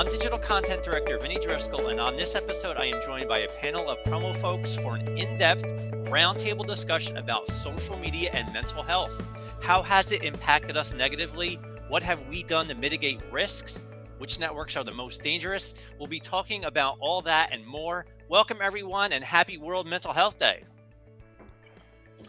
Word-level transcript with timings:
I'm 0.00 0.06
Digital 0.06 0.38
Content 0.38 0.82
Director 0.82 1.18
Vinny 1.18 1.38
Driscoll, 1.38 1.88
and 1.88 2.00
on 2.00 2.16
this 2.16 2.34
episode, 2.34 2.78
I 2.78 2.86
am 2.86 3.02
joined 3.02 3.28
by 3.28 3.40
a 3.40 3.48
panel 3.60 3.90
of 3.90 3.98
promo 3.98 4.34
folks 4.34 4.74
for 4.76 4.96
an 4.96 5.06
in 5.18 5.36
depth 5.36 5.62
roundtable 6.08 6.66
discussion 6.66 7.18
about 7.18 7.46
social 7.48 7.98
media 7.98 8.30
and 8.32 8.50
mental 8.50 8.82
health. 8.82 9.22
How 9.60 9.82
has 9.82 10.10
it 10.10 10.24
impacted 10.24 10.78
us 10.78 10.94
negatively? 10.94 11.56
What 11.88 12.02
have 12.02 12.26
we 12.28 12.44
done 12.44 12.66
to 12.68 12.74
mitigate 12.74 13.20
risks? 13.30 13.82
Which 14.16 14.40
networks 14.40 14.74
are 14.74 14.84
the 14.84 14.94
most 14.94 15.20
dangerous? 15.20 15.74
We'll 15.98 16.08
be 16.08 16.18
talking 16.18 16.64
about 16.64 16.96
all 16.98 17.20
that 17.20 17.50
and 17.52 17.66
more. 17.66 18.06
Welcome, 18.30 18.60
everyone, 18.62 19.12
and 19.12 19.22
happy 19.22 19.58
World 19.58 19.86
Mental 19.86 20.14
Health 20.14 20.38
Day. 20.38 20.64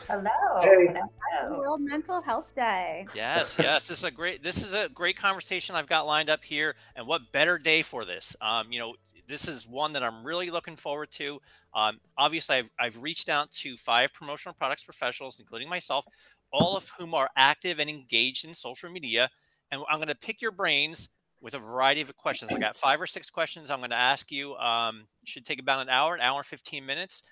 Hello. 0.08 0.62
Hey. 0.62 0.94
Hello. 1.40 1.60
World 1.60 1.82
Mental 1.82 2.22
Health 2.22 2.48
Day. 2.56 3.08
Yes, 3.16 3.58
yes, 3.60 3.88
this 3.88 4.00
is 4.00 4.04
a 4.04 4.12
great 4.12 4.44
this 4.44 4.64
is 4.64 4.74
a 4.74 4.90
great 4.90 5.16
conversation 5.16 5.76
I've 5.76 5.88
got 5.88 6.06
lined 6.06 6.30
up 6.30 6.44
here, 6.44 6.76
and 6.96 7.08
what 7.08 7.32
better 7.32 7.58
day 7.58 7.82
for 7.82 8.06
this? 8.06 8.36
Um, 8.42 8.72
you 8.72 8.80
know, 8.80 8.96
this 9.28 9.48
is 9.48 9.68
one 9.68 9.94
that 9.94 10.04
I'm 10.04 10.24
really 10.24 10.50
looking 10.50 10.76
forward 10.76 11.12
to. 11.12 11.40
Um, 11.74 12.00
obviously, 12.18 12.58
I've, 12.58 12.70
I've 12.80 13.02
reached 13.02 13.30
out 13.30 13.52
to 13.52 13.78
five 13.78 14.14
promotional 14.14 14.54
products 14.54 14.84
professionals, 14.84 15.40
including 15.40 15.70
myself, 15.70 16.06
all 16.52 16.76
of 16.76 16.90
whom 16.98 17.14
are 17.14 17.30
active 17.36 17.80
and 17.80 17.90
engaged 17.90 18.46
in 18.46 18.54
social 18.54 18.90
media, 18.90 19.30
and 19.72 19.82
I'm 19.90 19.98
going 19.98 20.10
to 20.10 20.16
pick 20.16 20.42
your 20.42 20.52
brains 20.52 21.10
with 21.42 21.54
a 21.56 21.60
variety 21.60 22.02
of 22.02 22.16
questions. 22.18 22.52
I 22.52 22.60
got 22.60 22.76
five 22.76 23.02
or 23.02 23.08
six 23.08 23.30
questions 23.30 23.72
I'm 23.72 23.80
going 23.80 23.90
to 23.90 23.96
ask 23.96 24.32
you. 24.32 24.56
Um, 24.56 25.08
should 25.26 25.46
take 25.46 25.60
about 25.60 25.82
an 25.82 25.90
hour, 25.90 26.14
an 26.14 26.22
hour 26.22 26.38
and 26.38 26.46
15 26.46 26.86
minutes. 26.86 27.24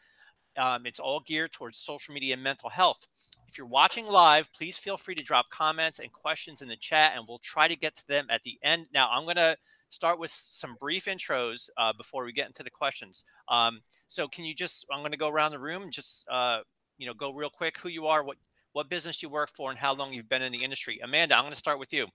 Um, 0.57 0.85
it's 0.85 0.99
all 0.99 1.21
geared 1.21 1.51
towards 1.51 1.77
social 1.77 2.13
media 2.13 2.33
and 2.33 2.43
mental 2.43 2.69
health. 2.69 3.07
If 3.47 3.57
you're 3.57 3.67
watching 3.67 4.05
live, 4.05 4.51
please 4.53 4.77
feel 4.77 4.97
free 4.97 5.15
to 5.15 5.23
drop 5.23 5.49
comments 5.49 5.99
and 5.99 6.11
questions 6.11 6.61
in 6.61 6.67
the 6.67 6.75
chat, 6.75 7.13
and 7.15 7.25
we'll 7.27 7.39
try 7.39 7.67
to 7.67 7.75
get 7.75 7.95
to 7.97 8.07
them 8.07 8.27
at 8.29 8.43
the 8.43 8.59
end. 8.63 8.87
Now, 8.93 9.09
I'm 9.09 9.23
going 9.23 9.37
to 9.37 9.57
start 9.89 10.19
with 10.19 10.31
some 10.31 10.75
brief 10.79 11.05
intros 11.05 11.69
uh, 11.77 11.93
before 11.93 12.23
we 12.23 12.31
get 12.31 12.47
into 12.47 12.63
the 12.63 12.69
questions. 12.69 13.25
Um, 13.47 13.81
so, 14.07 14.27
can 14.27 14.45
you 14.45 14.53
just? 14.53 14.85
I'm 14.91 14.99
going 14.99 15.11
to 15.11 15.17
go 15.17 15.29
around 15.29 15.51
the 15.51 15.59
room, 15.59 15.89
just 15.89 16.27
uh, 16.29 16.59
you 16.97 17.07
know, 17.07 17.13
go 17.13 17.33
real 17.33 17.49
quick. 17.49 17.77
Who 17.79 17.89
you 17.89 18.07
are, 18.07 18.23
what 18.23 18.37
what 18.73 18.89
business 18.89 19.23
you 19.23 19.29
work 19.29 19.49
for, 19.55 19.71
and 19.71 19.79
how 19.79 19.93
long 19.95 20.13
you've 20.13 20.29
been 20.29 20.41
in 20.41 20.51
the 20.51 20.63
industry. 20.63 20.99
Amanda, 21.03 21.35
I'm 21.35 21.43
going 21.43 21.53
to 21.53 21.59
start 21.59 21.79
with 21.79 21.91
you. 21.91 22.07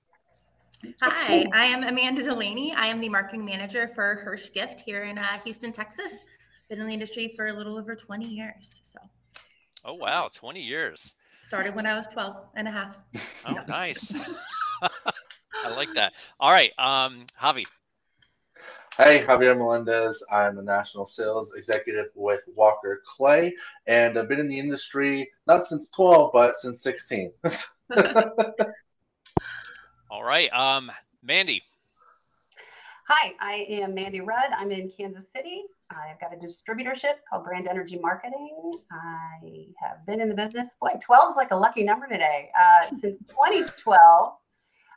Hi, 1.01 1.47
I 1.55 1.65
am 1.65 1.83
Amanda 1.83 2.23
Delaney. 2.23 2.75
I 2.77 2.87
am 2.87 3.01
the 3.01 3.09
marketing 3.09 3.45
manager 3.45 3.89
for 3.89 4.17
Hirsch 4.17 4.53
Gift 4.53 4.81
here 4.81 5.05
in 5.05 5.19
uh, 5.19 5.39
Houston, 5.45 5.73
Texas. 5.73 6.25
Been 6.69 6.81
in 6.81 6.87
the 6.87 6.95
industry 6.95 7.29
for 7.37 7.47
a 7.47 7.53
little 7.53 7.77
over 7.77 7.95
20 7.95 8.27
years. 8.27 8.81
So 8.83 8.99
Oh 9.85 9.95
wow, 9.95 10.31
20 10.33 10.63
years. 10.63 11.15
started 11.43 11.75
when 11.75 11.85
I 11.87 11.95
was 11.95 12.07
12 12.09 12.37
and 12.55 12.67
a 12.67 12.71
half. 12.71 13.03
Oh, 13.47 13.53
No, 13.53 13.63
nice. 13.69 14.15
I 14.83 15.75
like 15.77 15.93
that. 15.95 16.15
All 16.41 16.51
right, 16.51 16.73
um, 16.79 17.25
Javi. 17.41 17.65
Hey, 18.97 19.23
Javier 19.25 19.59
Melendez. 19.59 20.23
I'm 20.31 20.59
a 20.59 20.63
national 20.63 21.07
sales 21.07 21.53
executive 21.55 22.07
with 22.15 22.41
Walker 22.55 23.03
Clay, 23.07 23.55
and 23.87 24.19
I've 24.19 24.29
been 24.29 24.41
in 24.41 24.49
the 24.49 24.59
industry 24.59 25.31
not 25.47 25.67
since 25.67 25.91
12, 25.91 26.31
but 26.33 26.57
since 26.57 26.81
16. 26.83 27.33
All 30.11 30.23
right, 30.25 30.51
um, 30.53 30.91
Mandy. 31.23 31.63
Hi, 33.09 33.33
I 33.41 33.67
am 33.69 33.95
Mandy 33.95 34.21
Rudd. 34.21 34.51
I'm 34.57 34.71
in 34.71 34.91
Kansas 34.97 35.27
City. 35.31 35.65
I've 35.91 36.21
got 36.21 36.33
a 36.33 36.37
distributorship 36.37 37.15
called 37.29 37.45
Brand 37.45 37.69
Energy 37.69 37.99
Marketing. 38.01 38.79
I 38.91 39.67
have 39.83 40.05
been 40.07 40.21
in 40.21 40.29
the 40.29 40.35
business. 40.35 40.69
Boy, 40.81 40.91
12 41.01 41.31
is 41.31 41.37
like 41.37 41.51
a 41.51 41.57
lucky 41.57 41.83
number 41.83 42.07
today. 42.07 42.51
Uh, 42.59 42.89
since 43.01 43.19
2012, 43.29 44.33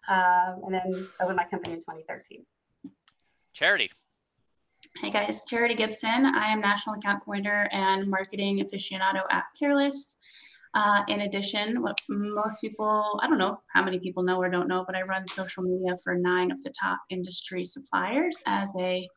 um, 0.10 0.62
and 0.66 0.74
then 0.74 1.08
opened 1.20 1.36
my 1.36 1.46
company 1.46 1.74
in 1.74 1.80
2013. 1.80 2.46
Charity. 3.54 3.92
Hey 5.02 5.12
guys, 5.12 5.44
Charity 5.46 5.76
Gibson. 5.76 6.26
I 6.26 6.52
am 6.52 6.62
National 6.62 6.96
Account 6.96 7.24
Coordinator 7.24 7.68
and 7.72 8.10
Marketing 8.10 8.60
Aficionado 8.60 9.22
at 9.30 9.44
Peerless. 9.60 10.18
Uh, 10.74 11.04
in 11.08 11.22
addition, 11.22 11.82
what 11.82 12.00
most 12.08 12.62
people, 12.62 13.20
I 13.22 13.28
don't 13.28 13.38
know 13.38 13.60
how 13.74 13.84
many 13.84 14.00
people 14.00 14.24
know 14.24 14.38
or 14.38 14.50
don't 14.50 14.68
know, 14.68 14.84
but 14.86 14.96
I 14.96 15.02
run 15.02 15.28
social 15.28 15.64
media 15.64 15.96
for 16.04 16.16
nine 16.16 16.52
of 16.52 16.64
the 16.64 16.72
top 16.80 17.00
industry 17.10 17.66
suppliers 17.66 18.44
as 18.46 18.70
a 18.80 19.08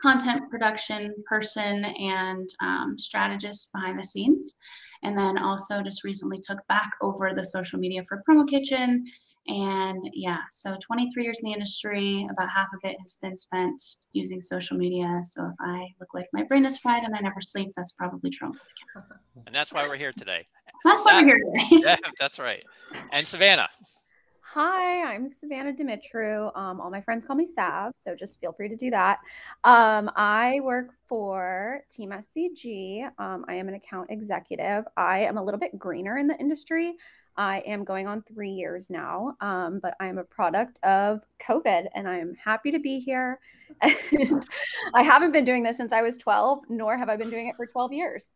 content 0.00 0.50
production 0.50 1.14
person 1.26 1.84
and 1.84 2.48
um, 2.62 2.98
strategist 2.98 3.72
behind 3.72 3.98
the 3.98 4.04
scenes. 4.04 4.54
And 5.02 5.16
then 5.16 5.38
also 5.38 5.82
just 5.82 6.04
recently 6.04 6.38
took 6.38 6.66
back 6.68 6.90
over 7.00 7.32
the 7.32 7.44
social 7.44 7.78
media 7.78 8.02
for 8.04 8.22
Promo 8.28 8.46
Kitchen. 8.46 9.04
And 9.46 10.02
yeah, 10.12 10.40
so 10.50 10.76
23 10.80 11.24
years 11.24 11.40
in 11.42 11.46
the 11.48 11.54
industry, 11.54 12.26
about 12.30 12.50
half 12.50 12.68
of 12.74 12.80
it 12.84 12.98
has 13.00 13.16
been 13.16 13.36
spent 13.36 13.82
using 14.12 14.40
social 14.40 14.76
media. 14.76 15.20
So 15.24 15.46
if 15.46 15.54
I 15.60 15.88
look 15.98 16.12
like 16.12 16.26
my 16.32 16.42
brain 16.42 16.66
is 16.66 16.78
fried 16.78 17.02
and 17.04 17.16
I 17.16 17.20
never 17.20 17.40
sleep, 17.40 17.70
that's 17.74 17.92
probably 17.92 18.30
true. 18.30 18.52
And 19.46 19.54
that's 19.54 19.72
why 19.72 19.88
we're 19.88 19.96
here 19.96 20.12
today. 20.12 20.46
That's 20.84 21.04
why 21.04 21.20
we're 21.20 21.26
here 21.26 21.40
today. 21.54 21.82
Yeah, 21.86 21.96
that's 22.18 22.38
right. 22.38 22.62
And 23.12 23.26
Savannah. 23.26 23.68
Hi, 24.54 25.14
I'm 25.14 25.28
Savannah 25.28 25.72
Dimitru. 25.72 26.50
Um, 26.56 26.80
all 26.80 26.90
my 26.90 27.00
friends 27.00 27.24
call 27.24 27.36
me 27.36 27.44
Sav, 27.44 27.92
so 27.96 28.16
just 28.16 28.40
feel 28.40 28.52
free 28.52 28.68
to 28.68 28.74
do 28.74 28.90
that. 28.90 29.20
Um, 29.62 30.10
I 30.16 30.58
work 30.64 30.88
for 31.06 31.82
Team 31.88 32.10
SCG. 32.10 33.08
Um, 33.20 33.44
I 33.46 33.54
am 33.54 33.68
an 33.68 33.74
account 33.74 34.10
executive. 34.10 34.86
I 34.96 35.20
am 35.20 35.38
a 35.38 35.42
little 35.42 35.60
bit 35.60 35.78
greener 35.78 36.18
in 36.18 36.26
the 36.26 36.36
industry. 36.38 36.96
I 37.36 37.60
am 37.60 37.84
going 37.84 38.08
on 38.08 38.22
three 38.22 38.50
years 38.50 38.90
now, 38.90 39.36
um, 39.40 39.78
but 39.80 39.94
I 40.00 40.08
am 40.08 40.18
a 40.18 40.24
product 40.24 40.80
of 40.82 41.22
COVID 41.40 41.86
and 41.94 42.08
I'm 42.08 42.34
happy 42.34 42.72
to 42.72 42.80
be 42.80 42.98
here. 42.98 43.38
And 44.10 44.44
I 44.94 45.04
haven't 45.04 45.30
been 45.30 45.44
doing 45.44 45.62
this 45.62 45.76
since 45.76 45.92
I 45.92 46.02
was 46.02 46.16
12, 46.16 46.64
nor 46.68 46.98
have 46.98 47.08
I 47.08 47.14
been 47.14 47.30
doing 47.30 47.46
it 47.46 47.54
for 47.54 47.66
12 47.66 47.92
years. 47.92 48.30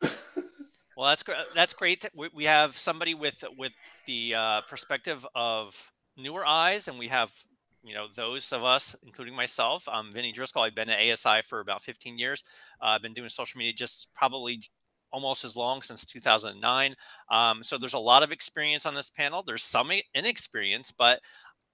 Well, 0.96 1.08
that's 1.08 1.22
great. 1.22 1.38
That's 1.54 1.74
great. 1.74 2.04
We 2.14 2.28
we 2.34 2.44
have 2.44 2.76
somebody 2.76 3.14
with 3.14 3.44
with 3.56 3.72
the 4.06 4.34
uh, 4.34 4.60
perspective 4.62 5.26
of 5.34 5.92
newer 6.16 6.44
eyes, 6.44 6.88
and 6.88 6.98
we 6.98 7.08
have 7.08 7.32
you 7.82 7.94
know 7.94 8.06
those 8.14 8.52
of 8.52 8.62
us, 8.64 8.94
including 9.02 9.34
myself. 9.34 9.88
I'm 9.90 10.12
Vinny 10.12 10.32
Driscoll. 10.32 10.62
I've 10.62 10.74
been 10.74 10.90
at 10.90 10.98
ASI 11.00 11.42
for 11.42 11.60
about 11.60 11.82
15 11.82 12.18
years. 12.18 12.44
Uh, 12.80 12.86
I've 12.86 13.02
been 13.02 13.14
doing 13.14 13.28
social 13.30 13.58
media 13.58 13.72
just 13.72 14.08
probably 14.14 14.62
almost 15.12 15.44
as 15.44 15.56
long 15.56 15.82
since 15.82 16.04
2009. 16.06 16.94
Um, 17.30 17.62
so 17.62 17.78
there's 17.78 17.94
a 17.94 17.98
lot 17.98 18.22
of 18.22 18.32
experience 18.32 18.86
on 18.86 18.94
this 18.94 19.10
panel. 19.10 19.42
There's 19.42 19.62
some 19.62 19.90
inexperience, 20.14 20.90
but 20.90 21.20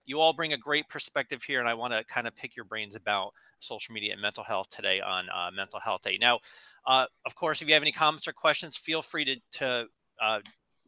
you 0.06 0.21
all 0.21 0.33
bring 0.33 0.53
a 0.53 0.56
great 0.56 0.89
perspective 0.89 1.43
here, 1.43 1.61
and 1.61 1.69
I 1.69 1.75
want 1.75 1.93
to 1.93 2.03
kind 2.05 2.27
of 2.27 2.35
pick 2.35 2.56
your 2.56 2.65
brains 2.65 2.97
about 2.97 3.33
social 3.61 3.93
media 3.93 4.12
and 4.12 4.23
mental 4.23 4.45
health 4.45 4.71
today 4.71 5.00
on 5.00 5.27
uh, 5.29 5.50
Mental 5.55 5.81
Health 5.81 6.03
Day. 6.03 6.17
Now, 6.21 6.39
uh, 6.88 7.04
of 7.26 7.34
course, 7.34 7.60
if 7.60 7.69
you 7.69 7.75
have 7.75 7.82
any 7.82 7.93
comments 7.93 8.26
or 8.26 8.32
questions, 8.32 8.76
feel 8.76 9.03
free 9.03 9.25
to, 9.26 9.37
to 9.53 9.87
uh, 10.21 10.41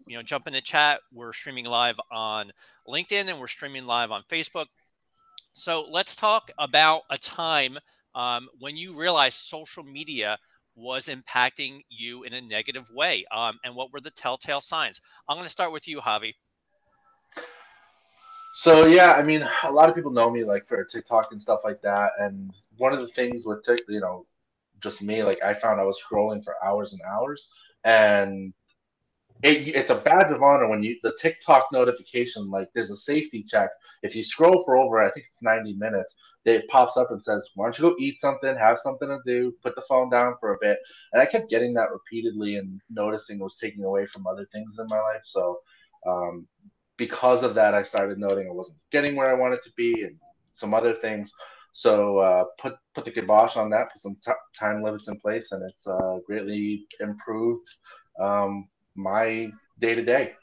you 0.06 0.16
know, 0.16 0.22
jump 0.22 0.46
in 0.46 0.54
the 0.54 0.60
chat. 0.62 1.00
We're 1.12 1.34
streaming 1.34 1.66
live 1.66 2.00
on 2.10 2.50
LinkedIn 2.88 3.28
and 3.28 3.38
we're 3.38 3.48
streaming 3.48 3.84
live 3.84 4.10
on 4.10 4.22
Facebook. 4.28 4.66
So 5.52 5.86
let's 5.90 6.16
talk 6.16 6.50
about 6.58 7.02
a 7.10 7.18
time 7.18 7.78
um, 8.14 8.48
when 8.58 8.78
you 8.78 8.98
realized 8.98 9.36
social 9.36 9.84
media 9.84 10.38
was 10.74 11.08
impacting 11.08 11.82
you 11.90 12.22
in 12.22 12.32
a 12.32 12.40
negative 12.40 12.88
way, 12.90 13.24
um, 13.30 13.58
and 13.62 13.74
what 13.74 13.92
were 13.92 14.00
the 14.00 14.10
telltale 14.10 14.62
signs? 14.62 15.02
I'm 15.28 15.36
going 15.36 15.44
to 15.44 15.50
start 15.50 15.70
with 15.70 15.86
you, 15.86 16.00
Javi. 16.00 16.32
So 18.54 18.86
yeah, 18.86 19.12
I 19.12 19.22
mean, 19.22 19.46
a 19.64 19.70
lot 19.70 19.88
of 19.90 19.94
people 19.94 20.10
know 20.10 20.30
me 20.30 20.44
like 20.44 20.66
for 20.66 20.82
TikTok 20.84 21.32
and 21.32 21.40
stuff 21.40 21.60
like 21.62 21.82
that. 21.82 22.12
And 22.18 22.52
one 22.78 22.92
of 22.92 23.00
the 23.00 23.08
things 23.08 23.44
with 23.44 23.66
you 23.88 24.00
know, 24.00 24.26
just 24.82 25.02
me, 25.02 25.22
like 25.22 25.42
I 25.42 25.54
found 25.54 25.80
I 25.80 25.84
was 25.84 26.00
scrolling 26.00 26.44
for 26.44 26.54
hours 26.64 26.92
and 26.92 27.02
hours, 27.02 27.48
and 27.84 28.53
it, 29.42 29.68
it's 29.68 29.91
a 29.91 29.94
badge 29.94 30.30
of 30.30 30.42
honor 30.42 30.68
when 30.68 30.82
you 30.82 30.97
the 31.03 31.16
TikTok 31.21 31.66
notification, 31.72 32.50
like 32.50 32.68
there's 32.74 32.91
a 32.91 32.97
safety 32.97 33.42
check. 33.42 33.71
If 34.03 34.15
you 34.15 34.22
scroll 34.22 34.62
for 34.65 34.77
over, 34.77 35.00
I 35.00 35.10
think 35.10 35.27
it's 35.28 35.42
90 35.42 35.74
minutes, 35.74 36.15
it 36.44 36.68
pops 36.68 36.97
up 36.97 37.10
and 37.10 37.22
says, 37.22 37.48
"Why 37.54 37.66
don't 37.66 37.78
you 37.78 37.91
go 37.91 37.97
eat 37.98 38.21
something, 38.21 38.56
have 38.56 38.78
something 38.78 39.09
to 39.09 39.18
do, 39.27 39.54
put 39.62 39.74
the 39.74 39.82
phone 39.88 40.10
down 40.10 40.34
for 40.41 40.54
a 40.54 40.59
bit." 40.60 40.78
And 41.12 41.22
I 41.22 41.27
kept 41.27 41.50
getting 41.50 41.74
that 41.74 41.92
repeatedly 41.92 42.56
and 42.56 42.80
noticing 42.91 43.41
it 43.41 43.44
was 43.44 43.59
taking 43.59 43.84
away 43.84 44.06
from 44.06 44.27
other 44.27 44.47
things 44.53 44.78
in 44.78 44.86
my 44.88 45.00
life. 45.00 45.22
So. 45.24 45.60
Um, 46.06 46.47
because 47.00 47.42
of 47.42 47.54
that, 47.54 47.72
I 47.72 47.82
started 47.82 48.18
noting 48.18 48.47
I 48.47 48.53
wasn't 48.53 48.77
getting 48.92 49.16
where 49.16 49.30
I 49.30 49.32
wanted 49.32 49.62
to 49.62 49.72
be 49.74 50.03
and 50.03 50.16
some 50.53 50.74
other 50.74 50.94
things. 50.94 51.32
So 51.72 52.18
uh, 52.18 52.44
put 52.58 52.74
put 52.94 53.04
the 53.04 53.10
kibosh 53.10 53.56
on 53.56 53.70
that, 53.70 53.92
put 53.92 54.02
some 54.02 54.16
t- 54.24 54.32
time 54.58 54.82
limits 54.82 55.08
in 55.08 55.18
place, 55.20 55.52
and 55.52 55.62
it's 55.68 55.86
uh, 55.86 56.18
greatly 56.26 56.86
improved 57.00 57.68
um, 58.20 58.68
my 58.94 59.50
day 59.78 59.94
to 59.94 60.04
day. 60.04 60.34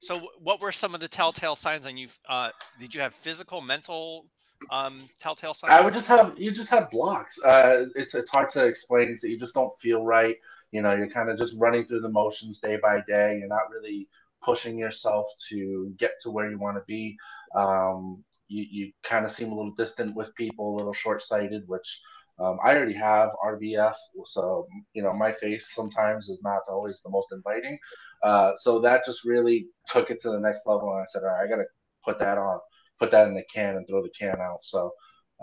So, 0.00 0.28
what 0.38 0.60
were 0.60 0.72
some 0.72 0.94
of 0.94 1.00
the 1.00 1.08
telltale 1.08 1.56
signs? 1.56 1.86
And 1.86 1.98
you, 1.98 2.08
uh, 2.28 2.50
did 2.78 2.94
you 2.94 3.00
have 3.00 3.14
physical, 3.14 3.60
mental 3.60 4.26
um, 4.70 5.08
telltale 5.18 5.54
signs? 5.54 5.72
I 5.72 5.80
would 5.80 5.94
just 5.94 6.06
have 6.06 6.34
you 6.38 6.50
just 6.50 6.68
have 6.70 6.90
blocks. 6.90 7.38
Uh, 7.42 7.86
it's 7.94 8.14
it's 8.14 8.30
hard 8.30 8.50
to 8.50 8.66
explain. 8.66 9.16
So 9.16 9.26
you 9.26 9.38
just 9.38 9.54
don't 9.54 9.72
feel 9.80 10.04
right. 10.04 10.36
You 10.72 10.82
know, 10.82 10.94
you're 10.94 11.10
kind 11.10 11.30
of 11.30 11.38
just 11.38 11.54
running 11.56 11.86
through 11.86 12.00
the 12.00 12.08
motions 12.08 12.60
day 12.60 12.76
by 12.76 13.00
day. 13.06 13.38
You're 13.38 13.48
not 13.48 13.70
really 13.70 14.08
pushing 14.42 14.78
yourself 14.78 15.26
to 15.48 15.94
get 15.98 16.12
to 16.22 16.30
where 16.30 16.50
you 16.50 16.58
want 16.58 16.76
to 16.76 16.82
be. 16.86 17.16
Um, 17.54 18.22
you, 18.48 18.66
you 18.70 18.92
kind 19.02 19.24
of 19.24 19.32
seem 19.32 19.52
a 19.52 19.54
little 19.54 19.74
distant 19.76 20.16
with 20.16 20.34
people, 20.36 20.74
a 20.74 20.76
little 20.76 20.92
short 20.94 21.22
sighted, 21.22 21.62
which 21.66 22.00
um, 22.38 22.58
I 22.64 22.74
already 22.74 22.94
have 22.94 23.30
RBF, 23.44 23.94
so 24.26 24.66
you 24.92 25.02
know 25.02 25.12
my 25.12 25.32
face 25.32 25.68
sometimes 25.72 26.28
is 26.28 26.42
not 26.42 26.62
always 26.68 27.00
the 27.02 27.10
most 27.10 27.28
inviting. 27.32 27.78
Uh, 28.22 28.52
so 28.56 28.80
that 28.80 29.04
just 29.04 29.24
really 29.24 29.68
took 29.88 30.10
it 30.10 30.20
to 30.22 30.30
the 30.30 30.40
next 30.40 30.66
level, 30.66 30.90
and 30.92 31.00
I 31.02 31.04
said, 31.08 31.22
all 31.22 31.28
right, 31.28 31.44
I 31.44 31.48
got 31.48 31.56
to 31.56 31.66
put 32.04 32.18
that 32.18 32.38
on, 32.38 32.58
put 32.98 33.10
that 33.12 33.28
in 33.28 33.34
the 33.34 33.44
can, 33.52 33.76
and 33.76 33.86
throw 33.86 34.02
the 34.02 34.10
can 34.18 34.40
out. 34.40 34.64
So 34.64 34.90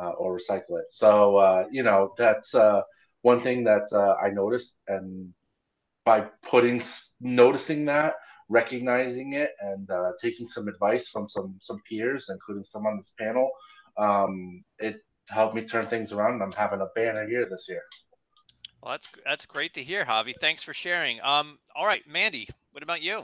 uh, 0.01 0.11
or 0.11 0.37
recycle 0.37 0.79
it. 0.79 0.87
So 0.91 1.37
uh, 1.37 1.65
you 1.71 1.83
know 1.83 2.13
that's 2.17 2.53
uh, 2.53 2.81
one 3.21 3.41
thing 3.41 3.63
that 3.65 3.87
uh, 3.93 4.15
I 4.23 4.29
noticed, 4.31 4.75
and 4.87 5.33
by 6.05 6.27
putting 6.43 6.83
noticing 7.19 7.85
that, 7.85 8.15
recognizing 8.51 9.33
it, 9.33 9.51
and 9.61 9.89
uh, 9.89 10.11
taking 10.21 10.47
some 10.47 10.67
advice 10.67 11.07
from 11.09 11.29
some 11.29 11.55
some 11.61 11.81
peers, 11.87 12.29
including 12.29 12.63
some 12.63 12.85
on 12.85 12.97
this 12.97 13.13
panel, 13.17 13.49
um, 13.97 14.63
it 14.79 14.97
helped 15.29 15.55
me 15.55 15.63
turn 15.63 15.87
things 15.87 16.11
around. 16.11 16.41
I'm 16.43 16.51
having 16.51 16.81
a 16.81 16.87
banner 16.93 17.27
year 17.27 17.47
this 17.49 17.65
year. 17.69 17.81
Well, 18.81 18.91
that's 18.91 19.07
that's 19.25 19.45
great 19.45 19.73
to 19.75 19.83
hear, 19.83 20.05
Javi. 20.05 20.33
Thanks 20.39 20.63
for 20.63 20.73
sharing. 20.73 21.21
Um, 21.21 21.59
all 21.75 21.85
right, 21.85 22.05
Mandy, 22.07 22.49
what 22.71 22.83
about 22.83 23.01
you? 23.01 23.23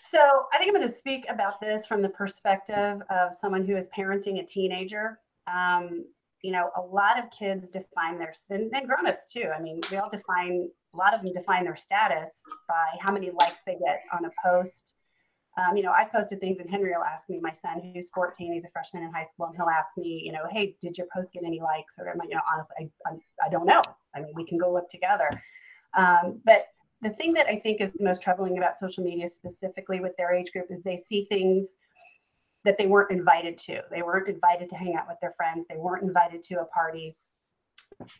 So 0.00 0.18
I 0.52 0.58
think 0.58 0.68
I'm 0.68 0.74
going 0.74 0.86
to 0.86 0.94
speak 0.94 1.24
about 1.28 1.60
this 1.60 1.86
from 1.86 2.02
the 2.02 2.08
perspective 2.10 3.00
of 3.08 3.34
someone 3.34 3.64
who 3.64 3.76
is 3.76 3.88
parenting 3.96 4.42
a 4.42 4.46
teenager. 4.46 5.18
Um, 5.46 6.04
you 6.42 6.52
know, 6.52 6.70
a 6.76 6.80
lot 6.80 7.18
of 7.18 7.30
kids 7.30 7.70
define 7.70 8.18
their 8.18 8.34
and, 8.50 8.70
and 8.74 8.86
grown-ups 8.86 9.32
too. 9.32 9.50
I 9.56 9.60
mean, 9.60 9.80
we 9.90 9.96
all 9.96 10.10
define 10.10 10.68
a 10.96 10.98
lot 10.98 11.14
of 11.14 11.22
them 11.22 11.32
define 11.32 11.64
their 11.64 11.76
status 11.76 12.30
by 12.68 12.86
how 13.00 13.12
many 13.12 13.30
likes 13.30 13.58
they 13.66 13.74
get 13.74 14.02
on 14.12 14.24
a 14.24 14.30
post. 14.44 14.94
Um, 15.58 15.76
you 15.76 15.82
know, 15.82 15.92
I 15.92 16.04
posted 16.04 16.40
things, 16.40 16.58
and 16.60 16.68
Henry 16.68 16.90
will 16.90 17.04
ask 17.04 17.28
me, 17.28 17.40
my 17.40 17.52
son, 17.52 17.92
who's 17.94 18.10
14, 18.10 18.52
he's 18.52 18.64
a 18.64 18.70
freshman 18.70 19.02
in 19.02 19.12
high 19.12 19.24
school, 19.24 19.46
and 19.46 19.56
he'll 19.56 19.68
ask 19.68 19.96
me, 19.96 20.22
you 20.24 20.32
know, 20.32 20.44
hey, 20.50 20.76
did 20.82 20.98
your 20.98 21.06
post 21.14 21.32
get 21.32 21.44
any 21.44 21.60
likes? 21.60 21.98
Or, 21.98 22.14
you 22.28 22.34
know, 22.34 22.42
honestly, 22.52 22.90
I, 23.06 23.10
I, 23.10 23.46
I 23.46 23.48
don't 23.50 23.66
know. 23.66 23.82
I 24.14 24.20
mean, 24.20 24.32
we 24.34 24.44
can 24.44 24.58
go 24.58 24.72
look 24.72 24.90
together. 24.90 25.30
Um, 25.96 26.40
but 26.44 26.66
the 27.00 27.10
thing 27.10 27.32
that 27.34 27.46
I 27.46 27.58
think 27.58 27.80
is 27.80 27.92
most 27.98 28.22
troubling 28.22 28.58
about 28.58 28.76
social 28.76 29.02
media, 29.02 29.28
specifically 29.28 30.00
with 30.00 30.12
their 30.18 30.32
age 30.32 30.52
group, 30.52 30.66
is 30.70 30.82
they 30.82 30.98
see 30.98 31.26
things 31.30 31.68
that 32.64 32.76
they 32.76 32.86
weren't 32.86 33.10
invited 33.10 33.56
to. 33.56 33.80
They 33.90 34.02
weren't 34.02 34.28
invited 34.28 34.68
to 34.70 34.76
hang 34.76 34.94
out 34.96 35.08
with 35.08 35.18
their 35.22 35.34
friends. 35.36 35.66
They 35.68 35.76
weren't 35.76 36.02
invited 36.02 36.44
to 36.44 36.60
a 36.60 36.64
party. 36.66 37.16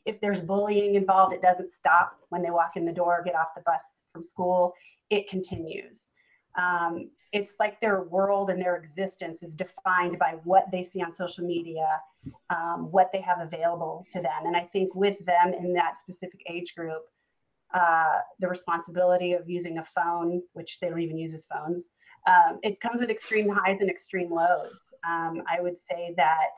If 0.05 0.20
there's 0.20 0.40
bullying 0.40 0.94
involved, 0.94 1.34
it 1.34 1.43
doesn't 1.43 1.70
stop 1.70 2.19
when 2.31 2.43
they 2.43 2.50
walk 2.50 2.73
in 2.76 2.87
the 2.87 2.93
door, 2.93 3.23
get 3.25 3.34
off 3.34 3.49
the 3.55 3.62
bus 3.62 3.82
from 4.12 4.25
school. 4.25 4.75
It 5.11 5.28
continues. 5.28 6.05
Um, 6.58 7.11
it's 7.32 7.55
like 7.61 7.81
their 7.81 8.02
world 8.05 8.50
and 8.50 8.61
their 8.61 8.76
existence 8.76 9.43
is 9.43 9.55
defined 9.55 10.19
by 10.19 10.37
what 10.44 10.64
they 10.73 10.82
see 10.82 11.02
on 11.02 11.12
social 11.12 11.44
media, 11.44 11.87
um, 12.50 12.90
what 12.90 13.11
they 13.12 13.20
have 13.20 13.40
available 13.40 14.06
to 14.12 14.23
them. 14.23 14.46
And 14.46 14.56
I 14.56 14.62
think 14.62 14.94
with 14.94 15.19
them 15.26 15.52
in 15.52 15.75
that 15.75 15.99
specific 15.99 16.40
age 16.49 16.75
group, 16.75 17.02
uh, 17.75 18.20
the 18.38 18.49
responsibility 18.49 19.34
of 19.34 19.50
using 19.50 19.79
a 19.79 19.84
phone, 19.84 20.40
which 20.55 20.79
they 20.81 20.88
don't 20.88 21.00
even 21.00 21.19
use 21.19 21.34
as 21.34 21.44
phones, 21.44 21.88
um, 22.26 22.58
it 22.62 22.81
comes 22.81 23.00
with 23.00 23.11
extreme 23.11 23.49
highs 23.49 23.81
and 23.81 23.90
extreme 23.90 24.32
lows. 24.32 24.81
Um, 25.06 25.43
I 25.49 25.61
would 25.61 25.76
say 25.76 26.14
that, 26.17 26.56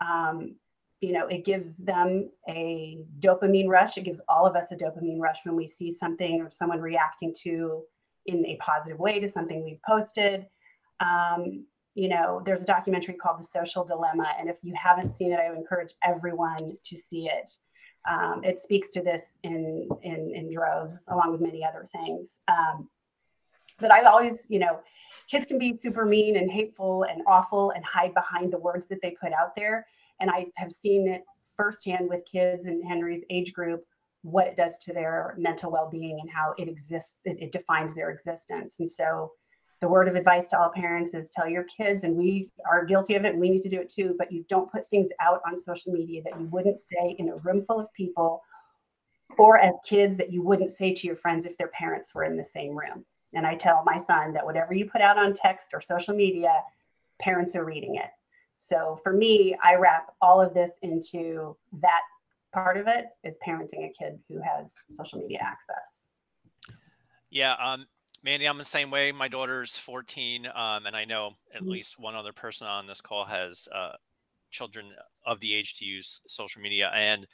um, 0.00 0.56
you 1.00 1.12
know, 1.12 1.26
it 1.26 1.44
gives 1.44 1.76
them 1.76 2.30
a 2.48 2.98
dopamine 3.20 3.68
rush. 3.68 3.98
It 3.98 4.04
gives 4.04 4.20
all 4.28 4.46
of 4.46 4.56
us 4.56 4.72
a 4.72 4.76
dopamine 4.76 5.20
rush 5.20 5.38
when 5.44 5.56
we 5.56 5.68
see 5.68 5.90
something 5.90 6.40
or 6.40 6.50
someone 6.50 6.80
reacting 6.80 7.34
to 7.42 7.82
in 8.24 8.44
a 8.46 8.56
positive 8.56 8.98
way 8.98 9.20
to 9.20 9.28
something 9.28 9.62
we've 9.62 9.82
posted. 9.86 10.46
Um, 11.00 11.66
you 11.94 12.08
know, 12.08 12.42
there's 12.44 12.62
a 12.62 12.66
documentary 12.66 13.14
called 13.14 13.40
The 13.40 13.44
Social 13.44 13.84
Dilemma, 13.84 14.32
and 14.38 14.50
if 14.50 14.56
you 14.62 14.74
haven't 14.82 15.16
seen 15.16 15.32
it, 15.32 15.38
I 15.38 15.48
would 15.48 15.58
encourage 15.58 15.94
everyone 16.02 16.76
to 16.84 16.96
see 16.96 17.28
it. 17.28 17.50
Um, 18.08 18.42
it 18.44 18.60
speaks 18.60 18.90
to 18.90 19.02
this 19.02 19.22
in, 19.42 19.88
in 20.02 20.32
in 20.34 20.52
droves, 20.52 21.04
along 21.08 21.32
with 21.32 21.40
many 21.40 21.64
other 21.64 21.88
things. 21.92 22.38
Um, 22.48 22.88
but 23.80 23.90
I 23.90 24.02
always, 24.04 24.46
you 24.48 24.58
know, 24.58 24.80
kids 25.28 25.46
can 25.46 25.58
be 25.58 25.74
super 25.74 26.04
mean 26.04 26.36
and 26.36 26.50
hateful 26.50 27.04
and 27.04 27.22
awful 27.26 27.72
and 27.72 27.84
hide 27.84 28.14
behind 28.14 28.52
the 28.52 28.58
words 28.58 28.86
that 28.88 29.00
they 29.02 29.16
put 29.20 29.32
out 29.32 29.54
there. 29.56 29.86
And 30.20 30.30
I 30.30 30.46
have 30.56 30.72
seen 30.72 31.08
it 31.08 31.22
firsthand 31.56 32.08
with 32.08 32.24
kids 32.30 32.66
in 32.66 32.82
Henry's 32.82 33.24
age 33.30 33.52
group 33.52 33.84
what 34.22 34.46
it 34.46 34.56
does 34.56 34.78
to 34.78 34.92
their 34.92 35.34
mental 35.38 35.70
well-being 35.70 36.18
and 36.20 36.28
how 36.28 36.52
it 36.58 36.68
exists 36.68 37.20
it, 37.24 37.40
it, 37.40 37.52
defines 37.52 37.94
their 37.94 38.10
existence 38.10 38.80
and 38.80 38.88
so 38.88 39.30
the 39.80 39.86
word 39.86 40.08
of 40.08 40.16
advice 40.16 40.48
to 40.48 40.58
all 40.58 40.68
parents 40.70 41.14
is 41.14 41.30
tell 41.30 41.48
your 41.48 41.62
kids 41.64 42.02
and 42.02 42.16
we 42.16 42.50
are 42.68 42.84
guilty 42.84 43.14
of 43.14 43.24
it 43.24 43.32
and 43.32 43.40
we 43.40 43.48
need 43.48 43.62
to 43.62 43.68
do 43.68 43.80
it 43.80 43.88
too 43.88 44.16
but 44.18 44.32
you 44.32 44.44
don't 44.48 44.72
put 44.72 44.90
things 44.90 45.12
out 45.20 45.40
on 45.46 45.56
social 45.56 45.92
media 45.92 46.22
that 46.24 46.38
you 46.40 46.46
wouldn't 46.46 46.76
say 46.76 47.14
in 47.18 47.28
a 47.28 47.36
room 47.36 47.62
full 47.62 47.78
of 47.78 47.92
people 47.92 48.42
or 49.38 49.60
as 49.60 49.74
kids 49.86 50.16
that 50.16 50.32
you 50.32 50.42
wouldn't 50.42 50.72
say 50.72 50.92
to 50.92 51.06
your 51.06 51.16
friends 51.16 51.44
if 51.44 51.56
their 51.56 51.68
parents 51.68 52.12
were 52.12 52.24
in 52.24 52.36
the 52.36 52.44
same 52.44 52.76
room 52.76 53.04
and 53.36 53.46
I 53.46 53.54
tell 53.54 53.82
my 53.84 53.98
son 53.98 54.32
that 54.32 54.44
whatever 54.44 54.74
you 54.74 54.88
put 54.90 55.02
out 55.02 55.18
on 55.18 55.34
text 55.34 55.70
or 55.74 55.80
social 55.80 56.14
media, 56.14 56.52
parents 57.20 57.54
are 57.54 57.64
reading 57.64 57.96
it. 57.96 58.08
So 58.56 58.98
for 59.02 59.12
me, 59.12 59.56
I 59.62 59.74
wrap 59.74 60.14
all 60.20 60.40
of 60.40 60.54
this 60.54 60.72
into 60.82 61.56
that 61.80 62.00
part 62.52 62.76
of 62.76 62.86
it 62.86 63.06
is 63.22 63.36
parenting 63.46 63.88
a 63.88 63.92
kid 63.92 64.18
who 64.28 64.40
has 64.40 64.72
social 64.90 65.20
media 65.20 65.40
access. 65.42 66.76
Yeah, 67.30 67.54
um, 67.54 67.86
Mandy, 68.24 68.46
I'm 68.46 68.58
the 68.58 68.64
same 68.64 68.90
way. 68.90 69.12
My 69.12 69.28
daughter's 69.28 69.76
14, 69.76 70.46
um, 70.46 70.86
and 70.86 70.96
I 70.96 71.04
know 71.04 71.32
at 71.54 71.60
mm-hmm. 71.60 71.70
least 71.70 71.98
one 71.98 72.14
other 72.14 72.32
person 72.32 72.66
on 72.66 72.86
this 72.86 73.00
call 73.00 73.24
has 73.24 73.68
uh, 73.74 73.92
children 74.50 74.86
of 75.26 75.40
the 75.40 75.54
age 75.54 75.76
to 75.76 75.84
use 75.84 76.20
social 76.26 76.62
media. 76.62 76.90
And 76.94 77.26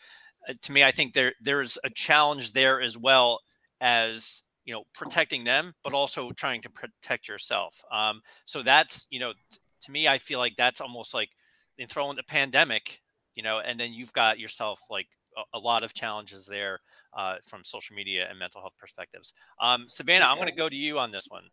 uh, 0.49 0.55
to 0.61 0.73
me, 0.73 0.83
I 0.83 0.91
think 0.91 1.13
there 1.13 1.35
there's 1.41 1.79
a 1.85 1.91
challenge 1.91 2.53
there 2.53 2.81
as 2.81 2.99
well 2.99 3.41
as 3.81 4.43
you 4.65 4.73
know 4.73 4.85
protecting 4.95 5.45
them 5.45 5.75
but 5.83 5.93
also 5.93 6.31
trying 6.31 6.63
to 6.63 6.71
protect 6.71 7.29
yourself 7.29 7.83
um, 7.91 8.21
so 8.45 8.63
that's 8.63 9.09
you 9.11 9.19
know 9.19 9.33
to 9.82 9.90
me 9.90 10.08
i 10.08 10.19
feel 10.19 10.38
like 10.38 10.56
that's 10.56 10.81
almost 10.81 11.14
like 11.14 11.31
in 11.79 11.87
throwing 11.87 12.17
the 12.17 12.23
pandemic 12.23 13.00
you 13.34 13.43
know 13.43 13.61
and 13.61 13.79
then 13.79 13.93
you've 13.93 14.12
got 14.12 14.38
yourself 14.38 14.81
like 14.90 15.06
a, 15.37 15.58
a 15.58 15.58
lot 15.58 15.82
of 15.82 15.94
challenges 15.94 16.46
there 16.46 16.81
uh, 17.14 17.37
from 17.46 17.62
social 17.62 17.94
media 17.94 18.26
and 18.31 18.38
mental 18.38 18.62
health 18.62 18.73
perspectives. 18.79 19.34
Um, 19.61 19.87
savannah 19.88 20.26
i'm 20.26 20.37
going 20.37 20.49
to 20.49 20.55
go 20.55 20.68
to 20.68 20.76
you 20.76 20.99
on 20.99 21.11
this 21.11 21.26
one. 21.28 21.45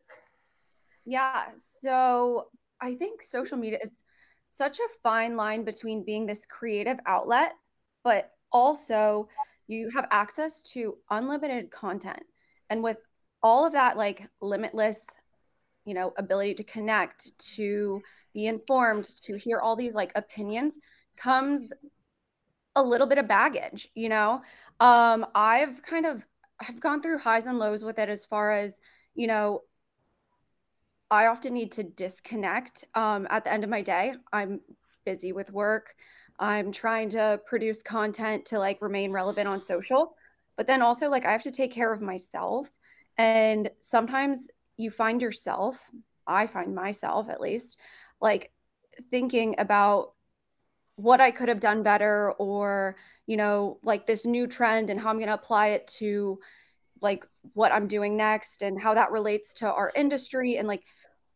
Yeah 1.05 1.45
so 1.53 2.47
i 2.81 2.93
think 2.93 3.21
social 3.23 3.57
media 3.57 3.79
is 3.81 3.91
such 4.49 4.79
a 4.79 4.87
fine 5.03 5.35
line 5.35 5.63
between 5.63 6.03
being 6.03 6.25
this 6.25 6.45
creative 6.45 6.97
outlet 7.05 7.53
but 8.03 8.31
also 8.51 9.27
you 9.67 9.89
have 9.91 10.07
access 10.11 10.63
to 10.63 10.97
unlimited 11.11 11.71
content. 11.71 12.23
And 12.69 12.83
with 12.83 12.97
all 13.41 13.65
of 13.65 13.71
that 13.73 13.97
like 13.97 14.27
limitless 14.41 15.05
you 15.89 15.95
know 15.95 16.13
ability 16.17 16.53
to 16.53 16.63
connect 16.63 17.37
to 17.39 18.01
be 18.33 18.45
informed 18.47 19.05
to 19.05 19.35
hear 19.35 19.59
all 19.59 19.75
these 19.75 19.95
like 19.95 20.11
opinions 20.15 20.77
comes 21.17 21.73
a 22.75 22.83
little 22.83 23.07
bit 23.07 23.17
of 23.17 23.27
baggage 23.27 23.89
you 23.95 24.09
know? 24.09 24.41
Um 24.79 25.25
i've 25.35 25.81
kind 25.83 26.05
of 26.05 26.25
i've 26.61 26.79
gone 26.79 27.01
through 27.01 27.19
highs 27.19 27.47
and 27.47 27.59
lows 27.59 27.83
with 27.83 27.99
it 27.99 28.09
as 28.09 28.25
far 28.25 28.51
as 28.53 28.79
you 29.15 29.27
know 29.27 29.63
i 31.11 31.25
often 31.25 31.53
need 31.53 31.71
to 31.71 31.83
disconnect 31.83 32.85
um 32.95 33.27
at 33.29 33.43
the 33.43 33.51
end 33.51 33.63
of 33.63 33.69
my 33.69 33.81
day. 33.81 34.13
I'm 34.31 34.61
busy 35.05 35.31
with 35.31 35.51
work. 35.51 35.95
I'm 36.39 36.71
trying 36.71 37.09
to 37.11 37.39
produce 37.45 37.81
content 37.81 38.45
to 38.45 38.59
like 38.59 38.81
remain 38.81 39.11
relevant 39.11 39.47
on 39.47 39.61
social. 39.61 40.15
But 40.55 40.67
then 40.67 40.81
also 40.81 41.09
like 41.09 41.25
I 41.25 41.31
have 41.31 41.43
to 41.43 41.51
take 41.51 41.71
care 41.71 41.91
of 41.91 42.01
myself. 42.01 42.69
And 43.17 43.69
sometimes 43.81 44.49
you 44.79 44.91
find 44.91 45.21
yourself, 45.21 45.89
I 46.25 46.47
find 46.47 46.73
myself 46.73 47.29
at 47.29 47.41
least, 47.41 47.77
like 48.21 48.51
thinking 49.11 49.55
about 49.57 50.13
what 50.95 51.21
I 51.21 51.31
could 51.31 51.49
have 51.49 51.59
done 51.59 51.83
better 51.83 52.33
or, 52.33 52.97
you 53.25 53.37
know, 53.37 53.79
like 53.83 54.05
this 54.05 54.25
new 54.25 54.47
trend 54.47 54.89
and 54.89 54.99
how 54.99 55.09
I'm 55.09 55.15
going 55.17 55.27
to 55.27 55.33
apply 55.33 55.67
it 55.67 55.87
to 55.99 56.39
like 57.01 57.25
what 57.53 57.71
I'm 57.71 57.87
doing 57.87 58.17
next 58.17 58.61
and 58.61 58.79
how 58.79 58.93
that 58.93 59.11
relates 59.11 59.53
to 59.55 59.71
our 59.71 59.91
industry 59.95 60.57
and 60.57 60.67
like 60.67 60.83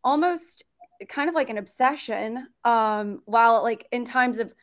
almost 0.03 0.63
kind 1.07 1.29
of 1.29 1.35
like 1.35 1.49
an 1.49 1.57
obsession 1.57 2.47
um 2.65 3.21
while 3.25 3.61
like 3.63 3.87
in 3.91 4.05
times 4.05 4.37
of 4.37 4.53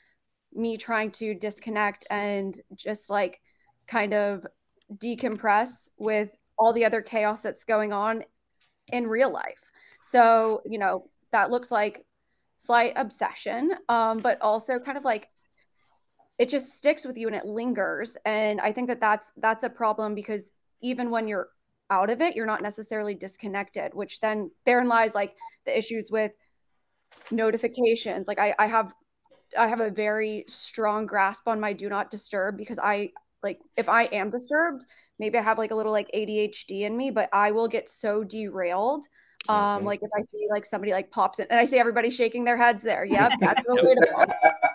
me 0.55 0.77
trying 0.77 1.11
to 1.11 1.35
disconnect 1.35 2.07
and 2.11 2.61
just 2.75 3.11
like 3.11 3.41
kind 3.87 4.15
of 4.15 4.47
decompress 4.97 5.89
with 5.97 6.31
all 6.59 6.73
the 6.73 6.85
other 6.85 7.03
chaos 7.03 7.43
that's 7.43 7.65
going 7.65 7.93
on 7.93 8.23
in 8.93 9.07
real 9.07 9.33
life. 9.33 9.61
So, 10.03 10.63
you 10.67 10.79
know, 10.79 11.09
that 11.33 11.51
looks 11.51 11.71
like 11.71 12.05
slight 12.57 12.93
obsession, 12.97 13.75
um, 13.89 14.19
but 14.19 14.41
also 14.43 14.79
kind 14.79 14.99
of 14.99 15.05
like 15.05 15.29
it 16.39 16.49
just 16.49 16.69
sticks 16.69 17.05
with 17.05 17.19
you 17.19 17.27
and 17.27 17.37
it 17.37 17.45
lingers. 17.45 18.17
And 18.25 18.61
I 18.61 18.73
think 18.73 18.89
that 18.89 19.01
that's 19.01 19.33
that's 19.37 19.65
a 19.65 19.71
problem 19.71 20.15
because 20.15 20.53
even 20.81 21.11
when 21.11 21.29
you're 21.29 21.49
out 21.91 22.11
of 22.11 22.21
it, 22.21 22.35
you're 22.35 22.47
not 22.47 22.63
necessarily 22.63 23.15
disconnected, 23.15 23.95
which 23.95 24.21
then 24.21 24.51
therein 24.65 24.89
lies 24.89 25.15
like 25.15 25.35
the 25.67 25.77
issues 25.77 26.09
with 26.11 26.33
notifications. 27.31 28.27
Like 28.27 28.39
I, 28.39 28.55
I 28.59 28.67
have 28.67 28.93
I 29.59 29.67
have 29.67 29.81
a 29.81 29.91
very 29.91 30.45
strong 30.49 31.07
grasp 31.07 31.49
on 31.49 31.61
my 31.61 31.73
do 31.73 31.89
not 31.89 32.11
disturb 32.11 32.57
because 32.57 32.79
I 32.79 33.11
like 33.43 33.59
if 33.77 33.89
I 33.89 34.05
am 34.05 34.31
disturbed, 34.31 34.85
maybe 35.21 35.39
I 35.39 35.43
have 35.43 35.59
like 35.59 35.71
a 35.71 35.75
little 35.75 35.93
like 35.93 36.11
ADHD 36.13 36.81
in 36.81 36.97
me, 36.97 37.11
but 37.11 37.29
I 37.33 37.53
will 37.53 37.69
get 37.69 37.89
so 37.89 38.25
derailed. 38.25 39.07
Um, 39.49 39.57
mm-hmm. 39.57 39.87
like 39.87 40.01
if 40.03 40.11
I 40.17 40.21
see 40.21 40.47
like 40.51 40.65
somebody 40.65 40.93
like 40.93 41.11
pops 41.11 41.39
in 41.39 41.47
and 41.49 41.59
I 41.59 41.65
see 41.65 41.79
everybody 41.79 42.11
shaking 42.11 42.45
their 42.45 42.57
heads 42.57 42.83
there. 42.83 43.05
Yep, 43.05 43.33
that's 43.41 43.65
relatable. 43.67 44.33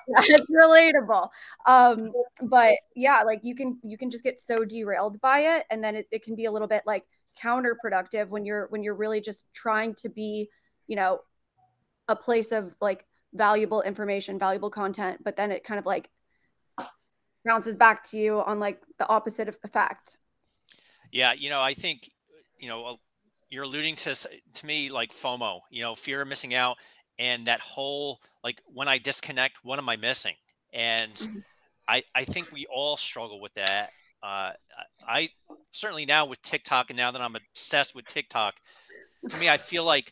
that's 0.07 0.53
relatable. 0.53 1.29
Um, 1.67 2.11
but 2.43 2.75
yeah, 2.95 3.23
like 3.23 3.41
you 3.43 3.55
can 3.55 3.79
you 3.83 3.97
can 3.97 4.09
just 4.09 4.23
get 4.23 4.39
so 4.39 4.63
derailed 4.63 5.19
by 5.19 5.39
it, 5.39 5.65
and 5.69 5.83
then 5.83 5.95
it, 5.95 6.07
it 6.11 6.23
can 6.23 6.35
be 6.35 6.45
a 6.45 6.51
little 6.51 6.67
bit 6.67 6.83
like 6.85 7.03
counterproductive 7.41 8.29
when 8.29 8.45
you're 8.45 8.67
when 8.67 8.81
you're 8.83 8.95
really 8.95 9.21
just 9.21 9.45
trying 9.53 9.93
to 9.95 10.09
be, 10.09 10.49
you 10.87 10.95
know, 10.95 11.19
a 12.07 12.15
place 12.15 12.51
of 12.51 12.73
like 12.79 13.05
valuable 13.33 13.81
information, 13.81 14.39
valuable 14.39 14.69
content, 14.69 15.21
but 15.23 15.35
then 15.35 15.51
it 15.51 15.63
kind 15.63 15.79
of 15.79 15.85
like 15.85 16.09
bounces 17.45 17.75
back 17.75 18.03
to 18.03 18.17
you 18.17 18.41
on 18.41 18.59
like 18.59 18.81
the 18.97 19.07
opposite 19.07 19.55
effect. 19.63 20.17
Yeah, 21.15 21.31
you 21.37 21.49
know, 21.49 21.61
I 21.61 21.73
think 21.73 22.11
you 22.59 22.67
know 22.67 22.97
you're 23.49 23.63
alluding 23.63 23.95
to 23.95 24.13
to 24.13 24.65
me 24.65 24.89
like 24.89 25.13
FOMO, 25.13 25.61
you 25.71 25.81
know, 25.81 25.95
fear 25.95 26.21
of 26.21 26.27
missing 26.27 26.53
out, 26.53 26.75
and 27.17 27.47
that 27.47 27.61
whole 27.61 28.19
like 28.43 28.61
when 28.65 28.89
I 28.89 28.97
disconnect, 28.97 29.59
what 29.63 29.79
am 29.79 29.87
I 29.87 29.95
missing? 29.95 30.35
And 30.73 31.13
mm-hmm. 31.13 31.39
I 31.87 32.03
I 32.13 32.25
think 32.25 32.51
we 32.51 32.65
all 32.65 32.97
struggle 32.97 33.39
with 33.39 33.53
that. 33.53 33.91
Uh, 34.21 34.51
I 35.07 35.29
certainly 35.71 36.05
now 36.05 36.25
with 36.25 36.41
TikTok, 36.41 36.89
and 36.89 36.97
now 36.97 37.11
that 37.11 37.21
I'm 37.21 37.37
obsessed 37.37 37.95
with 37.95 38.05
TikTok, 38.07 38.55
to 39.29 39.37
me, 39.37 39.47
I 39.49 39.55
feel 39.55 39.85
like 39.85 40.11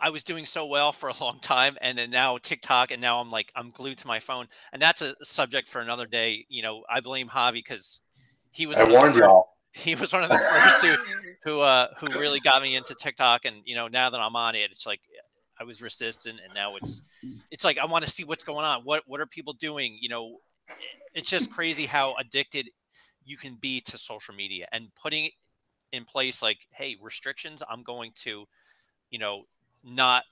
I 0.00 0.10
was 0.10 0.24
doing 0.24 0.44
so 0.44 0.66
well 0.66 0.90
for 0.90 1.10
a 1.10 1.14
long 1.20 1.38
time, 1.38 1.78
and 1.80 1.96
then 1.96 2.10
now 2.10 2.36
TikTok, 2.36 2.90
and 2.90 3.00
now 3.00 3.20
I'm 3.20 3.30
like 3.30 3.52
I'm 3.54 3.70
glued 3.70 3.98
to 3.98 4.08
my 4.08 4.18
phone, 4.18 4.48
and 4.72 4.82
that's 4.82 5.02
a 5.02 5.14
subject 5.22 5.68
for 5.68 5.80
another 5.80 6.06
day. 6.06 6.46
You 6.48 6.62
know, 6.62 6.82
I 6.90 6.98
blame 6.98 7.28
Javi 7.28 7.52
because 7.52 8.00
he 8.50 8.66
was. 8.66 8.76
I 8.76 8.90
warned 8.90 9.14
y'all. 9.14 9.50
He 9.72 9.94
was 9.94 10.12
one 10.12 10.22
of 10.22 10.28
the 10.28 10.38
first 10.38 10.84
who 10.84 10.96
who 11.44 11.60
uh, 11.60 11.88
who 11.98 12.06
really 12.18 12.40
got 12.40 12.62
me 12.62 12.76
into 12.76 12.94
TikTok, 12.94 13.44
and 13.44 13.56
you 13.64 13.74
know 13.74 13.88
now 13.88 14.10
that 14.10 14.20
I'm 14.20 14.36
on 14.36 14.54
it, 14.54 14.70
it's 14.70 14.86
like 14.86 15.00
I 15.58 15.64
was 15.64 15.80
resistant, 15.80 16.40
and 16.44 16.52
now 16.54 16.76
it's 16.76 17.02
it's 17.50 17.64
like 17.64 17.78
I 17.78 17.86
want 17.86 18.04
to 18.04 18.10
see 18.10 18.24
what's 18.24 18.44
going 18.44 18.64
on. 18.64 18.82
What 18.82 19.04
what 19.06 19.20
are 19.20 19.26
people 19.26 19.52
doing? 19.52 19.96
You 20.00 20.08
know, 20.08 20.38
it's 21.14 21.30
just 21.30 21.50
crazy 21.52 21.86
how 21.86 22.14
addicted 22.18 22.70
you 23.24 23.36
can 23.36 23.54
be 23.54 23.80
to 23.82 23.98
social 23.98 24.34
media 24.34 24.66
and 24.72 24.88
putting 25.00 25.28
in 25.92 26.04
place 26.04 26.42
like, 26.42 26.66
hey, 26.72 26.96
restrictions. 27.00 27.62
I'm 27.68 27.82
going 27.82 28.12
to, 28.22 28.46
you 29.10 29.18
know, 29.18 29.44
not 29.84 30.24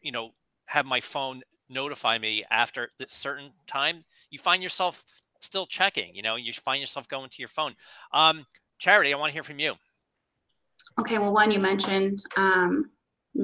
you 0.00 0.12
know 0.12 0.30
have 0.66 0.86
my 0.86 1.00
phone 1.00 1.42
notify 1.68 2.18
me 2.18 2.44
after 2.50 2.90
a 3.00 3.08
certain 3.08 3.50
time 3.66 4.04
you 4.30 4.38
find 4.38 4.62
yourself 4.62 5.04
still 5.40 5.66
checking 5.66 6.14
you 6.14 6.22
know 6.22 6.36
you 6.36 6.52
find 6.52 6.80
yourself 6.80 7.08
going 7.08 7.28
to 7.28 7.40
your 7.40 7.48
phone 7.48 7.74
um 8.12 8.46
charity 8.84 9.14
i 9.14 9.16
want 9.16 9.30
to 9.30 9.34
hear 9.34 9.42
from 9.42 9.58
you 9.58 9.72
okay 11.00 11.18
well 11.18 11.32
one 11.32 11.50
you 11.50 11.58
mentioned 11.58 12.18
um, 12.36 12.90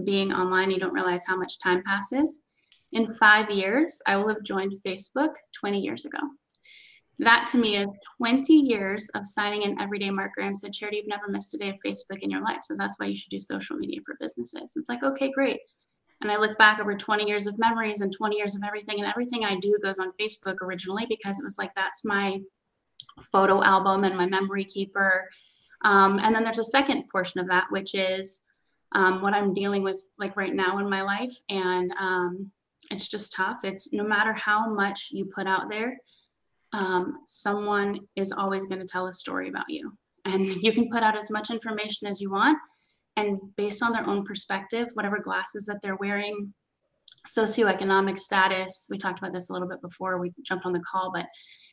being 0.05 0.33
online 0.33 0.71
you 0.71 0.79
don't 0.79 0.93
realize 0.93 1.25
how 1.27 1.35
much 1.35 1.59
time 1.61 1.83
passes 1.85 2.43
in 2.93 3.15
five 3.15 3.51
years 3.51 4.03
i 4.07 4.17
will 4.17 4.29
have 4.29 4.43
joined 4.43 4.75
facebook 4.87 5.33
20 5.59 5.81
years 5.81 6.05
ago 6.05 6.19
that 7.21 7.47
to 7.53 7.59
me 7.59 7.77
is 7.77 7.87
20 8.19 8.53
years 8.53 9.09
of 9.15 9.27
signing 9.27 9.65
an 9.65 9.77
everyday 9.79 10.09
marker 10.11 10.41
and 10.41 10.59
said, 10.59 10.73
Charity, 10.73 10.99
you've 10.99 11.07
never 11.07 11.29
missed 11.29 11.53
a 11.53 11.59
day 11.59 11.69
of 11.69 11.77
Facebook 11.85 12.21
in 12.23 12.31
your 12.31 12.43
life. 12.43 12.61
So 12.63 12.75
that's 12.79 12.99
why 12.99 13.09
you 13.09 13.17
should 13.17 13.29
do 13.29 13.39
social 13.39 13.77
media 13.77 14.01
for 14.07 14.17
businesses. 14.19 14.73
It's 14.75 14.89
like, 14.89 15.03
okay, 15.03 15.31
great. 15.31 15.61
And 16.23 16.33
I 16.33 16.39
look 16.39 16.57
back 16.57 16.81
over 16.81 16.97
20 16.97 17.29
years 17.29 17.47
of 17.47 17.59
memories 17.59 18.01
and 18.01 18.11
20 18.11 18.37
years 18.37 18.55
of 18.55 18.63
everything, 18.67 19.01
and 19.01 19.07
everything 19.07 19.45
I 19.45 19.57
do 19.57 19.79
goes 19.83 19.99
on 19.99 20.13
Facebook 20.19 20.63
originally 20.63 21.05
because 21.11 21.39
it 21.39 21.45
was 21.45 21.59
like 21.59 21.75
that's 21.75 22.07
my 22.07 22.41
photo 23.21 23.63
album 23.63 24.05
and 24.05 24.17
my 24.17 24.27
memory 24.27 24.65
keeper. 24.65 25.29
Um, 25.83 26.19
and 26.23 26.35
then 26.35 26.45
there's 26.45 26.59
a 26.59 26.65
second 26.65 27.09
portion 27.09 27.41
of 27.41 27.49
that, 27.49 27.67
which 27.71 27.95
is 27.95 28.45
um, 28.93 29.23
what 29.23 29.35
I'm 29.35 29.55
dealing 29.55 29.83
with 29.83 30.01
like 30.19 30.37
right 30.37 30.55
now 30.55 30.79
in 30.79 30.89
my 30.91 31.03
life. 31.03 31.33
And 31.49 31.93
um, 31.99 32.51
it's 32.91 33.09
just 33.09 33.33
tough. 33.33 33.61
It's 33.65 33.93
no 33.93 34.05
matter 34.05 34.33
how 34.33 34.73
much 34.73 35.09
you 35.13 35.27
put 35.27 35.47
out 35.47 35.71
there, 35.71 35.99
um, 36.73 37.19
someone 37.27 38.01
is 38.17 38.33
always 38.33 38.67
going 38.67 38.81
to 38.81 38.87
tell 38.87 39.07
a 39.07 39.13
story 39.13 39.49
about 39.49 39.69
you. 39.69 39.93
And 40.25 40.47
you 40.63 40.73
can 40.73 40.91
put 40.91 41.03
out 41.03 41.17
as 41.17 41.31
much 41.31 41.51
information 41.51 42.07
as 42.07 42.21
you 42.21 42.31
want. 42.31 42.59
And 43.17 43.39
based 43.57 43.83
on 43.83 43.93
their 43.93 44.07
own 44.07 44.25
perspective, 44.25 44.89
whatever 44.95 45.19
glasses 45.19 45.67
that 45.67 45.81
they're 45.83 45.97
wearing, 45.97 46.55
socioeconomic 47.27 48.19
status, 48.19 48.89
we 48.91 48.97
talked 48.97 49.19
about 49.19 49.33
this 49.33 49.51
a 49.51 49.53
little 49.53 49.69
bit 49.69 49.83
before 49.83 50.19
we 50.19 50.33
jumped 50.43 50.65
on 50.65 50.73
the 50.73 50.81
call, 50.81 51.13
but 51.13 51.27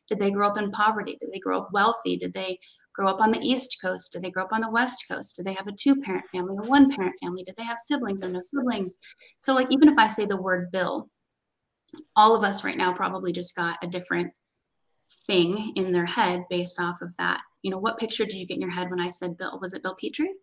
did 0.08 0.20
they 0.20 0.32
grow 0.32 0.48
up 0.48 0.58
in 0.58 0.72
poverty? 0.72 1.18
Did 1.20 1.32
they 1.32 1.40
grow 1.40 1.60
up 1.60 1.70
wealthy? 1.72 2.18
Did 2.18 2.34
they 2.34 2.60
grow 2.94 3.08
up 3.08 3.22
on 3.22 3.32
the 3.32 3.40
East 3.40 3.78
Coast? 3.82 4.14
Did 4.14 4.24
they 4.24 4.32
grow 4.32 4.44
up 4.44 4.54
on 4.54 4.62
the 4.62 4.72
West 4.72 5.06
Coast? 5.10 5.36
Did 5.36 5.46
they 5.46 5.54
have 5.54 5.68
a 5.68 5.72
two 5.72 5.96
parent 5.98 6.28
family 6.28 6.56
or 6.58 6.64
one 6.64 6.90
parent 6.90 7.16
family? 7.22 7.44
Did 7.44 7.56
they 7.56 7.64
have 7.64 7.80
siblings 7.80 8.24
or 8.24 8.30
no 8.30 8.42
siblings? 8.42 8.98
So, 9.40 9.54
like, 9.54 9.68
even 9.72 9.88
if 9.88 9.98
I 9.98 10.08
say 10.08 10.26
the 10.26 10.42
word 10.42 10.72
bill, 10.72 11.10
all 12.16 12.36
of 12.36 12.44
us 12.44 12.64
right 12.64 12.78
now 12.78 12.94
probably 12.94 13.32
just 13.32 13.56
got 13.56 13.78
a 13.82 13.88
different 13.88 14.34
thing 15.26 15.74
in 15.76 15.92
their 15.94 16.06
head 16.06 16.44
based 16.50 16.80
off 16.80 17.02
of 17.02 17.16
that. 17.18 17.42
You 17.62 17.72
know, 17.72 17.80
what 17.80 17.98
picture 17.98 18.26
did 18.26 18.36
you 18.36 18.46
get 18.46 18.56
in 18.56 18.62
your 18.62 18.72
head 18.72 18.90
when 18.90 19.00
I 19.00 19.10
said 19.10 19.38
bill? 19.38 19.60
Was 19.62 19.74
it 19.74 19.84
Bill 19.84 19.96
Petrie? 20.00 20.34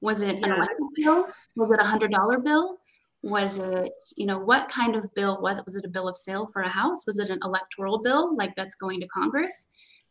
Was 0.00 0.20
it 0.20 0.38
yeah. 0.38 0.46
an 0.46 0.52
electric 0.52 0.78
bill? 0.96 1.26
Was 1.56 1.70
it 1.70 1.80
a 1.80 1.84
hundred 1.84 2.12
dollar 2.12 2.38
bill? 2.38 2.78
Was 3.22 3.58
it, 3.58 3.92
you 4.16 4.26
know, 4.26 4.38
what 4.38 4.68
kind 4.68 4.96
of 4.96 5.14
bill 5.14 5.40
was 5.40 5.58
it? 5.58 5.64
Was 5.64 5.76
it 5.76 5.84
a 5.84 5.88
bill 5.88 6.08
of 6.08 6.16
sale 6.16 6.46
for 6.52 6.62
a 6.62 6.68
house? 6.68 7.06
Was 7.06 7.18
it 7.18 7.30
an 7.30 7.38
electoral 7.44 8.02
bill 8.02 8.36
like 8.36 8.54
that's 8.56 8.74
going 8.74 9.00
to 9.00 9.06
Congress? 9.08 9.68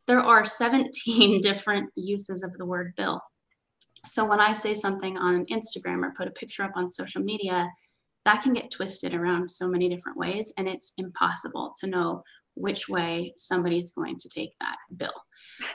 There 0.08 0.22
are 0.22 0.46
17 0.46 1.40
different 1.42 1.90
uses 1.96 2.44
of 2.44 2.54
the 2.58 2.66
word 2.66 2.94
bill. 2.96 3.22
So 4.06 4.26
when 4.26 4.40
I 4.40 4.54
say 4.54 4.74
something 4.74 5.18
on 5.18 5.46
Instagram 5.46 6.04
or 6.04 6.14
put 6.18 6.28
a 6.28 6.32
picture 6.32 6.64
up 6.64 6.72
on 6.76 6.90
social 6.90 7.22
media, 7.22 7.70
that 8.26 8.42
can 8.42 8.54
get 8.54 8.72
twisted 8.72 9.14
around 9.14 9.50
so 9.50 9.68
many 9.68 9.90
different 9.90 10.18
ways 10.18 10.54
and 10.58 10.68
it's 10.68 10.94
impossible 10.98 11.74
to 11.80 11.88
know 11.88 12.24
which 12.62 12.88
way 12.88 13.34
somebody 13.38 13.80
is 13.80 13.92
going 13.92 14.18
to 14.18 14.30
take 14.30 14.52
that 14.60 14.78
bill. 14.96 15.14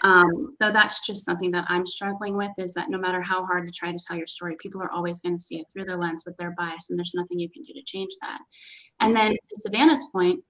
Um, 0.02 0.49
so 0.57 0.71
that's 0.71 1.05
just 1.05 1.25
something 1.25 1.50
that 1.50 1.66
I'm 1.69 1.85
struggling 1.85 2.37
with 2.37 2.52
is 2.59 2.75
that 2.75 2.90
no 2.90 2.99
matter 2.99 3.21
how 3.21 3.45
hard 3.45 3.66
to 3.66 3.73
try 3.73 3.90
to 3.90 3.99
tell 3.99 4.16
your 4.16 4.26
story, 4.26 4.57
people 4.61 4.81
are 4.81 4.90
always 4.90 5.21
going 5.21 5.37
to 5.37 5.43
see 5.43 5.59
it 5.59 5.66
through 5.73 5.85
their 5.85 5.97
lens 5.97 6.23
with 6.25 6.37
their 6.37 6.55
bias, 6.57 6.88
and 6.88 6.99
there's 6.99 7.12
nothing 7.14 7.38
you 7.38 7.50
can 7.50 7.64
do 7.64 7.73
to 7.73 7.83
change 7.85 8.12
that. 8.23 8.38
And 9.00 9.16
then 9.16 9.33
to 9.33 9.57
Savannah's 9.57 10.07
point, 10.12 10.40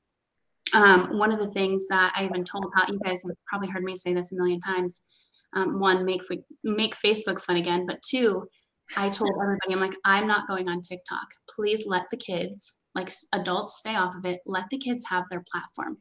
um, 0.75 1.19
one 1.19 1.33
of 1.33 1.39
the 1.39 1.51
things 1.51 1.87
that 1.89 2.13
I 2.15 2.25
even 2.25 2.45
told 2.45 2.65
about, 2.65 2.89
you 2.91 3.01
guys 3.03 3.23
have 3.23 3.37
probably 3.47 3.69
heard 3.69 3.85
me 3.85 3.97
say 3.97 4.13
this 4.13 4.33
a 4.33 4.37
million 4.37 4.61
times. 4.61 5.03
Um, 5.55 5.81
one, 5.81 6.05
make 6.05 6.23
make 6.65 6.95
Facebook 6.97 7.41
fun 7.41 7.57
again, 7.57 7.87
but 7.87 8.03
two, 8.03 8.47
I 8.97 9.09
told 9.09 9.31
everybody, 9.43 9.73
I'm 9.73 9.81
like, 9.81 9.97
I'm 10.05 10.27
not 10.27 10.47
going 10.47 10.69
on 10.69 10.81
TikTok. 10.81 11.29
Please 11.49 11.85
let 11.87 12.05
the 12.11 12.17
kids 12.17 12.77
like 12.95 13.11
adults 13.33 13.77
stay 13.77 13.95
off 13.95 14.15
of 14.17 14.25
it. 14.25 14.41
Let 14.47 14.71
the 14.71 14.79
kids 14.79 15.05
have 15.11 15.25
their 15.29 15.45
platform. 15.53 15.99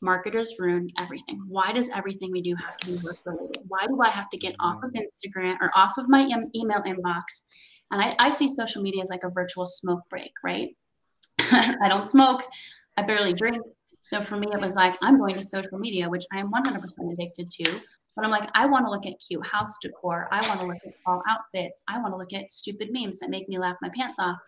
Marketers 0.00 0.54
ruin 0.58 0.88
everything. 0.98 1.42
Why 1.48 1.72
does 1.72 1.88
everything 1.88 2.30
we 2.30 2.40
do 2.40 2.54
have 2.54 2.76
to 2.78 2.86
be 2.86 2.98
work 3.04 3.18
related? 3.24 3.64
Why 3.66 3.86
do 3.86 4.00
I 4.00 4.10
have 4.10 4.30
to 4.30 4.38
get 4.38 4.54
off 4.60 4.82
of 4.84 4.92
Instagram 4.92 5.56
or 5.60 5.70
off 5.74 5.98
of 5.98 6.08
my 6.08 6.22
email 6.54 6.82
inbox? 6.82 7.46
And 7.90 8.02
I, 8.02 8.14
I 8.18 8.30
see 8.30 8.48
social 8.48 8.82
media 8.82 9.02
as 9.02 9.10
like 9.10 9.24
a 9.24 9.30
virtual 9.30 9.66
smoke 9.66 10.02
break, 10.08 10.32
right? 10.44 10.76
I 11.40 11.88
don't 11.88 12.06
smoke. 12.06 12.44
I 12.96 13.02
barely 13.02 13.32
drink. 13.32 13.62
So 14.00 14.20
for 14.20 14.36
me, 14.36 14.48
it 14.52 14.60
was 14.60 14.76
like, 14.76 14.96
I'm 15.02 15.18
going 15.18 15.34
to 15.34 15.42
social 15.42 15.78
media, 15.78 16.08
which 16.08 16.24
I 16.32 16.38
am 16.38 16.52
100% 16.52 17.12
addicted 17.12 17.50
to. 17.50 17.80
But 18.14 18.24
I'm 18.24 18.30
like, 18.30 18.48
I 18.54 18.66
want 18.66 18.86
to 18.86 18.90
look 18.90 19.06
at 19.06 19.14
cute 19.26 19.46
house 19.46 19.78
decor. 19.82 20.28
I 20.30 20.46
want 20.48 20.60
to 20.60 20.66
look 20.66 20.78
at 20.86 20.92
fall 21.04 21.22
outfits. 21.28 21.82
I 21.88 21.98
want 22.00 22.12
to 22.12 22.18
look 22.18 22.32
at 22.32 22.50
stupid 22.50 22.90
memes 22.92 23.18
that 23.20 23.30
make 23.30 23.48
me 23.48 23.58
laugh 23.58 23.76
my 23.82 23.90
pants 23.94 24.18
off. 24.18 24.38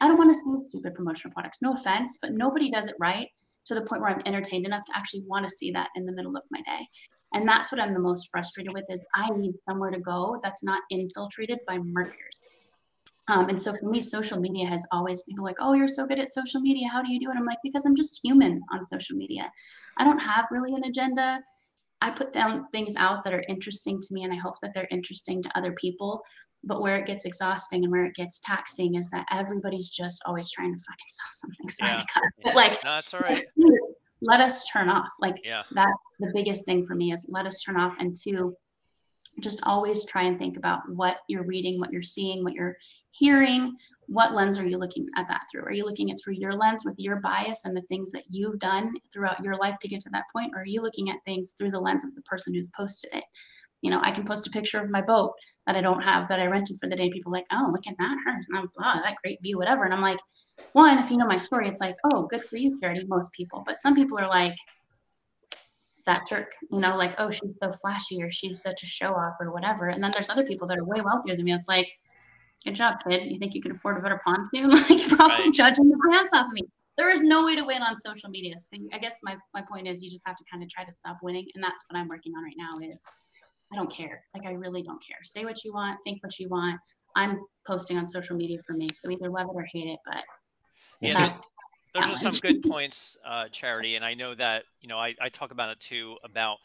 I 0.00 0.08
don't 0.08 0.18
want 0.18 0.30
to 0.30 0.34
see 0.34 0.68
stupid 0.68 0.94
promotional 0.94 1.32
products. 1.32 1.60
No 1.60 1.72
offense, 1.72 2.18
but 2.20 2.32
nobody 2.32 2.70
does 2.70 2.86
it 2.86 2.94
right 2.98 3.28
to 3.66 3.74
the 3.74 3.82
point 3.82 4.02
where 4.02 4.10
I'm 4.10 4.22
entertained 4.26 4.66
enough 4.66 4.84
to 4.86 4.96
actually 4.96 5.22
want 5.26 5.44
to 5.44 5.50
see 5.50 5.70
that 5.72 5.90
in 5.96 6.06
the 6.06 6.12
middle 6.12 6.36
of 6.36 6.44
my 6.50 6.60
day. 6.62 6.86
And 7.32 7.48
that's 7.48 7.70
what 7.70 7.80
I'm 7.80 7.94
the 7.94 8.00
most 8.00 8.28
frustrated 8.30 8.72
with 8.72 8.86
is 8.90 9.02
I 9.14 9.30
need 9.30 9.56
somewhere 9.56 9.90
to 9.90 10.00
go 10.00 10.38
that's 10.42 10.64
not 10.64 10.82
infiltrated 10.90 11.58
by 11.66 11.78
marketers. 11.78 12.40
Um, 13.28 13.48
and 13.48 13.62
so 13.62 13.72
for 13.72 13.88
me, 13.88 14.00
social 14.00 14.40
media 14.40 14.66
has 14.66 14.84
always 14.90 15.22
been 15.22 15.36
like, 15.36 15.54
oh, 15.60 15.74
you're 15.74 15.86
so 15.86 16.04
good 16.04 16.18
at 16.18 16.32
social 16.32 16.60
media. 16.60 16.88
How 16.88 17.00
do 17.00 17.12
you 17.12 17.20
do 17.20 17.30
it? 17.30 17.36
I'm 17.36 17.46
like, 17.46 17.58
because 17.62 17.84
I'm 17.84 17.94
just 17.94 18.18
human 18.24 18.60
on 18.72 18.84
social 18.86 19.16
media. 19.16 19.52
I 19.98 20.04
don't 20.04 20.18
have 20.18 20.48
really 20.50 20.74
an 20.74 20.82
agenda. 20.82 21.40
I 22.00 22.10
put 22.10 22.32
down 22.32 22.66
things 22.72 22.94
out 22.96 23.22
that 23.24 23.34
are 23.34 23.44
interesting 23.48 24.00
to 24.00 24.14
me 24.14 24.24
and 24.24 24.32
I 24.32 24.36
hope 24.36 24.54
that 24.62 24.72
they're 24.74 24.88
interesting 24.90 25.42
to 25.42 25.58
other 25.58 25.72
people. 25.72 26.22
But 26.62 26.82
where 26.82 26.96
it 26.96 27.06
gets 27.06 27.24
exhausting 27.24 27.84
and 27.84 27.90
where 27.90 28.04
it 28.04 28.14
gets 28.14 28.38
taxing 28.38 28.96
is 28.96 29.10
that 29.10 29.26
everybody's 29.30 29.88
just 29.88 30.22
always 30.26 30.50
trying 30.50 30.76
to 30.76 30.82
fucking 30.82 31.06
sell 31.08 31.28
something. 31.30 31.68
Sorry 31.68 31.90
yeah. 31.92 32.20
But 32.44 32.54
like, 32.54 32.84
no, 32.84 32.96
that's 32.96 33.14
all 33.14 33.20
right. 33.20 33.44
Let 34.22 34.40
us 34.40 34.68
turn 34.68 34.90
off. 34.90 35.08
Like, 35.20 35.40
yeah. 35.42 35.62
that's 35.72 35.90
the 36.18 36.30
biggest 36.34 36.66
thing 36.66 36.84
for 36.84 36.94
me 36.94 37.10
is 37.10 37.30
let 37.32 37.46
us 37.46 37.62
turn 37.62 37.80
off. 37.80 37.96
And 37.98 38.14
two, 38.14 38.54
just 39.40 39.60
always 39.62 40.04
try 40.04 40.24
and 40.24 40.38
think 40.38 40.58
about 40.58 40.80
what 40.90 41.20
you're 41.26 41.46
reading, 41.46 41.78
what 41.78 41.90
you're 41.90 42.02
seeing, 42.02 42.44
what 42.44 42.52
you're 42.52 42.76
hearing. 43.12 43.76
What 44.06 44.34
lens 44.34 44.58
are 44.58 44.66
you 44.66 44.76
looking 44.76 45.06
at 45.16 45.28
that 45.28 45.42
through? 45.50 45.62
Are 45.62 45.72
you 45.72 45.84
looking 45.84 46.10
at 46.10 46.18
through 46.22 46.34
your 46.34 46.54
lens 46.54 46.84
with 46.84 46.96
your 46.98 47.16
bias 47.16 47.64
and 47.64 47.76
the 47.76 47.82
things 47.82 48.10
that 48.12 48.24
you've 48.28 48.58
done 48.58 48.94
throughout 49.12 49.42
your 49.42 49.56
life 49.56 49.78
to 49.80 49.88
get 49.88 50.00
to 50.02 50.10
that 50.10 50.24
point? 50.34 50.52
Or 50.54 50.62
are 50.62 50.66
you 50.66 50.82
looking 50.82 51.10
at 51.10 51.24
things 51.24 51.52
through 51.52 51.70
the 51.70 51.80
lens 51.80 52.04
of 52.04 52.14
the 52.14 52.22
person 52.22 52.54
who's 52.54 52.70
posted 52.76 53.10
it? 53.14 53.24
You 53.82 53.90
know, 53.90 54.00
I 54.02 54.10
can 54.10 54.24
post 54.24 54.46
a 54.46 54.50
picture 54.50 54.78
of 54.78 54.90
my 54.90 55.00
boat 55.00 55.32
that 55.66 55.76
I 55.76 55.80
don't 55.80 56.02
have 56.02 56.28
that 56.28 56.40
I 56.40 56.46
rented 56.46 56.78
for 56.78 56.88
the 56.88 56.96
day. 56.96 57.08
People 57.10 57.32
like, 57.32 57.46
oh, 57.52 57.70
look 57.72 57.86
at 57.86 57.96
that, 57.98 58.18
hers, 58.26 58.46
and 58.48 58.58
I'm 58.58 58.68
blah, 58.76 59.00
that 59.02 59.16
great 59.22 59.40
view, 59.42 59.56
whatever. 59.56 59.84
And 59.84 59.94
I'm 59.94 60.02
like, 60.02 60.18
one, 60.72 60.98
if 60.98 61.10
you 61.10 61.16
know 61.16 61.26
my 61.26 61.38
story, 61.38 61.66
it's 61.66 61.80
like, 61.80 61.96
oh, 62.12 62.26
good 62.26 62.44
for 62.44 62.56
you, 62.56 62.78
Charity. 62.80 63.06
Most 63.08 63.32
people, 63.32 63.62
but 63.64 63.78
some 63.78 63.94
people 63.94 64.18
are 64.18 64.28
like, 64.28 64.56
that 66.06 66.26
jerk, 66.28 66.52
you 66.70 66.80
know, 66.80 66.96
like, 66.96 67.14
oh, 67.18 67.30
she's 67.30 67.56
so 67.62 67.70
flashy 67.70 68.22
or 68.22 68.30
she's 68.30 68.60
such 68.60 68.82
a 68.82 68.86
show 68.86 69.12
off 69.12 69.34
or 69.40 69.52
whatever. 69.52 69.86
And 69.86 70.02
then 70.02 70.10
there's 70.10 70.30
other 70.30 70.44
people 70.44 70.66
that 70.68 70.78
are 70.78 70.84
way 70.84 71.00
wealthier 71.00 71.36
than 71.36 71.44
me. 71.44 71.52
It's 71.52 71.68
like, 71.68 71.88
good 72.64 72.74
job, 72.74 72.96
kid. 73.06 73.30
You 73.30 73.38
think 73.38 73.54
you 73.54 73.62
can 73.62 73.72
afford 73.72 73.98
a 73.98 74.00
better 74.00 74.20
pontoon? 74.24 74.70
like, 74.70 74.88
you're 74.88 75.16
probably 75.16 75.46
right. 75.46 75.54
judging 75.54 75.88
the 75.88 75.98
pants 76.10 76.32
off 76.34 76.46
of 76.46 76.52
me. 76.52 76.62
There 76.96 77.10
is 77.10 77.22
no 77.22 77.44
way 77.44 77.56
to 77.56 77.62
win 77.62 77.82
on 77.82 77.96
social 77.96 78.28
media. 78.28 78.58
So 78.58 78.76
I 78.92 78.98
guess 78.98 79.20
my, 79.22 79.36
my 79.54 79.62
point 79.62 79.88
is 79.88 80.02
you 80.02 80.10
just 80.10 80.26
have 80.26 80.36
to 80.36 80.44
kind 80.50 80.62
of 80.62 80.68
try 80.68 80.84
to 80.84 80.92
stop 80.92 81.18
winning. 81.22 81.46
And 81.54 81.64
that's 81.64 81.84
what 81.88 81.98
I'm 81.98 82.08
working 82.08 82.34
on 82.36 82.44
right 82.44 82.56
now 82.56 82.78
is 82.92 83.06
I 83.72 83.76
don't 83.76 83.90
care. 83.90 84.22
Like, 84.34 84.46
I 84.46 84.52
really 84.52 84.82
don't 84.82 85.02
care. 85.02 85.16
Say 85.22 85.44
what 85.44 85.64
you 85.64 85.72
want, 85.72 85.98
think 86.04 86.22
what 86.22 86.38
you 86.38 86.48
want. 86.48 86.78
I'm 87.16 87.40
posting 87.66 87.96
on 87.96 88.06
social 88.06 88.36
media 88.36 88.58
for 88.66 88.74
me. 88.74 88.90
So 88.94 89.10
either 89.10 89.30
love 89.30 89.46
it 89.46 89.54
or 89.54 89.64
hate 89.72 89.88
it. 89.88 89.98
But 90.04 90.22
yeah, 91.00 91.14
that's, 91.14 91.48
those 91.94 92.26
are 92.26 92.32
some 92.32 92.40
good 92.40 92.62
points, 92.62 93.16
uh, 93.24 93.48
Charity. 93.48 93.96
And 93.96 94.04
I 94.04 94.14
know 94.14 94.34
that, 94.34 94.64
you 94.80 94.88
know, 94.88 94.98
I, 94.98 95.14
I 95.20 95.28
talk 95.28 95.52
about 95.52 95.70
it 95.70 95.80
too 95.80 96.16
about 96.22 96.58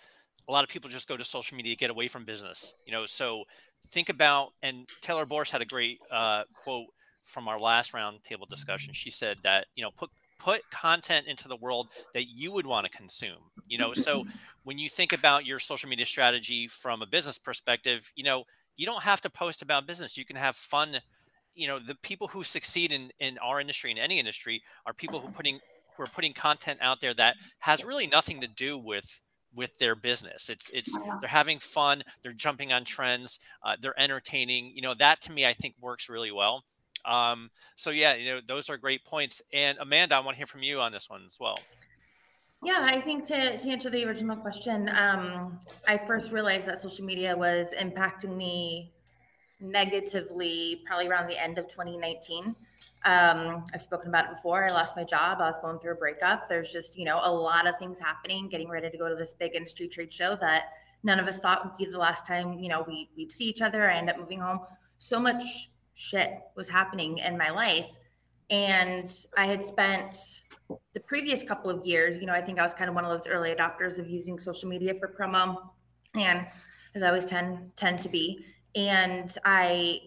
a 0.48 0.52
lot 0.52 0.64
of 0.64 0.70
people 0.70 0.90
just 0.90 1.08
go 1.08 1.18
to 1.18 1.24
social 1.24 1.58
media 1.58 1.74
to 1.74 1.78
get 1.78 1.90
away 1.90 2.08
from 2.08 2.26
business, 2.26 2.76
you 2.86 2.92
know, 2.92 3.06
so 3.06 3.46
think 3.92 4.10
about, 4.10 4.54
and 4.62 4.88
Taylor 5.02 5.26
Borst 5.26 5.52
had 5.52 5.62
a 5.62 5.66
great 5.66 6.00
uh, 6.12 6.44
quote 6.54 6.88
from 7.24 7.48
our 7.48 7.60
last 7.60 7.94
roundtable 7.94 8.48
discussion. 8.50 8.94
She 8.94 9.10
said 9.10 9.38
that, 9.44 9.68
you 9.76 9.84
know, 9.84 9.92
put, 9.98 10.10
put 10.38 10.62
content 10.70 11.28
into 11.28 11.48
the 11.48 11.56
world 11.56 11.88
that 12.14 12.28
you 12.28 12.52
would 12.52 12.66
want 12.66 12.86
to 12.86 12.92
consume, 12.96 13.40
you 13.68 13.78
know, 13.78 13.94
so 13.94 14.26
when 14.64 14.78
you 14.78 14.90
think 14.90 15.14
about 15.14 15.46
your 15.46 15.60
social 15.60 15.90
media 15.90 16.06
strategy 16.06 16.68
from 16.68 17.02
a 17.02 17.06
business 17.06 17.38
perspective, 17.38 18.12
you 18.16 18.24
know, 18.24 18.44
you 18.76 18.86
don't 18.86 19.04
have 19.04 19.22
to 19.22 19.30
post 19.30 19.62
about 19.62 19.88
business. 19.88 20.18
You 20.18 20.26
can 20.26 20.36
have 20.36 20.56
fun 20.56 21.00
you 21.56 21.68
know 21.68 21.80
the 21.80 21.96
people 21.96 22.28
who 22.28 22.44
succeed 22.44 22.92
in 22.92 23.10
in 23.20 23.38
our 23.40 23.60
industry 23.60 23.90
in 23.90 23.98
any 23.98 24.20
industry 24.20 24.62
are 24.86 24.94
people 24.94 25.20
who 25.20 25.30
putting 25.30 25.60
who 25.96 26.04
are 26.04 26.08
putting 26.08 26.34
content 26.34 26.78
out 26.82 27.00
there 27.02 27.14
that 27.14 27.36
has 27.60 27.86
really 27.86 28.08
nothing 28.08 28.42
to 28.42 28.48
do 28.48 28.78
with 28.78 29.22
with 29.56 29.78
their 29.78 29.96
business. 29.96 30.50
It's 30.50 30.70
it's 30.72 30.96
they're 31.22 31.30
having 31.30 31.60
fun 31.60 32.04
they're 32.24 32.32
jumping 32.32 32.74
on 32.74 32.84
trends 32.84 33.40
uh, 33.64 33.76
they're 33.80 34.00
entertaining 34.00 34.72
you 34.76 34.82
know 34.82 34.94
that 34.96 35.22
to 35.22 35.32
me 35.32 35.46
i 35.46 35.54
think 35.54 35.76
works 35.80 36.10
really 36.10 36.32
well. 36.32 36.64
Um, 37.06 37.50
so 37.76 37.90
yeah 37.92 38.16
you 38.16 38.34
know 38.34 38.42
those 38.46 38.70
are 38.70 38.78
great 38.78 39.06
points. 39.06 39.42
And 39.54 39.78
amanda 39.80 40.16
i 40.16 40.20
want 40.20 40.36
to 40.36 40.38
hear 40.38 40.48
from 40.48 40.64
you 40.64 40.80
on 40.80 40.92
this 40.92 41.10
one 41.10 41.24
as 41.28 41.38
well. 41.40 41.60
Yeah, 42.64 42.80
I 42.82 43.00
think 43.00 43.28
to, 43.28 43.58
to 43.58 43.70
answer 43.70 43.92
the 43.92 44.06
original 44.06 44.36
question, 44.36 44.90
um, 44.90 45.60
I 45.88 45.98
first 45.98 46.32
realized 46.32 46.66
that 46.66 46.80
social 46.80 47.06
media 47.06 47.38
was 47.38 47.76
impacting 47.80 48.36
me 48.36 48.95
negatively 49.60 50.82
probably 50.86 51.08
around 51.08 51.28
the 51.30 51.42
end 51.42 51.58
of 51.58 51.68
2019. 51.68 52.56
Um, 53.06 53.66
I've 53.74 53.82
spoken 53.82 54.10
about 54.10 54.26
it 54.26 54.32
before. 54.32 54.66
I 54.66 54.70
lost 54.70 54.96
my 54.96 55.04
job. 55.04 55.40
I 55.40 55.50
was 55.50 55.60
going 55.60 55.80
through 55.80 55.94
a 55.94 55.96
breakup. 55.96 56.48
There's 56.50 56.72
just, 56.72 56.98
you 56.98 57.06
know, 57.06 57.20
a 57.24 57.32
lot 57.32 57.68
of 57.68 57.78
things 57.78 58.00
happening, 58.00 58.50
getting 58.50 58.70
ready 58.70 58.90
to 58.90 58.98
go 58.98 59.08
to 59.08 59.16
this 59.16 59.34
big 59.34 59.56
industry 59.56 59.88
trade 59.88 60.12
show 60.12 60.36
that 60.42 60.66
none 61.04 61.20
of 61.20 61.28
us 61.28 61.40
thought 61.40 61.64
would 61.64 61.78
be 61.78 61.90
the 61.90 62.00
last 62.00 62.26
time, 62.26 62.54
you 62.60 62.68
know, 62.68 62.84
we, 62.88 63.10
we'd 63.16 63.32
see 63.32 63.46
each 63.46 63.62
other. 63.62 63.90
I 63.90 63.96
end 63.96 64.10
up 64.10 64.18
moving 64.18 64.40
home. 64.40 64.60
So 64.98 65.20
much 65.20 65.70
shit 65.94 66.40
was 66.56 66.68
happening 66.68 67.20
in 67.20 67.38
my 67.38 67.50
life. 67.52 67.92
And 68.50 69.10
I 69.38 69.46
had 69.46 69.64
spent 69.64 70.18
the 70.94 71.00
previous 71.00 71.44
couple 71.44 71.70
of 71.70 71.86
years, 71.86 72.18
you 72.18 72.26
know, 72.26 72.34
I 72.34 72.42
think 72.42 72.60
I 72.60 72.64
was 72.64 72.74
kind 72.74 72.90
of 72.90 72.96
one 72.96 73.06
of 73.06 73.12
those 73.12 73.28
early 73.28 73.54
adopters 73.54 74.00
of 74.00 74.10
using 74.10 74.40
social 74.40 74.68
media 74.68 74.94
for 74.96 75.08
promo. 75.08 75.58
And 76.16 76.48
as 76.96 77.04
I 77.04 77.08
always 77.08 77.26
tend 77.26 77.76
tend 77.76 78.00
to 78.02 78.10
be, 78.10 78.46
and 78.76 79.38
i 79.46 80.00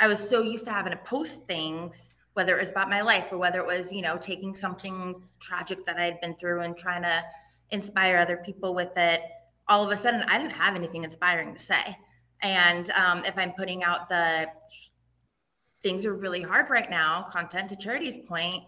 i 0.00 0.06
was 0.06 0.28
so 0.28 0.42
used 0.42 0.64
to 0.64 0.72
having 0.72 0.92
to 0.92 0.98
post 0.98 1.46
things 1.46 2.14
whether 2.34 2.56
it 2.56 2.60
was 2.60 2.70
about 2.70 2.88
my 2.88 3.02
life 3.02 3.28
or 3.30 3.38
whether 3.38 3.60
it 3.60 3.66
was 3.66 3.92
you 3.92 4.02
know 4.02 4.16
taking 4.16 4.56
something 4.56 5.14
tragic 5.40 5.84
that 5.86 5.98
i 5.98 6.04
had 6.04 6.20
been 6.20 6.34
through 6.34 6.60
and 6.60 6.76
trying 6.76 7.02
to 7.02 7.22
inspire 7.70 8.16
other 8.16 8.38
people 8.38 8.74
with 8.74 8.96
it 8.96 9.22
all 9.68 9.84
of 9.84 9.90
a 9.90 9.96
sudden 9.96 10.22
i 10.28 10.38
didn't 10.38 10.52
have 10.52 10.74
anything 10.74 11.04
inspiring 11.04 11.54
to 11.54 11.62
say. 11.62 11.96
And 12.44 12.90
um, 12.90 13.24
if 13.24 13.38
i'm 13.38 13.52
putting 13.52 13.84
out 13.84 14.08
the 14.08 14.48
things 15.82 16.04
are 16.06 16.14
really 16.14 16.42
hard 16.42 16.70
right 16.70 16.90
now 16.90 17.26
content 17.30 17.68
to 17.68 17.76
charity's 17.76 18.18
point 18.18 18.64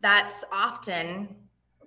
that's 0.00 0.44
often 0.52 1.28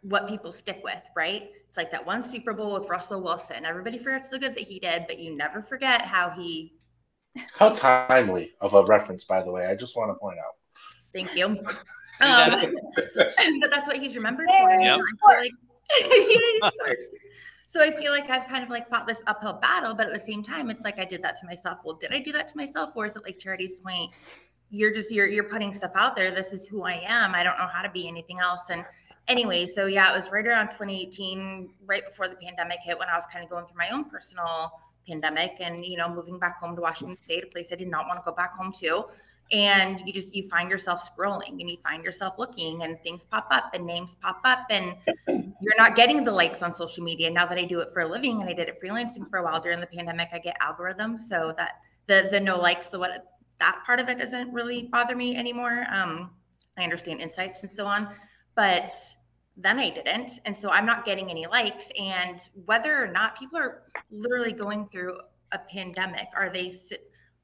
what 0.01 0.27
people 0.27 0.51
stick 0.51 0.82
with 0.84 1.01
right 1.15 1.51
it's 1.67 1.77
like 1.77 1.91
that 1.91 2.06
one 2.06 2.23
Super 2.23 2.53
Bowl 2.53 2.80
with 2.80 2.89
Russell 2.89 3.21
Wilson. 3.21 3.65
Everybody 3.65 3.97
forgets 3.97 4.30
the 4.30 4.39
good 4.39 4.56
that 4.56 4.63
he 4.63 4.80
did, 4.80 5.06
but 5.08 5.19
you 5.19 5.36
never 5.36 5.62
forget 5.62 6.01
how 6.01 6.30
he. 6.30 6.73
How 7.53 7.69
timely 7.69 8.53
of 8.62 8.73
a 8.73 8.84
reference, 8.86 9.23
by 9.23 9.43
the 9.43 9.51
way. 9.51 9.67
I 9.67 9.75
just 9.75 9.95
want 9.95 10.10
to 10.10 10.15
point 10.15 10.39
out. 10.39 10.56
Thank 11.13 11.36
you. 11.36 11.45
um, 12.21 12.75
but 13.15 13.71
that's 13.71 13.88
what 13.88 13.97
he's 13.97 14.15
remembered 14.15 14.47
for. 14.47 14.71
Yep. 14.71 14.99
Like, 15.27 15.51
so 17.67 17.84
I 17.84 17.91
feel 17.91 18.12
like 18.12 18.30
I've 18.30 18.47
kind 18.47 18.63
of 18.63 18.69
like 18.69 18.89
fought 18.89 19.06
this 19.06 19.21
uphill 19.27 19.53
battle, 19.53 19.93
but 19.93 20.08
at 20.08 20.13
the 20.13 20.19
same 20.19 20.41
time, 20.41 20.69
it's 20.69 20.84
like 20.84 20.99
I 20.99 21.06
did 21.06 21.21
that 21.23 21.36
to 21.41 21.45
myself. 21.45 21.80
Well, 21.84 21.95
did 21.95 22.13
I 22.13 22.19
do 22.19 22.32
that 22.32 22.47
to 22.49 22.58
myself, 22.58 22.91
or 22.95 23.06
is 23.06 23.15
it 23.15 23.23
like 23.23 23.39
Charity's 23.39 23.75
point? 23.75 24.12
You're 24.69 24.93
just 24.93 25.12
you're 25.12 25.27
you're 25.27 25.49
putting 25.49 25.73
stuff 25.73 25.91
out 25.95 26.15
there. 26.15 26.32
This 26.32 26.53
is 26.53 26.65
who 26.65 26.84
I 26.84 27.03
am. 27.06 27.36
I 27.36 27.43
don't 27.43 27.58
know 27.58 27.67
how 27.67 27.82
to 27.82 27.89
be 27.89 28.08
anything 28.08 28.39
else, 28.39 28.69
and 28.69 28.84
anyway, 29.28 29.66
so 29.66 29.86
yeah, 29.86 30.12
it 30.12 30.16
was 30.16 30.32
right 30.32 30.46
around 30.46 30.68
2018, 30.68 31.70
right 31.86 32.06
before 32.06 32.28
the 32.28 32.36
pandemic 32.36 32.80
hit, 32.84 32.98
when 32.98 33.10
I 33.10 33.16
was 33.16 33.26
kind 33.32 33.44
of 33.44 33.50
going 33.50 33.66
through 33.66 33.78
my 33.78 33.90
own 33.90 34.06
personal 34.06 34.72
pandemic 35.08 35.56
and 35.62 35.86
you 35.86 35.98
know 35.98 36.13
moving 36.13 36.38
back 36.38 36.60
home 36.60 36.76
to 36.76 36.82
Washington 36.82 37.18
State, 37.18 37.44
a 37.44 37.48
place 37.48 37.72
I 37.72 37.76
did 37.76 37.88
not 37.88 38.08
want 38.08 38.20
to 38.20 38.30
go 38.30 38.36
back 38.36 38.56
home 38.56 38.72
to. 38.80 39.06
And 39.50 40.02
you 40.06 40.12
just 40.12 40.36
you 40.36 40.44
find 40.44 40.70
yourself 40.70 41.10
scrolling 41.10 41.62
and 41.62 41.70
you 41.70 41.78
find 41.78 42.04
yourself 42.04 42.38
looking 42.38 42.84
and 42.84 43.00
things 43.02 43.24
pop 43.24 43.48
up 43.50 43.72
and 43.74 43.86
names 43.86 44.16
pop 44.22 44.42
up 44.44 44.66
and 44.70 44.96
you're 45.62 45.78
not 45.78 45.96
getting 45.96 46.26
the 46.26 46.32
likes 46.32 46.62
on 46.62 46.74
social 46.74 47.02
media. 47.04 47.32
Now 47.32 47.46
that 47.46 47.58
I 47.58 47.63
do 47.63 47.80
it 47.80 47.90
for 47.94 48.02
a 48.02 48.08
living 48.08 48.42
and 48.42 48.50
I 48.50 48.54
did 48.54 48.68
it 48.68 48.76
freelancing 48.84 49.30
for 49.30 49.40
a 49.40 49.44
while 49.44 49.62
during 49.62 49.80
the 49.80 49.88
pandemic, 49.88 50.30
I 50.34 50.40
get 50.40 50.60
algorithms 50.60 51.22
so 51.22 51.54
that 51.56 51.80
the 52.08 52.28
the 52.30 52.42
no 52.42 52.60
likes, 52.60 52.88
the 52.88 53.00
what 53.00 53.26
that 53.60 53.84
part 53.86 54.02
of 54.02 54.10
it 54.10 54.20
doesn't 54.20 54.52
really 54.52 54.84
bother 54.84 55.16
me 55.16 55.38
anymore. 55.38 55.86
Um, 55.92 56.32
I 56.78 56.84
understand 56.84 57.22
insights 57.22 57.62
and 57.62 57.72
so 57.72 57.86
on, 57.88 58.10
but 58.54 58.92
then 59.58 59.80
I 59.80 59.89
didn't. 59.89 60.39
And 60.46 60.56
so 60.56 60.70
I'm 60.70 60.86
not 60.86 61.04
getting 61.04 61.30
any 61.32 61.48
likes. 61.48 61.89
And 62.00 62.39
whether 62.65 62.96
or 63.04 63.08
not 63.08 63.38
people 63.38 63.58
are 63.58 63.84
literally 64.12 64.54
going 64.54 64.88
through 64.88 65.17
a 65.52 65.58
pandemic, 65.58 66.28
are 66.36 66.52
they? 66.52 66.72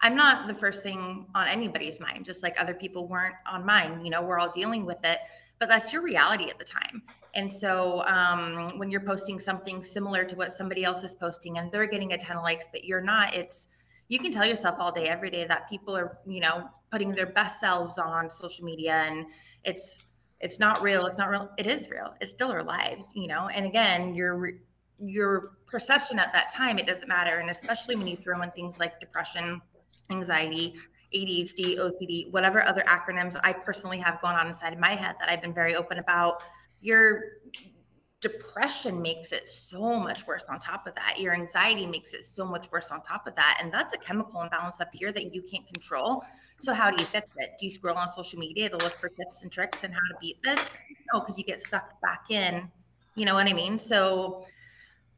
I'm 0.02 0.15
not 0.15 0.47
the 0.47 0.54
first 0.54 0.84
thing 0.84 1.26
on 1.34 1.47
anybody's 1.47 1.99
mind, 1.99 2.26
just 2.26 2.43
like 2.43 2.56
other 2.60 2.76
people 2.76 3.08
weren't 3.08 3.36
on 3.49 3.65
mine. 3.65 4.06
You 4.06 4.12
know, 4.12 4.21
we're 4.21 4.38
all 4.38 4.52
dealing 4.52 4.86
with 4.86 5.04
it, 5.04 5.19
but 5.60 5.69
that's 5.69 5.91
your 5.91 6.04
reality 6.04 6.49
at 6.49 6.60
the 6.60 6.65
time. 6.65 7.02
And 7.34 7.52
so 7.52 8.06
um, 8.06 8.78
when 8.78 8.91
you're 8.91 9.02
posting 9.02 9.39
something 9.39 9.82
similar 9.82 10.23
to 10.23 10.36
what 10.36 10.52
somebody 10.52 10.84
else 10.84 11.04
is 11.04 11.15
posting 11.15 11.58
and 11.58 11.71
they're 11.71 11.88
getting 11.88 12.13
a 12.13 12.17
ton 12.17 12.38
of 12.38 12.43
likes, 12.43 12.67
but 12.71 12.84
you're 12.84 13.02
not, 13.02 13.34
it's, 13.34 13.69
you 14.08 14.19
can 14.19 14.32
tell 14.32 14.45
yourself 14.45 14.76
all 14.78 14.91
day, 14.91 15.08
every 15.08 15.32
day 15.32 15.45
that 15.45 15.67
people 15.67 15.97
are, 15.97 16.19
you 16.28 16.41
know, 16.41 16.69
putting 16.91 17.15
their 17.15 17.26
best 17.26 17.60
selves 17.60 17.97
on 17.97 18.30
social 18.30 18.65
media 18.65 19.06
and 19.08 19.26
it's, 19.63 20.08
it's 20.43 20.60
not 20.60 20.82
real 20.82 21.06
it's 21.06 21.17
not 21.17 21.29
real 21.29 21.49
it 21.58 21.65
is 21.65 21.89
real 21.89 22.13
it's 22.21 22.32
still 22.32 22.51
our 22.51 22.63
lives 22.63 23.13
you 23.15 23.27
know? 23.27 23.47
And 23.47 23.65
again 23.65 24.13
your 24.13 24.51
your 24.99 25.53
perception 25.65 26.19
at 26.19 26.32
that 26.34 26.53
time 26.53 26.77
it 26.77 26.86
doesn't 26.86 27.08
matter 27.08 27.39
and 27.39 27.49
especially 27.49 27.95
when 27.95 28.08
you 28.08 28.15
throw 28.15 28.41
in 28.41 28.51
things 28.51 28.77
like 28.77 28.99
depression 28.99 29.62
anxiety 30.12 30.75
adhd 31.15 31.77
ocd 31.77 32.32
whatever 32.32 32.65
other 32.67 32.84
acronyms 32.88 33.39
i 33.43 33.51
personally 33.51 33.97
have 33.97 34.21
going 34.21 34.36
on 34.36 34.47
inside 34.47 34.73
of 34.73 34.79
my 34.79 34.91
head 34.91 35.15
that 35.19 35.29
i've 35.29 35.41
been 35.41 35.53
very 35.53 35.75
open 35.75 35.97
about 35.97 36.43
your 36.82 37.23
depression 38.23 39.01
makes 39.01 39.33
it 39.33 39.47
so 39.47 39.99
much 39.99 40.25
worse 40.25 40.47
on 40.49 40.59
top 40.59 40.88
of 40.88 40.95
that. 40.95 41.19
Your 41.19 41.33
anxiety 41.33 41.86
makes 41.86 42.13
it 42.13 42.23
so 42.23 42.45
much 42.45 42.71
worse 42.71 42.89
on 42.89 43.03
top 43.03 43.27
of 43.27 43.36
that. 43.36 43.59
And 43.62 43.71
that's 43.71 43.93
a 43.93 43.97
chemical 43.97 44.41
imbalance 44.41 44.79
up 44.79 44.88
here 44.93 45.12
that 45.12 45.36
you 45.36 45.41
can't 45.41 45.67
control. 45.67 46.23
So, 46.57 46.73
how 46.73 46.89
do 46.89 46.99
you 46.99 47.05
fix 47.05 47.27
it? 47.38 47.51
Do 47.59 47.65
you 47.65 47.69
scroll 47.69 47.97
on 47.97 48.07
social 48.07 48.39
media 48.39 48.69
to 48.69 48.77
look 48.77 48.95
for 48.95 49.09
tips 49.09 49.43
and 49.43 49.51
tricks 49.51 49.83
and 49.83 49.93
how 49.93 49.99
to 49.99 50.15
beat 50.21 50.41
this? 50.41 50.77
No, 51.13 51.19
because 51.19 51.38
you 51.38 51.43
get 51.43 51.62
sucked 51.62 52.01
back 52.01 52.31
in. 52.31 52.71
You 53.15 53.25
know 53.25 53.36
what 53.36 53.47
I 53.47 53.53
mean? 53.53 53.77
So, 53.77 54.45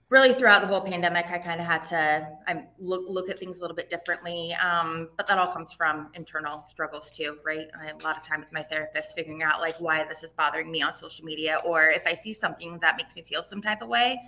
really 0.09 0.33
throughout 0.33 0.61
the 0.61 0.67
whole 0.67 0.81
pandemic, 0.81 1.29
I 1.29 1.39
kind 1.39 1.59
of 1.59 1.65
had 1.65 1.83
to 1.85 2.29
I 2.47 2.65
look 2.79 3.03
look 3.07 3.29
at 3.29 3.39
things 3.39 3.57
a 3.57 3.61
little 3.61 3.75
bit 3.75 3.89
differently. 3.89 4.53
Um, 4.53 5.09
but 5.17 5.27
that 5.27 5.37
all 5.37 5.51
comes 5.51 5.73
from 5.73 6.09
internal 6.13 6.63
struggles 6.67 7.11
too, 7.11 7.37
right? 7.45 7.67
I 7.79 7.89
a 7.89 7.97
lot 8.03 8.17
of 8.17 8.23
time 8.23 8.39
with 8.39 8.51
my 8.53 8.63
therapist 8.63 9.15
figuring 9.15 9.43
out 9.43 9.61
like 9.61 9.79
why 9.79 10.03
this 10.05 10.23
is 10.23 10.33
bothering 10.33 10.71
me 10.71 10.81
on 10.81 10.93
social 10.93 11.25
media, 11.25 11.59
or 11.65 11.89
if 11.89 12.05
I 12.05 12.13
see 12.13 12.33
something 12.33 12.79
that 12.79 12.97
makes 12.97 13.15
me 13.15 13.23
feel 13.23 13.43
some 13.43 13.61
type 13.61 13.81
of 13.81 13.89
way, 13.89 14.19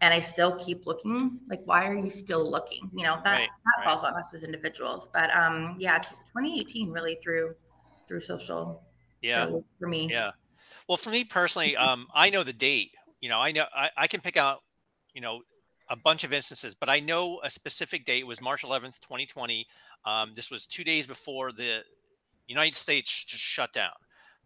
and 0.00 0.14
I 0.14 0.20
still 0.20 0.56
keep 0.56 0.86
looking. 0.86 1.40
Like, 1.48 1.62
why 1.64 1.86
are 1.88 1.94
you 1.96 2.10
still 2.10 2.48
looking? 2.48 2.90
You 2.94 3.04
know, 3.04 3.20
that, 3.24 3.38
Right, 3.38 3.48
that 3.48 3.74
right. 3.78 3.84
falls 3.84 4.04
on 4.04 4.14
us 4.14 4.32
as 4.34 4.42
individuals. 4.44 5.08
But 5.12 5.34
um, 5.36 5.76
yeah, 5.78 5.98
2018 5.98 6.90
really 6.90 7.16
through 7.16 7.54
through 8.06 8.20
social 8.20 8.82
Yeah. 9.22 9.46
for, 9.48 9.64
for 9.80 9.88
me. 9.88 10.08
Yeah. 10.10 10.30
Well, 10.88 10.96
for 10.96 11.10
me 11.10 11.24
personally, 11.24 11.76
um, 11.76 12.06
I 12.14 12.30
know 12.30 12.42
the 12.44 12.52
date. 12.52 12.92
You 13.20 13.28
know, 13.28 13.40
I 13.40 13.52
know 13.52 13.64
I, 13.74 13.90
I 13.96 14.06
can 14.06 14.20
pick 14.20 14.36
out, 14.36 14.60
you 15.14 15.20
know, 15.20 15.42
a 15.90 15.96
bunch 15.96 16.24
of 16.24 16.32
instances, 16.32 16.74
but 16.74 16.88
I 16.88 17.00
know 17.00 17.40
a 17.42 17.50
specific 17.50 18.04
date. 18.04 18.26
Was 18.26 18.40
March 18.40 18.62
11th, 18.62 19.00
2020. 19.00 19.66
Um, 20.04 20.32
this 20.34 20.50
was 20.50 20.66
two 20.66 20.84
days 20.84 21.06
before 21.06 21.50
the 21.50 21.82
United 22.46 22.74
States 22.74 23.24
just 23.24 23.42
shut 23.42 23.72
down. 23.72 23.92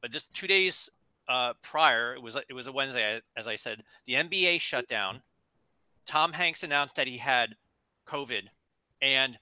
But 0.01 0.11
just 0.11 0.33
two 0.35 0.47
days 0.47 0.89
uh, 1.29 1.55
prior, 1.63 2.15
it 2.15 2.23
was 2.23 2.37
it 2.49 2.53
was 2.53 2.67
a 2.67 2.73
Wednesday, 2.73 3.21
as 3.37 3.47
I 3.47 3.57
said. 3.57 3.85
The 4.07 4.15
NBA 4.15 4.61
shut 4.61 4.89
down. 4.89 5.23
Tom 6.07 6.33
Hanks 6.33 6.63
announced 6.63 6.97
that 6.97 7.07
he 7.07 7.19
had 7.19 7.57
COVID, 8.07 8.43
and 9.01 9.39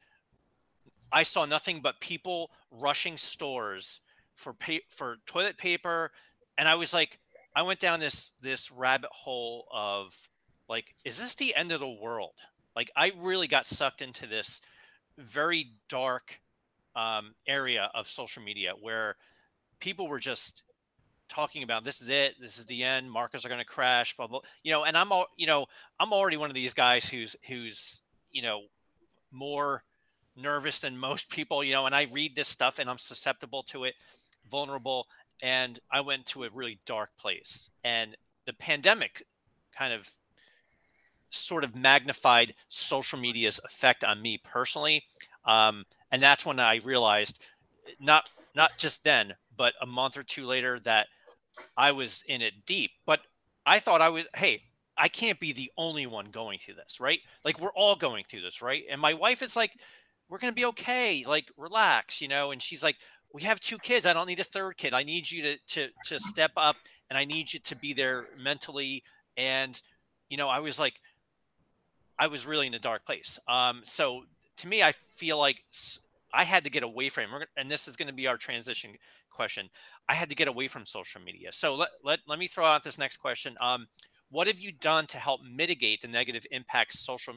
I 1.11 1.23
saw 1.23 1.47
nothing 1.47 1.81
but 1.83 2.01
people 2.01 2.51
rushing 2.71 3.17
stores 3.17 4.01
for 4.35 4.53
pa- 4.53 4.87
for 4.91 5.17
toilet 5.27 5.57
paper, 5.57 6.13
and 6.59 6.69
I 6.69 6.75
was 6.75 6.93
like, 6.93 7.19
I 7.57 7.63
went 7.63 7.81
down 7.81 8.01
this 8.01 8.33
this 8.43 8.71
rabbit 8.71 9.11
hole 9.13 9.67
of 9.73 10.29
like, 10.71 10.95
is 11.05 11.19
this 11.19 11.35
the 11.35 11.55
end 11.55 11.73
of 11.73 11.81
the 11.81 11.89
world? 11.89 12.33
Like, 12.75 12.91
I 12.97 13.13
really 13.19 13.47
got 13.47 13.67
sucked 13.67 14.01
into 14.01 14.27
this 14.27 14.63
very 15.19 15.73
dark 15.89 16.41
um, 16.97 17.35
area 17.47 17.91
of 17.95 18.09
social 18.09 18.43
media 18.43 18.73
where 18.81 19.17
people 19.81 20.09
were 20.09 20.19
just 20.19 20.63
talking 21.29 21.63
about 21.63 21.85
this 21.85 22.01
is 22.01 22.09
it. 22.09 22.37
This 22.41 22.59
is 22.59 22.65
the 22.67 22.83
end. 22.83 23.11
Markets 23.11 23.45
are 23.45 23.49
going 23.49 23.61
to 23.61 23.67
crash 23.67 24.17
blah 24.17 24.27
blah 24.27 24.41
you 24.65 24.73
know 24.73 24.85
and 24.85 24.97
i'm 24.97 25.13
all 25.13 25.27
you 25.37 25.47
know 25.47 25.67
i'm 26.01 26.13
already 26.13 26.37
one 26.37 26.51
of 26.51 26.55
these 26.55 26.75
guys 26.75 27.09
who's 27.09 27.37
who's 27.47 28.03
you 28.33 28.43
know 28.43 28.63
more 29.31 29.85
nervous 30.37 30.81
than 30.81 30.99
most 30.99 31.31
people 31.37 31.63
you 31.63 31.73
know 31.73 31.87
and 31.87 31.95
i 31.95 32.09
read 32.11 32.35
this 32.35 32.49
stuff 32.49 32.81
and 32.81 32.91
i'm 32.91 32.99
susceptible 32.99 33.63
to 33.63 33.85
it 33.85 33.95
vulnerable 34.51 35.07
and 35.43 35.79
i 35.91 36.01
went 36.01 36.27
to 36.27 36.45
a 36.45 36.51
really 36.53 36.79
dark 36.85 37.11
place. 37.19 37.71
And 37.85 38.17
the 38.47 38.53
pandemic 38.53 39.25
kind 39.77 39.93
of 39.93 40.11
sort 41.31 41.65
of 41.65 41.75
magnified 41.75 42.55
social 42.69 43.19
media's 43.19 43.61
effect 43.65 44.05
on 44.05 44.21
me 44.21 44.39
personally 44.45 45.03
um, 45.45 45.85
and 46.11 46.23
that's 46.23 46.45
when 46.45 46.61
i 46.61 46.77
realized 46.85 47.43
not 47.99 48.29
not 48.55 48.71
just 48.79 49.05
then 49.05 49.35
but 49.57 49.75
a 49.81 49.87
month 49.87 50.17
or 50.17 50.23
two 50.23 50.47
later 50.47 50.79
that 50.81 51.07
i 51.77 51.93
was 51.93 52.25
in 52.29 52.43
it 52.43 52.55
deep 52.67 52.91
but 53.07 53.21
i 53.67 53.79
thought 53.79 54.03
i 54.03 54.09
was 54.09 54.27
hey 54.37 54.63
i 54.99 55.09
can't 55.09 55.41
be 55.41 55.53
the 55.53 55.71
only 55.77 56.07
one 56.07 56.27
going 56.27 56.59
through 56.59 56.75
this 56.75 57.01
right? 57.01 57.21
Like 57.45 57.59
we're 57.59 57.73
all 57.73 57.97
going 57.97 58.25
through 58.25 58.43
this 58.43 58.61
right? 58.61 58.83
And 58.91 59.01
my 59.01 59.15
wife 59.15 59.41
is 59.41 59.57
like 59.57 59.73
we're 60.31 60.39
to 60.39 60.53
be 60.53 60.65
okay 60.65 61.25
like 61.27 61.51
relax 61.59 62.23
you 62.23 62.29
know 62.29 62.53
and 62.53 62.63
she's 62.63 62.83
like 62.83 62.97
we 63.35 63.43
have 63.43 63.61
two 63.61 63.77
kids 63.79 64.07
i 64.07 64.13
don't 64.13 64.29
need 64.29 64.41
a 64.41 64.45
third 64.45 64.77
kid 64.77 64.95
i 64.95 65.03
need 65.03 65.31
you 65.31 65.43
to 65.43 65.57
to 65.67 65.89
to 66.05 66.19
step 66.21 66.53
up 66.57 66.77
and 67.11 67.19
i 67.19 67.25
need 67.25 67.53
you 67.53 67.59
to 67.59 67.77
be 67.77 67.93
there 67.93 68.29
mentally 68.39 69.03
and 69.37 69.83
you 70.29 70.37
know 70.37 70.49
i 70.49 70.61
was 70.61 70.79
like 70.79 70.95
i 72.21 72.27
was 72.27 72.47
really 72.47 72.67
in 72.67 72.75
a 72.75 72.79
dark 72.79 73.05
place. 73.05 73.39
Um 73.49 73.81
so 73.83 74.23
to 74.59 74.69
me 74.69 74.83
i 74.83 74.93
feel 74.93 75.39
like 75.39 75.65
I 76.33 76.45
had 76.45 76.63
to 76.63 76.71
get 76.71 76.85
away 76.85 77.09
from 77.09 77.25
and 77.57 77.69
this 77.69 77.89
is 77.89 77.97
going 77.97 78.07
to 78.07 78.15
be 78.15 78.29
our 78.29 78.37
transition 78.37 78.91
question. 79.31 79.69
I 80.09 80.15
had 80.15 80.29
to 80.29 80.37
get 80.37 80.47
away 80.47 80.69
from 80.69 80.87
social 80.87 81.21
media. 81.21 81.51
So 81.51 81.75
let, 81.75 81.89
let, 82.05 82.21
let 82.29 82.39
me 82.39 82.47
throw 82.47 82.67
out 82.67 82.85
this 82.85 82.99
next 82.99 83.17
question. 83.17 83.57
Um 83.61 83.89
what 84.31 84.47
have 84.47 84.61
you 84.61 84.71
done 84.71 85.07
to 85.09 85.19
help 85.19 85.41
mitigate 85.43 86.03
the 86.03 86.09
negative 86.09 86.47
impacts 86.53 87.01
social 87.01 87.35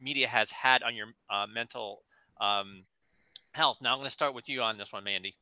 media 0.00 0.26
has 0.28 0.50
had 0.50 0.82
on 0.82 0.94
your 0.94 1.08
uh, 1.28 1.46
mental 1.52 2.04
um, 2.40 2.84
health? 3.52 3.78
Now 3.82 3.92
i'm 3.92 3.98
going 3.98 4.06
to 4.06 4.18
start 4.20 4.32
with 4.32 4.48
you 4.48 4.62
on 4.62 4.78
this 4.78 4.92
one 4.92 5.04
mandy. 5.04 5.36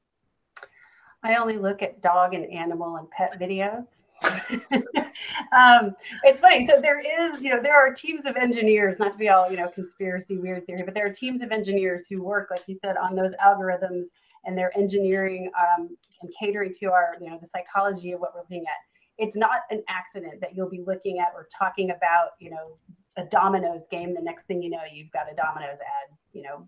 I 1.22 1.36
only 1.36 1.58
look 1.58 1.82
at 1.82 2.00
dog 2.00 2.34
and 2.34 2.46
animal 2.50 2.96
and 2.96 3.10
pet 3.10 3.38
videos. 3.38 4.02
um, 5.52 5.94
it's 6.24 6.40
funny. 6.40 6.66
So 6.66 6.80
there 6.80 7.00
is, 7.00 7.40
you 7.40 7.50
know, 7.50 7.62
there 7.62 7.76
are 7.76 7.92
teams 7.92 8.26
of 8.26 8.36
engineers, 8.36 8.98
not 8.98 9.12
to 9.12 9.18
be 9.18 9.28
all, 9.28 9.50
you 9.50 9.56
know, 9.56 9.68
conspiracy 9.68 10.38
weird 10.38 10.66
theory, 10.66 10.82
but 10.84 10.94
there 10.94 11.06
are 11.06 11.12
teams 11.12 11.42
of 11.42 11.52
engineers 11.52 12.06
who 12.06 12.22
work, 12.22 12.48
like 12.50 12.62
you 12.66 12.76
said, 12.80 12.96
on 12.96 13.14
those 13.14 13.32
algorithms 13.44 14.04
and 14.44 14.56
they're 14.56 14.76
engineering 14.76 15.50
um, 15.58 15.96
and 16.22 16.32
catering 16.38 16.74
to 16.80 16.86
our, 16.86 17.16
you 17.20 17.28
know, 17.28 17.38
the 17.40 17.46
psychology 17.46 18.12
of 18.12 18.20
what 18.20 18.34
we're 18.34 18.40
looking 18.40 18.64
at. 18.66 19.22
It's 19.22 19.36
not 19.36 19.60
an 19.70 19.82
accident 19.88 20.40
that 20.40 20.54
you'll 20.54 20.70
be 20.70 20.82
looking 20.86 21.18
at 21.18 21.32
or 21.34 21.46
talking 21.56 21.90
about, 21.90 22.30
you 22.38 22.50
know, 22.50 22.76
a 23.16 23.24
Domino's 23.24 23.86
game. 23.90 24.14
The 24.14 24.22
next 24.22 24.44
thing 24.44 24.62
you 24.62 24.70
know, 24.70 24.80
you've 24.90 25.10
got 25.10 25.30
a 25.30 25.34
Domino's 25.34 25.78
ad, 25.80 26.16
you 26.32 26.42
know, 26.42 26.66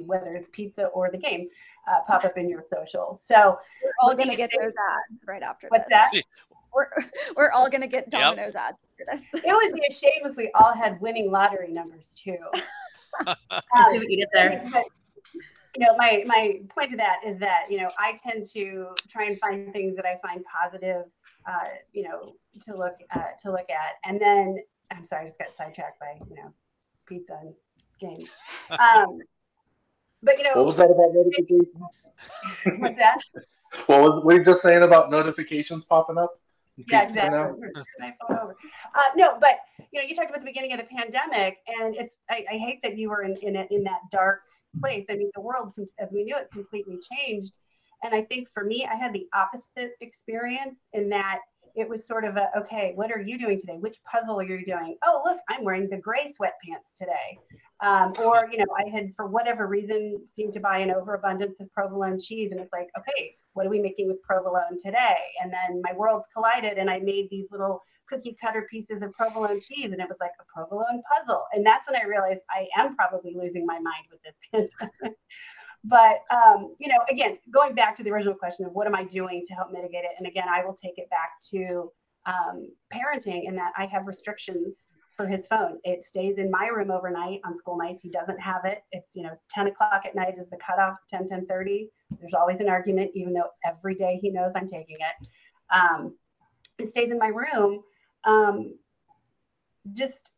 be 0.00 0.02
whether 0.04 0.34
it's 0.34 0.48
pizza 0.48 0.86
or 0.86 1.10
the 1.10 1.18
game, 1.18 1.48
uh, 1.88 2.00
pop 2.06 2.24
up 2.24 2.36
in 2.36 2.48
your 2.48 2.64
social. 2.72 3.18
So 3.20 3.58
We're 3.82 3.92
all 4.02 4.14
gonna 4.14 4.36
get 4.36 4.50
those 4.58 4.72
ads 5.12 5.24
right 5.26 5.42
after 5.42 5.68
what's 5.68 5.84
this. 5.84 5.90
that? 5.90 6.22
We're 6.74 6.88
we're 7.36 7.50
all 7.52 7.70
gonna 7.70 7.86
get 7.86 8.04
Yep. 8.12 8.22
Domino's 8.22 8.54
ads 8.54 8.78
after 9.00 9.04
this. 9.32 9.42
It 9.44 9.52
would 9.54 9.72
be 9.74 9.82
a 9.88 9.92
shame 9.92 10.22
if 10.30 10.36
we 10.36 10.50
all 10.54 10.74
had 10.74 11.00
winning 11.00 11.30
lottery 11.30 11.72
numbers 11.72 12.14
too. 12.14 12.36
Um, 13.26 13.34
see 13.92 13.98
what 13.98 14.10
you 14.10 14.18
did 14.18 14.28
there. 14.34 14.62
but, 14.70 14.84
you 15.74 15.86
know, 15.86 15.96
my 15.96 16.22
my 16.26 16.60
point 16.68 16.90
to 16.90 16.96
that 16.98 17.20
is 17.26 17.38
that 17.38 17.62
you 17.70 17.78
know 17.78 17.88
I 17.98 18.18
tend 18.22 18.46
to 18.50 18.88
try 19.10 19.24
and 19.24 19.38
find 19.38 19.72
things 19.72 19.96
that 19.96 20.04
I 20.04 20.18
find 20.20 20.44
positive, 20.44 21.04
uh, 21.48 21.68
you 21.94 22.02
know, 22.02 22.34
to 22.66 22.76
look 22.76 22.96
uh, 23.14 23.28
to 23.42 23.50
look 23.50 23.70
at, 23.70 23.92
and 24.04 24.20
then 24.20 24.58
I'm 24.90 25.06
sorry, 25.06 25.22
I 25.24 25.26
just 25.28 25.38
got 25.38 25.54
sidetracked 25.56 25.98
by 25.98 26.18
you 26.28 26.36
know 26.36 26.52
pizza 27.06 27.38
and 27.40 27.54
games. 28.00 28.28
Um, 28.70 29.18
but 30.26 30.38
you 30.38 30.44
know, 30.44 30.50
What 30.56 30.66
was 30.66 30.76
that 30.76 30.90
about 30.90 31.14
notifications? 31.14 31.70
what's 32.78 32.98
that? 32.98 33.20
What 33.86 34.00
was 34.02 34.24
were 34.24 34.32
you 34.34 34.44
just 34.44 34.62
saying 34.62 34.82
about 34.82 35.10
notifications 35.10 35.84
popping 35.84 36.18
up? 36.18 36.40
Yeah, 36.76 37.02
exactly. 37.02 37.38
now? 37.38 37.44
Turn 37.74 37.84
my 38.00 38.14
phone 38.20 38.38
over. 38.38 38.56
Uh, 38.94 39.00
no, 39.16 39.38
but 39.40 39.60
you 39.92 40.00
know, 40.00 40.06
you 40.06 40.14
talked 40.14 40.30
about 40.30 40.40
the 40.40 40.46
beginning 40.46 40.72
of 40.72 40.80
the 40.80 40.84
pandemic, 40.84 41.58
and 41.80 41.94
it's 41.94 42.16
I, 42.28 42.44
I 42.52 42.56
hate 42.58 42.80
that 42.82 42.98
you 42.98 43.08
were 43.08 43.22
in 43.22 43.36
in, 43.36 43.56
a, 43.56 43.66
in 43.70 43.84
that 43.84 44.00
dark 44.10 44.42
place. 44.80 45.06
I 45.08 45.14
mean, 45.14 45.30
the 45.34 45.40
world, 45.40 45.72
as 45.98 46.10
we 46.12 46.24
knew 46.24 46.36
it, 46.36 46.50
completely 46.52 46.98
changed. 47.10 47.52
And 48.02 48.14
I 48.14 48.22
think 48.22 48.48
for 48.52 48.62
me, 48.62 48.86
I 48.90 48.94
had 48.94 49.12
the 49.12 49.26
opposite 49.32 49.92
experience 50.00 50.80
in 50.92 51.08
that 51.10 51.38
it 51.76 51.88
was 51.88 52.06
sort 52.06 52.24
of 52.24 52.36
a 52.36 52.48
okay, 52.58 52.92
what 52.94 53.12
are 53.12 53.20
you 53.20 53.38
doing 53.38 53.60
today? 53.60 53.76
Which 53.78 53.98
puzzle 54.10 54.40
are 54.40 54.44
you 54.44 54.64
doing? 54.64 54.96
Oh, 55.06 55.22
look, 55.24 55.38
I'm 55.48 55.62
wearing 55.62 55.88
the 55.88 55.98
gray 55.98 56.24
sweatpants 56.24 56.96
today. 56.98 57.38
Um, 57.82 58.14
or 58.18 58.48
you 58.50 58.58
know, 58.58 58.64
I 58.76 58.88
had 58.88 59.14
for 59.14 59.26
whatever 59.26 59.66
reason 59.66 60.26
seemed 60.34 60.54
to 60.54 60.60
buy 60.60 60.78
an 60.78 60.90
overabundance 60.90 61.60
of 61.60 61.70
provolone 61.72 62.18
cheese, 62.18 62.50
and 62.50 62.60
it's 62.60 62.72
like, 62.72 62.88
okay, 62.98 63.36
what 63.52 63.66
are 63.66 63.70
we 63.70 63.80
making 63.80 64.08
with 64.08 64.22
provolone 64.22 64.78
today? 64.82 65.16
And 65.42 65.52
then 65.52 65.82
my 65.82 65.92
worlds 65.94 66.26
collided, 66.32 66.78
and 66.78 66.88
I 66.88 66.98
made 67.00 67.28
these 67.30 67.48
little 67.50 67.82
cookie 68.08 68.36
cutter 68.40 68.66
pieces 68.70 69.02
of 69.02 69.12
provolone 69.12 69.60
cheese, 69.60 69.92
and 69.92 70.00
it 70.00 70.08
was 70.08 70.18
like 70.18 70.30
a 70.40 70.44
provolone 70.44 71.02
puzzle. 71.14 71.44
And 71.52 71.64
that's 71.64 71.86
when 71.86 72.00
I 72.00 72.06
realized 72.06 72.40
I 72.50 72.68
am 72.78 72.96
probably 72.96 73.34
losing 73.34 73.66
my 73.66 73.74
mind 73.74 74.06
with 74.10 74.22
this 74.22 74.36
pandemic. 74.52 75.18
But 75.88 76.22
um, 76.30 76.74
you 76.78 76.88
know, 76.88 76.98
again, 77.10 77.38
going 77.52 77.74
back 77.74 77.96
to 77.96 78.02
the 78.02 78.10
original 78.10 78.34
question 78.34 78.66
of 78.66 78.72
what 78.72 78.86
am 78.86 78.94
I 78.94 79.04
doing 79.04 79.44
to 79.46 79.54
help 79.54 79.70
mitigate 79.70 80.04
it, 80.04 80.12
and 80.18 80.26
again, 80.26 80.48
I 80.48 80.64
will 80.64 80.74
take 80.74 80.98
it 80.98 81.08
back 81.10 81.40
to 81.50 81.92
um, 82.26 82.68
parenting 82.92 83.46
in 83.46 83.54
that 83.56 83.72
I 83.76 83.86
have 83.86 84.06
restrictions 84.06 84.86
for 85.16 85.26
his 85.26 85.46
phone. 85.46 85.78
It 85.84 86.04
stays 86.04 86.36
in 86.38 86.50
my 86.50 86.66
room 86.66 86.90
overnight 86.90 87.40
on 87.44 87.54
school 87.54 87.78
nights. 87.78 88.02
He 88.02 88.10
doesn't 88.10 88.38
have 88.38 88.64
it. 88.64 88.82
It's, 88.92 89.16
you 89.16 89.22
know, 89.22 89.38
10 89.50 89.68
o'clock 89.68 90.02
at 90.04 90.14
night 90.14 90.34
is 90.38 90.48
the 90.50 90.58
cutoff, 90.58 90.96
10, 91.08 91.28
10 91.28 91.46
30. 91.46 91.88
There's 92.20 92.34
always 92.34 92.60
an 92.60 92.68
argument, 92.68 93.12
even 93.14 93.32
though 93.32 93.48
every 93.64 93.94
day 93.94 94.18
he 94.20 94.30
knows 94.30 94.52
I'm 94.54 94.68
taking 94.68 94.96
it. 94.96 95.28
Um, 95.72 96.16
it 96.78 96.90
stays 96.90 97.10
in 97.10 97.18
my 97.18 97.28
room. 97.28 97.82
Um, 98.24 98.78
just, 99.94 100.32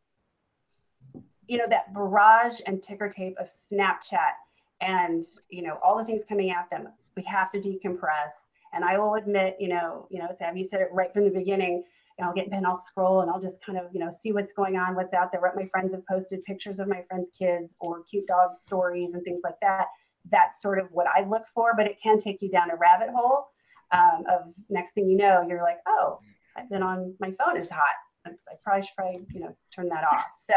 you 1.47 1.57
know, 1.57 1.65
that 1.69 1.93
barrage 1.93 2.59
and 2.65 2.81
ticker 2.81 3.09
tape 3.09 3.35
of 3.39 3.49
Snapchat 3.71 4.35
and, 4.81 5.23
you 5.49 5.61
know, 5.61 5.77
all 5.83 5.97
the 5.97 6.05
things 6.05 6.21
coming 6.27 6.51
at 6.51 6.69
them. 6.69 6.87
We 7.15 7.23
have 7.23 7.51
to 7.51 7.59
decompress. 7.59 8.47
And 8.73 8.85
I 8.85 8.97
will 8.97 9.15
admit, 9.15 9.57
you 9.59 9.67
know, 9.67 10.07
you 10.09 10.19
know, 10.19 10.29
Sav, 10.37 10.55
you 10.55 10.63
said 10.63 10.81
it 10.81 10.89
right 10.91 11.11
from 11.11 11.25
the 11.25 11.31
beginning 11.31 11.83
and 12.19 12.27
I'll 12.27 12.33
get 12.33 12.51
then 12.51 12.65
I'll 12.65 12.77
scroll 12.77 13.21
and 13.21 13.31
I'll 13.31 13.39
just 13.39 13.63
kind 13.65 13.77
of 13.77 13.85
you 13.93 13.99
know 13.99 14.11
see 14.11 14.33
what's 14.33 14.51
going 14.51 14.75
on, 14.75 14.93
what's 14.93 15.13
out 15.13 15.31
there. 15.31 15.41
What 15.41 15.55
my 15.55 15.67
friends 15.67 15.93
have 15.93 16.05
posted, 16.05 16.43
pictures 16.43 16.79
of 16.79 16.87
my 16.87 17.01
friends' 17.07 17.29
kids 17.37 17.77
or 17.79 18.03
cute 18.03 18.27
dog 18.27 18.61
stories 18.61 19.13
and 19.13 19.23
things 19.23 19.41
like 19.43 19.59
that. 19.61 19.85
That's 20.29 20.61
sort 20.61 20.79
of 20.79 20.87
what 20.91 21.07
I 21.07 21.25
look 21.25 21.43
for, 21.53 21.73
but 21.75 21.87
it 21.87 21.97
can 22.03 22.19
take 22.19 22.41
you 22.41 22.49
down 22.49 22.71
a 22.71 22.75
rabbit 22.75 23.09
hole 23.15 23.47
um, 23.91 24.25
of 24.29 24.53
next 24.69 24.93
thing 24.93 25.09
you 25.09 25.15
know, 25.15 25.45
you're 25.47 25.63
like, 25.63 25.79
oh, 25.87 26.19
I've 26.57 26.69
been 26.69 26.83
on 26.83 27.15
my 27.19 27.31
phone 27.31 27.57
is 27.57 27.69
hot. 27.69 27.95
I, 28.27 28.31
I 28.31 28.55
probably 28.63 28.85
should 28.85 28.95
probably 28.97 29.25
you 29.33 29.39
know 29.39 29.55
turn 29.73 29.87
that 29.89 30.03
off. 30.03 30.25
So 30.35 30.53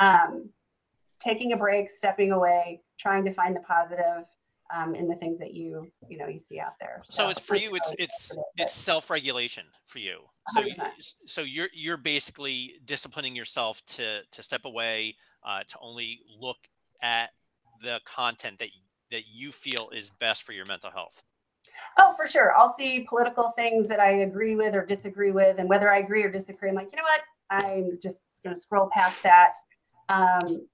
um, 0.00 0.48
taking 1.20 1.52
a 1.52 1.56
break, 1.58 1.90
stepping 1.90 2.32
away, 2.32 2.80
trying 2.98 3.24
to 3.24 3.32
find 3.32 3.54
the 3.54 3.60
positive, 3.60 4.24
um, 4.74 4.94
in 4.94 5.08
the 5.08 5.14
things 5.16 5.38
that 5.38 5.54
you 5.54 5.90
you 6.08 6.18
know 6.18 6.26
you 6.26 6.40
see 6.40 6.58
out 6.58 6.72
there. 6.80 7.02
So, 7.08 7.28
it's 7.28 7.40
for 7.40 7.56
you. 7.56 7.74
It's 7.74 7.94
it's 7.98 8.36
it's 8.56 8.72
self 8.72 9.10
regulation 9.10 9.64
for 9.86 9.98
you. 9.98 10.18
So 10.48 10.60
you, 10.60 10.74
so 11.26 11.42
you're 11.42 11.68
you're 11.72 11.96
basically 11.96 12.74
disciplining 12.84 13.36
yourself 13.36 13.84
to 13.86 14.22
to 14.30 14.42
step 14.42 14.64
away, 14.64 15.16
uh, 15.44 15.60
to 15.68 15.78
only 15.80 16.20
look 16.40 16.58
at 17.02 17.30
the 17.80 18.00
content 18.04 18.58
that 18.58 18.68
that 19.10 19.22
you 19.32 19.52
feel 19.52 19.90
is 19.94 20.10
best 20.10 20.42
for 20.42 20.52
your 20.52 20.66
mental 20.66 20.90
health. 20.90 21.22
Oh, 21.98 22.14
for 22.16 22.26
sure. 22.26 22.56
I'll 22.56 22.74
see 22.76 23.06
political 23.08 23.52
things 23.56 23.88
that 23.88 24.00
I 24.00 24.22
agree 24.22 24.56
with 24.56 24.74
or 24.74 24.84
disagree 24.84 25.30
with, 25.30 25.58
and 25.58 25.68
whether 25.68 25.90
I 25.90 25.98
agree 25.98 26.22
or 26.22 26.30
disagree, 26.30 26.70
I'm 26.70 26.74
like, 26.74 26.88
you 26.90 26.96
know 26.96 27.04
what? 27.04 27.20
I'm 27.64 27.98
just 28.02 28.20
going 28.42 28.54
to 28.54 28.60
scroll 28.60 28.88
past 28.92 29.22
that. 29.22 29.54
Um, 30.08 30.66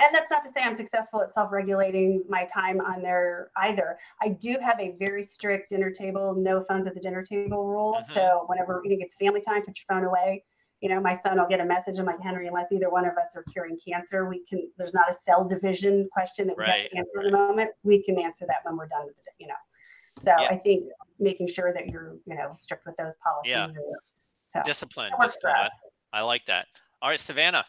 and 0.00 0.14
that's 0.14 0.30
not 0.30 0.42
to 0.44 0.48
say 0.48 0.60
I'm 0.62 0.74
successful 0.74 1.22
at 1.22 1.32
self-regulating 1.32 2.24
my 2.28 2.46
time 2.52 2.80
on 2.80 3.02
there 3.02 3.50
either. 3.56 3.98
I 4.22 4.28
do 4.28 4.56
have 4.62 4.78
a 4.80 4.94
very 4.98 5.24
strict 5.24 5.70
dinner 5.70 5.90
table, 5.90 6.34
no 6.36 6.64
phones 6.68 6.86
at 6.86 6.94
the 6.94 7.00
dinner 7.00 7.22
table 7.22 7.66
rule. 7.66 7.94
Mm-hmm. 7.94 8.12
So 8.12 8.44
whenever 8.46 8.82
eating, 8.84 9.00
it's 9.00 9.14
family 9.14 9.40
time, 9.40 9.62
put 9.64 9.76
your 9.78 9.96
phone 9.96 10.04
away. 10.04 10.44
You 10.80 10.88
know, 10.88 11.00
my 11.00 11.12
son 11.12 11.38
will 11.38 11.48
get 11.48 11.60
a 11.60 11.64
message. 11.64 11.98
I'm 11.98 12.06
like, 12.06 12.22
Henry, 12.22 12.46
unless 12.46 12.70
either 12.70 12.88
one 12.88 13.04
of 13.04 13.12
us 13.12 13.34
are 13.34 13.42
curing 13.52 13.76
cancer, 13.84 14.28
we 14.28 14.44
can. 14.48 14.70
There's 14.78 14.94
not 14.94 15.10
a 15.10 15.12
cell 15.12 15.46
division 15.46 16.08
question 16.12 16.46
that 16.46 16.56
we 16.56 16.62
right, 16.62 16.82
have 16.82 16.90
to 16.90 16.96
answer 16.98 17.10
right. 17.16 17.26
in 17.26 17.32
the 17.32 17.36
moment. 17.36 17.70
We 17.82 18.02
can 18.04 18.16
answer 18.18 18.46
that 18.46 18.58
when 18.62 18.76
we're 18.76 18.86
done 18.86 19.06
with 19.06 19.16
it. 19.18 19.34
You 19.40 19.48
know, 19.48 19.54
so 20.16 20.32
yeah. 20.38 20.54
I 20.54 20.56
think 20.58 20.84
making 21.18 21.48
sure 21.48 21.72
that 21.72 21.88
you're, 21.88 22.16
you 22.26 22.36
know, 22.36 22.52
strict 22.56 22.86
with 22.86 22.96
those 22.96 23.14
policies. 23.24 23.50
Yeah. 23.50 23.64
And, 23.64 23.74
so 24.50 24.62
discipline. 24.64 25.12
discipline. 25.20 25.52
I, 26.12 26.18
I 26.18 26.20
like 26.22 26.44
that. 26.46 26.66
All 27.02 27.10
right, 27.10 27.18
Savannah. 27.18 27.64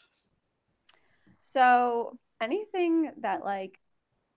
So 1.39 2.17
anything 2.41 3.11
that 3.21 3.43
like 3.43 3.79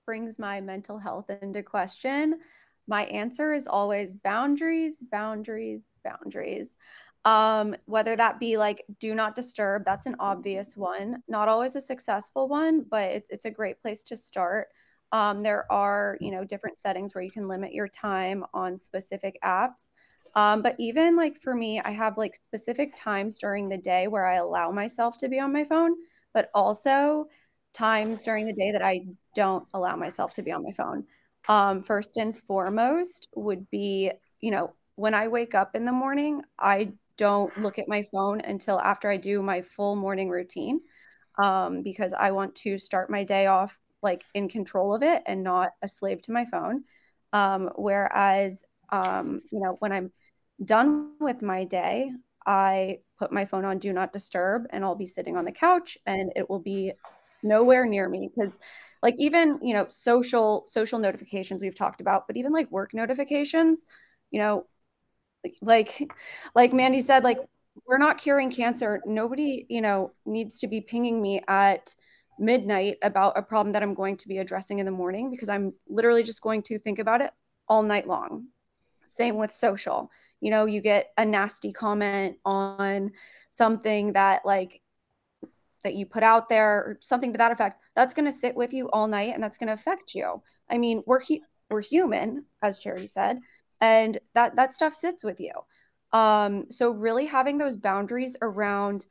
brings 0.06 0.38
my 0.38 0.60
mental 0.60 0.98
health 0.98 1.30
into 1.30 1.62
question, 1.62 2.40
my 2.88 3.04
answer 3.04 3.54
is 3.54 3.66
always 3.66 4.14
boundaries, 4.14 5.02
boundaries, 5.10 5.82
boundaries. 6.04 6.78
Um, 7.24 7.76
whether 7.84 8.16
that 8.16 8.40
be 8.40 8.56
like 8.56 8.84
do 8.98 9.14
not 9.14 9.36
disturb, 9.36 9.84
that's 9.84 10.06
an 10.06 10.16
obvious 10.18 10.76
one. 10.76 11.22
Not 11.28 11.48
always 11.48 11.76
a 11.76 11.80
successful 11.80 12.48
one, 12.48 12.84
but 12.90 13.10
it's 13.12 13.30
it's 13.30 13.44
a 13.44 13.50
great 13.50 13.80
place 13.80 14.02
to 14.04 14.16
start. 14.16 14.68
Um, 15.12 15.42
there 15.42 15.70
are 15.70 16.16
you 16.20 16.32
know 16.32 16.44
different 16.44 16.80
settings 16.80 17.14
where 17.14 17.22
you 17.22 17.30
can 17.30 17.46
limit 17.46 17.72
your 17.72 17.88
time 17.88 18.44
on 18.52 18.78
specific 18.78 19.38
apps. 19.44 19.92
Um, 20.34 20.62
but 20.62 20.74
even 20.78 21.14
like 21.14 21.40
for 21.40 21.54
me, 21.54 21.80
I 21.80 21.90
have 21.90 22.18
like 22.18 22.34
specific 22.34 22.94
times 22.96 23.38
during 23.38 23.68
the 23.68 23.78
day 23.78 24.08
where 24.08 24.26
I 24.26 24.36
allow 24.36 24.72
myself 24.72 25.18
to 25.18 25.28
be 25.28 25.38
on 25.38 25.52
my 25.52 25.64
phone 25.64 25.94
but 26.34 26.50
also 26.54 27.26
times 27.72 28.22
during 28.22 28.46
the 28.46 28.52
day 28.52 28.72
that 28.72 28.82
I 28.82 29.06
don't 29.34 29.66
allow 29.74 29.96
myself 29.96 30.34
to 30.34 30.42
be 30.42 30.52
on 30.52 30.62
my 30.62 30.72
phone. 30.72 31.04
Um, 31.48 31.82
first 31.82 32.16
and 32.16 32.36
foremost 32.36 33.28
would 33.34 33.68
be, 33.70 34.12
you 34.40 34.50
know, 34.50 34.74
when 34.96 35.14
I 35.14 35.28
wake 35.28 35.54
up 35.54 35.74
in 35.74 35.84
the 35.84 35.92
morning, 35.92 36.42
I 36.58 36.92
don't 37.16 37.56
look 37.58 37.78
at 37.78 37.88
my 37.88 38.02
phone 38.12 38.40
until 38.40 38.80
after 38.80 39.10
I 39.10 39.16
do 39.16 39.42
my 39.42 39.62
full 39.62 39.96
morning 39.96 40.28
routine 40.28 40.80
um, 41.42 41.82
because 41.82 42.14
I 42.14 42.30
want 42.30 42.54
to 42.56 42.78
start 42.78 43.10
my 43.10 43.24
day 43.24 43.46
off 43.46 43.78
like 44.02 44.24
in 44.34 44.48
control 44.48 44.94
of 44.94 45.02
it 45.02 45.22
and 45.26 45.42
not 45.42 45.70
a 45.82 45.88
slave 45.88 46.22
to 46.22 46.32
my 46.32 46.44
phone. 46.44 46.84
Um, 47.32 47.70
whereas, 47.76 48.62
um, 48.90 49.42
you 49.50 49.60
know, 49.60 49.76
when 49.78 49.92
I'm 49.92 50.12
done 50.64 51.14
with 51.20 51.42
my 51.42 51.64
day, 51.64 52.10
I 52.46 52.98
put 53.18 53.32
my 53.32 53.44
phone 53.44 53.64
on 53.64 53.78
do 53.78 53.92
not 53.92 54.12
disturb 54.12 54.66
and 54.70 54.84
I'll 54.84 54.94
be 54.94 55.06
sitting 55.06 55.36
on 55.36 55.44
the 55.44 55.52
couch 55.52 55.98
and 56.06 56.32
it 56.36 56.48
will 56.48 56.60
be 56.60 56.92
nowhere 57.42 57.86
near 57.86 58.08
me 58.08 58.30
because 58.34 58.58
like 59.02 59.16
even 59.18 59.58
you 59.62 59.74
know 59.74 59.86
social 59.88 60.64
social 60.68 60.98
notifications 60.98 61.60
we've 61.60 61.74
talked 61.74 62.00
about 62.00 62.26
but 62.26 62.36
even 62.36 62.52
like 62.52 62.70
work 62.70 62.94
notifications 62.94 63.84
you 64.30 64.38
know 64.38 64.64
like 65.60 66.08
like 66.54 66.72
mandy 66.72 67.00
said 67.00 67.24
like 67.24 67.38
we're 67.86 67.98
not 67.98 68.18
curing 68.18 68.50
cancer. 68.50 69.00
Nobody 69.06 69.66
you 69.68 69.80
know 69.80 70.12
needs 70.26 70.58
to 70.60 70.66
be 70.66 70.80
pinging 70.80 71.20
me 71.20 71.42
at 71.48 71.94
midnight 72.38 72.96
about 73.02 73.36
a 73.36 73.42
problem 73.42 73.72
that 73.72 73.82
i'm 73.82 73.94
going 73.94 74.16
to 74.16 74.26
be 74.26 74.38
addressing 74.38 74.78
in 74.78 74.86
the 74.86 74.90
morning 74.90 75.30
because 75.30 75.50
i'm 75.50 75.72
literally 75.86 76.22
just 76.22 76.40
going 76.40 76.62
to 76.62 76.78
think 76.78 76.98
about 76.98 77.20
it 77.20 77.30
all 77.68 77.82
night 77.82 78.06
long. 78.06 78.46
Same 79.06 79.36
with 79.36 79.52
social 79.52 80.10
you 80.42 80.50
know 80.50 80.66
you 80.66 80.82
get 80.82 81.12
a 81.16 81.24
nasty 81.24 81.72
comment 81.72 82.36
on 82.44 83.12
something 83.52 84.12
that 84.12 84.44
like 84.44 84.82
that 85.84 85.94
you 85.94 86.04
put 86.04 86.22
out 86.22 86.48
there 86.48 86.76
or 86.76 86.98
something 87.00 87.32
to 87.32 87.38
that 87.38 87.52
effect 87.52 87.80
that's 87.96 88.12
going 88.12 88.24
to 88.24 88.32
sit 88.32 88.54
with 88.54 88.72
you 88.72 88.90
all 88.90 89.06
night 89.06 89.32
and 89.34 89.42
that's 89.42 89.56
going 89.58 89.68
to 89.68 89.72
affect 89.72 90.14
you. 90.14 90.42
I 90.68 90.78
mean 90.78 91.02
we're 91.06 91.22
hu- 91.22 91.40
we're 91.70 91.80
human 91.80 92.44
as 92.60 92.78
charity 92.78 93.06
said 93.06 93.38
and 93.80 94.18
that 94.34 94.56
that 94.56 94.74
stuff 94.74 94.94
sits 94.94 95.24
with 95.24 95.40
you. 95.40 95.52
Um 96.12 96.66
so 96.70 96.90
really 96.90 97.24
having 97.26 97.56
those 97.56 97.76
boundaries 97.76 98.36
around 98.42 99.06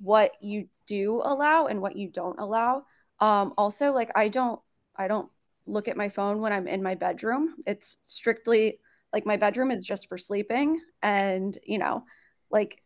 what 0.00 0.32
you 0.40 0.68
do 0.86 1.20
allow 1.24 1.66
and 1.66 1.82
what 1.82 1.96
you 1.96 2.08
don't 2.08 2.38
allow. 2.38 2.84
Um 3.18 3.52
also 3.58 3.92
like 3.92 4.12
i 4.14 4.28
don't 4.28 4.60
i 4.96 5.08
don't 5.08 5.28
look 5.66 5.88
at 5.88 5.96
my 5.96 6.08
phone 6.08 6.40
when 6.40 6.52
i'm 6.52 6.68
in 6.68 6.84
my 6.84 6.94
bedroom. 6.94 7.56
It's 7.66 7.96
strictly 8.04 8.78
like 9.12 9.26
my 9.26 9.36
bedroom 9.36 9.70
is 9.70 9.84
just 9.84 10.08
for 10.08 10.18
sleeping 10.18 10.80
and 11.02 11.58
you 11.64 11.78
know 11.78 12.04
like 12.50 12.82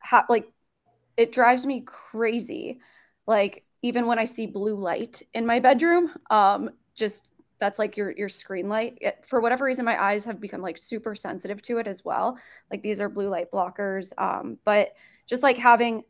ha- 0.00 0.26
like 0.28 0.50
it 1.16 1.32
drives 1.32 1.66
me 1.66 1.82
crazy. 1.82 2.80
Like 3.26 3.64
even 3.84 4.06
when 4.06 4.18
i 4.18 4.24
see 4.24 4.46
blue 4.46 4.76
light 4.76 5.22
in 5.34 5.44
my 5.44 5.58
bedroom 5.58 6.10
um 6.30 6.70
just 6.94 7.32
that's 7.58 7.78
like 7.78 7.96
your 7.96 8.12
your 8.16 8.28
screen 8.28 8.68
light. 8.68 8.98
It, 9.00 9.24
for 9.26 9.40
whatever 9.40 9.64
reason 9.64 9.84
my 9.84 10.02
eyes 10.02 10.24
have 10.24 10.40
become 10.40 10.62
like 10.62 10.76
super 10.78 11.14
sensitive 11.14 11.62
to 11.62 11.78
it 11.78 11.86
as 11.86 12.04
well. 12.04 12.36
Like 12.70 12.82
these 12.82 13.00
are 13.00 13.08
blue 13.08 13.28
light 13.28 13.50
blockers 13.52 14.12
um 14.18 14.58
but 14.64 14.90
just 15.28 15.42
like 15.42 15.56
having 15.56 16.02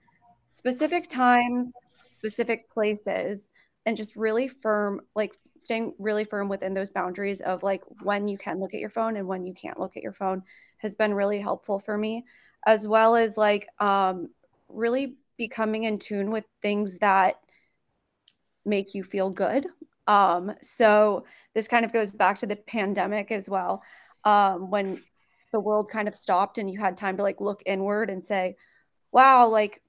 specific 0.48 1.08
times 1.08 1.72
specific 2.06 2.70
places 2.70 3.50
and 3.86 3.96
just 3.96 4.16
really 4.16 4.48
firm 4.48 5.00
like 5.14 5.34
staying 5.62 5.94
really 5.98 6.24
firm 6.24 6.48
within 6.48 6.74
those 6.74 6.90
boundaries 6.90 7.40
of 7.40 7.62
like 7.62 7.82
when 8.02 8.28
you 8.28 8.36
can 8.36 8.60
look 8.60 8.74
at 8.74 8.80
your 8.80 8.90
phone 8.90 9.16
and 9.16 9.26
when 9.26 9.46
you 9.46 9.54
can't 9.54 9.78
look 9.78 9.96
at 9.96 10.02
your 10.02 10.12
phone 10.12 10.42
has 10.78 10.94
been 10.94 11.14
really 11.14 11.40
helpful 11.40 11.78
for 11.78 11.96
me 11.96 12.24
as 12.66 12.86
well 12.86 13.14
as 13.14 13.36
like 13.36 13.68
um, 13.80 14.28
really 14.68 15.16
becoming 15.36 15.84
in 15.84 15.98
tune 15.98 16.30
with 16.30 16.44
things 16.60 16.98
that 16.98 17.36
make 18.64 18.94
you 18.94 19.02
feel 19.02 19.30
good. 19.30 19.66
Um, 20.06 20.52
so 20.60 21.24
this 21.54 21.68
kind 21.68 21.84
of 21.84 21.92
goes 21.92 22.12
back 22.12 22.38
to 22.38 22.46
the 22.46 22.56
pandemic 22.56 23.30
as 23.30 23.48
well. 23.48 23.82
Um, 24.24 24.70
when 24.70 25.02
the 25.52 25.60
world 25.60 25.88
kind 25.90 26.08
of 26.08 26.16
stopped 26.16 26.58
and 26.58 26.70
you 26.70 26.80
had 26.80 26.96
time 26.96 27.16
to 27.16 27.22
like 27.22 27.40
look 27.40 27.62
inward 27.66 28.10
and 28.10 28.26
say 28.26 28.56
wow 29.12 29.46
like 29.46 29.82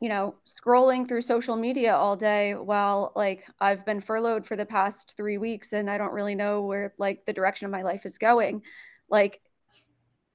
you 0.00 0.08
know, 0.08 0.34
scrolling 0.44 1.08
through 1.08 1.22
social 1.22 1.56
media 1.56 1.94
all 1.96 2.16
day 2.16 2.54
while 2.54 3.12
like 3.16 3.46
I've 3.60 3.84
been 3.86 4.00
furloughed 4.00 4.46
for 4.46 4.56
the 4.56 4.66
past 4.66 5.14
three 5.16 5.38
weeks 5.38 5.72
and 5.72 5.90
I 5.90 5.96
don't 5.96 6.12
really 6.12 6.34
know 6.34 6.62
where 6.62 6.92
like 6.98 7.24
the 7.24 7.32
direction 7.32 7.64
of 7.64 7.72
my 7.72 7.82
life 7.82 8.04
is 8.04 8.18
going. 8.18 8.62
Like 9.08 9.40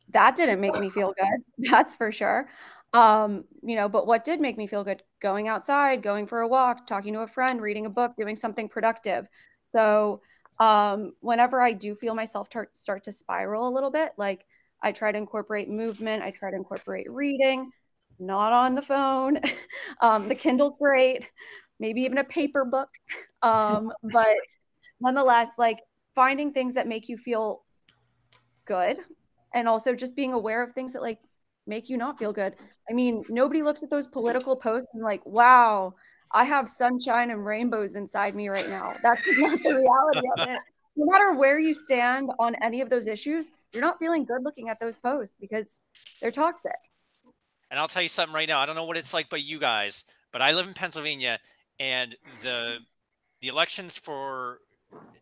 that 0.10 0.36
didn't 0.36 0.60
make 0.62 0.78
me 0.80 0.89
feel 0.89 1.13
good. 1.17 1.43
That's 1.71 1.95
for 1.95 2.12
sure. 2.12 2.50
Um, 2.93 3.45
you 3.63 3.76
know, 3.76 3.88
but 3.88 4.08
what 4.08 4.26
did 4.26 4.41
make 4.41 4.58
me 4.58 4.67
feel 4.67 4.84
good? 4.84 5.04
Going 5.21 5.47
outside, 5.47 6.02
going 6.02 6.28
for 6.28 6.41
a 6.41 6.47
walk, 6.47 6.88
talking 6.88 7.13
to 7.13 7.21
a 7.21 7.28
friend, 7.28 7.62
reading 7.62 7.86
a 7.86 7.89
book, 7.89 8.15
doing 8.17 8.36
something 8.36 8.67
productive. 8.67 9.28
So 9.71 10.21
um, 10.60 11.13
whenever 11.21 11.62
I 11.62 11.71
do 11.74 11.95
feel 11.95 12.15
myself 12.15 12.50
tar- 12.50 12.69
start 12.74 13.04
to 13.06 13.12
spiral 13.12 13.67
a 13.67 13.71
little 13.71 13.91
bit, 13.91 14.12
like 14.17 14.45
I 14.82 14.91
try 14.91 15.12
to 15.12 15.17
incorporate 15.17 15.69
movement, 15.69 16.24
I 16.24 16.32
try 16.32 16.50
to 16.50 16.58
incorporate 16.58 17.10
reading 17.10 17.71
not 18.22 18.54
on 18.54 18.76
the 18.76 18.82
phone. 18.82 19.40
um, 20.02 20.30
the 20.30 20.36
Kindle's 20.36 20.78
great, 20.78 21.30
maybe 21.80 22.02
even 22.02 22.20
a 22.20 22.24
paper 22.24 22.64
book. 22.64 22.90
Um, 23.44 23.92
but 24.04 24.38
nonetheless, 25.00 25.50
like 25.58 25.80
finding 26.14 26.54
things 26.54 26.76
that 26.76 26.88
make 26.88 27.10
you 27.10 27.18
feel 27.18 27.64
good 28.68 29.00
and 29.56 29.68
also 29.68 29.96
just 29.96 30.16
being 30.16 30.34
aware 30.34 30.62
of 30.62 30.74
things 30.74 30.94
that 30.94 31.02
like 31.02 31.18
make 31.66 31.90
you 31.90 31.98
not 31.98 32.20
feel 32.20 32.34
good. 32.34 32.54
I 32.88 32.94
mean, 32.94 33.24
nobody 33.30 33.64
looks 33.64 33.82
at 33.82 33.90
those 33.90 34.06
political 34.06 34.56
posts 34.56 34.94
and 34.94 35.04
like, 35.04 35.26
wow, 35.26 35.96
I 36.32 36.44
have 36.44 36.70
sunshine 36.70 37.32
and 37.32 37.44
rainbows 37.44 37.96
inside 37.96 38.36
me 38.36 38.48
right 38.50 38.70
now. 38.70 38.94
That's 39.02 39.22
not 39.38 39.58
the 39.64 39.74
reality 39.74 40.28
of 40.38 40.50
it. 40.50 40.60
No 40.96 41.06
matter 41.06 41.34
where 41.34 41.60
you 41.60 41.74
stand 41.74 42.30
on 42.38 42.54
any 42.62 42.82
of 42.82 42.92
those 42.92 43.08
issues, 43.08 43.50
you're 43.74 43.82
not 43.82 43.98
feeling 43.98 44.24
good 44.24 44.44
looking 44.44 44.70
at 44.70 44.80
those 44.80 44.98
posts 44.98 45.36
because 45.40 45.82
they're 46.22 46.30
toxic. 46.30 46.78
And 47.72 47.80
I'll 47.80 47.88
tell 47.88 48.04
you 48.04 48.10
something 48.10 48.36
right 48.36 48.48
now. 48.48 48.60
I 48.60 48.66
don't 48.66 48.76
know 48.76 48.84
what 48.84 48.98
it's 48.98 49.14
like 49.14 49.30
by 49.30 49.38
you 49.38 49.58
guys, 49.58 50.04
but 50.32 50.42
I 50.42 50.52
live 50.52 50.68
in 50.68 50.74
Pennsylvania, 50.74 51.40
and 51.80 52.16
the 52.44 52.80
the 53.40 53.48
elections 53.48 53.98
for 53.98 54.60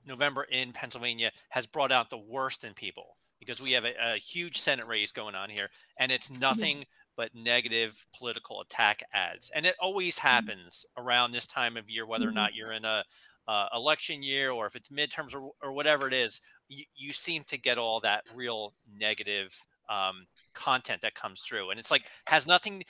November 0.06 0.44
in 0.44 0.74
Pennsylvania 0.74 1.32
has 1.50 1.68
brought 1.68 1.92
out 1.92 2.10
the 2.10 2.18
worst 2.18 2.64
in 2.64 2.74
people 2.74 3.16
because 3.40 3.62
we 3.62 3.72
have 3.72 3.86
a, 3.86 3.94
a 4.16 4.18
huge 4.18 4.58
Senate 4.58 4.88
race 4.88 5.12
going 5.12 5.36
on 5.36 5.50
here, 5.50 5.70
and 5.98 6.12
it's 6.12 6.28
mm-hmm. 6.28 6.42
nothing 6.42 6.86
but 7.16 7.30
negative 7.36 8.06
political 8.18 8.62
attack 8.62 9.04
ads, 9.14 9.52
and 9.54 9.66
it 9.66 9.76
always 9.80 10.18
mm-hmm. 10.18 10.28
happens 10.28 10.86
around 10.98 11.32
this 11.32 11.46
time 11.46 11.78
of 11.78 11.90
year, 11.90 12.06
whether 12.06 12.26
or 12.26 12.30
mm-hmm. 12.30 12.38
not 12.38 12.56
you're 12.56 12.72
in 12.72 12.84
a 12.84 13.04
uh, 13.50 13.68
election 13.74 14.22
year 14.22 14.52
or 14.52 14.68
if 14.68 14.76
it's 14.76 14.90
midterms 14.90 15.34
or, 15.34 15.50
or 15.64 15.72
whatever 15.72 16.08
it 16.08 16.14
is, 16.14 16.40
you, 16.68 16.84
you 16.96 17.12
seem 17.12 17.44
to 17.44 17.58
get 17.58 17.80
all 17.80 18.00
that 18.00 18.24
real 18.36 18.74
negative 18.96 19.52
um, 19.90 20.28
content 20.60 21.02
that 21.02 21.16
comes 21.16 21.42
through. 21.42 21.72
And 21.72 21.80
it's 21.80 21.92
like, 21.92 22.06
has 22.28 22.48
nothing, 22.48 22.84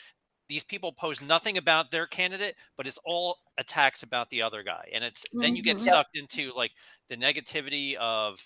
these 0.47 0.63
people 0.63 0.91
post 0.91 1.23
nothing 1.23 1.57
about 1.57 1.91
their 1.91 2.05
candidate, 2.05 2.55
but 2.75 2.87
it's 2.87 2.99
all 3.05 3.37
attacks 3.57 4.03
about 4.03 4.29
the 4.29 4.41
other 4.41 4.63
guy. 4.63 4.89
And 4.93 5.03
it's, 5.03 5.23
mm-hmm. 5.23 5.41
then 5.41 5.55
you 5.55 5.63
get 5.63 5.77
mm-hmm. 5.77 5.89
sucked 5.89 6.17
into 6.17 6.51
like 6.55 6.71
the 7.07 7.17
negativity 7.17 7.95
of, 7.95 8.39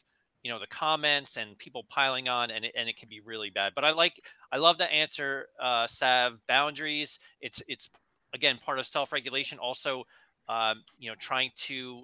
you 0.44 0.52
know 0.52 0.60
the 0.60 0.68
comments 0.68 1.38
and 1.38 1.58
people 1.58 1.86
piling 1.88 2.28
on 2.28 2.52
and 2.52 2.66
it, 2.66 2.74
and 2.76 2.90
it 2.90 2.98
can 2.98 3.08
be 3.08 3.22
really 3.22 3.50
bad 3.50 3.72
but 3.76 3.86
i 3.86 3.92
like 3.92 4.26
i 4.52 4.58
love 4.58 4.78
the 4.78 4.92
answer 4.92 5.48
uh 5.62 5.88
sav 5.88 6.38
boundaries 6.48 7.18
it's 7.40 7.64
it's 7.70 7.90
again 8.34 8.58
part 8.58 8.78
of 8.78 8.86
self-regulation 8.86 9.58
also 9.58 10.04
um, 10.50 10.84
you 11.00 11.10
know 11.10 11.16
trying 11.18 11.52
to 11.56 12.04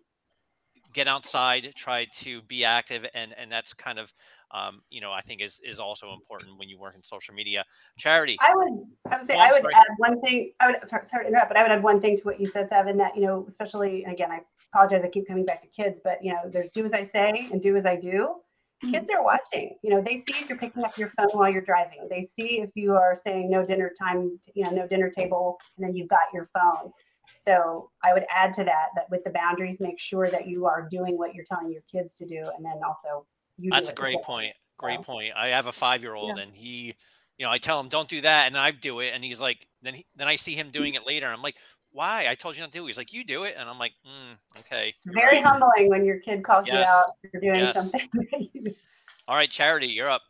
get 0.93 1.07
outside 1.07 1.73
try 1.75 2.07
to 2.13 2.41
be 2.43 2.63
active 2.63 3.05
and 3.13 3.35
and 3.37 3.51
that's 3.51 3.73
kind 3.73 3.99
of 3.99 4.13
um, 4.51 4.81
you 4.89 5.01
know 5.01 5.11
i 5.11 5.21
think 5.21 5.41
is 5.41 5.61
is 5.63 5.79
also 5.79 6.13
important 6.13 6.57
when 6.57 6.69
you 6.69 6.77
work 6.77 6.95
in 6.95 7.03
social 7.03 7.33
media 7.33 7.63
charity 7.97 8.37
i 8.41 8.53
would 8.55 8.85
i 9.11 9.17
would 9.17 9.25
say 9.25 9.35
i 9.35 9.49
would 9.51 9.61
sorry. 9.61 9.73
add 9.75 9.85
one 9.97 10.19
thing 10.21 10.51
i 10.59 10.67
would 10.67 10.89
sorry, 10.89 11.07
sorry 11.07 11.23
to 11.25 11.29
interrupt 11.29 11.49
but 11.49 11.57
i 11.57 11.61
would 11.61 11.71
add 11.71 11.83
one 11.83 12.01
thing 12.01 12.17
to 12.17 12.23
what 12.23 12.39
you 12.39 12.47
said 12.47 12.67
Seven 12.69 12.97
that 12.97 13.15
you 13.15 13.21
know 13.21 13.45
especially 13.49 14.03
again 14.05 14.31
i 14.31 14.39
apologize 14.73 15.03
i 15.03 15.09
keep 15.09 15.27
coming 15.27 15.45
back 15.45 15.61
to 15.61 15.67
kids 15.67 15.99
but 16.03 16.23
you 16.23 16.31
know 16.31 16.41
there's 16.51 16.69
do 16.73 16.85
as 16.85 16.93
i 16.93 17.03
say 17.03 17.47
and 17.51 17.61
do 17.61 17.75
as 17.75 17.85
i 17.85 17.95
do 17.95 18.35
mm-hmm. 18.83 18.91
kids 18.91 19.09
are 19.09 19.23
watching 19.23 19.75
you 19.81 19.89
know 19.89 20.01
they 20.01 20.17
see 20.17 20.33
if 20.41 20.49
you're 20.49 20.57
picking 20.57 20.83
up 20.83 20.97
your 20.97 21.09
phone 21.09 21.29
while 21.33 21.49
you're 21.49 21.61
driving 21.61 22.07
they 22.09 22.23
see 22.23 22.61
if 22.61 22.69
you 22.75 22.93
are 22.93 23.15
saying 23.15 23.49
no 23.49 23.65
dinner 23.65 23.91
time 24.01 24.39
you 24.53 24.63
know 24.63 24.71
no 24.71 24.87
dinner 24.87 25.09
table 25.09 25.57
and 25.77 25.87
then 25.87 25.95
you've 25.95 26.09
got 26.09 26.21
your 26.33 26.49
phone 26.53 26.91
so 27.39 27.89
I 28.03 28.13
would 28.13 28.25
add 28.33 28.53
to 28.55 28.63
that 28.65 28.87
that 28.95 29.09
with 29.09 29.23
the 29.23 29.29
boundaries, 29.29 29.79
make 29.79 29.97
sure 29.97 30.29
that 30.29 30.47
you 30.47 30.65
are 30.65 30.87
doing 30.89 31.17
what 31.17 31.33
you're 31.33 31.45
telling 31.45 31.71
your 31.71 31.83
kids 31.89 32.13
to 32.15 32.25
do, 32.25 32.49
and 32.55 32.65
then 32.65 32.81
also 32.85 33.25
you. 33.59 33.71
That's 33.71 33.89
a 33.89 33.93
great 33.93 34.21
point. 34.23 34.53
Great 34.77 34.99
so. 34.99 35.13
point. 35.13 35.31
I 35.35 35.47
have 35.47 35.67
a 35.67 35.71
five 35.71 36.01
year 36.01 36.15
old, 36.15 36.37
yeah. 36.37 36.43
and 36.43 36.53
he, 36.53 36.95
you 37.37 37.45
know, 37.45 37.51
I 37.51 37.57
tell 37.57 37.79
him 37.79 37.89
don't 37.89 38.07
do 38.07 38.21
that, 38.21 38.47
and 38.47 38.57
I 38.57 38.71
do 38.71 38.99
it, 38.99 39.11
and 39.13 39.23
he's 39.23 39.41
like, 39.41 39.67
then 39.81 39.93
he, 39.95 40.05
then 40.15 40.27
I 40.27 40.35
see 40.35 40.53
him 40.53 40.71
doing 40.71 40.93
it 40.93 41.05
later. 41.05 41.27
I'm 41.27 41.41
like, 41.41 41.57
why? 41.91 42.27
I 42.29 42.35
told 42.35 42.55
you 42.55 42.61
not 42.61 42.71
to 42.71 42.77
do. 42.79 42.83
It. 42.85 42.87
He's 42.87 42.97
like, 42.97 43.13
you 43.13 43.23
do 43.23 43.43
it, 43.43 43.55
and 43.57 43.69
I'm 43.69 43.79
like, 43.79 43.93
mm, 44.05 44.59
okay. 44.59 44.93
It's 44.97 45.13
very 45.13 45.37
right. 45.37 45.45
humbling 45.45 45.89
when 45.89 46.05
your 46.05 46.19
kid 46.19 46.43
calls 46.43 46.67
yes. 46.67 46.87
you 46.87 46.93
out 46.93 47.31
for 47.31 47.39
doing 47.39 47.59
yes. 47.59 47.91
something. 47.91 48.09
All 49.27 49.35
right, 49.35 49.49
Charity, 49.49 49.87
you're 49.87 50.09
up. 50.09 50.21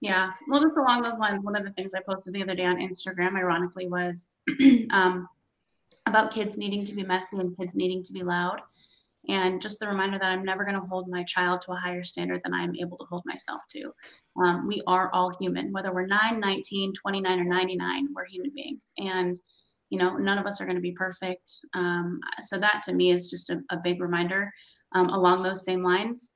Yeah. 0.00 0.32
Well, 0.48 0.60
just 0.60 0.76
along 0.76 1.02
those 1.02 1.20
lines, 1.20 1.44
one 1.44 1.54
of 1.54 1.64
the 1.64 1.70
things 1.70 1.94
I 1.94 2.00
posted 2.00 2.34
the 2.34 2.42
other 2.42 2.56
day 2.56 2.64
on 2.64 2.76
Instagram, 2.76 3.36
ironically, 3.36 3.86
was 3.86 4.30
um, 4.90 5.28
about 6.06 6.32
kids 6.32 6.56
needing 6.56 6.84
to 6.84 6.94
be 6.94 7.04
messy 7.04 7.36
and 7.36 7.56
kids 7.56 7.76
needing 7.76 8.02
to 8.02 8.12
be 8.12 8.24
loud. 8.24 8.60
And 9.28 9.62
just 9.62 9.78
the 9.78 9.86
reminder 9.86 10.18
that 10.18 10.30
I'm 10.30 10.44
never 10.44 10.64
going 10.64 10.74
to 10.74 10.86
hold 10.88 11.08
my 11.08 11.22
child 11.24 11.60
to 11.62 11.72
a 11.72 11.76
higher 11.76 12.02
standard 12.02 12.40
than 12.42 12.54
I'm 12.54 12.74
able 12.74 12.98
to 12.98 13.04
hold 13.04 13.22
myself 13.24 13.62
to. 13.70 13.92
Um, 14.42 14.66
we 14.66 14.82
are 14.86 15.10
all 15.12 15.36
human, 15.38 15.72
whether 15.72 15.94
we're 15.94 16.06
9, 16.06 16.40
19, 16.40 16.92
29, 17.00 17.40
or 17.40 17.44
99, 17.44 18.08
we're 18.14 18.26
human 18.26 18.50
beings. 18.54 18.90
And, 18.98 19.38
you 19.90 19.98
know, 19.98 20.16
none 20.16 20.38
of 20.38 20.46
us 20.46 20.60
are 20.60 20.64
going 20.64 20.76
to 20.76 20.82
be 20.82 20.92
perfect. 20.92 21.52
Um, 21.74 22.18
so 22.40 22.58
that 22.58 22.82
to 22.84 22.92
me 22.92 23.12
is 23.12 23.30
just 23.30 23.50
a, 23.50 23.60
a 23.70 23.76
big 23.76 24.00
reminder. 24.00 24.50
Um, 24.94 25.08
along 25.08 25.42
those 25.42 25.64
same 25.64 25.84
lines, 25.84 26.32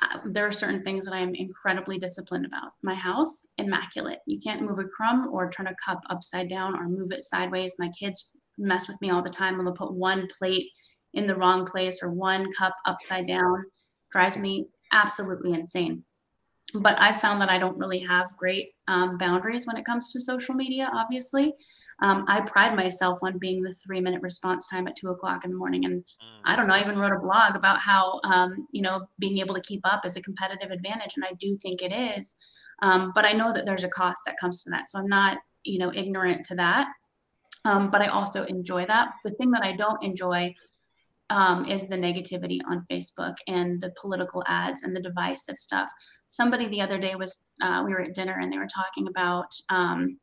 uh, 0.00 0.18
there 0.26 0.46
are 0.46 0.52
certain 0.52 0.84
things 0.84 1.04
that 1.04 1.14
I 1.14 1.18
am 1.18 1.34
incredibly 1.34 1.98
disciplined 1.98 2.46
about. 2.46 2.72
My 2.82 2.94
house, 2.94 3.48
immaculate. 3.58 4.20
You 4.26 4.40
can't 4.40 4.62
move 4.62 4.78
a 4.78 4.84
crumb 4.84 5.28
or 5.32 5.50
turn 5.50 5.66
a 5.66 5.74
cup 5.84 6.02
upside 6.08 6.48
down 6.48 6.76
or 6.76 6.88
move 6.88 7.10
it 7.10 7.24
sideways. 7.24 7.74
My 7.80 7.90
kids 7.98 8.32
mess 8.56 8.88
with 8.88 9.00
me 9.00 9.10
all 9.10 9.22
the 9.22 9.30
time. 9.30 9.58
They'll 9.58 9.72
put 9.72 9.94
one 9.94 10.28
plate 10.38 10.68
in 11.14 11.26
the 11.26 11.36
wrong 11.36 11.66
place 11.66 12.00
or 12.02 12.10
one 12.10 12.50
cup 12.52 12.74
upside 12.86 13.26
down. 13.26 13.64
Drives 14.10 14.36
me 14.36 14.66
absolutely 14.92 15.52
insane. 15.52 16.04
But 16.74 17.00
I 17.00 17.12
found 17.12 17.40
that 17.40 17.48
I 17.48 17.56
don't 17.56 17.78
really 17.78 18.00
have 18.00 18.36
great 18.36 18.72
um, 18.88 19.16
boundaries 19.16 19.66
when 19.66 19.78
it 19.78 19.86
comes 19.86 20.12
to 20.12 20.20
social 20.20 20.54
media, 20.54 20.90
obviously. 20.92 21.54
Um, 22.02 22.26
I 22.28 22.42
pride 22.42 22.76
myself 22.76 23.20
on 23.22 23.38
being 23.38 23.62
the 23.62 23.72
three 23.72 24.02
minute 24.02 24.20
response 24.20 24.66
time 24.66 24.86
at 24.86 24.94
two 24.94 25.08
o'clock 25.08 25.44
in 25.44 25.50
the 25.50 25.56
morning. 25.56 25.86
And 25.86 26.04
I 26.44 26.56
don't 26.56 26.66
know, 26.66 26.74
I 26.74 26.80
even 26.80 26.98
wrote 26.98 27.14
a 27.14 27.18
blog 27.18 27.56
about 27.56 27.78
how, 27.78 28.20
um, 28.24 28.66
you 28.70 28.82
know, 28.82 29.06
being 29.18 29.38
able 29.38 29.54
to 29.54 29.62
keep 29.62 29.80
up 29.84 30.04
is 30.04 30.16
a 30.16 30.22
competitive 30.22 30.70
advantage. 30.70 31.14
And 31.16 31.24
I 31.24 31.32
do 31.40 31.56
think 31.56 31.80
it 31.80 31.92
is. 31.92 32.36
Um, 32.82 33.12
but 33.14 33.24
I 33.24 33.32
know 33.32 33.52
that 33.54 33.64
there's 33.64 33.84
a 33.84 33.88
cost 33.88 34.20
that 34.26 34.38
comes 34.38 34.62
to 34.62 34.70
that. 34.70 34.88
So 34.88 34.98
I'm 34.98 35.08
not, 35.08 35.38
you 35.64 35.78
know, 35.78 35.92
ignorant 35.94 36.44
to 36.46 36.54
that. 36.56 36.88
Um, 37.64 37.90
but 37.90 38.02
I 38.02 38.08
also 38.08 38.44
enjoy 38.44 38.84
that. 38.86 39.12
The 39.24 39.32
thing 39.32 39.50
that 39.52 39.64
I 39.64 39.72
don't 39.72 40.02
enjoy 40.02 40.54
um, 41.30 41.64
is 41.66 41.86
the 41.86 41.96
negativity 41.96 42.58
on 42.70 42.86
Facebook 42.90 43.36
and 43.46 43.80
the 43.80 43.92
political 44.00 44.42
ads 44.46 44.82
and 44.82 44.94
the 44.94 45.00
divisive 45.00 45.56
stuff. 45.58 45.90
Somebody 46.28 46.68
the 46.68 46.80
other 46.80 46.98
day 46.98 47.14
was, 47.14 47.48
uh, 47.62 47.82
we 47.84 47.92
were 47.92 48.02
at 48.02 48.14
dinner 48.14 48.38
and 48.40 48.52
they 48.52 48.58
were 48.58 48.68
talking 48.72 49.06
about 49.08 49.48
um, 49.70 50.18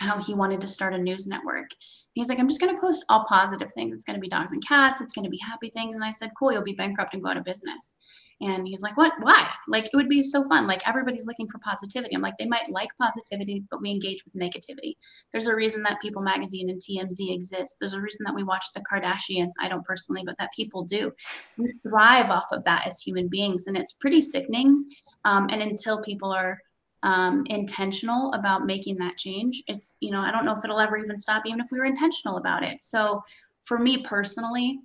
how 0.00 0.20
he 0.20 0.34
wanted 0.34 0.60
to 0.60 0.68
start 0.68 0.94
a 0.94 0.98
news 0.98 1.26
network. 1.26 1.70
He's 2.12 2.28
like, 2.28 2.38
I'm 2.38 2.48
just 2.48 2.60
going 2.60 2.74
to 2.74 2.80
post 2.80 3.04
all 3.10 3.26
positive 3.28 3.70
things. 3.74 3.94
It's 3.94 4.04
going 4.04 4.16
to 4.16 4.20
be 4.20 4.28
dogs 4.28 4.52
and 4.52 4.66
cats. 4.66 5.00
It's 5.02 5.12
going 5.12 5.24
to 5.24 5.30
be 5.30 5.38
happy 5.38 5.68
things. 5.68 5.96
And 5.96 6.04
I 6.04 6.10
said, 6.10 6.30
cool, 6.38 6.50
you'll 6.50 6.62
be 6.62 6.72
bankrupt 6.72 7.12
and 7.12 7.22
go 7.22 7.28
out 7.28 7.36
of 7.36 7.44
business. 7.44 7.94
And 8.40 8.66
he's 8.66 8.82
like, 8.82 8.96
what? 8.96 9.12
Why? 9.20 9.48
Like, 9.68 9.84
it 9.86 9.92
would 9.94 10.08
be 10.08 10.22
so 10.22 10.46
fun. 10.48 10.66
Like, 10.66 10.86
everybody's 10.86 11.26
looking 11.26 11.48
for 11.48 11.58
positivity. 11.58 12.14
I'm 12.14 12.22
like, 12.22 12.36
they 12.38 12.46
might 12.46 12.70
like 12.70 12.88
positivity, 12.98 13.64
but 13.70 13.80
we 13.80 13.90
engage 13.90 14.24
with 14.24 14.34
negativity. 14.34 14.96
There's 15.32 15.46
a 15.46 15.54
reason 15.54 15.82
that 15.84 16.00
People 16.00 16.22
Magazine 16.22 16.68
and 16.70 16.80
TMZ 16.80 17.34
exist. 17.34 17.76
There's 17.80 17.94
a 17.94 18.00
reason 18.00 18.20
that 18.24 18.34
we 18.34 18.44
watch 18.44 18.64
the 18.74 18.84
Kardashians. 18.90 19.52
I 19.60 19.68
don't 19.68 19.84
personally, 19.84 20.22
but 20.24 20.36
that 20.38 20.50
people 20.54 20.84
do. 20.84 21.12
We 21.56 21.72
thrive 21.82 22.30
off 22.30 22.46
of 22.52 22.64
that 22.64 22.86
as 22.86 23.00
human 23.00 23.28
beings. 23.28 23.66
And 23.66 23.76
it's 23.76 23.92
pretty 23.92 24.22
sickening. 24.22 24.84
Um, 25.24 25.48
and 25.50 25.62
until 25.62 26.02
people 26.02 26.32
are 26.32 26.60
um, 27.06 27.44
intentional 27.46 28.32
about 28.32 28.66
making 28.66 28.96
that 28.96 29.16
change, 29.16 29.62
it's, 29.68 29.96
you 30.00 30.10
know, 30.10 30.18
I 30.18 30.32
don't 30.32 30.44
know 30.44 30.52
if 30.52 30.64
it'll 30.64 30.80
ever 30.80 30.98
even 30.98 31.16
stop, 31.16 31.44
even 31.46 31.60
if 31.60 31.68
we 31.70 31.78
were 31.78 31.84
intentional 31.84 32.36
about 32.36 32.64
it. 32.64 32.82
So 32.82 33.22
for 33.62 33.78
me 33.78 33.98
personally, 33.98 34.80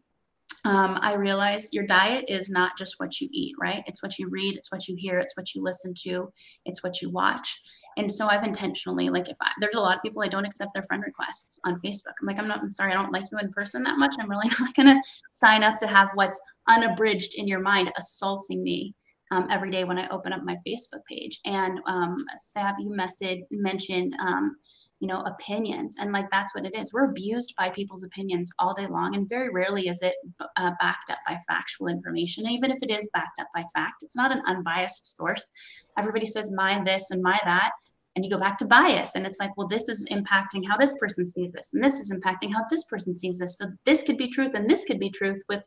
um, 0.63 0.99
I 1.01 1.15
realize 1.15 1.73
your 1.73 1.87
diet 1.87 2.25
is 2.27 2.47
not 2.47 2.77
just 2.77 2.99
what 2.99 3.19
you 3.19 3.27
eat, 3.31 3.55
right? 3.59 3.83
It's 3.87 4.03
what 4.03 4.19
you 4.19 4.29
read, 4.29 4.55
it's 4.55 4.71
what 4.71 4.87
you 4.87 4.95
hear, 4.95 5.17
it's 5.17 5.35
what 5.35 5.55
you 5.55 5.63
listen 5.63 5.95
to, 6.03 6.31
it's 6.63 6.83
what 6.83 7.01
you 7.01 7.09
watch. 7.09 7.59
And 7.97 8.11
so 8.11 8.27
I've 8.27 8.43
intentionally, 8.43 9.09
like, 9.09 9.27
if 9.27 9.37
I, 9.41 9.51
there's 9.59 9.73
a 9.73 9.79
lot 9.79 9.97
of 9.97 10.03
people 10.03 10.21
I 10.21 10.27
don't 10.27 10.45
accept 10.45 10.75
their 10.75 10.83
friend 10.83 11.01
requests 11.03 11.59
on 11.65 11.81
Facebook. 11.83 12.13
I'm 12.21 12.27
like, 12.27 12.37
I'm 12.37 12.47
not, 12.47 12.59
I'm 12.59 12.71
sorry, 12.71 12.91
I 12.91 12.95
don't 12.95 13.11
like 13.11 13.25
you 13.31 13.39
in 13.39 13.51
person 13.51 13.81
that 13.83 13.97
much. 13.97 14.13
I'm 14.19 14.29
really 14.29 14.49
not 14.59 14.75
going 14.75 14.89
to 14.89 15.01
sign 15.31 15.63
up 15.63 15.77
to 15.77 15.87
have 15.87 16.11
what's 16.13 16.39
unabridged 16.69 17.33
in 17.33 17.47
your 17.47 17.61
mind 17.61 17.91
assaulting 17.97 18.61
me 18.61 18.93
um, 19.31 19.47
every 19.49 19.71
day 19.71 19.83
when 19.83 19.97
I 19.97 20.07
open 20.09 20.33
up 20.33 20.43
my 20.43 20.57
Facebook 20.67 21.03
page. 21.09 21.39
And 21.45 21.79
um, 21.87 22.15
Sav, 22.37 22.75
you 22.79 22.93
message 22.95 23.39
mentioned, 23.49 24.13
um, 24.21 24.57
you 24.99 25.07
know, 25.07 25.21
opinions, 25.21 25.95
and 25.99 26.11
like 26.11 26.29
that's 26.29 26.53
what 26.53 26.65
it 26.65 26.75
is. 26.75 26.93
We're 26.93 27.09
abused 27.09 27.55
by 27.57 27.69
people's 27.69 28.03
opinions 28.03 28.51
all 28.59 28.75
day 28.75 28.85
long, 28.85 29.15
and 29.15 29.27
very 29.27 29.49
rarely 29.49 29.87
is 29.87 30.01
it 30.03 30.13
uh, 30.57 30.71
backed 30.79 31.09
up 31.09 31.17
by 31.27 31.39
factual 31.47 31.87
information. 31.87 32.45
And 32.45 32.53
even 32.53 32.69
if 32.69 32.83
it 32.83 32.91
is 32.91 33.09
backed 33.11 33.39
up 33.39 33.47
by 33.55 33.63
fact, 33.73 34.03
it's 34.03 34.15
not 34.15 34.31
an 34.31 34.43
unbiased 34.45 35.17
source. 35.17 35.49
Everybody 35.97 36.27
says 36.27 36.51
my 36.51 36.83
this 36.83 37.09
and 37.09 37.23
my 37.23 37.39
that. 37.45 37.71
And 38.13 38.25
you 38.25 38.29
go 38.29 38.37
back 38.37 38.57
to 38.57 38.65
bias, 38.65 39.15
and 39.15 39.25
it's 39.25 39.39
like, 39.39 39.55
well, 39.55 39.69
this 39.69 39.87
is 39.87 40.05
impacting 40.11 40.67
how 40.67 40.75
this 40.75 40.93
person 40.97 41.25
sees 41.25 41.53
this, 41.53 41.73
and 41.73 41.81
this 41.81 41.97
is 41.97 42.13
impacting 42.13 42.51
how 42.51 42.65
this 42.69 42.83
person 42.83 43.15
sees 43.15 43.39
this. 43.39 43.57
So 43.57 43.67
this 43.85 44.03
could 44.03 44.17
be 44.17 44.27
truth, 44.27 44.53
and 44.53 44.69
this 44.69 44.83
could 44.83 44.99
be 44.99 45.09
truth 45.09 45.41
with 45.47 45.63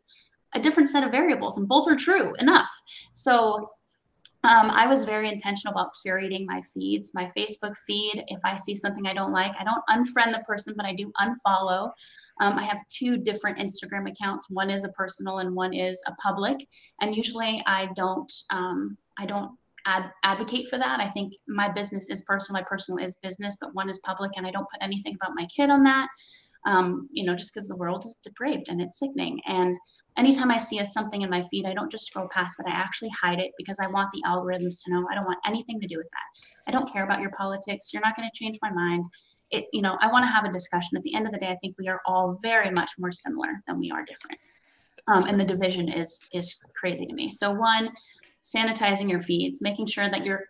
a 0.55 0.61
different 0.61 0.89
set 0.89 1.03
of 1.03 1.11
variables 1.11 1.59
and 1.59 1.69
both 1.69 1.89
are 1.91 1.97
true 1.97 2.35
enough 2.39 2.71
so 3.13 3.71
um, 4.45 4.71
I 4.71 4.87
was 4.87 5.05
very 5.05 5.31
intentional 5.31 5.73
about 5.73 5.93
curating 6.07 6.45
my 6.45 6.61
feeds, 6.61 7.13
my 7.15 7.31
Facebook 7.35 7.75
feed. 7.87 8.25
If 8.29 8.41
I 8.45 8.57
see 8.57 8.75
something 8.75 9.07
I 9.07 9.15
don't 9.15 9.33
like, 9.33 9.55
I 9.59 9.65
don't 9.65 9.83
unfriend 9.89 10.35
the 10.35 10.45
person, 10.47 10.75
but 10.77 10.85
I 10.85 10.93
do 10.93 11.11
unfollow. 11.19 11.93
Um, 12.43 12.59
I 12.59 12.63
have 12.63 12.79
two 12.89 13.17
different 13.17 13.59
Instagram 13.59 14.07
accounts. 14.07 14.51
One 14.51 14.69
is 14.69 14.85
a 14.85 14.91
personal 14.91 15.39
and 15.39 15.55
one 15.55 15.73
is 15.73 16.03
a 16.07 16.13
public. 16.17 16.59
And 17.01 17.17
usually 17.17 17.63
I 17.67 17.89
don't, 17.97 18.31
um, 18.51 18.99
I 19.19 19.25
don't 19.25 19.53
ad- 19.87 20.13
advocate 20.25 20.69
for 20.69 20.77
that. 20.77 21.01
I 21.01 21.09
think 21.09 21.33
my 21.49 21.71
business 21.71 22.11
is 22.11 22.21
personal, 22.21 22.61
my 22.61 22.67
personal 22.69 23.03
is 23.03 23.17
business, 23.17 23.57
but 23.59 23.75
one 23.75 23.89
is 23.89 23.99
public, 24.01 24.33
and 24.37 24.47
I 24.47 24.51
don't 24.51 24.69
put 24.71 24.83
anything 24.83 25.15
about 25.15 25.35
my 25.35 25.47
kid 25.47 25.71
on 25.71 25.85
that 25.85 26.09
um, 26.67 27.09
you 27.13 27.25
know, 27.25 27.35
just 27.35 27.53
because 27.53 27.69
the 27.69 27.77
world 27.77 28.05
is 28.05 28.19
depraved 28.23 28.69
and 28.69 28.81
it's 28.81 28.99
sickening. 28.99 29.41
And 29.47 29.77
anytime 30.17 30.51
I 30.51 30.57
see 30.57 30.79
a, 30.79 30.87
something 30.87 31.23
in 31.23 31.29
my 31.29 31.43
feed, 31.43 31.67
I 31.67 31.75
don't 31.75 31.91
just 31.91 32.07
scroll 32.07 32.29
past 32.29 32.59
it. 32.59 32.67
I 32.67 32.73
actually 32.73 33.11
hide 33.21 33.39
it 33.39 33.53
because 33.59 33.79
I 33.81 33.87
want 33.87 34.11
the 34.13 34.23
algorithms 34.27 34.83
to 34.85 34.93
know. 34.93 35.07
I 35.11 35.15
don't 35.15 35.27
want 35.27 35.39
anything 35.47 35.81
to 35.81 35.87
do 35.87 35.99
with 35.99 36.09
that. 36.11 36.69
I 36.69 36.71
don't 36.71 36.91
care 36.91 37.05
about 37.05 37.21
your 37.21 37.33
politics. 37.33 37.93
You're 37.93 38.03
not 38.03 38.17
going 38.17 38.29
to 38.29 38.39
change 38.39 38.59
my 38.63 38.71
mind. 38.71 39.05
It, 39.51 39.67
you 39.73 39.83
know, 39.83 39.97
I 40.01 40.11
want 40.11 40.25
to 40.25 40.33
have 40.33 40.45
a 40.45 40.53
discussion. 40.53 40.97
At 40.97 41.03
the 41.03 41.15
end 41.15 41.27
of 41.27 41.33
the 41.33 41.39
day, 41.39 41.49
I 41.49 41.57
think 41.57 41.77
we 41.79 41.89
are 41.89 42.01
all 42.07 42.39
very 42.43 42.71
much 42.71 42.93
more 42.99 43.13
similar 43.13 43.63
than 43.67 43.79
we 43.79 43.91
are 43.91 44.05
different. 44.05 44.39
Um, 45.07 45.25
and 45.25 45.39
the 45.39 45.45
division 45.45 45.91
is 45.91 46.25
is 46.33 46.57
crazy 46.75 47.05
to 47.05 47.13
me. 47.13 47.31
So 47.31 47.53
one, 47.53 47.91
sanitizing 48.43 49.11
your 49.11 49.21
feeds, 49.21 49.61
making 49.61 49.87
sure 49.87 50.09
that 50.09 50.25
you're 50.25 50.45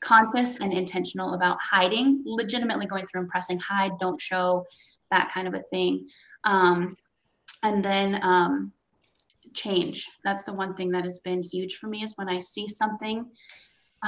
conscious 0.00 0.60
and 0.60 0.72
intentional 0.72 1.34
about 1.34 1.58
hiding, 1.60 2.22
legitimately 2.24 2.86
going 2.86 3.06
through 3.06 3.22
and 3.22 3.30
pressing 3.30 3.58
hide, 3.58 3.92
don't 3.98 4.20
show, 4.20 4.64
that 5.10 5.30
kind 5.32 5.48
of 5.48 5.54
a 5.54 5.62
thing. 5.62 6.08
Um, 6.44 6.96
and 7.62 7.84
then 7.84 8.20
um, 8.22 8.72
change. 9.54 10.08
That's 10.24 10.44
the 10.44 10.52
one 10.52 10.74
thing 10.74 10.90
that 10.92 11.04
has 11.04 11.18
been 11.18 11.42
huge 11.42 11.76
for 11.76 11.88
me 11.88 12.02
is 12.02 12.16
when 12.16 12.28
I 12.28 12.40
see 12.40 12.68
something 12.68 13.26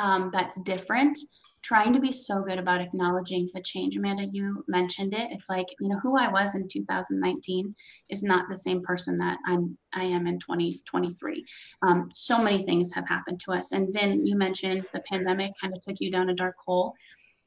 um, 0.01 0.31
that's 0.33 0.61
different, 0.61 1.19
trying 1.63 1.93
to 1.93 2.01
be 2.01 2.13
so 2.13 2.43
good 2.43 2.59
about 2.59 2.81
acknowledging 2.81 3.51
the 3.53 3.61
change. 3.61 3.97
Amanda, 3.97 4.27
you 4.31 4.65
mentioned 4.69 5.13
it. 5.13 5.31
It's 5.33 5.49
like, 5.49 5.67
you 5.81 5.89
know, 5.89 5.99
who 5.99 6.17
I 6.17 6.29
was 6.29 6.55
in 6.55 6.69
2019 6.69 7.75
is 8.09 8.23
not 8.23 8.49
the 8.49 8.57
same 8.57 8.83
person 8.83 9.19
that 9.19 9.39
I'm 9.47 9.77
I 9.93 10.05
am 10.05 10.27
in 10.27 10.39
2023. 10.39 11.45
Um, 11.83 12.09
so 12.13 12.41
many 12.41 12.65
things 12.65 12.95
have 12.95 13.09
happened 13.09 13.41
to 13.41 13.53
us. 13.53 13.73
And 13.73 13.93
Vin, 13.93 14.25
you 14.25 14.37
mentioned 14.37 14.87
the 14.93 15.01
pandemic 15.01 15.53
kind 15.61 15.75
of 15.77 15.83
took 15.83 16.01
you 16.01 16.13
down 16.13 16.31
a 16.31 16.35
dark 16.35 16.57
hole. 16.65 16.95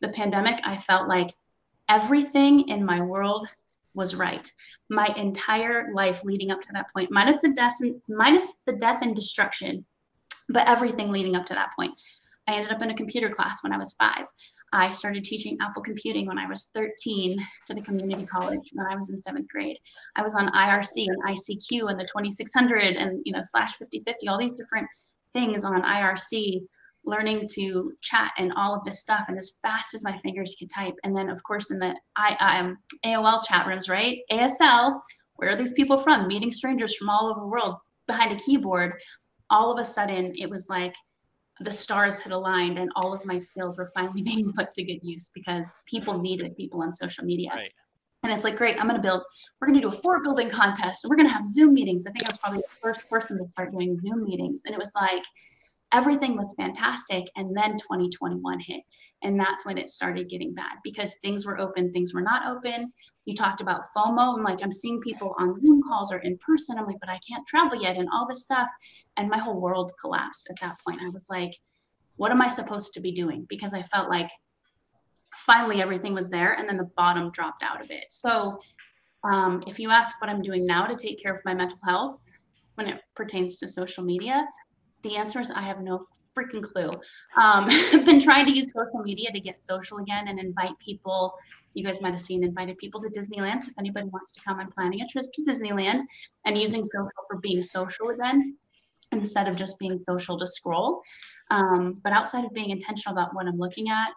The 0.01 0.09
pandemic, 0.09 0.59
I 0.65 0.77
felt 0.77 1.07
like 1.07 1.29
everything 1.91 2.69
in 2.69 2.85
my 2.85 3.01
world 3.01 3.45
was 3.93 4.15
right. 4.15 4.49
My 4.89 5.13
entire 5.17 5.93
life 5.93 6.23
leading 6.23 6.49
up 6.49 6.61
to 6.61 6.69
that 6.73 6.91
point, 6.93 7.11
minus 7.11 7.41
the 7.41 7.49
death, 7.49 7.73
minus 8.07 8.59
the 8.65 8.71
death 8.71 9.01
and 9.01 9.13
destruction, 9.13 9.85
but 10.47 10.67
everything 10.69 11.11
leading 11.11 11.35
up 11.35 11.45
to 11.47 11.53
that 11.53 11.73
point. 11.77 11.91
I 12.47 12.53
ended 12.53 12.71
up 12.71 12.81
in 12.81 12.91
a 12.91 12.95
computer 12.95 13.29
class 13.29 13.61
when 13.61 13.73
I 13.73 13.77
was 13.77 13.91
five. 13.93 14.25
I 14.73 14.89
started 14.89 15.25
teaching 15.25 15.57
Apple 15.61 15.81
computing 15.81 16.27
when 16.27 16.39
I 16.39 16.47
was 16.47 16.71
13 16.73 17.37
to 17.67 17.73
the 17.73 17.81
community 17.81 18.25
college 18.25 18.71
when 18.73 18.87
I 18.87 18.95
was 18.95 19.09
in 19.09 19.17
seventh 19.17 19.49
grade. 19.49 19.77
I 20.15 20.21
was 20.21 20.33
on 20.33 20.47
IRC 20.53 21.07
and 21.07 21.23
ICQ 21.23 21.89
and 21.89 21.99
the 21.99 22.05
2600 22.05 22.95
and 22.95 23.21
you 23.25 23.33
know 23.33 23.41
slash 23.43 23.73
5050, 23.73 24.29
all 24.29 24.37
these 24.37 24.53
different 24.53 24.87
things 25.33 25.65
on 25.65 25.81
IRC 25.81 26.61
learning 27.05 27.47
to 27.53 27.93
chat 28.01 28.31
and 28.37 28.53
all 28.55 28.75
of 28.75 28.83
this 28.83 28.99
stuff 28.99 29.25
and 29.27 29.37
as 29.37 29.57
fast 29.61 29.93
as 29.93 30.03
my 30.03 30.17
fingers 30.17 30.55
could 30.57 30.69
type. 30.69 30.93
And 31.03 31.15
then 31.15 31.29
of 31.29 31.41
course 31.43 31.71
in 31.71 31.79
the 31.79 31.95
I, 32.15 32.35
um, 32.39 32.77
aol 33.05 33.43
chat 33.45 33.67
rooms 33.67 33.89
right? 33.89 34.19
Asl 34.31 35.01
where 35.35 35.49
are 35.49 35.55
these 35.55 35.73
people 35.73 35.97
from? 35.97 36.27
Meeting 36.27 36.51
strangers 36.51 36.95
from 36.95 37.09
all 37.09 37.27
over 37.27 37.39
the 37.39 37.47
world 37.47 37.77
behind 38.05 38.31
a 38.31 38.43
keyboard. 38.43 38.93
All 39.49 39.71
of 39.71 39.79
a 39.79 39.85
sudden 39.85 40.33
it 40.35 40.49
was 40.49 40.69
like 40.69 40.93
the 41.59 41.73
stars 41.73 42.19
had 42.19 42.31
aligned 42.31 42.77
and 42.77 42.91
all 42.95 43.13
of 43.13 43.25
my 43.25 43.39
skills 43.39 43.77
were 43.77 43.91
finally 43.95 44.21
being 44.33 44.53
put 44.53 44.71
to 44.71 44.83
good 44.83 44.99
use 45.01 45.29
because 45.33 45.81
people 45.87 46.19
needed 46.19 46.55
people 46.55 46.81
on 46.81 46.93
social 46.93 47.23
media. 47.23 47.49
Right. 47.53 47.71
and 48.23 48.31
it's 48.31 48.43
like 48.43 48.55
great 48.55 48.77
i'm 48.79 48.87
going 48.87 48.95
to 48.95 49.01
build 49.01 49.23
we're 49.59 49.67
going 49.67 49.79
to 49.79 49.81
do 49.81 49.95
a 49.95 50.01
fort 50.03 50.23
building 50.23 50.49
contest 50.49 51.03
and 51.03 51.09
we're 51.09 51.15
going 51.15 51.27
to 51.27 51.33
have 51.33 51.45
zoom 51.45 51.73
meetings. 51.73 52.05
I 52.05 52.11
think 52.11 52.25
i 52.25 52.29
was 52.29 52.37
probably 52.37 52.59
the 52.59 52.75
first 52.81 53.07
person 53.09 53.39
to 53.39 53.47
start 53.47 53.71
doing 53.71 53.95
zoom 53.97 54.23
meetings. 54.23 54.61
And 54.65 54.75
it 54.75 54.79
was 54.79 54.91
like 54.95 55.23
everything 55.93 56.37
was 56.37 56.53
fantastic 56.57 57.25
and 57.35 57.55
then 57.55 57.71
2021 57.71 58.59
hit 58.59 58.81
and 59.23 59.39
that's 59.39 59.65
when 59.65 59.77
it 59.77 59.89
started 59.89 60.29
getting 60.29 60.53
bad 60.53 60.73
because 60.83 61.15
things 61.15 61.45
were 61.45 61.59
open 61.59 61.91
things 61.91 62.13
were 62.13 62.21
not 62.21 62.47
open. 62.47 62.91
You 63.25 63.35
talked 63.35 63.61
about 63.61 63.83
fomo 63.95 64.37
i'm 64.37 64.43
like 64.43 64.59
i'm 64.63 64.71
seeing 64.71 65.01
people 65.01 65.35
on 65.37 65.55
zoom 65.55 65.81
calls 65.87 66.11
or 66.11 66.19
in 66.19 66.37
person. 66.37 66.77
I'm 66.77 66.85
like 66.85 66.99
but 66.99 67.09
i 67.09 67.19
can't 67.27 67.47
travel 67.47 67.81
yet 67.81 67.97
and 67.97 68.07
all 68.11 68.27
this 68.27 68.43
stuff 68.43 68.69
and 69.17 69.29
my 69.29 69.37
whole 69.37 69.59
world 69.59 69.91
collapsed 69.99 70.49
at 70.49 70.59
that 70.61 70.77
point. 70.85 71.01
I 71.01 71.09
was 71.09 71.27
like 71.29 71.51
what 72.15 72.31
am 72.31 72.41
i 72.41 72.47
supposed 72.47 72.93
to 72.93 73.01
be 73.01 73.11
doing? 73.11 73.45
Because 73.49 73.73
i 73.73 73.81
felt 73.81 74.09
like 74.09 74.29
finally 75.33 75.81
everything 75.81 76.13
was 76.13 76.29
there 76.29 76.53
and 76.53 76.67
then 76.67 76.77
the 76.77 76.89
bottom 76.97 77.31
dropped 77.31 77.63
out 77.63 77.81
of 77.81 77.89
it. 77.89 78.05
So 78.09 78.59
um, 79.23 79.63
if 79.67 79.79
you 79.79 79.91
ask 79.91 80.19
what 80.19 80.29
i'm 80.29 80.41
doing 80.41 80.65
now 80.65 80.85
to 80.85 80.95
take 80.95 81.21
care 81.21 81.33
of 81.33 81.41
my 81.45 81.53
mental 81.53 81.77
health 81.85 82.31
when 82.75 82.87
it 82.87 83.01
pertains 83.15 83.57
to 83.57 83.67
social 83.67 84.03
media 84.03 84.47
the 85.03 85.15
answer 85.17 85.39
is 85.39 85.51
I 85.51 85.61
have 85.61 85.81
no 85.81 86.07
freaking 86.37 86.63
clue. 86.63 86.89
Um, 87.35 87.67
I've 87.69 88.05
been 88.05 88.19
trying 88.19 88.45
to 88.45 88.51
use 88.51 88.71
social 88.73 88.99
media 89.03 89.31
to 89.31 89.39
get 89.39 89.61
social 89.61 89.97
again 89.99 90.27
and 90.27 90.39
invite 90.39 90.77
people. 90.79 91.33
You 91.73 91.83
guys 91.83 92.01
might 92.01 92.13
have 92.13 92.21
seen 92.21 92.43
invited 92.43 92.77
people 92.77 93.01
to 93.01 93.09
Disneyland. 93.09 93.61
So 93.61 93.71
if 93.71 93.79
anybody 93.79 94.07
wants 94.07 94.31
to 94.33 94.41
come, 94.41 94.59
I'm 94.59 94.69
planning 94.69 95.01
a 95.01 95.07
trip 95.07 95.25
to 95.33 95.43
Disneyland 95.43 96.01
and 96.45 96.57
using 96.57 96.83
social 96.83 97.09
for 97.29 97.39
being 97.39 97.63
social 97.63 98.09
again 98.09 98.57
instead 99.11 99.47
of 99.47 99.57
just 99.57 99.77
being 99.77 99.99
social 99.99 100.37
to 100.37 100.47
scroll. 100.47 101.01
Um, 101.49 101.99
but 102.03 102.13
outside 102.13 102.45
of 102.45 102.53
being 102.53 102.69
intentional 102.69 103.17
about 103.17 103.35
what 103.35 103.45
I'm 103.45 103.57
looking 103.57 103.89
at, 103.89 104.09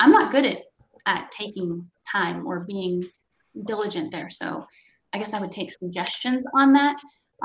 I'm 0.00 0.10
not 0.10 0.32
good 0.32 0.44
at 0.44 0.58
at 1.06 1.30
taking 1.30 1.90
time 2.10 2.46
or 2.46 2.60
being 2.60 3.04
diligent 3.66 4.10
there. 4.10 4.28
So 4.28 4.66
I 5.12 5.18
guess 5.18 5.32
I 5.32 5.40
would 5.40 5.52
take 5.52 5.70
suggestions 5.70 6.42
on 6.54 6.72
that. 6.72 6.96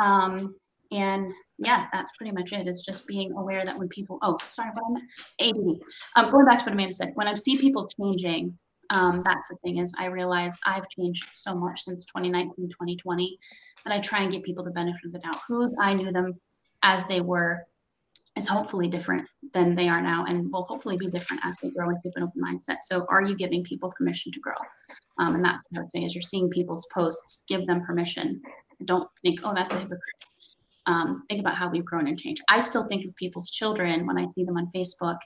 Um, 0.02 0.56
and 0.92 1.32
yeah, 1.60 1.88
that's 1.94 2.16
pretty 2.18 2.32
much 2.32 2.52
it. 2.52 2.68
It's 2.68 2.82
just 2.82 3.06
being 3.06 3.32
aware 3.34 3.64
that 3.64 3.78
when 3.78 3.88
people, 3.90 4.18
oh, 4.22 4.38
sorry, 4.48 4.72
what 4.74 4.84
I 4.88 4.94
meant, 4.94 5.06
ADD. 5.40 6.26
Um, 6.26 6.32
going 6.32 6.46
back 6.46 6.60
to 6.60 6.66
what 6.66 6.74
Amanda 6.74 6.94
said, 6.94 7.12
when 7.14 7.28
I 7.28 7.36
see 7.36 7.58
people 7.58 7.90
changing, 8.00 8.58
um, 8.90 9.22
that's 9.24 9.50
the 9.50 9.58
thing 9.58 9.78
is 9.78 9.94
I 10.00 10.06
realize 10.06 10.58
I've 10.66 10.90
changed 10.90 11.28
so 11.32 11.56
much 11.56 11.84
since 11.84 12.06
2019, 12.06 12.70
2020 12.70 13.38
that 13.86 13.94
I 13.94 14.00
try 14.00 14.22
and 14.22 14.32
give 14.32 14.42
people 14.42 14.64
the 14.64 14.72
benefit 14.72 15.06
of 15.06 15.12
the 15.12 15.20
doubt. 15.20 15.38
Who 15.48 15.76
I 15.80 15.94
knew 15.94 16.12
them 16.12 16.40
as 16.82 17.06
they 17.06 17.22
were 17.22 17.68
is 18.36 18.48
hopefully 18.48 18.88
different 18.88 19.28
than 19.54 19.76
they 19.76 19.90
are 19.90 20.02
now 20.02 20.26
and 20.26 20.52
will 20.52 20.64
hopefully 20.64 20.98
be 20.98 21.08
different 21.08 21.42
as 21.46 21.56
they 21.62 21.70
grow 21.70 21.90
and 21.90 22.02
keep 22.02 22.14
an 22.16 22.24
open 22.24 22.42
mindset. 22.42 22.78
So 22.82 23.06
are 23.10 23.22
you 23.22 23.36
giving 23.36 23.64
people 23.64 23.94
permission 23.96 24.32
to 24.32 24.40
grow? 24.40 24.56
Um, 25.20 25.36
and 25.36 25.46
that's 25.46 25.62
what 25.70 25.78
I 25.78 25.82
would 25.82 25.90
say 25.90 26.04
is 26.04 26.16
you're 26.16 26.22
seeing 26.24 26.50
people's 26.50 26.88
posts, 26.92 27.44
give 27.48 27.68
them 27.68 27.86
permission. 27.86 28.42
Don't 28.86 29.10
think, 29.22 29.42
oh, 29.44 29.54
that's 29.54 29.72
a 29.72 29.78
hypocrite 29.78 30.29
um, 30.90 31.24
think 31.30 31.40
about 31.40 31.54
how 31.54 31.70
we've 31.70 31.86
grown 31.86 32.08
and 32.08 32.18
changed. 32.18 32.42
I 32.50 32.60
still 32.60 32.86
think 32.88 33.06
of 33.06 33.16
people's 33.16 33.50
children 33.50 34.08
when 34.08 34.18
I 34.18 34.26
see 34.26 34.44
them 34.44 34.58
on 34.58 34.68
Facebook 34.76 35.18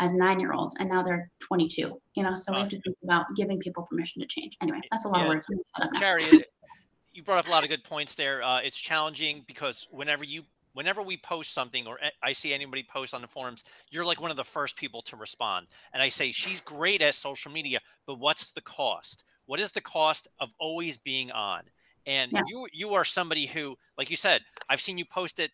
as 0.00 0.14
nine 0.14 0.40
year 0.40 0.52
olds, 0.52 0.74
and 0.80 0.88
now 0.88 1.02
they're 1.02 1.30
22. 1.40 2.00
You 2.14 2.22
know, 2.22 2.34
so 2.34 2.52
we 2.52 2.60
have 2.60 2.70
to 2.70 2.80
think 2.80 2.96
about 3.04 3.26
giving 3.36 3.58
people 3.58 3.86
permission 3.90 4.22
to 4.22 4.26
change. 4.26 4.56
Anyway, 4.62 4.80
that's 4.90 5.04
a 5.04 5.08
lot 5.08 5.18
Yeah. 5.18 5.24
of 5.24 5.28
words. 5.28 5.46
I'm 5.50 5.56
gonna 5.56 5.64
shut 5.76 5.86
up 5.86 5.92
now. 5.92 6.00
Charity, 6.00 6.44
you 7.12 7.22
brought 7.22 7.38
up 7.38 7.48
a 7.48 7.50
lot 7.50 7.64
of 7.64 7.68
good 7.68 7.84
points 7.84 8.14
there. 8.14 8.42
Uh, 8.42 8.60
it's 8.60 8.78
challenging 8.78 9.44
because 9.46 9.86
whenever 9.90 10.24
you, 10.24 10.42
whenever 10.72 11.02
we 11.02 11.18
post 11.18 11.52
something 11.52 11.86
or 11.86 11.98
I 12.22 12.32
see 12.32 12.54
anybody 12.54 12.82
post 12.82 13.12
on 13.12 13.20
the 13.20 13.28
forums, 13.28 13.62
you're 13.90 14.04
like 14.04 14.20
one 14.22 14.30
of 14.30 14.36
the 14.38 14.44
first 14.44 14.76
people 14.76 15.02
to 15.02 15.16
respond. 15.16 15.66
And 15.92 16.02
I 16.02 16.08
say, 16.08 16.32
she's 16.32 16.60
great 16.62 17.02
at 17.02 17.14
social 17.14 17.52
media, 17.52 17.80
but 18.06 18.18
what's 18.18 18.52
the 18.52 18.62
cost? 18.62 19.24
What 19.44 19.60
is 19.60 19.72
the 19.72 19.80
cost 19.82 20.28
of 20.38 20.48
always 20.58 20.96
being 20.96 21.30
on? 21.30 21.64
And 22.06 22.32
Yeah. 22.32 22.42
you, 22.46 22.66
you 22.72 22.94
are 22.94 23.04
somebody 23.04 23.46
who, 23.46 23.76
like 23.98 24.10
you 24.10 24.16
said, 24.16 24.42
I've 24.68 24.80
seen 24.80 24.98
you 24.98 25.04
post 25.04 25.38
it 25.38 25.50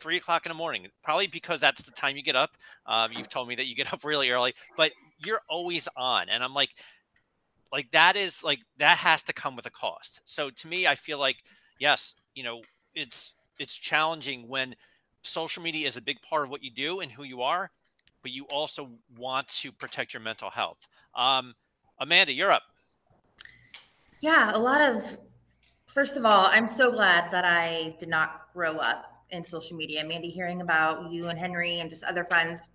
three 0.00 0.16
o'clock 0.16 0.46
in 0.46 0.50
the 0.50 0.54
morning, 0.54 0.86
probably 1.02 1.26
because 1.26 1.60
that's 1.60 1.82
the 1.82 1.92
time 1.92 2.16
you 2.16 2.22
get 2.22 2.36
up. 2.36 2.50
Um, 2.86 3.12
you've 3.12 3.28
told 3.28 3.48
me 3.48 3.54
that 3.56 3.66
you 3.66 3.74
get 3.74 3.92
up 3.92 4.04
really 4.04 4.30
early, 4.30 4.54
but 4.76 4.92
you're 5.18 5.40
always 5.48 5.88
on. 5.96 6.28
And 6.28 6.42
I'm 6.42 6.54
like, 6.54 6.70
like 7.72 7.90
that 7.90 8.16
is 8.16 8.44
like 8.44 8.60
that 8.78 8.98
has 8.98 9.22
to 9.24 9.32
come 9.32 9.56
with 9.56 9.66
a 9.66 9.70
cost. 9.70 10.20
So 10.24 10.50
to 10.50 10.68
me, 10.68 10.86
I 10.86 10.94
feel 10.94 11.18
like 11.18 11.36
yes, 11.78 12.14
you 12.34 12.44
know, 12.44 12.62
it's 12.94 13.34
it's 13.58 13.74
challenging 13.76 14.48
when 14.48 14.74
social 15.22 15.62
media 15.62 15.86
is 15.86 15.96
a 15.96 16.02
big 16.02 16.20
part 16.22 16.44
of 16.44 16.50
what 16.50 16.62
you 16.62 16.70
do 16.70 17.00
and 17.00 17.10
who 17.10 17.24
you 17.24 17.42
are, 17.42 17.70
but 18.22 18.30
you 18.30 18.44
also 18.44 18.90
want 19.16 19.48
to 19.48 19.72
protect 19.72 20.14
your 20.14 20.22
mental 20.22 20.50
health. 20.50 20.86
Um, 21.16 21.54
Amanda, 21.98 22.32
you're 22.32 22.52
up. 22.52 22.62
Yeah, 24.20 24.52
a 24.54 24.58
lot 24.58 24.80
of. 24.80 25.18
First 25.94 26.16
of 26.16 26.26
all, 26.26 26.46
I'm 26.50 26.66
so 26.66 26.90
glad 26.90 27.30
that 27.30 27.44
I 27.44 27.94
did 28.00 28.08
not 28.08 28.52
grow 28.52 28.78
up 28.78 29.04
in 29.30 29.44
social 29.44 29.76
media. 29.76 30.04
Mandy, 30.04 30.28
hearing 30.28 30.60
about 30.60 31.08
you 31.12 31.28
and 31.28 31.38
Henry 31.38 31.78
and 31.78 31.88
just 31.88 32.02
other 32.02 32.24
friends 32.24 32.70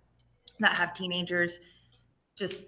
that 0.58 0.72
have 0.72 0.94
teenagers, 0.94 1.60
just 2.34 2.62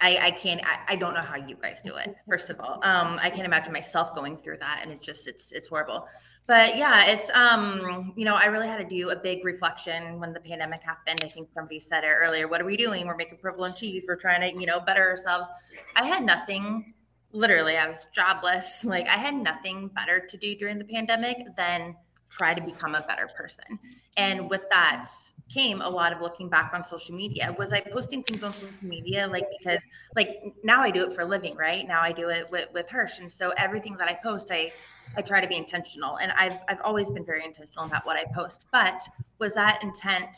I, 0.00 0.18
I 0.22 0.30
can't. 0.30 0.60
I, 0.64 0.92
I 0.92 0.96
don't 0.96 1.14
know 1.14 1.20
how 1.20 1.34
you 1.36 1.56
guys 1.60 1.80
do 1.80 1.96
it. 1.96 2.14
First 2.28 2.48
of 2.48 2.60
all, 2.60 2.74
um, 2.84 3.18
I 3.20 3.28
can't 3.28 3.44
imagine 3.44 3.72
myself 3.72 4.14
going 4.14 4.36
through 4.36 4.58
that, 4.58 4.80
and 4.84 4.92
it 4.92 5.02
just 5.02 5.26
it's 5.26 5.50
it's 5.50 5.66
horrible. 5.66 6.06
But 6.46 6.76
yeah, 6.76 7.06
it's 7.06 7.28
um, 7.30 8.12
you 8.16 8.24
know, 8.24 8.36
I 8.36 8.46
really 8.46 8.68
had 8.68 8.78
to 8.78 8.96
do 8.96 9.10
a 9.10 9.16
big 9.16 9.44
reflection 9.44 10.20
when 10.20 10.32
the 10.32 10.40
pandemic 10.40 10.84
happened. 10.84 11.22
I 11.24 11.28
think 11.28 11.48
somebody 11.54 11.80
said 11.80 12.04
it 12.04 12.12
earlier. 12.14 12.46
What 12.46 12.60
are 12.60 12.66
we 12.66 12.76
doing? 12.76 13.08
We're 13.08 13.16
making 13.16 13.38
provolone 13.38 13.74
cheese. 13.74 14.04
We're 14.06 14.14
trying 14.14 14.40
to, 14.42 14.60
you 14.60 14.66
know, 14.66 14.78
better 14.78 15.02
ourselves. 15.02 15.48
I 15.96 16.04
had 16.04 16.24
nothing. 16.24 16.94
Literally, 17.32 17.76
I 17.76 17.88
was 17.88 18.06
jobless. 18.12 18.84
Like 18.90 19.08
I 19.08 19.16
had 19.16 19.34
nothing 19.34 19.88
better 19.88 20.20
to 20.20 20.36
do 20.36 20.54
during 20.54 20.78
the 20.78 20.84
pandemic 20.84 21.38
than 21.56 21.96
try 22.30 22.54
to 22.54 22.60
become 22.60 22.94
a 22.94 23.02
better 23.02 23.28
person. 23.36 23.78
And 24.16 24.48
with 24.48 24.62
that 24.70 25.06
came 25.48 25.80
a 25.82 25.88
lot 25.88 26.12
of 26.12 26.20
looking 26.20 26.48
back 26.48 26.72
on 26.72 26.82
social 26.82 27.14
media. 27.14 27.54
Was 27.58 27.72
I 27.72 27.80
posting 27.80 28.22
things 28.22 28.42
on 28.42 28.54
social 28.54 28.84
media 28.84 29.26
like 29.26 29.46
because 29.58 29.84
like 30.14 30.40
now 30.62 30.80
I 30.80 30.90
do 30.90 31.04
it 31.04 31.12
for 31.12 31.22
a 31.22 31.24
living, 31.24 31.56
right? 31.56 31.86
Now 31.86 32.00
I 32.02 32.12
do 32.12 32.28
it 32.28 32.50
with, 32.50 32.68
with 32.72 32.88
Hirsch. 32.88 33.18
And 33.18 33.30
so 33.30 33.52
everything 33.56 33.96
that 33.98 34.08
I 34.08 34.14
post, 34.14 34.50
I 34.52 34.72
I 35.16 35.22
try 35.22 35.40
to 35.40 35.48
be 35.48 35.56
intentional. 35.56 36.18
And 36.18 36.32
I've 36.32 36.58
I've 36.68 36.80
always 36.82 37.10
been 37.10 37.24
very 37.24 37.44
intentional 37.44 37.84
about 37.84 38.06
what 38.06 38.16
I 38.16 38.24
post. 38.32 38.66
But 38.72 39.02
was 39.38 39.54
that 39.54 39.82
intent 39.82 40.36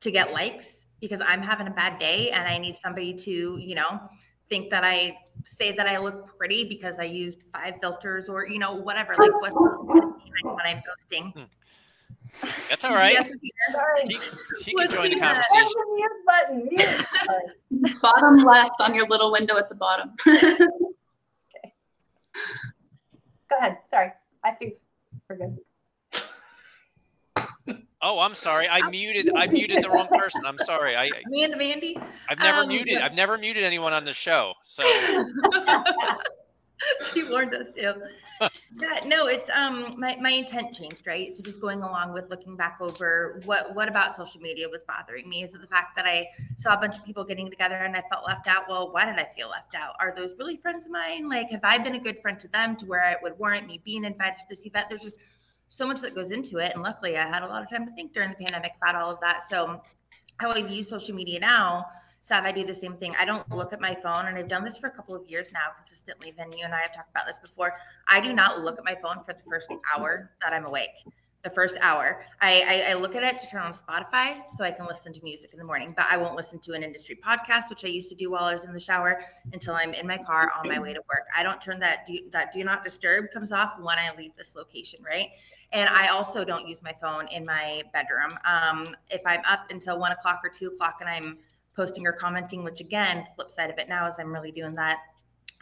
to 0.00 0.10
get 0.10 0.32
likes 0.32 0.86
because 1.00 1.20
I'm 1.20 1.42
having 1.42 1.66
a 1.66 1.70
bad 1.70 1.98
day 1.98 2.30
and 2.30 2.46
I 2.46 2.58
need 2.58 2.76
somebody 2.76 3.14
to, 3.14 3.56
you 3.56 3.74
know, 3.74 4.00
think 4.48 4.70
that 4.70 4.84
I 4.84 5.18
say 5.44 5.72
that 5.72 5.86
I 5.86 5.98
look 5.98 6.36
pretty 6.36 6.64
because 6.64 6.98
I 6.98 7.04
used 7.04 7.42
five 7.52 7.76
filters 7.80 8.28
or, 8.28 8.46
you 8.46 8.58
know, 8.58 8.74
whatever. 8.74 9.14
Like 9.18 9.40
what's 9.40 9.54
the 9.54 9.78
behind 9.92 10.56
what 10.56 10.66
I'm 10.66 10.82
posting? 10.88 11.30
Hmm. 11.30 11.44
That's 12.68 12.84
all 12.84 12.94
right. 12.94 13.12
Yes, 13.12 13.30
is 13.30 13.40
here. 13.40 13.52
He, 14.06 14.18
he 14.60 14.74
can 14.74 14.90
join 14.90 15.04
the 15.04 15.14
do 15.14 15.20
that. 15.20 15.44
There's 15.52 15.74
conversation. 15.74 15.82
the 15.86 15.94
mute 15.94 16.24
button. 16.26 16.68
Mute. 17.70 18.00
Bottom 18.02 18.38
left 18.38 18.80
on 18.80 18.94
your 18.94 19.06
little 19.08 19.32
window 19.32 19.56
at 19.56 19.68
the 19.68 19.74
bottom. 19.74 20.12
okay. 20.28 20.56
Go 23.50 23.56
ahead. 23.58 23.78
Sorry. 23.86 24.12
I 24.44 24.52
think 24.52 24.74
We're 25.28 25.36
good. 25.36 25.58
Oh, 28.00 28.20
I'm 28.20 28.34
sorry. 28.34 28.68
I 28.68 28.88
muted. 28.90 29.30
I 29.34 29.48
muted 29.48 29.82
the 29.82 29.90
wrong 29.90 30.06
person. 30.12 30.42
I'm 30.46 30.58
sorry. 30.58 30.94
I 30.96 31.10
Amanda 31.26 31.56
Mandy. 31.56 31.98
I've 32.28 32.38
never 32.38 32.62
Um, 32.62 32.68
muted. 32.68 32.98
I've 32.98 33.14
never 33.14 33.36
muted 33.36 33.64
anyone 33.64 33.92
on 33.92 34.04
the 34.04 34.14
show. 34.14 34.54
So 34.62 34.84
she 37.12 37.24
warned 37.24 37.52
us 37.54 37.72
too. 37.72 37.94
yeah, 38.40 39.00
no, 39.04 39.26
it's 39.26 39.50
um 39.50 39.94
my, 39.98 40.16
my 40.20 40.30
intent 40.30 40.72
changed, 40.72 41.08
right? 41.08 41.32
So 41.32 41.42
just 41.42 41.60
going 41.60 41.82
along 41.82 42.12
with 42.12 42.30
looking 42.30 42.56
back 42.56 42.78
over 42.80 43.42
what 43.46 43.74
what 43.74 43.88
about 43.88 44.14
social 44.14 44.40
media 44.40 44.68
was 44.70 44.84
bothering 44.84 45.28
me 45.28 45.42
is 45.42 45.52
it 45.56 45.60
the 45.60 45.66
fact 45.66 45.96
that 45.96 46.06
I 46.06 46.28
saw 46.54 46.74
a 46.74 46.76
bunch 46.76 46.98
of 46.98 47.04
people 47.04 47.24
getting 47.24 47.50
together 47.50 47.74
and 47.74 47.96
I 47.96 48.02
felt 48.02 48.24
left 48.28 48.46
out. 48.46 48.68
Well, 48.68 48.92
why 48.92 49.06
did 49.06 49.16
I 49.16 49.26
feel 49.36 49.48
left 49.48 49.74
out? 49.74 49.94
Are 49.98 50.14
those 50.16 50.36
really 50.38 50.56
friends 50.56 50.86
of 50.86 50.92
mine? 50.92 51.28
Like, 51.28 51.50
have 51.50 51.64
I 51.64 51.78
been 51.78 51.96
a 51.96 52.00
good 52.00 52.20
friend 52.20 52.38
to 52.38 52.46
them 52.48 52.76
to 52.76 52.86
where 52.86 53.10
it 53.10 53.18
would 53.24 53.36
warrant 53.40 53.66
me 53.66 53.80
being 53.84 54.04
invited 54.04 54.38
to 54.38 54.44
this 54.48 54.64
event? 54.64 54.86
There's 54.88 55.02
just 55.02 55.18
so 55.68 55.86
much 55.86 56.00
that 56.00 56.14
goes 56.14 56.32
into 56.32 56.58
it. 56.58 56.72
And 56.74 56.82
luckily 56.82 57.16
I 57.16 57.26
had 57.26 57.42
a 57.42 57.46
lot 57.46 57.62
of 57.62 57.70
time 57.70 57.86
to 57.86 57.92
think 57.92 58.12
during 58.12 58.30
the 58.30 58.36
pandemic 58.36 58.72
about 58.82 58.96
all 58.96 59.10
of 59.10 59.20
that. 59.20 59.42
So 59.44 59.80
how 60.38 60.50
I 60.50 60.62
view 60.62 60.82
social 60.82 61.14
media 61.14 61.40
now 61.40 61.86
Sav, 62.28 62.44
I 62.44 62.52
do 62.52 62.64
the 62.64 62.74
same 62.74 62.94
thing. 62.94 63.14
I 63.18 63.24
don't 63.24 63.48
look 63.50 63.72
at 63.72 63.80
my 63.80 63.94
phone, 63.94 64.26
and 64.26 64.36
I've 64.36 64.48
done 64.48 64.62
this 64.62 64.76
for 64.76 64.88
a 64.88 64.90
couple 64.90 65.14
of 65.14 65.26
years 65.28 65.50
now 65.52 65.70
consistently. 65.76 66.34
Then 66.36 66.52
you 66.52 66.64
and 66.64 66.74
I 66.74 66.80
have 66.80 66.94
talked 66.94 67.10
about 67.10 67.26
this 67.26 67.38
before. 67.38 67.72
I 68.08 68.20
do 68.20 68.32
not 68.32 68.60
look 68.60 68.76
at 68.76 68.84
my 68.84 68.94
phone 68.96 69.20
for 69.24 69.32
the 69.32 69.40
first 69.48 69.70
hour 69.96 70.30
that 70.42 70.52
I'm 70.52 70.66
awake. 70.66 70.90
The 71.44 71.50
first 71.50 71.78
hour, 71.80 72.24
I, 72.40 72.84
I, 72.88 72.90
I 72.90 72.94
look 72.94 73.14
at 73.14 73.22
it 73.22 73.38
to 73.38 73.46
turn 73.46 73.62
on 73.62 73.72
Spotify 73.72 74.46
so 74.48 74.64
I 74.64 74.72
can 74.72 74.86
listen 74.86 75.12
to 75.12 75.22
music 75.22 75.50
in 75.52 75.58
the 75.58 75.64
morning. 75.64 75.94
But 75.96 76.06
I 76.10 76.16
won't 76.16 76.34
listen 76.34 76.58
to 76.60 76.72
an 76.72 76.82
industry 76.82 77.16
podcast, 77.16 77.70
which 77.70 77.84
I 77.84 77.88
used 77.88 78.08
to 78.10 78.16
do 78.16 78.32
while 78.32 78.44
I 78.44 78.54
was 78.54 78.64
in 78.64 78.72
the 78.72 78.80
shower, 78.80 79.22
until 79.52 79.74
I'm 79.74 79.94
in 79.94 80.04
my 80.04 80.18
car 80.18 80.50
on 80.58 80.68
my 80.68 80.80
way 80.80 80.92
to 80.92 81.00
work. 81.08 81.26
I 81.36 81.44
don't 81.44 81.60
turn 81.60 81.78
that 81.78 82.06
do, 82.06 82.18
that 82.32 82.52
do 82.52 82.64
not 82.64 82.82
disturb 82.82 83.30
comes 83.30 83.52
off 83.52 83.78
when 83.78 83.98
I 83.98 84.10
leave 84.18 84.34
this 84.36 84.56
location, 84.56 85.00
right? 85.04 85.28
And 85.70 85.88
I 85.88 86.08
also 86.08 86.44
don't 86.44 86.66
use 86.66 86.82
my 86.82 86.92
phone 87.00 87.28
in 87.28 87.44
my 87.44 87.82
bedroom. 87.92 88.36
Um, 88.44 88.96
if 89.08 89.22
I'm 89.24 89.42
up 89.48 89.70
until 89.70 89.98
one 90.00 90.10
o'clock 90.10 90.40
or 90.42 90.50
two 90.50 90.68
o'clock 90.68 90.96
and 91.00 91.08
I'm 91.08 91.38
posting 91.76 92.04
or 92.04 92.12
commenting, 92.12 92.64
which 92.64 92.80
again, 92.80 93.24
flip 93.36 93.52
side 93.52 93.70
of 93.70 93.78
it 93.78 93.88
now 93.88 94.08
is 94.08 94.16
I'm 94.18 94.32
really 94.32 94.50
doing 94.50 94.74
that 94.74 94.98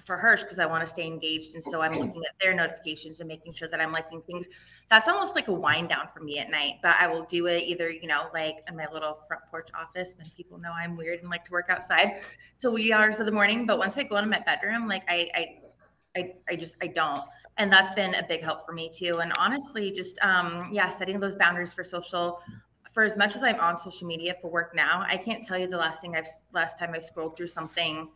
for 0.01 0.17
Hirsch 0.17 0.43
because 0.43 0.59
I 0.59 0.67
want 0.67 0.83
to 0.83 0.87
stay 0.87 1.07
engaged. 1.07 1.55
And 1.55 1.65
so 1.65 1.81
I'm 1.81 1.93
looking 1.93 2.23
at 2.25 2.35
their 2.41 2.55
notifications 2.55 3.21
and 3.21 3.29
making 3.29 3.55
sure 3.55 3.69
that 3.69 3.81
I'm 3.81 3.93
liking 3.93 4.21
things. 4.23 4.47
That's 4.89 5.09
almost 5.09 5.35
like 5.35 5.49
a 5.49 5.53
wind 5.53 5.89
down 5.89 6.09
for 6.13 6.21
me 6.21 6.39
at 6.39 6.51
night, 6.51 6.75
but 6.83 6.97
I 7.01 7.07
will 7.07 7.25
do 7.25 7.47
it 7.47 7.65
either, 7.65 7.91
you 7.91 8.07
know, 8.07 8.27
like 8.35 8.59
in 8.69 8.77
my 8.77 8.87
little 8.93 9.15
front 9.27 9.43
porch 9.51 9.69
office 9.75 10.15
when 10.19 10.31
people 10.37 10.59
know 10.59 10.73
I'm 10.73 10.97
weird 10.97 11.21
and 11.21 11.31
like 11.31 11.45
to 11.47 11.53
work 11.53 11.67
outside 11.71 12.21
till 12.59 12.73
wee 12.73 12.93
hours 12.93 13.21
of 13.21 13.27
the 13.27 13.33
morning. 13.33 13.67
But 13.67 13.79
once 13.79 13.97
I 13.97 14.03
go 14.03 14.17
into 14.17 14.31
my 14.31 14.41
bedroom, 14.41 14.87
like 14.87 15.03
I, 15.09 15.31
I, 15.35 15.59
I, 16.17 16.35
I 16.51 16.57
just, 16.57 16.77
I 16.83 16.89
don't. 16.89 17.25
And 17.57 17.73
that's 17.73 17.91
been 17.95 18.15
a 18.15 18.23
big 18.27 18.43
help 18.43 18.67
for 18.67 18.73
me 18.73 18.91
too. 18.95 19.19
And 19.19 19.33
honestly, 19.39 19.91
just, 19.91 20.19
um, 20.21 20.69
yeah, 20.71 20.89
setting 20.89 21.21
those 21.21 21.37
boundaries 21.37 21.73
for 21.73 21.85
social 21.85 22.41
for 22.93 23.03
as 23.03 23.15
much 23.15 23.37
as 23.37 23.43
I'm 23.43 23.61
on 23.61 23.77
social 23.77 24.07
media 24.07 24.35
for 24.41 24.51
work 24.51 24.75
now, 24.75 25.05
I 25.07 25.19
can't 25.19 25.45
tell 25.45 25.59
you 25.59 25.69
the 25.69 25.77
last 25.77 26.01
thing 26.01 26.17
I've 26.17 26.27
last 26.53 26.79
time 26.79 26.95
I 26.95 27.01
scrolled 27.01 27.37
through 27.37 27.49
something 27.49 28.09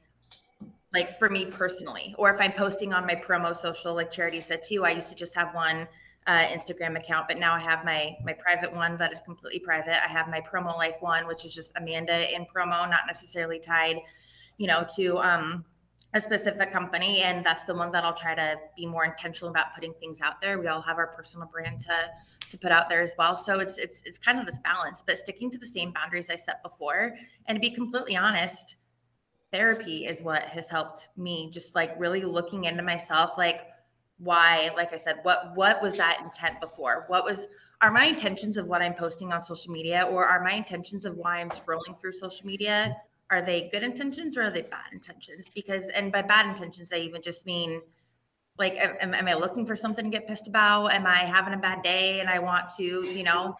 like 0.92 1.16
for 1.18 1.28
me 1.28 1.46
personally, 1.46 2.14
or 2.18 2.30
if 2.30 2.40
I'm 2.40 2.52
posting 2.52 2.92
on 2.92 3.06
my 3.06 3.14
promo 3.14 3.56
social, 3.56 3.94
like 3.94 4.10
Charity 4.10 4.40
said 4.40 4.62
too. 4.62 4.84
I 4.84 4.90
used 4.90 5.10
to 5.10 5.14
just 5.14 5.34
have 5.34 5.54
one 5.54 5.86
uh, 6.26 6.44
Instagram 6.46 6.96
account, 6.96 7.28
but 7.28 7.38
now 7.38 7.54
I 7.54 7.60
have 7.60 7.84
my 7.84 8.16
my 8.24 8.32
private 8.32 8.74
one 8.74 8.96
that 8.96 9.12
is 9.12 9.20
completely 9.20 9.60
private. 9.60 10.02
I 10.04 10.08
have 10.08 10.28
my 10.28 10.40
promo 10.40 10.76
life 10.76 10.96
one, 11.00 11.26
which 11.26 11.44
is 11.44 11.54
just 11.54 11.72
Amanda 11.76 12.34
in 12.34 12.44
promo, 12.44 12.88
not 12.90 13.00
necessarily 13.06 13.58
tied, 13.58 14.00
you 14.58 14.66
know, 14.66 14.84
to 14.96 15.18
um, 15.18 15.64
a 16.12 16.20
specific 16.20 16.72
company, 16.72 17.22
and 17.22 17.44
that's 17.44 17.64
the 17.64 17.74
one 17.74 17.92
that 17.92 18.04
I'll 18.04 18.14
try 18.14 18.34
to 18.34 18.56
be 18.76 18.84
more 18.86 19.04
intentional 19.04 19.50
about 19.50 19.74
putting 19.74 19.94
things 19.94 20.20
out 20.20 20.40
there. 20.40 20.58
We 20.58 20.66
all 20.66 20.82
have 20.82 20.98
our 20.98 21.08
personal 21.08 21.48
brand 21.48 21.80
to 21.82 21.94
to 22.50 22.58
put 22.58 22.72
out 22.72 22.88
there 22.88 23.00
as 23.00 23.14
well. 23.16 23.36
So 23.36 23.60
it's 23.60 23.78
it's 23.78 24.02
it's 24.04 24.18
kind 24.18 24.40
of 24.40 24.46
this 24.46 24.58
balance, 24.58 25.04
but 25.06 25.18
sticking 25.18 25.50
to 25.52 25.58
the 25.58 25.66
same 25.66 25.92
boundaries 25.92 26.28
I 26.30 26.36
set 26.36 26.62
before. 26.62 27.12
And 27.46 27.56
to 27.56 27.60
be 27.60 27.70
completely 27.70 28.16
honest, 28.16 28.76
therapy 29.52 30.06
is 30.06 30.22
what 30.22 30.42
has 30.44 30.68
helped 30.68 31.08
me 31.16 31.50
just 31.50 31.74
like 31.74 31.94
really 31.98 32.24
looking 32.24 32.64
into 32.64 32.82
myself 32.82 33.36
like 33.36 33.66
why 34.18 34.70
like 34.76 34.92
I 34.92 34.98
said 34.98 35.20
what 35.22 35.52
what 35.54 35.82
was 35.82 35.96
that 35.96 36.20
intent 36.22 36.60
before? 36.60 37.04
What 37.08 37.24
was 37.24 37.48
are 37.80 37.90
my 37.90 38.04
intentions 38.04 38.58
of 38.58 38.66
what 38.66 38.82
I'm 38.82 38.94
posting 38.94 39.32
on 39.32 39.42
social 39.42 39.72
media 39.72 40.06
or 40.10 40.26
are 40.26 40.44
my 40.44 40.52
intentions 40.52 41.06
of 41.06 41.16
why 41.16 41.40
I'm 41.40 41.48
scrolling 41.48 41.98
through 41.98 42.12
social 42.12 42.46
media 42.46 42.96
are 43.30 43.42
they 43.42 43.68
good 43.72 43.84
intentions 43.84 44.36
or 44.36 44.42
are 44.42 44.50
they 44.50 44.62
bad 44.62 44.92
intentions? 44.92 45.48
Because 45.54 45.88
and 45.88 46.12
by 46.12 46.22
bad 46.22 46.46
intentions 46.46 46.92
I 46.92 46.96
even 46.96 47.22
just 47.22 47.46
mean 47.46 47.80
like 48.58 48.74
am, 48.74 49.14
am 49.14 49.26
i 49.26 49.34
looking 49.34 49.66
for 49.66 49.74
something 49.74 50.04
to 50.04 50.10
get 50.10 50.28
pissed 50.28 50.46
about 50.46 50.88
am 50.88 51.06
i 51.06 51.18
having 51.18 51.54
a 51.54 51.56
bad 51.56 51.82
day 51.82 52.20
and 52.20 52.28
i 52.28 52.38
want 52.38 52.68
to 52.76 52.84
you 52.84 53.24
know 53.24 53.56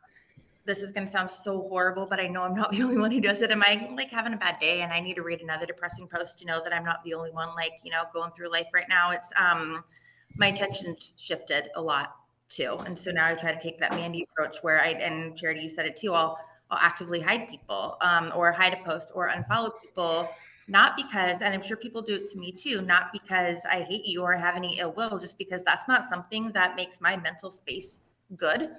this 0.64 0.82
is 0.82 0.92
going 0.92 1.06
to 1.06 1.10
sound 1.10 1.30
so 1.30 1.60
horrible 1.60 2.06
but 2.06 2.20
i 2.20 2.26
know 2.26 2.42
i'm 2.42 2.54
not 2.54 2.70
the 2.76 2.82
only 2.82 2.98
one 2.98 3.10
who 3.10 3.20
does 3.20 3.42
it. 3.42 3.50
Am 3.50 3.62
i 3.62 3.88
like 3.94 4.10
having 4.10 4.34
a 4.34 4.36
bad 4.36 4.58
day 4.58 4.82
and 4.82 4.92
i 4.92 5.00
need 5.00 5.14
to 5.14 5.22
read 5.22 5.40
another 5.40 5.66
depressing 5.66 6.06
post 6.06 6.38
to 6.38 6.46
know 6.46 6.62
that 6.62 6.72
i'm 6.72 6.84
not 6.84 7.02
the 7.04 7.14
only 7.14 7.30
one 7.30 7.48
like 7.54 7.72
you 7.82 7.90
know 7.90 8.04
going 8.12 8.30
through 8.32 8.50
life 8.50 8.68
right 8.74 8.88
now? 8.88 9.10
It's 9.10 9.32
um 9.38 9.84
my 10.36 10.48
attention 10.48 10.96
shifted 11.16 11.70
a 11.74 11.82
lot 11.82 12.16
too. 12.48 12.78
And 12.86 12.98
so 12.98 13.10
now 13.10 13.28
i 13.28 13.34
try 13.34 13.52
to 13.52 13.60
take 13.60 13.78
that 13.78 13.92
mandy 13.92 14.26
approach 14.30 14.58
where 14.62 14.82
i 14.82 14.88
and 14.88 15.36
charity 15.36 15.60
you 15.60 15.68
said 15.68 15.86
it 15.86 15.96
too 15.96 16.14
i'll 16.14 16.38
i'll 16.70 16.78
actively 16.78 17.20
hide 17.20 17.48
people 17.48 17.96
um, 18.00 18.32
or 18.34 18.52
hide 18.52 18.72
a 18.72 18.82
post 18.84 19.10
or 19.14 19.28
unfollow 19.28 19.70
people 19.82 20.28
not 20.70 20.96
because, 20.96 21.42
and 21.42 21.52
I'm 21.52 21.62
sure 21.62 21.76
people 21.76 22.00
do 22.00 22.14
it 22.14 22.26
to 22.26 22.38
me 22.38 22.52
too, 22.52 22.80
not 22.80 23.12
because 23.12 23.66
I 23.68 23.82
hate 23.82 24.06
you 24.06 24.22
or 24.22 24.36
have 24.36 24.54
any 24.54 24.78
ill 24.78 24.92
will, 24.92 25.18
just 25.18 25.36
because 25.36 25.64
that's 25.64 25.88
not 25.88 26.04
something 26.04 26.52
that 26.52 26.76
makes 26.76 27.00
my 27.00 27.16
mental 27.16 27.50
space 27.50 28.02
good. 28.36 28.70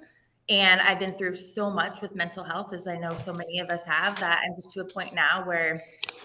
And 0.48 0.80
I've 0.80 0.98
been 0.98 1.14
through 1.14 1.36
so 1.36 1.70
much 1.70 2.02
with 2.02 2.14
mental 2.14 2.42
health, 2.42 2.72
as 2.72 2.88
I 2.88 2.96
know 2.96 3.16
so 3.16 3.32
many 3.32 3.60
of 3.60 3.70
us 3.70 3.86
have, 3.86 4.18
that 4.20 4.40
I'm 4.44 4.54
just 4.54 4.72
to 4.72 4.80
a 4.80 4.84
point 4.84 5.14
now 5.14 5.44
where 5.46 5.82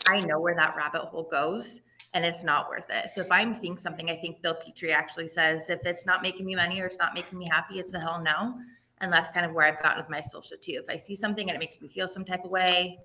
I 0.07 0.19
know 0.21 0.39
where 0.39 0.55
that 0.55 0.75
rabbit 0.75 1.01
hole 1.01 1.27
goes 1.29 1.81
and 2.13 2.25
it's 2.25 2.43
not 2.43 2.67
worth 2.69 2.89
it. 2.89 3.09
So 3.09 3.21
if 3.21 3.31
I'm 3.31 3.53
seeing 3.53 3.77
something, 3.77 4.09
I 4.09 4.15
think 4.15 4.41
Bill 4.41 4.55
Petrie 4.55 4.91
actually 4.91 5.27
says, 5.27 5.69
if 5.69 5.85
it's 5.85 6.05
not 6.05 6.23
making 6.23 6.45
me 6.45 6.55
money 6.55 6.81
or 6.81 6.85
it's 6.85 6.97
not 6.97 7.13
making 7.13 7.37
me 7.37 7.47
happy, 7.47 7.79
it's 7.79 7.93
a 7.93 7.99
hell 7.99 8.21
no. 8.21 8.55
And 8.99 9.13
that's 9.13 9.29
kind 9.29 9.45
of 9.45 9.53
where 9.53 9.67
I've 9.67 9.81
gotten 9.83 9.99
with 9.99 10.09
my 10.09 10.21
social 10.21 10.57
too. 10.57 10.81
If 10.83 10.89
I 10.89 10.97
see 10.97 11.15
something 11.15 11.47
and 11.47 11.55
it 11.55 11.59
makes 11.59 11.79
me 11.79 11.87
feel 11.87 12.07
some 12.07 12.25
type 12.25 12.43
of 12.43 12.49
way, 12.49 12.97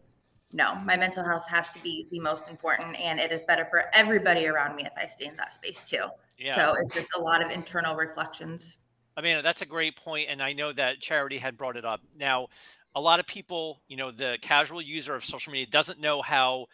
no, 0.53 0.75
my 0.77 0.97
mental 0.97 1.25
health 1.25 1.49
has 1.49 1.71
to 1.71 1.83
be 1.83 2.07
the 2.11 2.21
most 2.21 2.49
important, 2.49 2.95
and 2.97 3.19
it 3.19 3.33
is 3.33 3.43
better 3.49 3.65
for 3.65 3.85
everybody 3.95 4.47
around 4.47 4.77
me 4.77 4.85
if 4.85 4.93
I 4.97 5.07
stay 5.07 5.27
in 5.27 5.37
that 5.37 5.53
space 5.53 5.83
too. 5.83 6.05
yeah. 6.39 6.55
So 6.55 6.75
it's 6.81 6.93
just 6.93 7.09
a 7.17 7.21
lot 7.21 7.43
of 7.43 7.51
internal 7.51 7.97
reflections. 7.97 8.79
I 9.17 9.21
mean, 9.21 9.43
that's 9.43 9.63
a 9.63 9.67
great 9.67 9.97
point, 9.97 10.29
and 10.31 10.43
I 10.43 10.53
know 10.53 10.73
that 10.73 11.01
Charity 11.01 11.39
had 11.39 11.57
brought 11.57 11.77
it 11.77 11.85
up. 11.85 12.01
Now, 12.17 12.49
a 12.95 13.01
lot 13.01 13.21
of 13.21 13.27
people, 13.27 13.83
you 13.89 13.97
know, 13.97 14.11
the 14.11 14.39
casual 14.41 14.81
user 14.81 15.15
of 15.15 15.25
social 15.25 15.53
media 15.53 15.67
doesn't 15.67 16.01
know 16.01 16.23
how 16.23 16.67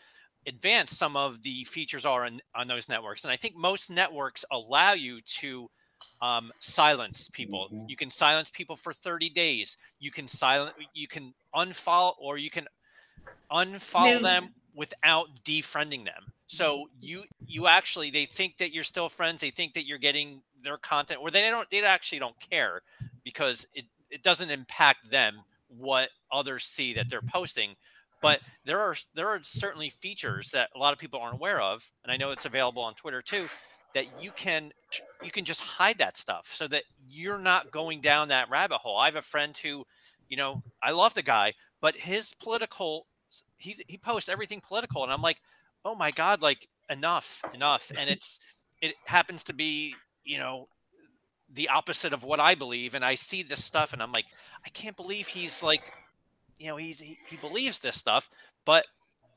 advanced 0.47 0.97
some 0.97 1.17
of 1.17 1.43
the 1.43 1.65
features 1.65 2.05
are 2.07 2.25
on, 2.25 2.41
on 2.55 2.69
those 2.69 2.89
networks, 2.89 3.25
and 3.25 3.33
I 3.33 3.37
think 3.37 3.57
most 3.57 3.91
networks 3.91 4.45
allow 4.51 4.93
you 4.93 5.21
to 5.41 5.69
um, 6.21 6.53
silence 6.59 7.29
people. 7.29 7.69
Mhm. 7.73 7.89
You 7.89 7.97
can 7.97 8.11
silence 8.11 8.51
people 8.51 8.77
for 8.77 8.93
30 8.93 9.31
days. 9.31 9.77
You 10.01 10.11
can 10.11 10.27
silent. 10.29 10.75
You 10.95 11.09
can 11.09 11.35
unfollow, 11.55 12.15
or 12.19 12.39
you 12.39 12.51
can 12.51 12.67
unfollow 13.51 14.15
News. 14.15 14.23
them 14.23 14.55
without 14.75 15.29
defriending 15.45 16.05
them. 16.05 16.33
So 16.47 16.89
you 17.01 17.25
you 17.47 17.67
actually 17.67 18.11
they 18.11 18.27
think 18.27 18.59
that 18.59 18.73
you're 18.73 18.85
still 18.85 19.09
friends. 19.09 19.41
They 19.41 19.51
think 19.51 19.75
that 19.75 19.87
you're 19.87 19.99
getting 19.99 20.43
their 20.69 20.79
content, 20.79 21.21
or 21.23 21.31
they 21.31 21.49
don't. 21.49 21.69
They 21.71 21.83
actually 21.83 22.19
don't 22.19 22.39
care 22.39 22.83
because 23.25 23.67
it 23.75 23.85
it 24.11 24.23
doesn't 24.23 24.51
impact 24.51 25.11
them 25.11 25.41
what 25.69 26.11
others 26.33 26.65
see 26.65 26.95
that 26.95 27.09
they're 27.11 27.23
posting. 27.23 27.77
But 28.21 28.41
there 28.65 28.81
are 28.81 28.97
there 29.15 29.29
are 29.29 29.41
certainly 29.43 29.91
features 29.91 30.51
that 30.51 30.71
a 30.75 30.79
lot 30.79 30.93
of 30.93 30.99
people 30.99 31.21
aren't 31.21 31.37
aware 31.37 31.61
of, 31.61 31.91
and 32.03 32.13
I 32.13 32.17
know 32.17 32.31
it's 32.31 32.47
available 32.47 32.83
on 32.83 32.95
Twitter 32.95 33.23
too. 33.23 33.49
That 33.95 34.07
you 34.23 34.33
can 34.33 34.73
you 35.23 35.31
can 35.31 35.45
just 35.45 35.61
hide 35.61 35.99
that 35.99 36.17
stuff 36.17 36.49
so 36.53 36.69
that 36.69 36.85
you're 37.11 37.39
not 37.39 37.71
going 37.71 38.01
down 38.01 38.29
that 38.29 38.51
rabbit 38.51 38.79
hole. 38.79 38.99
I 38.99 39.07
have 39.07 39.17
a 39.17 39.23
friend 39.23 39.57
who, 39.57 39.85
you 40.29 40.37
know, 40.37 40.63
I 40.83 40.91
love 40.91 41.15
the 41.15 41.23
guy, 41.23 41.55
but 41.81 41.97
his 41.97 42.35
political 42.35 43.07
he 43.57 43.77
he 43.87 43.97
posts 43.97 44.29
everything 44.29 44.61
political, 44.61 45.03
and 45.05 45.13
I'm 45.13 45.23
like, 45.23 45.41
oh 45.85 45.95
my 45.95 46.11
god, 46.11 46.43
like 46.43 46.69
enough, 46.91 47.43
enough. 47.55 47.91
And 47.97 48.11
it's 48.11 48.41
it 48.81 48.95
happens 49.05 49.45
to 49.45 49.55
be 49.55 49.95
you 50.29 50.39
know 50.39 50.69
the 51.55 51.69
opposite 51.69 52.13
of 52.13 52.25
what 52.25 52.41
I 52.41 52.55
believe, 52.55 52.95
and 52.95 53.05
I 53.05 53.15
see 53.15 53.43
this 53.43 53.65
stuff, 53.65 53.93
and 53.93 54.03
I'm 54.03 54.13
like, 54.13 54.27
I 54.65 54.69
can't 54.69 54.97
believe 54.97 55.27
he's 55.27 55.63
like, 55.63 55.93
you 56.59 56.69
know, 56.69 56.77
he's 56.77 57.01
he, 57.01 57.19
he 57.29 57.37
believes 57.37 57.81
this 57.81 57.97
stuff, 57.97 58.29
but 58.65 58.87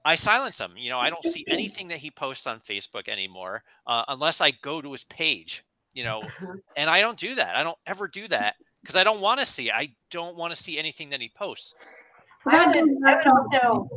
I 0.03 0.15
silence 0.15 0.59
him. 0.59 0.73
You 0.75 0.89
know, 0.89 0.99
I 0.99 1.09
don't 1.09 1.23
see 1.23 1.45
anything 1.47 1.87
that 1.87 1.99
he 1.99 2.11
posts 2.11 2.47
on 2.47 2.59
Facebook 2.59 3.07
anymore 3.07 3.63
uh, 3.87 4.03
unless 4.09 4.41
I 4.41 4.51
go 4.51 4.81
to 4.81 4.91
his 4.91 5.05
page. 5.05 5.63
You 5.93 6.03
know, 6.03 6.23
and 6.77 6.89
I 6.89 6.99
don't 6.99 7.17
do 7.17 7.35
that. 7.35 7.55
I 7.55 7.63
don't 7.63 7.77
ever 7.87 8.07
do 8.07 8.27
that 8.27 8.55
because 8.81 8.95
I 8.95 9.03
don't 9.03 9.21
want 9.21 9.39
to 9.39 9.45
see. 9.45 9.71
I 9.71 9.93
don't 10.09 10.35
want 10.35 10.53
to 10.53 10.61
see 10.61 10.77
anything 10.77 11.09
that 11.11 11.21
he 11.21 11.31
posts. 11.35 11.75
I 12.45 12.67
would, 12.67 12.77
I 12.77 13.15
would 13.15 13.27
also 13.27 13.89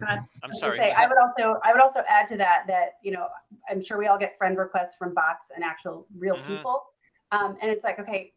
Go 0.00 0.06
ahead. 0.06 0.20
I'm 0.42 0.50
I 0.50 0.56
sorry. 0.56 0.78
say, 0.78 0.92
I 0.96 1.06
would 1.06 1.18
also, 1.18 1.60
I 1.62 1.72
would 1.72 1.80
also 1.82 2.02
add 2.08 2.26
to 2.28 2.36
that, 2.38 2.64
that, 2.66 2.96
you 3.02 3.12
know, 3.12 3.28
I'm 3.68 3.84
sure 3.84 3.98
we 3.98 4.06
all 4.06 4.18
get 4.18 4.36
friend 4.38 4.56
requests 4.56 4.94
from 4.98 5.12
bots 5.14 5.50
and 5.54 5.62
actual 5.62 6.06
real 6.16 6.36
Mhm. 6.38 6.46
people. 6.46 6.84
Um, 7.32 7.56
and 7.60 7.70
it's 7.70 7.84
like, 7.84 7.98
okay, 7.98 8.32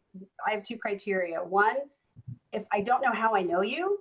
I 0.46 0.50
have 0.52 0.62
two 0.62 0.76
criteria. 0.76 1.42
One, 1.42 1.76
if 2.52 2.64
I 2.70 2.82
don't 2.82 3.00
know 3.02 3.12
how 3.12 3.34
I 3.34 3.42
know 3.42 3.62
you, 3.62 3.98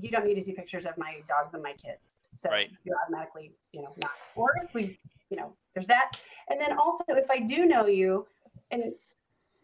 you 0.00 0.10
don't 0.10 0.24
need 0.24 0.36
to 0.36 0.44
see 0.44 0.52
pictures 0.52 0.86
of 0.86 0.96
my 0.96 1.20
dogs 1.28 1.52
and 1.54 1.62
my 1.62 1.72
kids. 1.72 2.14
So 2.36 2.48
Right. 2.48 2.70
you're 2.84 2.96
automatically, 3.04 3.52
you 3.72 3.82
know, 3.82 3.92
not. 3.96 4.12
Or 4.36 4.52
if 4.62 4.72
we, 4.72 4.98
you 5.30 5.36
know, 5.36 5.52
there's 5.74 5.88
that. 5.88 6.12
And 6.48 6.60
then 6.60 6.78
also 6.78 7.04
if 7.08 7.28
I 7.30 7.40
do 7.40 7.66
know 7.66 7.86
you 7.86 8.26
and 8.70 8.94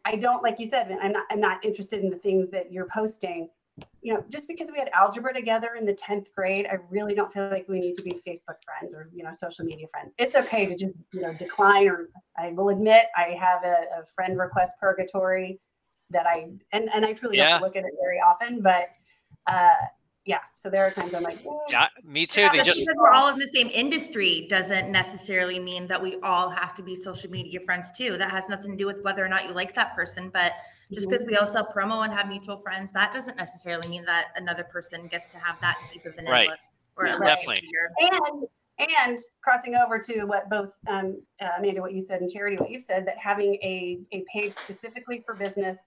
I 0.05 0.17
don't, 0.17 0.43
like 0.43 0.59
you 0.59 0.67
said, 0.67 0.91
I'm 1.01 1.13
not, 1.13 1.27
I'm 1.31 1.41
not 1.41 1.65
interested 1.65 2.03
in 2.03 2.11
the 2.11 2.19
things 2.19 2.51
that 2.51 2.73
you're 2.73 2.89
posting. 2.93 3.49
You 4.03 4.15
know, 4.15 4.25
just 4.29 4.47
because 4.47 4.69
we 4.71 4.79
had 4.79 4.89
algebra 4.93 5.33
together 5.33 5.71
in 5.79 5.87
the 5.87 5.95
10th 5.95 6.27
grade, 6.35 6.67
I 6.71 6.77
really 6.91 7.15
don't 7.15 7.33
feel 7.33 7.49
like 7.51 7.67
we 7.69 7.81
need 7.81 7.97
to 7.97 8.03
be 8.03 8.21
Facebook 8.27 8.57
friends 8.65 8.95
or, 8.95 9.09
you 9.13 9.25
know, 9.25 9.33
social 9.33 9.65
media 9.65 9.87
friends. 9.91 10.15
It's 10.19 10.35
okay 10.35 10.67
to 10.67 10.77
just, 10.77 10.95
you 11.13 11.23
know, 11.23 11.33
decline 11.33 11.89
or 11.89 12.11
I 12.39 12.53
will 12.53 12.69
admit 12.69 13.07
I 13.17 13.31
have 13.41 13.65
a, 13.65 14.03
a 14.03 14.07
friend 14.15 14.39
request 14.39 14.75
purgatory 14.79 15.59
that 16.11 16.27
I, 16.27 16.51
and, 16.73 16.91
and 16.95 17.05
I 17.05 17.15
truly 17.15 17.39
Yeah. 17.39 17.53
don't 17.59 17.63
look 17.63 17.77
at 17.77 17.85
it 17.85 17.95
very 18.01 18.21
often, 18.21 18.61
but 18.61 18.91
uh, 19.47 19.69
yeah. 20.27 20.41
So 20.55 20.71
there 20.71 20.87
are 20.87 20.91
times 20.91 21.15
I'm 21.15 21.23
like, 21.23 21.43
"Mm, 21.45 21.59
Yeah, 21.71 21.89
me 22.03 22.27
too. 22.27 22.43
Yeah, 22.43 22.53
They 22.53 22.59
just 22.63 22.81
because 22.81 22.97
we're 22.99 23.11
all 23.11 23.29
in 23.29 23.39
the 23.39 23.47
same 23.49 23.69
industry 23.69 24.47
doesn't 24.49 24.91
necessarily 24.91 25.59
mean 25.59 25.87
that 25.89 26.01
we 26.01 26.17
all 26.23 26.49
have 26.51 26.75
to 26.77 26.83
be 26.83 26.95
social 26.95 27.31
media 27.31 27.61
friends 27.61 27.91
too. 27.91 28.17
That 28.17 28.31
has 28.31 28.49
nothing 28.49 28.73
to 28.73 28.77
do 28.77 28.87
with 28.87 29.03
whether 29.03 29.25
or 29.25 29.29
not 29.29 29.47
you 29.47 29.53
like 29.53 29.75
that 29.75 29.95
person. 29.95 30.31
But 30.31 30.53
just 30.93 31.09
because 31.09 31.25
we 31.27 31.37
all 31.37 31.47
sell 31.47 31.67
promo 31.67 32.05
and 32.05 32.13
have 32.13 32.29
mutual 32.29 32.57
friends, 32.57 32.93
that 32.93 33.13
doesn't 33.13 33.37
necessarily 33.37 33.89
mean 33.89 34.05
that 34.05 34.29
another 34.37 34.65
person 34.65 35.07
gets 35.07 35.27
to 35.29 35.39
have 35.39 35.61
that 35.61 35.79
deep 35.93 36.05
of 36.07 36.17
an 36.19 36.27
Right. 36.27 36.51
or 36.97 37.07
Yeah, 37.07 37.17
a 37.17 37.25
definitely. 37.25 37.69
and 37.99 38.47
and 38.79 39.21
crossing 39.41 39.77
over 39.77 40.01
to 40.01 40.25
what 40.25 40.51
both 40.51 40.71
um, 40.89 41.23
uh, 41.41 41.49
Amanda, 41.59 41.81
what 41.81 41.93
you 41.93 42.03
said, 42.03 42.21
and 42.21 42.31
Charity, 42.31 42.57
what 42.57 42.71
you've 42.71 42.83
said, 42.83 43.07
that 43.07 43.17
having 43.19 43.55
a 43.63 44.01
a 44.13 44.25
page 44.33 44.53
specifically 44.53 45.23
for 45.25 45.35
business 45.35 45.79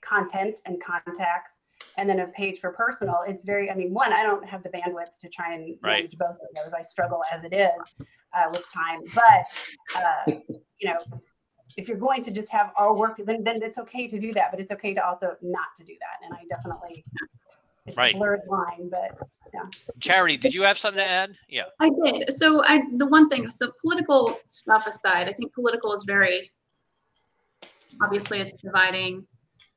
content 0.00 0.60
and 0.66 0.82
contacts, 0.82 1.54
and 1.96 2.08
then 2.08 2.20
a 2.20 2.26
page 2.28 2.60
for 2.60 2.72
personal. 2.72 3.20
It's 3.26 3.42
very. 3.42 3.70
I 3.70 3.74
mean, 3.74 3.94
one, 3.94 4.12
I 4.12 4.22
don't 4.24 4.44
have 4.48 4.62
the 4.64 4.68
bandwidth 4.68 5.16
to 5.20 5.28
try 5.28 5.54
and 5.54 5.76
Right. 5.80 6.04
manage 6.04 6.18
both 6.18 6.36
of 6.36 6.48
those. 6.54 6.72
I 6.76 6.82
struggle 6.82 7.22
as 7.32 7.44
it 7.44 7.52
is 7.52 7.70
uh, 8.34 8.48
with 8.52 8.64
time, 8.72 9.02
but 9.14 9.46
uh, 9.96 10.32
you 10.78 10.92
know. 10.92 11.20
If 11.78 11.86
you're 11.88 11.96
going 11.96 12.24
to 12.24 12.32
just 12.32 12.50
have 12.50 12.72
all 12.76 12.96
work, 12.96 13.20
then, 13.24 13.44
then 13.44 13.62
it's 13.62 13.78
okay 13.78 14.08
to 14.08 14.18
do 14.18 14.34
that, 14.34 14.50
but 14.50 14.58
it's 14.58 14.72
okay 14.72 14.92
to 14.94 15.06
also 15.06 15.36
not 15.40 15.68
to 15.78 15.84
do 15.84 15.94
that. 16.00 16.26
And 16.26 16.34
I 16.34 16.42
definitely, 16.54 17.04
it's 17.86 17.96
Right. 17.96 18.14
a 18.16 18.18
blurred 18.18 18.40
line, 18.48 18.90
but 18.90 19.16
yeah. 19.54 19.60
Charity, 20.00 20.36
did 20.36 20.54
you 20.54 20.62
have 20.64 20.76
something 20.76 21.02
to 21.02 21.08
add? 21.08 21.38
Yeah. 21.48 21.66
I 21.78 21.90
did. 22.04 22.32
So 22.32 22.64
I 22.64 22.82
the 22.96 23.06
one 23.06 23.28
thing, 23.28 23.50
so 23.50 23.72
political 23.80 24.40
stuff 24.48 24.88
aside, 24.88 25.28
I 25.28 25.32
think 25.32 25.54
political 25.54 25.92
is 25.94 26.02
very 26.04 26.50
obviously 28.02 28.40
it's 28.40 28.54
dividing. 28.54 29.24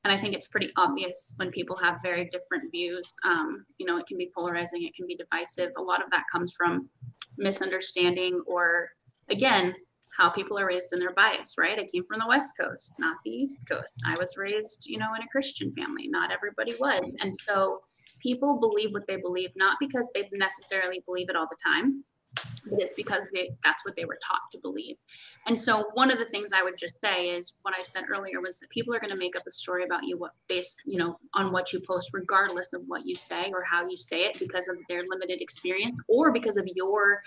And 0.04 0.12
I 0.12 0.20
think 0.20 0.34
it's 0.34 0.48
pretty 0.48 0.72
obvious 0.78 1.36
when 1.38 1.52
people 1.52 1.78
have 1.78 2.00
very 2.02 2.26
different 2.26 2.72
views. 2.72 3.16
Um, 3.24 3.64
you 3.78 3.86
know, 3.86 3.98
it 3.98 4.08
can 4.08 4.18
be 4.18 4.32
polarizing, 4.34 4.84
it 4.84 4.96
can 4.96 5.06
be 5.06 5.16
divisive. 5.16 5.72
A 5.78 5.82
lot 5.82 6.04
of 6.04 6.10
that 6.10 6.24
comes 6.32 6.52
from 6.54 6.90
misunderstanding 7.38 8.42
or 8.48 8.90
again, 9.30 9.76
how 10.18 10.30
people 10.30 10.60
are 10.60 10.68
raised 10.68 10.94
in 10.94 11.00
their 11.00 11.14
bias, 11.14 11.56
right? 11.58 11.80
I 11.80 11.86
came 11.86 12.06
from 12.06 12.20
the 12.20 12.28
West 12.28 12.54
Coast, 12.60 12.94
not 13.00 13.18
the 13.24 13.32
East 13.32 13.68
Coast. 13.70 14.02
I 14.06 14.16
was 14.20 14.38
raised, 14.38 14.86
you 14.88 14.98
know, 14.98 15.14
in 15.16 15.24
a 15.24 15.28
Christian 15.32 15.72
family. 15.74 16.08
Not 16.08 16.32
everybody 16.32 16.76
was. 16.80 17.04
And 17.22 17.36
so 17.36 17.82
people 18.20 18.60
believe 18.60 18.94
what 18.94 19.08
they 19.08 19.18
believe, 19.18 19.50
not 19.56 19.78
because 19.80 20.10
they 20.14 20.30
necessarily 20.34 21.02
believe 21.06 21.30
it 21.30 21.36
all 21.36 21.48
the 21.50 21.58
time, 21.64 22.04
but 22.70 22.82
it's 22.82 22.94
because 22.94 23.28
they 23.34 23.52
that's 23.64 23.84
what 23.84 23.96
they 23.96 24.06
were 24.06 24.20
taught 24.26 24.42
to 24.52 24.60
believe. 24.60 24.96
And 25.48 25.60
so 25.60 25.90
one 25.96 26.12
of 26.12 26.18
the 26.18 26.26
things 26.26 26.52
I 26.54 26.64
would 26.64 26.78
just 26.78 27.00
say 27.00 27.30
is 27.30 27.54
what 27.64 27.74
I 27.78 27.84
said 27.84 28.06
earlier 28.10 28.42
was 28.42 28.60
that 28.60 28.70
people 28.70 28.94
are 28.94 29.00
going 29.00 29.12
to 29.12 29.18
make 29.18 29.36
up 29.36 29.44
a 29.48 29.52
story 29.52 29.84
about 29.84 30.04
you 30.04 30.18
what 30.18 30.32
based, 30.48 30.82
you 30.86 30.98
know, 30.98 31.18
on 31.34 31.52
what 31.52 31.74
you 31.74 31.82
post, 31.82 32.12
regardless 32.14 32.74
of 32.74 32.84
what 32.88 33.06
you 33.06 33.16
say 33.16 33.52
or 33.52 33.64
how 33.64 33.88
you 33.88 33.98
say 33.98 34.26
it, 34.26 34.40
because 34.40 34.68
of 34.68 34.78
their 34.88 35.04
limited 35.10 35.42
experience 35.42 35.98
or 36.08 36.32
because 36.32 36.58
of 36.58 36.68
your 36.76 37.22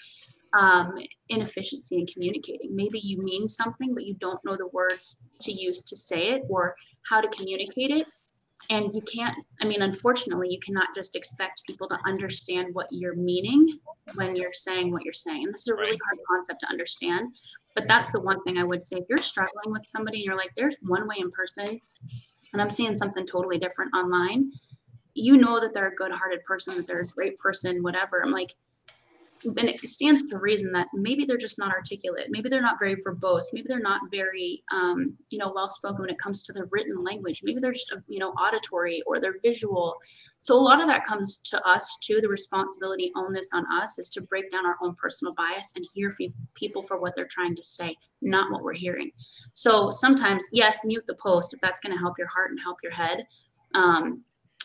um, 0.59 0.95
inefficiency 1.29 1.97
in 1.97 2.07
communicating. 2.07 2.75
Maybe 2.75 3.01
you 3.01 3.23
mean 3.23 3.49
something, 3.49 3.95
but 3.95 4.05
you 4.05 4.15
don't 4.15 4.45
know 4.45 4.57
the 4.57 4.69
words 4.69 5.23
to 5.41 5.53
use 5.53 5.83
to 5.83 5.97
say 5.97 6.31
it 6.31 6.43
or 6.49 6.77
how 7.09 7.21
to 7.21 7.29
communicate 7.29 7.91
it. 7.91 8.07
And 8.71 8.95
you 8.95 9.03
can't, 9.03 9.37
I 9.61 9.67
mean, 9.67 9.83
unfortunately, 9.83 10.49
you 10.51 10.59
cannot 10.65 10.95
just 10.95 11.17
expect 11.17 11.63
people 11.67 11.87
to 11.89 11.99
understand 12.07 12.75
what 12.75 12.87
you're 12.91 13.17
meaning 13.17 13.79
when 14.15 14.37
you're 14.37 14.55
saying 14.55 14.91
what 14.91 15.05
you're 15.05 15.13
saying. 15.13 15.45
And 15.45 15.55
this 15.55 15.63
is 15.63 15.69
a 15.69 15.75
really 15.75 15.99
hard 16.07 16.19
concept 16.31 16.61
to 16.61 16.69
understand. 16.69 17.35
But 17.75 17.89
that's 17.89 18.11
the 18.11 18.21
one 18.21 18.43
thing 18.45 18.57
I 18.57 18.65
would 18.65 18.83
say. 18.83 18.97
If 18.97 19.05
you're 19.11 19.21
struggling 19.21 19.73
with 19.73 19.85
somebody 19.85 20.19
and 20.19 20.25
you're 20.25 20.37
like, 20.37 20.55
there's 20.57 20.77
one 20.83 21.07
way 21.07 21.17
in 21.19 21.31
person, 21.31 21.79
and 22.53 22.63
I'm 22.63 22.71
seeing 22.71 22.97
something 22.97 23.27
totally 23.27 23.59
different 23.59 23.95
online, 23.95 24.51
you 25.15 25.37
know 25.37 25.61
that 25.61 25.75
they're 25.75 25.89
a 25.89 25.95
good 25.95 26.13
hearted 26.13 26.43
person, 26.45 26.77
that 26.77 26.87
they're 26.87 27.01
a 27.01 27.07
great 27.07 27.39
person, 27.39 27.83
whatever. 27.83 28.23
I'm 28.25 28.31
like, 28.31 28.55
then 29.53 29.69
it 29.69 29.81
stands 29.87 30.23
to 30.23 30.39
reason 30.39 30.73
that 30.73 30.89
maybe 30.95 31.25
they're 31.25 31.37
just 31.37 31.59
not 31.59 31.73
articulate. 31.73 32.29
Maybe 32.31 32.49
they're 32.49 32.63
not 32.63 32.79
very 32.79 32.97
verbose. 32.97 33.45
Maybe 33.53 33.67
they're 33.69 33.79
not 33.79 34.01
very, 34.11 34.63
um, 34.73 35.17
you 35.29 35.39
know, 35.39 35.53
well 35.55 35.69
spoken 35.69 36.01
when 36.01 36.11
it 36.11 36.19
comes 36.19 36.43
to 36.45 36.53
the 36.53 36.67
written 36.71 37.03
language. 37.05 37.43
Maybe 37.45 37.61
they're 37.61 37.73
just, 37.73 37.95
you 38.09 38.19
know, 38.19 38.31
auditory 38.31 39.03
or 39.07 39.21
they're 39.21 39.39
visual. 39.43 39.97
So 40.39 40.55
a 40.55 40.57
lot 40.57 40.81
of 40.81 40.87
that 40.87 41.05
comes 41.05 41.37
to 41.39 41.63
us 41.67 41.99
too. 42.03 42.21
The 42.21 42.29
responsibility 42.29 43.13
on 43.15 43.33
this 43.33 43.51
on 43.53 43.65
us 43.73 43.99
is 43.99 44.09
to 44.11 44.23
break 44.23 44.51
down 44.51 44.67
our 44.67 44.77
own 44.83 44.95
personal 44.95 45.35
bias 45.35 45.73
and 45.77 45.87
hear 45.95 46.11
fe- 46.11 46.33
people 46.55 46.83
for 46.83 46.99
what 46.99 47.15
they're 47.15 47.27
trying 47.27 47.57
to 47.57 47.63
say, 47.63 47.97
not 48.23 48.51
what 48.51 48.63
we're 48.63 48.73
hearing. 48.73 49.11
So 49.53 49.91
sometimes, 49.91 50.49
yes, 50.53 50.85
mute 50.85 51.07
the 51.07 51.17
post 51.17 51.53
if 51.53 51.61
that's 51.61 51.81
going 51.81 51.93
to 51.95 52.01
help 52.01 52.19
your 52.19 52.29
heart 52.29 52.51
and 52.51 52.61
help 52.61 52.79
your 52.83 52.93
head. 52.93 53.27
Um, 53.75 54.23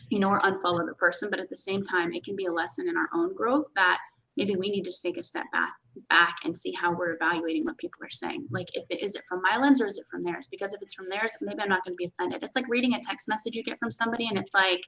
you 0.10 0.20
know, 0.20 0.30
or 0.30 0.40
unfollow 0.42 0.86
the 0.86 0.96
person, 0.96 1.30
but 1.30 1.40
at 1.40 1.50
the 1.50 1.58
same 1.58 1.84
time, 1.84 2.14
it 2.14 2.24
can 2.24 2.36
be 2.36 2.46
a 2.46 2.52
lesson 2.52 2.90
in 2.90 2.98
our 2.98 3.10
own 3.14 3.36
growth 3.36 3.66
that 3.76 4.00
maybe 4.40 4.56
we 4.56 4.70
need 4.70 4.84
to 4.86 5.02
take 5.04 5.18
a 5.18 5.24
step 5.24 5.46
back 5.52 5.74
back 6.10 6.38
and 6.46 6.58
see 6.58 6.72
how 6.72 6.94
we're 6.94 7.14
evaluating 7.14 7.66
what 7.66 7.78
people 7.78 8.00
are 8.02 8.10
saying. 8.10 8.48
Like 8.50 8.68
if 8.74 8.86
it 8.90 9.04
is 9.04 9.14
it 9.16 9.24
from 9.28 9.42
my 9.44 9.58
lens 9.58 9.82
or 9.82 9.86
is 9.86 9.98
it 9.98 10.06
from 10.10 10.24
theirs? 10.24 10.48
Because 10.50 10.74
if 10.74 10.82
it's 10.82 10.94
from 10.94 11.10
theirs 11.10 11.38
maybe 11.42 11.62
i'm 11.62 11.70
not 11.70 11.84
going 11.84 11.94
to 11.94 11.98
be 11.98 12.06
offended. 12.06 12.42
It's 12.42 12.56
like 12.56 12.68
reading 12.70 12.94
a 12.94 13.02
text 13.02 13.28
message 13.28 13.56
you 13.56 13.64
get 13.64 13.78
from 13.78 13.92
somebody 13.92 14.28
and 14.28 14.38
it's 14.38 14.54
like 14.54 14.82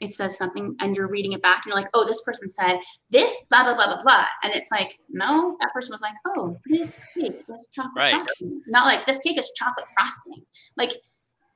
it 0.00 0.12
says 0.12 0.36
something 0.36 0.74
and 0.80 0.96
you're 0.96 1.08
reading 1.08 1.32
it 1.32 1.40
back 1.42 1.58
and 1.64 1.66
you're 1.70 1.76
like 1.76 1.88
oh 1.94 2.04
this 2.04 2.20
person 2.22 2.48
said 2.48 2.76
this 3.10 3.46
blah 3.50 3.62
blah 3.64 3.74
blah 3.74 3.86
blah 3.86 4.02
blah. 4.02 4.26
And 4.42 4.52
it's 4.52 4.70
like 4.70 4.98
no 5.08 5.56
that 5.60 5.72
person 5.72 5.92
was 5.92 6.02
like 6.02 6.14
oh 6.28 6.56
this 6.66 7.00
cake 7.16 7.40
is 7.54 7.66
chocolate 7.72 7.92
Right. 7.96 8.12
frosting. 8.14 8.60
Not 8.66 8.84
like 8.84 9.06
this 9.06 9.18
cake 9.20 9.38
is 9.38 9.50
chocolate 9.56 9.86
frosting. 9.96 10.44
Like 10.76 10.92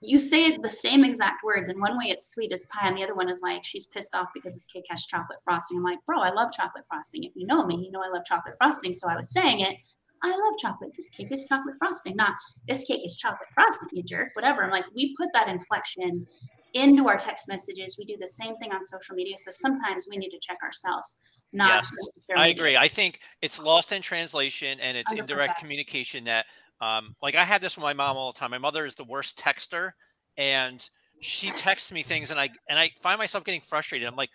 you 0.01 0.19
say 0.19 0.57
the 0.57 0.69
same 0.69 1.05
exact 1.05 1.43
words. 1.43 1.69
And 1.69 1.81
one 1.81 1.97
way 1.97 2.07
it's 2.07 2.33
sweet 2.33 2.53
as 2.53 2.67
pie 2.67 2.89
and 2.89 2.97
the 2.97 3.05
other 3.05 3.15
one 3.15 3.29
is 3.29 3.41
like 3.43 3.65
she's 3.65 3.87
pissed 3.87 4.15
off 4.15 4.29
because 4.35 4.55
this 4.55 4.67
cake 4.67 4.85
has 4.91 5.07
chocolate 5.07 5.39
frosting. 5.43 5.79
I'm 5.79 5.85
like 5.85 5.99
bro 6.07 6.21
i 6.21 6.31
love 6.31 6.51
chocolate 6.53 6.85
frosting. 6.89 7.25
If 7.25 7.33
you 7.35 7.47
know 7.47 7.67
me 7.67 7.77
you 7.77 7.91
know 7.91 8.03
i 8.05 8.09
love 8.09 8.25
chocolate 8.25 8.55
frosting. 8.59 8.95
So 8.95 9.09
i 9.09 9.17
was 9.17 9.33
saying 9.33 9.61
it. 9.61 9.77
I 10.23 10.31
love 10.31 10.55
chocolate. 10.59 10.93
This 10.97 11.11
cake 11.11 11.29
is 11.31 11.45
chocolate 11.49 11.77
frosting 11.79 12.17
not 12.17 12.35
this 12.69 12.85
cake 12.85 13.05
is 13.05 13.17
chocolate 13.17 13.49
frosting 13.55 13.89
you 13.93 14.03
jerk 14.03 14.31
whatever. 14.35 14.65
I'm 14.65 14.71
like 14.71 14.87
we 14.95 15.15
put 15.17 15.29
that 15.33 15.49
inflection 15.49 16.27
into 16.75 17.09
our 17.09 17.17
text 17.17 17.49
messages. 17.49 17.97
We 17.99 18.05
do 18.05 18.17
the 18.21 18.29
same 18.29 18.57
thing 18.57 18.73
on 18.73 18.83
social 18.85 19.15
media. 19.15 19.37
So 19.39 19.51
sometimes 19.51 20.07
we 20.11 20.19
need 20.19 20.31
to 20.31 20.39
check 20.41 20.59
ourselves 20.63 21.19
not 21.53 21.85
Yes, 21.85 21.91
I 22.37 22.49
agree. 22.49 22.77
I 22.77 22.89
think 22.89 23.21
it's 23.41 23.61
lost 23.61 23.93
in 23.93 24.03
translation 24.03 24.79
and 24.81 24.97
it's 24.97 25.13
indirect 25.13 25.55
100%. 25.55 25.61
communication 25.61 26.25
that 26.25 26.47
um 26.81 27.15
like 27.23 27.35
I 27.35 27.45
had 27.45 27.61
this 27.61 27.77
with 27.77 27.83
my 27.83 27.95
mom 27.95 28.17
all 28.17 28.33
the 28.33 28.39
time. 28.39 28.51
My 28.51 28.59
mother 28.59 28.85
is 28.85 28.95
the 28.95 29.05
worst 29.05 29.39
texter 29.39 29.93
and 30.37 30.89
she 31.21 31.51
texts 31.51 31.93
me 31.93 32.03
things 32.03 32.31
and 32.31 32.39
I 32.39 32.51
and 32.69 32.79
I 32.79 32.91
find 33.01 33.19
myself 33.19 33.45
getting 33.45 33.61
frustrated. 33.61 34.07
I'm 34.07 34.17
like 34.17 34.31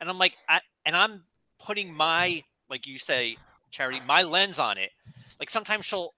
and 0.00 0.10
I'm 0.10 0.18
like 0.18 0.36
I, 0.48 0.60
and 0.84 0.96
I'm 0.96 1.24
putting 1.60 1.92
my 1.92 2.42
like 2.68 2.86
you 2.86 2.98
say 2.98 3.36
charity 3.70 4.00
my 4.06 4.22
lens 4.22 4.58
on 4.58 4.78
it. 4.78 4.90
Like 5.38 5.50
sometimes 5.50 5.84
she'll 5.84 6.14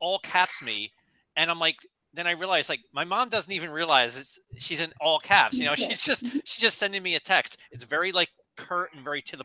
all 0.00 0.18
caps 0.18 0.62
me 0.62 0.92
and 1.36 1.50
I'm 1.50 1.58
like 1.58 1.78
then 2.14 2.26
I 2.26 2.32
realize 2.32 2.68
like 2.68 2.80
my 2.92 3.04
mom 3.04 3.28
doesn't 3.28 3.52
even 3.52 3.70
realize 3.70 4.18
it's 4.18 4.38
she's 4.56 4.80
in 4.80 4.92
all 5.00 5.18
caps. 5.18 5.58
You 5.58 5.66
know, 5.66 5.74
she's 5.76 6.04
just 6.04 6.24
she's 6.24 6.60
just 6.60 6.78
sending 6.78 7.02
me 7.02 7.14
a 7.14 7.20
text. 7.20 7.58
It's 7.70 7.84
very 7.84 8.12
like 8.12 8.30
curt 8.56 8.90
and 8.94 9.04
very 9.04 9.22
to 9.22 9.36
the. 9.36 9.44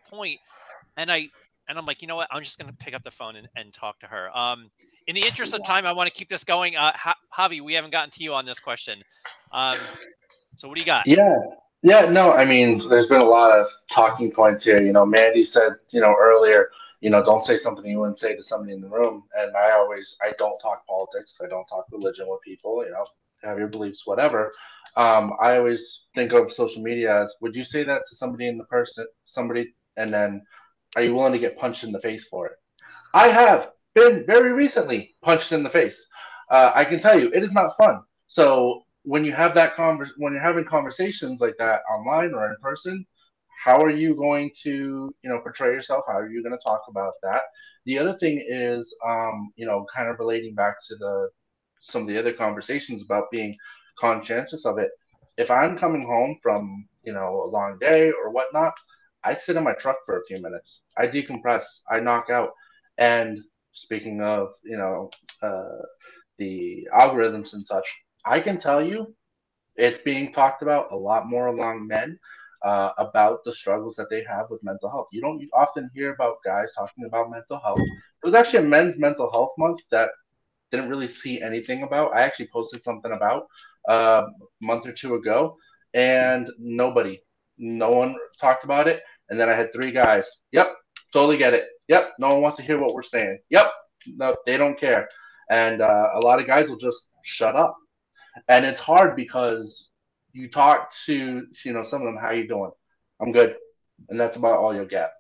And 0.98 1.12
I 1.12 1.30
and 1.72 1.80
I'm 1.80 1.86
like, 1.86 2.01
you 2.01 2.07
know 2.07 2.17
what? 2.17 2.28
I'm 2.30 2.43
just 2.43 2.59
gonna 2.59 2.74
pick 2.74 2.93
up 2.93 3.01
the 3.01 3.11
phone 3.11 3.38
and, 3.38 3.47
and 3.55 3.74
talk 3.74 3.99
to 4.01 4.05
her. 4.05 4.38
Um, 4.38 4.69
in 5.07 5.15
the 5.15 5.22
interest 5.22 5.53
of 5.53 5.63
time, 5.65 5.86
I 5.86 5.93
want 5.93 6.07
to 6.07 6.13
keep 6.13 6.30
this 6.30 6.43
going. 6.43 6.76
Uh, 6.76 6.91
Ha- 6.95 7.15
Javi, 7.36 7.61
we 7.61 7.74
haven't 7.74 7.91
gotten 7.91 8.11
to 8.11 8.24
you 8.24 8.34
on 8.34 8.45
this 8.45 8.59
question. 8.59 9.01
Um, 9.51 9.78
so 10.55 10.67
what 10.67 10.76
do 10.76 10.82
you 10.82 10.86
got? 10.86 11.07
Yeah. 11.07 11.38
Yeah, 11.84 12.01
no, 12.01 12.34
I 12.34 12.45
mean, 12.45 12.88
there's 12.89 13.07
been 13.07 13.22
a 13.22 13.26
lot 13.26 13.57
of 13.57 13.65
talking 13.91 14.32
points 14.32 14.63
here. 14.63 14.80
You 14.80 14.93
know, 14.93 15.03
Mandy 15.03 15.43
said, 15.43 15.72
you 15.89 15.99
know, 15.99 16.15
earlier, 16.19 16.69
you 16.99 17.09
know, 17.09 17.26
don't 17.26 17.43
say 17.43 17.57
something 17.57 17.84
you 17.86 17.97
wouldn't 17.97 18.19
say 18.19 18.36
to 18.36 18.43
somebody 18.43 18.74
in 18.74 18.82
the 18.82 18.88
room. 18.88 19.24
And 19.36 19.57
I 19.57 19.72
always, 19.72 20.15
I 20.22 20.34
don't 20.38 20.59
talk 20.59 20.86
politics. 20.86 21.39
I 21.43 21.47
don't 21.47 21.65
talk 21.65 21.86
religion 21.91 22.28
with 22.30 22.39
people, 22.41 22.86
you 22.86 22.91
know, 22.91 23.05
have 23.41 23.57
your 23.57 23.67
beliefs, 23.67 24.05
whatever. 24.05 24.53
Um, 24.95 25.34
I 25.41 25.57
always 25.57 26.03
think 26.13 26.34
of 26.34 26.53
social 26.53 26.84
media 26.84 27.24
as, 27.24 27.36
would 27.41 27.55
you 27.55 27.63
say 27.63 27.84
that 27.84 28.03
to 28.07 28.15
somebody 28.15 28.47
in 28.47 28.59
the 28.59 28.65
person, 28.65 29.07
somebody, 29.26 29.74
and 29.97 30.13
then 30.13 30.43
are 30.96 31.04
you 31.04 31.16
willing 31.16 31.34
to 31.34 31.39
get 31.39 31.58
punched 31.58 31.84
in 31.84 31.92
the 31.92 32.02
face 32.02 32.28
for 32.28 32.48
it? 32.48 32.54
I 33.14 33.30
have 33.30 33.72
been 33.94 34.26
very 34.26 34.54
recently 34.54 35.16
punched 35.22 35.52
in 35.52 35.64
the 35.64 35.70
face. 35.70 36.06
Uh, 36.50 36.72
I 36.74 36.86
can 36.86 37.00
tell 37.00 37.20
you, 37.20 37.32
it 37.34 37.44
is 37.44 37.52
not 37.52 37.78
fun. 37.78 38.02
So 38.28 38.84
when 39.04 39.26
you 39.26 39.34
have 39.34 39.54
that 39.56 39.76
convers 39.76 40.12
when 40.18 40.34
you're 40.34 40.42
having 40.42 40.66
conversations 40.66 41.42
like 41.42 41.56
that 41.58 41.82
online 41.89 42.34
or 42.34 42.50
in 42.50 42.56
person, 42.62 43.06
how 43.64 43.82
are 43.82 43.89
you 43.89 44.16
going 44.16 44.52
to 44.64 45.14
you 45.22 45.30
know 45.30 45.39
portray 45.39 45.74
yourself? 45.74 46.04
How 46.08 46.20
are 46.20 46.30
you 46.30 46.44
going 46.44 46.58
to 46.58 46.64
talk 46.64 46.82
about 46.89 47.14
that? 47.24 47.42
The 47.86 47.98
other 47.98 48.18
thing 48.18 48.46
is, 48.48 48.96
um, 49.06 49.52
you 49.56 49.66
know, 49.66 49.86
kind 49.94 50.10
of 50.10 50.20
relating 50.20 50.54
back 50.56 50.76
to 50.88 50.96
the 50.96 51.30
some 51.82 52.04
of 52.04 52.08
the 52.08 52.20
other 52.20 52.34
conversations 52.34 53.02
about 53.02 53.32
being 53.32 53.56
conscientious 54.00 54.66
of 54.66 54.78
it. 54.78 54.92
If 55.38 55.50
I'm 55.50 55.78
coming 55.78 56.06
home 56.06 56.38
from 56.42 56.88
you 57.04 57.14
know 57.14 57.44
a 57.44 57.50
long 57.50 57.78
day 57.80 58.12
or 58.12 58.32
whatnot, 58.32 58.74
I 59.24 59.34
sit 59.34 59.55
in 59.55 59.63
my 59.63 59.74
truck 59.74 59.97
for 60.05 60.19
a 60.19 60.26
few 60.26 60.41
minutes. 60.41 60.82
I 60.97 61.07
decompress. 61.07 61.63
I 61.89 61.99
knock 61.99 62.30
out. 62.30 62.51
And 62.97 63.39
speaking 63.72 64.22
of 64.22 64.49
you 64.63 64.78
know 64.78 65.09
uh, 65.41 65.82
the 66.38 66.88
algorithms 66.93 67.53
and 67.53 67.65
such, 67.65 67.86
I 68.26 68.39
can 68.39 68.59
tell 68.59 68.84
you 68.86 69.15
it's 69.76 69.99
being 70.01 70.34
talked 70.34 70.61
about 70.61 70.91
a 70.91 70.95
lot 70.95 71.28
more 71.28 71.47
among 71.47 71.88
men 71.88 72.19
uh, 72.63 72.91
about 72.97 73.43
the 73.45 73.53
struggles 73.53 73.95
that 73.95 74.09
they 74.09 74.24
have 74.30 74.47
with 74.49 74.63
mental 74.63 74.89
health. 74.89 75.07
You 75.11 75.22
don't 75.22 75.41
often 75.53 75.89
hear 75.93 76.13
about 76.13 76.38
guys 76.45 76.74
talking 76.78 77.05
about 77.05 77.32
mental 77.32 77.59
health. 77.59 77.80
It 77.80 78.26
was 78.26 78.34
actually 78.34 78.65
a 78.65 78.69
men's 78.69 78.97
mental 78.97 79.32
health 79.32 79.51
month 79.57 79.82
that 79.91 80.09
didn't 80.72 80.89
really 80.89 81.07
see 81.07 81.41
anything 81.41 81.84
about. 81.84 82.13
I 82.15 82.22
actually 82.22 82.49
posted 82.53 82.84
something 82.84 83.11
about 83.11 83.45
uh, 83.89 84.24
a 84.26 84.65
month 84.65 84.86
or 84.86 84.93
two 84.93 85.15
ago, 85.15 85.57
and 85.93 86.49
nobody, 86.59 87.22
no 87.62 87.91
one 87.91 88.16
talked 88.39 88.66
about 88.66 88.89
it. 88.89 89.01
And 89.30 89.39
then 89.39 89.49
I 89.49 89.55
had 89.55 89.72
three 89.72 89.91
guys. 89.91 90.30
Yep, 90.51 90.76
totally 91.14 91.38
get 91.38 91.53
it. 91.53 91.68
Yep, 91.88 92.14
no 92.20 92.34
one 92.34 92.41
wants 92.41 92.57
to 92.57 92.64
hear 92.64 92.80
what 92.80 92.93
we're 92.93 93.03
saying. 93.03 93.39
Yep, 93.49 93.72
no, 94.18 94.36
they 94.45 94.57
don't 94.57 94.80
care. 94.80 95.07
And 95.49 95.82
uh, 95.82 96.09
a 96.16 96.20
lot 96.20 96.39
of 96.41 96.47
guys 96.47 96.70
will 96.70 96.78
just 96.78 97.09
shut 97.24 97.55
up 97.55 97.78
and 98.47 98.66
it's 98.66 98.82
hard 98.82 99.16
because 99.16 99.89
you 100.34 100.49
talk 100.49 100.91
to 101.05 101.45
you 101.66 101.74
know 101.74 101.84
some 101.84 102.01
of 102.01 102.05
them 102.05 102.18
how 102.18 102.32
you 102.32 102.47
doing 102.47 102.72
i'm 103.22 103.32
good 103.32 103.55
and 104.09 104.20
that's 104.20 104.38
about 104.38 104.57
all 104.59 104.74
you'll 104.74 104.86
get 104.86 105.12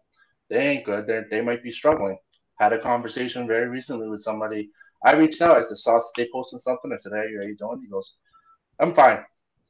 they 0.49 0.67
ain't 0.69 0.85
good 0.85 1.07
they 1.07 1.21
they 1.29 1.41
might 1.41 1.63
be 1.63 1.71
struggling 1.71 2.17
had 2.59 2.73
a 2.73 2.79
conversation 2.79 3.47
very 3.47 3.67
recently 3.67 4.09
with 4.09 4.21
somebody 4.21 4.69
i 5.05 5.13
reached 5.13 5.41
out 5.41 5.57
i 5.57 5.61
just 5.61 5.83
saw 5.83 5.99
they 6.15 6.29
posting 6.31 6.59
something 6.59 6.91
i 6.93 6.97
said 6.97 7.11
hey 7.13 7.35
how 7.37 7.43
you 7.43 7.55
doing 7.57 7.81
he 7.81 7.87
goes 7.89 8.15
i'm 8.79 8.93
fine 8.93 9.19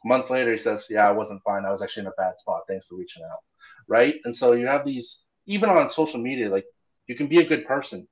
a 0.04 0.08
month 0.08 0.30
later 0.30 0.52
he 0.52 0.58
says 0.58 0.86
yeah 0.89 1.08
i 1.08 1.12
wasn't 1.12 1.41
fine 1.43 1.66
i 1.66 1.72
was 1.72 1.82
actually 1.82 2.02
in 2.02 2.08
a 2.08 2.22
bad 2.22 2.34
spot 2.39 2.62
thanks 2.68 2.88
for 2.88 2.95
reaching 2.95 3.24
out 3.24 3.39
right 3.88 4.16
and 4.26 4.36
so 4.36 4.54
you 4.54 4.68
have 4.68 4.86
these 4.86 5.26
even 5.45 5.70
on 5.70 5.91
social 5.91 6.20
media 6.20 6.49
like 6.49 6.66
you 7.08 7.16
can 7.16 7.28
be 7.28 7.39
a 7.39 7.47
good 7.47 7.66
person 7.66 8.08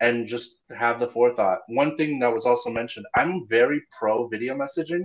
and 0.00 0.26
just 0.26 0.54
have 0.76 0.98
the 0.98 1.08
forethought. 1.08 1.60
One 1.68 1.96
thing 1.96 2.18
that 2.20 2.32
was 2.32 2.46
also 2.46 2.70
mentioned, 2.70 3.06
I'm 3.14 3.46
very 3.48 3.82
pro 3.98 4.26
video 4.28 4.54
messaging. 4.56 5.04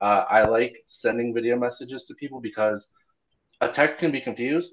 Uh, 0.00 0.24
I 0.28 0.46
like 0.48 0.76
sending 0.86 1.34
video 1.34 1.58
messages 1.58 2.06
to 2.06 2.14
people 2.14 2.40
because 2.40 2.88
a 3.60 3.68
text 3.68 3.98
can 3.98 4.10
be 4.10 4.20
confused. 4.20 4.72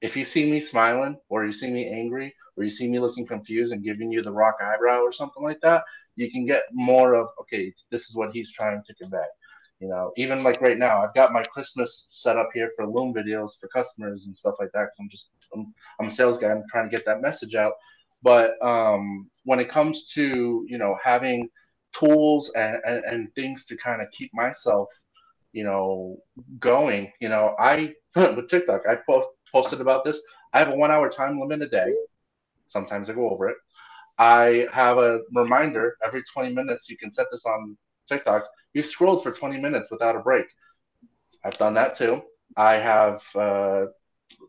If 0.00 0.16
you 0.16 0.24
see 0.24 0.48
me 0.48 0.60
smiling, 0.60 1.16
or 1.28 1.44
you 1.44 1.52
see 1.52 1.68
me 1.70 1.88
angry, 1.92 2.32
or 2.56 2.62
you 2.62 2.70
see 2.70 2.88
me 2.88 3.00
looking 3.00 3.26
confused 3.26 3.72
and 3.72 3.82
giving 3.82 4.12
you 4.12 4.22
the 4.22 4.32
rock 4.32 4.54
eyebrow 4.64 5.00
or 5.00 5.12
something 5.12 5.42
like 5.42 5.60
that, 5.62 5.82
you 6.14 6.30
can 6.30 6.46
get 6.46 6.62
more 6.72 7.14
of 7.14 7.28
okay, 7.40 7.72
this 7.90 8.02
is 8.08 8.14
what 8.14 8.30
he's 8.32 8.52
trying 8.52 8.82
to 8.86 8.94
convey. 8.94 9.26
You 9.80 9.88
know, 9.88 10.12
even 10.16 10.42
like 10.42 10.60
right 10.60 10.76
now, 10.76 11.02
I've 11.02 11.14
got 11.14 11.32
my 11.32 11.44
Christmas 11.44 12.08
set 12.10 12.36
up 12.36 12.50
here 12.52 12.70
for 12.74 12.86
Loom 12.86 13.14
videos 13.14 13.52
for 13.60 13.68
customers 13.68 14.26
and 14.26 14.36
stuff 14.36 14.56
like 14.58 14.70
that. 14.72 14.86
Cause 14.86 14.96
I'm 15.00 15.08
just 15.08 15.30
I'm, 15.54 15.74
I'm 16.00 16.06
a 16.08 16.10
sales 16.10 16.36
guy. 16.38 16.50
I'm 16.50 16.64
trying 16.70 16.90
to 16.90 16.96
get 16.96 17.06
that 17.06 17.22
message 17.22 17.54
out. 17.54 17.72
But 18.22 18.60
um, 18.64 19.30
when 19.44 19.60
it 19.60 19.70
comes 19.70 20.06
to 20.14 20.64
you 20.68 20.78
know 20.78 20.96
having 21.02 21.48
tools 21.92 22.50
and, 22.56 22.78
and, 22.84 23.04
and 23.04 23.34
things 23.34 23.66
to 23.66 23.76
kind 23.76 24.02
of 24.02 24.10
keep 24.10 24.30
myself 24.34 24.88
you 25.52 25.64
know 25.64 26.16
going, 26.58 27.12
you 27.20 27.28
know 27.28 27.54
I 27.58 27.94
with 28.16 28.50
TikTok 28.50 28.82
I 28.88 28.96
post, 29.08 29.28
posted 29.52 29.80
about 29.80 30.04
this. 30.04 30.18
I 30.52 30.58
have 30.58 30.74
a 30.74 30.76
one 30.76 30.90
hour 30.90 31.08
time 31.08 31.38
limit 31.38 31.62
a 31.62 31.68
day. 31.68 31.94
Sometimes 32.66 33.08
I 33.08 33.12
go 33.14 33.30
over 33.30 33.48
it. 33.48 33.56
I 34.18 34.66
have 34.72 34.98
a 34.98 35.20
reminder 35.32 35.96
every 36.04 36.24
20 36.24 36.52
minutes. 36.52 36.88
You 36.90 36.98
can 36.98 37.12
set 37.12 37.26
this 37.30 37.46
on 37.46 37.76
TikTok. 38.08 38.44
You've 38.74 38.86
scrolled 38.86 39.22
for 39.22 39.32
20 39.32 39.58
minutes 39.58 39.90
without 39.90 40.16
a 40.16 40.20
break. 40.20 40.46
I've 41.44 41.58
done 41.58 41.74
that 41.74 41.96
too. 41.96 42.22
I 42.56 42.74
have 42.74 43.22
uh, 43.34 43.86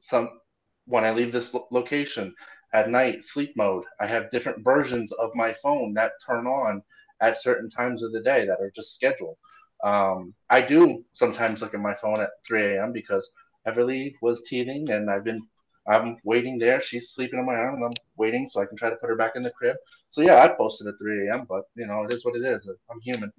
some 0.02 0.30
when 0.86 1.06
I 1.06 1.12
leave 1.12 1.32
this 1.32 1.54
lo- 1.54 1.68
location, 1.72 2.34
at 2.74 2.90
night, 2.90 3.24
sleep 3.24 3.54
mode. 3.56 3.84
I 4.00 4.08
have 4.08 4.32
different 4.32 4.64
versions 4.64 5.12
of 5.14 5.32
my 5.36 5.54
phone 5.54 5.94
that 5.96 6.14
turn 6.26 6.46
on 6.48 6.84
at 7.22 7.42
certain 7.42 7.70
times 7.70 8.04
of 8.04 8.12
the 8.12 8.22
day 8.22 8.46
that 8.46 8.60
are 8.60 8.72
just 8.76 8.94
scheduled. 8.94 9.38
Um, 9.84 10.34
I 10.50 10.62
do 10.62 11.04
sometimes 11.14 11.62
look 11.62 11.74
at 11.74 11.80
my 11.80 11.96
phone 11.96 12.20
at 12.20 12.30
3 12.48 12.76
a.m. 12.76 12.92
because 12.92 13.30
Everly 13.68 14.14
was 14.22 14.44
teething 14.44 14.90
and 14.90 15.10
I've 15.10 15.24
been 15.24 15.42
I'm 15.90 16.18
waiting 16.24 16.60
there. 16.60 16.82
She's 16.82 17.12
sleeping 17.12 17.40
on 17.40 17.46
my 17.46 17.56
arm 17.56 17.76
and 17.76 17.86
I'm 17.86 17.94
waiting 18.18 18.48
so 18.50 18.62
I 18.62 18.66
can 18.66 18.78
try 18.78 18.90
to 18.90 18.96
put 18.98 19.10
her 19.10 19.16
back 19.16 19.34
in 19.36 19.44
the 19.44 19.52
crib. 19.52 19.76
So 20.12 20.22
yeah, 20.22 20.42
I 20.44 20.50
posted 20.50 20.88
at 20.88 20.96
3 21.00 21.28
a.m. 21.28 21.46
But 21.48 21.64
you 21.76 21.88
know, 21.88 22.04
it 22.04 22.14
is 22.14 22.24
what 22.24 22.36
it 22.36 22.46
is. 22.46 22.70
I'm 22.92 23.02
human. 23.02 23.32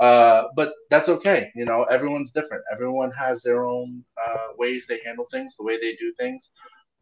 Uh, 0.00 0.44
but 0.54 0.72
that's 0.90 1.08
okay. 1.08 1.50
You 1.54 1.64
know, 1.64 1.84
everyone's 1.84 2.32
different. 2.32 2.62
Everyone 2.72 3.10
has 3.12 3.42
their 3.42 3.64
own 3.64 4.04
uh, 4.26 4.48
ways 4.58 4.86
they 4.88 5.00
handle 5.04 5.26
things, 5.32 5.54
the 5.56 5.64
way 5.64 5.78
they 5.80 5.96
do 5.96 6.12
things. 6.18 6.50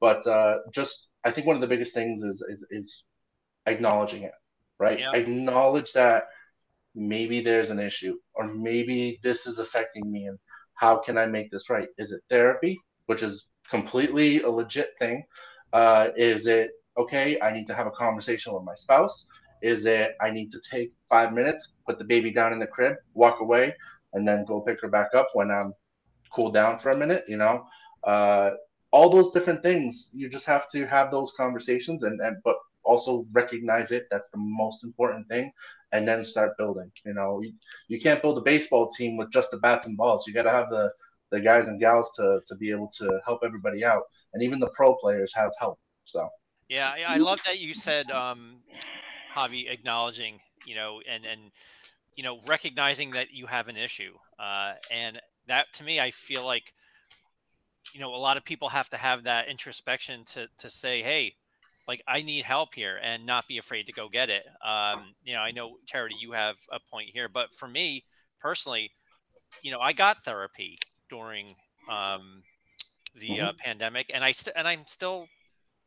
But 0.00 0.26
uh, 0.26 0.58
just 0.72 1.08
I 1.24 1.30
think 1.30 1.46
one 1.46 1.56
of 1.56 1.62
the 1.62 1.68
biggest 1.68 1.94
things 1.94 2.22
is 2.22 2.44
is, 2.48 2.66
is 2.70 3.04
acknowledging 3.66 4.22
it, 4.22 4.32
right? 4.78 5.00
Yeah. 5.00 5.12
Acknowledge 5.12 5.92
that 5.92 6.24
maybe 6.94 7.42
there's 7.42 7.70
an 7.70 7.80
issue, 7.80 8.16
or 8.34 8.46
maybe 8.46 9.18
this 9.22 9.46
is 9.46 9.58
affecting 9.58 10.10
me, 10.10 10.26
and 10.26 10.38
how 10.74 10.98
can 10.98 11.18
I 11.18 11.26
make 11.26 11.50
this 11.50 11.68
right? 11.70 11.88
Is 11.98 12.12
it 12.12 12.20
therapy, 12.30 12.78
which 13.06 13.22
is 13.22 13.46
completely 13.70 14.42
a 14.42 14.50
legit 14.50 14.94
thing? 14.98 15.24
Uh, 15.72 16.08
is 16.16 16.46
it 16.46 16.70
okay? 16.96 17.40
I 17.40 17.52
need 17.52 17.66
to 17.68 17.74
have 17.74 17.86
a 17.86 17.90
conversation 17.90 18.54
with 18.54 18.64
my 18.64 18.74
spouse. 18.74 19.26
Is 19.62 19.86
it 19.86 20.14
I 20.20 20.30
need 20.30 20.52
to 20.52 20.60
take 20.70 20.92
five 21.08 21.32
minutes, 21.32 21.72
put 21.86 21.98
the 21.98 22.04
baby 22.04 22.30
down 22.30 22.52
in 22.52 22.58
the 22.58 22.66
crib, 22.66 22.96
walk 23.14 23.40
away, 23.40 23.74
and 24.12 24.26
then 24.26 24.44
go 24.44 24.60
pick 24.60 24.80
her 24.82 24.88
back 24.88 25.14
up 25.14 25.28
when 25.32 25.50
I'm 25.50 25.74
cooled 26.34 26.54
down 26.54 26.78
for 26.78 26.90
a 26.90 26.96
minute? 26.96 27.24
You 27.28 27.38
know, 27.38 27.64
uh, 28.04 28.50
all 28.94 29.10
those 29.10 29.32
different 29.32 29.60
things 29.60 30.10
you 30.12 30.28
just 30.28 30.46
have 30.46 30.70
to 30.70 30.86
have 30.86 31.10
those 31.10 31.32
conversations 31.36 32.04
and, 32.04 32.20
and 32.20 32.36
but 32.44 32.56
also 32.84 33.26
recognize 33.32 33.90
it 33.90 34.06
that's 34.10 34.28
the 34.28 34.38
most 34.38 34.84
important 34.84 35.26
thing 35.26 35.50
and 35.92 36.06
then 36.06 36.24
start 36.24 36.56
building 36.56 36.90
you 37.04 37.12
know 37.12 37.40
you, 37.42 37.52
you 37.88 38.00
can't 38.00 38.22
build 38.22 38.38
a 38.38 38.42
baseball 38.42 38.88
team 38.92 39.16
with 39.16 39.32
just 39.32 39.50
the 39.50 39.56
bats 39.56 39.86
and 39.86 39.96
balls 39.96 40.24
you 40.28 40.32
got 40.32 40.44
to 40.44 40.50
have 40.50 40.70
the 40.70 40.88
the 41.30 41.40
guys 41.40 41.66
and 41.66 41.80
gals 41.80 42.10
to 42.16 42.40
to 42.46 42.56
be 42.56 42.70
able 42.70 42.90
to 42.98 43.20
help 43.24 43.40
everybody 43.44 43.84
out. 43.84 44.02
And 44.32 44.42
even 44.42 44.58
the 44.58 44.70
pro 44.74 44.94
players 44.96 45.32
have 45.34 45.50
help 45.58 45.78
so. 46.04 46.28
Yeah 46.68 46.94
i 47.06 47.18
love 47.18 47.40
that 47.44 47.60
you 47.60 47.74
said 47.74 48.10
um 48.10 48.56
javi 49.34 49.70
acknowledging 49.70 50.40
you 50.66 50.74
know 50.74 51.00
and 51.08 51.24
and 51.24 51.40
you 52.16 52.24
know 52.24 52.40
recognizing 52.46 53.10
that 53.12 53.32
you 53.32 53.46
have 53.46 53.68
an 53.68 53.76
issue 53.76 54.12
uh 54.38 54.72
and 54.90 55.20
that 55.46 55.66
to 55.74 55.84
me 55.84 56.00
i 56.00 56.10
feel 56.10 56.44
like 56.44 56.72
you 57.92 58.00
know 58.00 58.14
a 58.14 58.16
lot 58.16 58.36
of 58.36 58.44
people 58.44 58.68
have 58.68 58.88
to 58.88 58.96
have 58.96 59.24
that 59.24 59.48
introspection 59.48 60.24
to 60.24 60.48
to 60.58 60.70
say 60.70 61.02
hey 61.02 61.34
like 61.86 62.02
i 62.08 62.22
need 62.22 62.44
help 62.44 62.74
here 62.74 62.98
and 63.02 63.26
not 63.26 63.46
be 63.46 63.58
afraid 63.58 63.86
to 63.86 63.92
go 63.92 64.08
get 64.08 64.30
it. 64.30 64.44
Um 64.64 65.14
you 65.22 65.34
know 65.34 65.40
i 65.40 65.50
know 65.50 65.76
charity 65.86 66.16
you 66.18 66.32
have 66.32 66.56
a 66.72 66.78
point 66.90 67.10
here 67.12 67.28
but 67.28 67.52
for 67.54 67.68
me 67.68 68.04
personally 68.40 68.90
you 69.62 69.70
know 69.70 69.80
i 69.80 69.92
got 69.92 70.24
therapy 70.24 70.78
during 71.08 71.54
um 71.90 72.42
the 73.14 73.28
mm-hmm. 73.28 73.46
uh, 73.46 73.52
pandemic 73.58 74.10
and 74.12 74.24
i 74.24 74.32
st- 74.32 74.54
and 74.56 74.66
i'm 74.66 74.82
still 74.86 75.26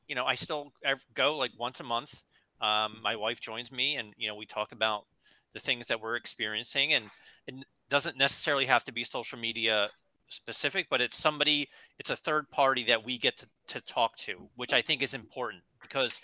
you 0.07 0.15
know 0.15 0.25
i 0.25 0.35
still 0.35 0.71
go 1.13 1.37
like 1.37 1.51
once 1.57 1.79
a 1.79 1.83
month 1.83 2.23
um 2.61 2.97
my 3.03 3.15
wife 3.15 3.39
joins 3.39 3.71
me 3.71 3.95
and 3.95 4.13
you 4.17 4.27
know 4.27 4.35
we 4.35 4.45
talk 4.45 4.71
about 4.71 5.05
the 5.53 5.59
things 5.59 5.87
that 5.87 5.99
we're 6.01 6.15
experiencing 6.15 6.93
and 6.93 7.05
it 7.47 7.55
doesn't 7.89 8.17
necessarily 8.17 8.65
have 8.65 8.83
to 8.83 8.91
be 8.91 9.03
social 9.03 9.39
media 9.39 9.89
specific, 10.29 10.87
but 10.89 11.01
it's 11.01 11.17
somebody, 11.17 11.69
it's 11.99 12.09
a 12.09 12.15
third 12.15 12.49
party 12.49 12.83
that 12.85 13.03
we 13.03 13.17
get 13.17 13.37
to, 13.37 13.47
to 13.67 13.81
talk 13.81 14.15
to, 14.17 14.49
which 14.55 14.73
I 14.73 14.81
think 14.81 15.01
is 15.01 15.13
important 15.13 15.63
because, 15.81 16.21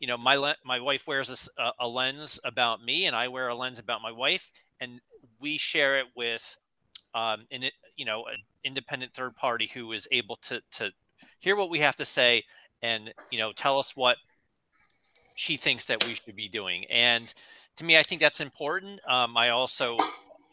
you 0.00 0.06
know, 0.06 0.18
my 0.18 0.54
my 0.64 0.80
wife 0.80 1.06
wears 1.06 1.48
a, 1.58 1.70
a 1.80 1.88
lens 1.88 2.38
about 2.44 2.84
me, 2.84 3.06
and 3.06 3.16
I 3.16 3.28
wear 3.28 3.48
a 3.48 3.54
lens 3.54 3.78
about 3.78 4.02
my 4.02 4.12
wife, 4.12 4.50
and 4.80 5.00
we 5.40 5.56
share 5.56 5.98
it 5.98 6.06
with, 6.14 6.58
um, 7.14 7.46
it, 7.50 7.72
you 7.96 8.04
know, 8.04 8.26
an 8.26 8.38
independent 8.64 9.12
third 9.12 9.36
party 9.36 9.70
who 9.72 9.92
is 9.92 10.08
able 10.12 10.36
to 10.36 10.60
to 10.72 10.92
hear 11.38 11.56
what 11.56 11.70
we 11.70 11.80
have 11.80 11.96
to 11.96 12.04
say 12.04 12.44
and 12.82 13.12
you 13.30 13.38
know 13.38 13.52
tell 13.52 13.78
us 13.78 13.96
what 13.96 14.16
she 15.34 15.56
thinks 15.56 15.84
that 15.86 16.04
we 16.04 16.14
should 16.14 16.36
be 16.36 16.48
doing. 16.48 16.84
And 16.90 17.32
to 17.76 17.84
me, 17.84 17.98
I 17.98 18.02
think 18.02 18.20
that's 18.20 18.40
important. 18.40 19.00
Um, 19.08 19.36
I 19.36 19.50
also 19.50 19.96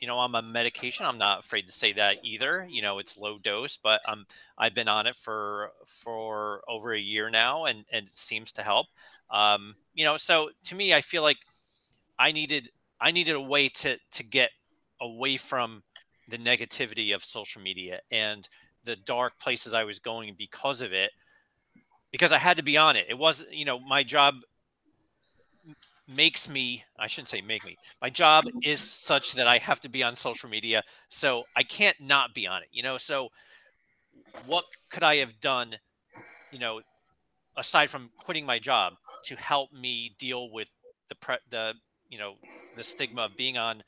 you 0.04 0.08
know, 0.08 0.20
I'm 0.20 0.36
on 0.36 0.52
medication. 0.52 1.06
I'm 1.06 1.18
not 1.18 1.39
afraid 1.46 1.66
to 1.68 1.72
say 1.72 1.94
that 1.94 2.18
either. 2.26 2.68
You 2.70 2.82
know, 2.82 3.00
it's 3.00 3.16
low 3.16 3.38
dose, 3.38 3.78
but 3.78 4.02
I'm 4.06 4.26
I've 4.58 4.76
been 4.76 4.89
on 4.89 5.08
it 5.08 5.16
for 5.16 5.72
for 5.86 6.62
over 6.68 6.94
a 6.94 7.00
year 7.00 7.30
now, 7.30 7.64
and 7.64 7.86
and 7.89 8.06
it 8.06 8.14
seems 8.14 8.52
to 8.54 8.64
help. 8.64 8.88
Um, 9.30 9.76
you 9.94 10.04
know, 10.04 10.18
so 10.18 10.50
to 10.66 10.76
me, 10.76 10.94
I 10.94 11.00
feel 11.00 11.24
like 11.24 11.38
I 12.20 12.34
needed 12.34 12.70
I 13.00 13.12
needed 13.12 13.36
a 13.36 13.41
way 13.41 13.70
to 13.70 13.98
to 14.12 14.24
get 14.24 14.50
away 15.00 15.38
from 15.38 15.84
the 16.28 16.38
negativity 16.38 17.13
of 17.13 17.24
social 17.24 17.61
media 17.61 17.99
and 18.11 18.47
the 18.84 18.95
dark 18.95 19.39
places 19.39 19.74
I 19.74 19.84
was 19.84 19.99
going 19.99 20.36
because 20.38 20.82
of 20.82 20.93
it 20.93 21.11
because 22.11 22.32
I 22.32 22.38
had 22.38 22.57
to 22.57 22.63
be 22.63 22.78
on 22.78 22.95
it. 22.95 23.07
It 23.09 23.17
wasn't, 23.17 23.53
you 23.53 23.65
know, 23.65 23.80
my 23.80 24.03
job 24.03 24.36
makes 26.07 26.47
me, 26.47 26.84
I 26.99 27.07
shouldn't 27.07 27.30
say 27.30 27.41
make 27.41 27.65
me, 27.65 27.76
my 28.01 28.09
job 28.09 28.45
is 28.61 28.80
such 28.80 29.34
that 29.34 29.47
I 29.47 29.57
have 29.57 29.80
to 29.82 29.89
be 29.89 30.03
on 30.03 30.15
social 30.15 30.49
media. 30.49 30.84
So 31.09 31.43
I 31.55 31.63
can't 31.63 31.99
not 31.99 32.34
be 32.34 32.45
on 32.45 32.61
it, 32.61 32.69
you 32.71 32.84
know? 32.84 32.97
So 32.97 33.30
what 34.45 34.65
could 34.91 35.03
I 35.03 35.15
have 35.17 35.39
done, 35.39 35.76
you 36.51 36.59
know, 36.59 36.82
aside 37.57 37.89
from 37.89 38.11
quitting 38.17 38.45
my 38.45 38.59
job 38.59 38.93
to 39.26 39.36
help 39.36 39.71
me 39.74 40.15
deal 40.19 40.51
with 40.51 40.69
the, 41.09 41.15
pre- 41.15 41.38
the, 41.49 41.74
you 42.09 42.19
know, 42.19 42.36
the 42.78 42.84
stigma 42.84 43.24
of 43.24 43.38
being 43.38 43.57
on 43.57 43.82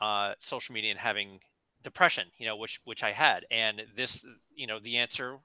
uh, 0.00 0.32
social 0.40 0.72
media 0.72 0.90
and 0.90 0.98
having 0.98 1.38
depression, 1.84 2.26
you 2.38 2.46
know, 2.46 2.56
which, 2.56 2.80
which 2.84 3.04
I 3.04 3.12
had. 3.12 3.46
And 3.50 3.84
this, 3.94 4.26
you 4.54 4.66
know, 4.66 4.80
the 4.80 4.96
answer, 4.96 5.38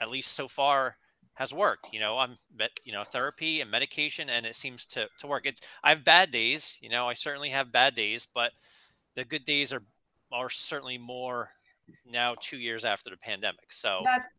at 0.00 0.10
least 0.10 0.32
so 0.32 0.48
far, 0.48 0.96
has 1.34 1.52
worked. 1.52 1.92
You 1.92 2.00
know, 2.00 2.18
I'm 2.18 2.38
you 2.84 2.92
know 2.92 3.04
therapy 3.04 3.60
and 3.60 3.70
medication, 3.70 4.30
and 4.30 4.46
it 4.46 4.54
seems 4.54 4.86
to 4.86 5.08
to 5.18 5.26
work. 5.26 5.46
It's 5.46 5.60
I 5.82 5.90
have 5.90 6.04
bad 6.04 6.30
days. 6.30 6.78
You 6.80 6.88
know, 6.88 7.08
I 7.08 7.14
certainly 7.14 7.50
have 7.50 7.72
bad 7.72 7.94
days, 7.94 8.26
but 8.32 8.52
the 9.14 9.24
good 9.24 9.44
days 9.44 9.72
are 9.72 9.82
are 10.32 10.48
certainly 10.48 10.98
more 10.98 11.50
now 12.06 12.34
two 12.40 12.56
years 12.56 12.84
after 12.84 13.10
the 13.10 13.16
pandemic. 13.16 13.72
So 13.72 14.00
that's 14.04 14.30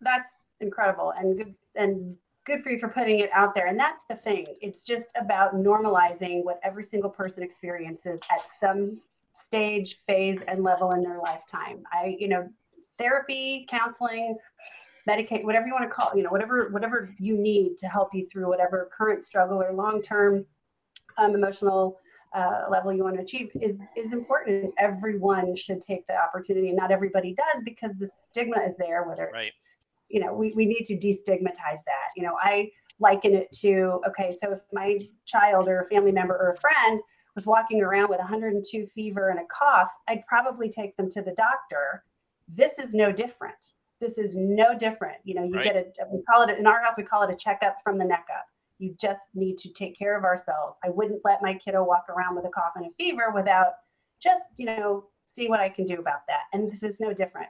that's 0.00 0.46
incredible 0.60 1.12
and 1.18 1.36
good 1.36 1.54
and 1.74 2.16
good 2.44 2.62
for 2.62 2.70
you 2.70 2.78
for 2.78 2.88
putting 2.88 3.20
it 3.20 3.30
out 3.32 3.54
there. 3.54 3.66
And 3.66 3.78
that's 3.78 4.02
the 4.08 4.16
thing. 4.16 4.46
It's 4.60 4.82
just 4.82 5.08
about 5.18 5.56
normalizing 5.56 6.44
what 6.44 6.60
every 6.62 6.84
single 6.84 7.10
person 7.10 7.42
experiences 7.42 8.20
at 8.30 8.48
some 8.60 9.00
stage, 9.34 9.96
phase, 10.06 10.40
and 10.48 10.62
level 10.62 10.90
in 10.92 11.02
their 11.02 11.18
lifetime. 11.18 11.82
I, 11.92 12.16
you 12.18 12.28
know, 12.28 12.48
therapy, 12.98 13.66
counseling, 13.68 14.36
medicate, 15.08 15.44
whatever 15.44 15.66
you 15.66 15.72
want 15.72 15.84
to 15.84 15.94
call 15.94 16.10
it, 16.10 16.16
you 16.16 16.22
know, 16.22 16.30
whatever 16.30 16.70
whatever 16.70 17.14
you 17.18 17.36
need 17.36 17.76
to 17.78 17.88
help 17.88 18.08
you 18.14 18.26
through 18.30 18.48
whatever 18.48 18.90
current 18.96 19.22
struggle 19.22 19.60
or 19.62 19.72
long 19.72 20.00
term 20.00 20.46
um, 21.18 21.34
emotional 21.34 21.98
uh, 22.34 22.64
level 22.70 22.92
you 22.92 23.04
want 23.04 23.16
to 23.16 23.22
achieve 23.22 23.50
is 23.60 23.76
is 23.96 24.12
important. 24.12 24.72
Everyone 24.78 25.54
should 25.54 25.80
take 25.80 26.06
the 26.06 26.16
opportunity. 26.16 26.68
and 26.68 26.76
Not 26.76 26.90
everybody 26.90 27.34
does 27.34 27.62
because 27.64 27.92
the 27.98 28.08
stigma 28.30 28.56
is 28.66 28.76
there. 28.76 29.04
Whether 29.04 29.24
it's, 29.24 29.34
right. 29.34 29.52
you 30.08 30.20
know, 30.20 30.32
we 30.32 30.52
we 30.52 30.66
need 30.66 30.84
to 30.86 30.96
destigmatize 30.96 31.82
that. 31.86 32.08
You 32.16 32.24
know, 32.24 32.34
I 32.40 32.70
liken 33.00 33.34
it 33.34 33.50
to 33.60 34.00
okay, 34.08 34.32
so 34.32 34.52
if 34.52 34.60
my 34.72 35.00
child 35.26 35.68
or 35.68 35.80
a 35.80 35.86
family 35.86 36.12
member 36.12 36.34
or 36.34 36.52
a 36.52 36.60
friend 36.60 37.00
was 37.34 37.46
walking 37.46 37.82
around 37.82 38.08
with 38.08 38.18
102 38.18 38.86
fever 38.94 39.30
and 39.30 39.40
a 39.40 39.44
cough, 39.46 39.90
I'd 40.08 40.26
probably 40.26 40.68
take 40.68 40.96
them 40.96 41.10
to 41.10 41.22
the 41.22 41.32
doctor. 41.32 42.04
This 42.48 42.78
is 42.78 42.94
no 42.94 43.10
different 43.10 43.56
this 44.04 44.18
is 44.18 44.36
no 44.36 44.76
different. 44.76 45.18
You 45.24 45.34
know, 45.34 45.44
you 45.44 45.54
right. 45.54 45.64
get 45.64 45.76
a, 45.76 46.06
we 46.12 46.22
call 46.22 46.42
it 46.42 46.58
in 46.58 46.66
our 46.66 46.82
house, 46.82 46.94
we 46.96 47.04
call 47.04 47.22
it 47.22 47.32
a 47.32 47.36
checkup 47.36 47.78
from 47.82 47.98
the 47.98 48.04
neck 48.04 48.26
up. 48.36 48.46
You 48.78 48.94
just 49.00 49.20
need 49.34 49.56
to 49.58 49.72
take 49.72 49.98
care 49.98 50.16
of 50.18 50.24
ourselves. 50.24 50.76
I 50.84 50.90
wouldn't 50.90 51.22
let 51.24 51.42
my 51.42 51.54
kiddo 51.54 51.84
walk 51.84 52.06
around 52.08 52.36
with 52.36 52.44
a 52.44 52.50
cough 52.50 52.72
and 52.76 52.86
a 52.86 52.90
fever 52.96 53.32
without 53.34 53.74
just, 54.22 54.42
you 54.56 54.66
know, 54.66 55.04
see 55.26 55.48
what 55.48 55.60
I 55.60 55.68
can 55.68 55.86
do 55.86 55.94
about 55.94 56.26
that. 56.28 56.42
And 56.52 56.70
this 56.70 56.82
is 56.82 57.00
no 57.00 57.12
different. 57.12 57.48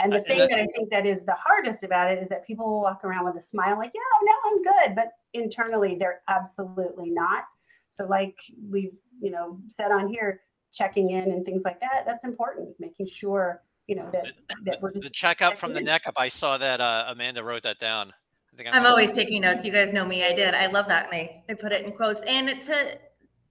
And 0.00 0.12
the 0.12 0.20
thing 0.22 0.38
that 0.38 0.58
I 0.58 0.66
think 0.74 0.90
that 0.90 1.06
is 1.06 1.22
the 1.22 1.36
hardest 1.38 1.84
about 1.84 2.10
it 2.10 2.20
is 2.20 2.28
that 2.28 2.44
people 2.44 2.68
will 2.68 2.82
walk 2.82 3.04
around 3.04 3.24
with 3.24 3.36
a 3.36 3.40
smile 3.40 3.78
like, 3.78 3.92
yeah, 3.94 4.00
no, 4.24 4.32
I'm 4.50 4.62
good. 4.62 4.96
But 4.96 5.12
internally, 5.32 5.96
they're 5.98 6.22
absolutely 6.28 7.10
not. 7.10 7.44
So, 7.88 8.04
like 8.04 8.36
we've, 8.68 8.92
you 9.20 9.30
know, 9.30 9.58
said 9.68 9.92
on 9.92 10.08
here, 10.08 10.40
checking 10.72 11.10
in 11.10 11.32
and 11.32 11.44
things 11.44 11.62
like 11.64 11.80
that, 11.80 12.04
that's 12.06 12.24
important, 12.24 12.68
making 12.78 13.08
sure 13.08 13.62
you 13.86 13.96
know 13.96 14.10
that 14.12 14.32
that 14.64 14.82
we're 14.82 14.92
just 14.92 15.02
the 15.04 15.10
checkout 15.10 15.56
from 15.56 15.72
the 15.72 15.80
neck 15.80 16.02
up. 16.06 16.14
I 16.16 16.28
saw 16.28 16.58
that 16.58 16.80
uh, 16.80 17.04
Amanda 17.08 17.42
wrote 17.42 17.62
that 17.62 17.78
down. 17.78 18.12
I 18.52 18.56
think 18.56 18.68
I'm, 18.68 18.74
I'm 18.82 18.86
always 18.86 19.12
taking 19.12 19.42
notes. 19.42 19.64
You 19.64 19.72
guys 19.72 19.92
know 19.92 20.04
me. 20.04 20.24
I 20.24 20.32
did. 20.32 20.54
I 20.54 20.66
love 20.66 20.88
that, 20.88 21.06
and 21.06 21.14
I, 21.14 21.42
I 21.48 21.54
put 21.54 21.72
it 21.72 21.84
in 21.84 21.92
quotes. 21.92 22.22
And 22.26 22.60
to 22.62 22.98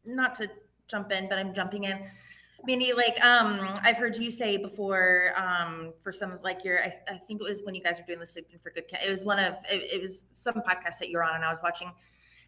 not 0.05 0.35
to 0.35 0.49
jump 0.87 1.11
in, 1.11 1.29
but 1.29 1.37
I'm 1.37 1.53
jumping 1.53 1.85
in. 1.85 1.99
Mandy, 2.67 2.93
like 2.93 3.23
um, 3.23 3.73
I've 3.83 3.97
heard 3.97 4.17
you 4.17 4.31
say 4.31 4.57
before, 4.57 5.33
um, 5.37 5.93
for 5.99 6.11
some 6.11 6.31
of 6.31 6.41
like 6.43 6.63
your, 6.63 6.79
I, 6.79 6.93
I 7.07 7.17
think 7.17 7.39
it 7.39 7.43
was 7.43 7.61
when 7.63 7.75
you 7.75 7.81
guys 7.81 7.99
were 7.99 8.05
doing 8.07 8.19
the 8.19 8.25
sleeping 8.25 8.57
for 8.57 8.71
good. 8.71 8.85
It 9.05 9.09
was 9.09 9.23
one 9.23 9.37
of, 9.37 9.53
it, 9.69 9.83
it 9.93 10.01
was 10.01 10.25
some 10.31 10.55
podcast 10.55 10.97
that 10.99 11.09
you're 11.09 11.23
on, 11.23 11.35
and 11.35 11.45
I 11.45 11.51
was 11.51 11.59
watching, 11.61 11.91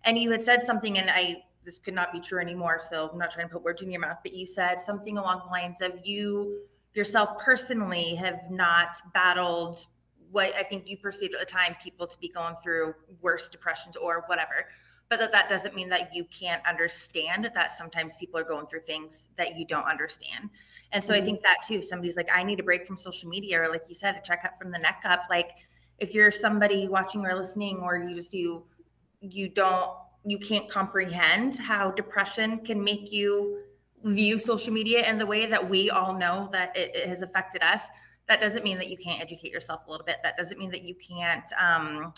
and 0.06 0.18
you 0.18 0.32
had 0.32 0.42
said 0.42 0.64
something, 0.64 0.98
and 0.98 1.12
I 1.12 1.44
this 1.68 1.78
could 1.78 1.94
not 1.94 2.14
be 2.14 2.22
true 2.22 2.40
anymore. 2.40 2.80
So 2.80 3.10
I'm 3.12 3.20
not 3.20 3.30
trying 3.30 3.50
to 3.50 3.54
put 3.54 3.62
words 3.62 3.82
in 3.82 3.92
your 3.92 4.00
mouth, 4.00 4.20
but 4.24 4.34
you 4.34 4.46
said 4.46 4.80
something 4.80 5.18
along 5.18 5.42
the 5.46 5.52
lines 5.52 5.82
of 5.82 6.00
you 6.06 6.62
yourself 6.94 7.38
personally 7.44 8.16
have 8.16 8.40
not 8.50 8.96
battled 9.14 9.86
what 10.32 10.56
I 10.56 10.64
think 10.64 10.88
you 10.88 10.98
perceived 10.98 11.34
at 11.34 11.42
the 11.42 11.46
time 11.46 11.76
people 11.84 12.08
to 12.08 12.18
be 12.20 12.30
going 12.30 12.56
through 12.64 12.96
worse 13.22 13.50
depressions 13.50 13.98
or 13.98 14.24
whatever. 14.28 14.70
But 15.10 15.20
that 15.20 15.34
that 15.34 15.50
doesn't 15.50 15.76
mean 15.76 15.90
that 15.90 16.16
you 16.16 16.24
can't 16.26 16.66
understand 16.66 17.52
that 17.54 17.74
sometimes 17.74 18.16
people 18.16 18.40
are 18.40 18.46
going 18.46 18.66
through 18.68 18.82
things 18.82 19.28
that 19.36 19.58
you 19.58 19.66
don't 19.66 19.86
understand. 19.86 20.50
And 20.94 21.04
so 21.04 21.14
mm-hmm. 21.14 21.22
I 21.22 21.26
think 21.26 21.42
that 21.42 21.58
too, 21.68 21.82
somebody's 21.82 22.16
like, 22.16 22.30
I 22.34 22.44
need 22.44 22.62
a 22.62 22.64
break 22.64 22.88
from 22.88 22.98
social 22.98 23.30
media, 23.30 23.62
or 23.62 23.70
like 23.70 23.84
you 23.90 23.96
said, 23.96 24.16
a 24.16 24.22
checkup 24.22 24.58
from 24.58 24.72
the 24.72 24.80
neck 24.80 25.02
up. 25.04 25.24
Like 25.30 25.52
if 25.98 26.14
you're 26.14 26.32
somebody 26.32 26.88
watching 26.88 27.26
or 27.26 27.36
listening, 27.36 27.80
or 27.80 27.98
you 27.98 28.16
just 28.16 28.34
you 28.34 28.64
you 29.20 29.50
don't 29.50 29.92
you 30.28 30.38
can't 30.38 30.70
comprehend 30.70 31.58
how 31.58 31.92
depression 31.92 32.60
can 32.60 32.84
make 32.84 33.12
you 33.14 33.64
view 34.04 34.38
social 34.38 34.74
media 34.74 35.08
in 35.10 35.18
the 35.18 35.26
way 35.26 35.46
that 35.46 35.70
we 35.70 35.90
all 35.90 36.14
know 36.14 36.50
that 36.52 36.76
it, 36.76 36.94
it, 36.94 37.08
has 37.08 37.22
affected 37.22 37.64
us. 37.64 37.88
That 38.28 38.42
doesn't 38.42 38.64
mean 38.64 38.78
that 38.78 38.90
you 38.90 38.98
can't 38.98 39.22
educate 39.22 39.52
yourself 39.52 39.88
a 39.88 39.92
little 39.92 40.06
bit. 40.06 40.18
That 40.24 40.38
doesn't 40.38 40.60
mean 40.60 40.70
that 40.72 40.84
you 40.84 40.96
can't 40.96 41.46
um, 41.60 42.14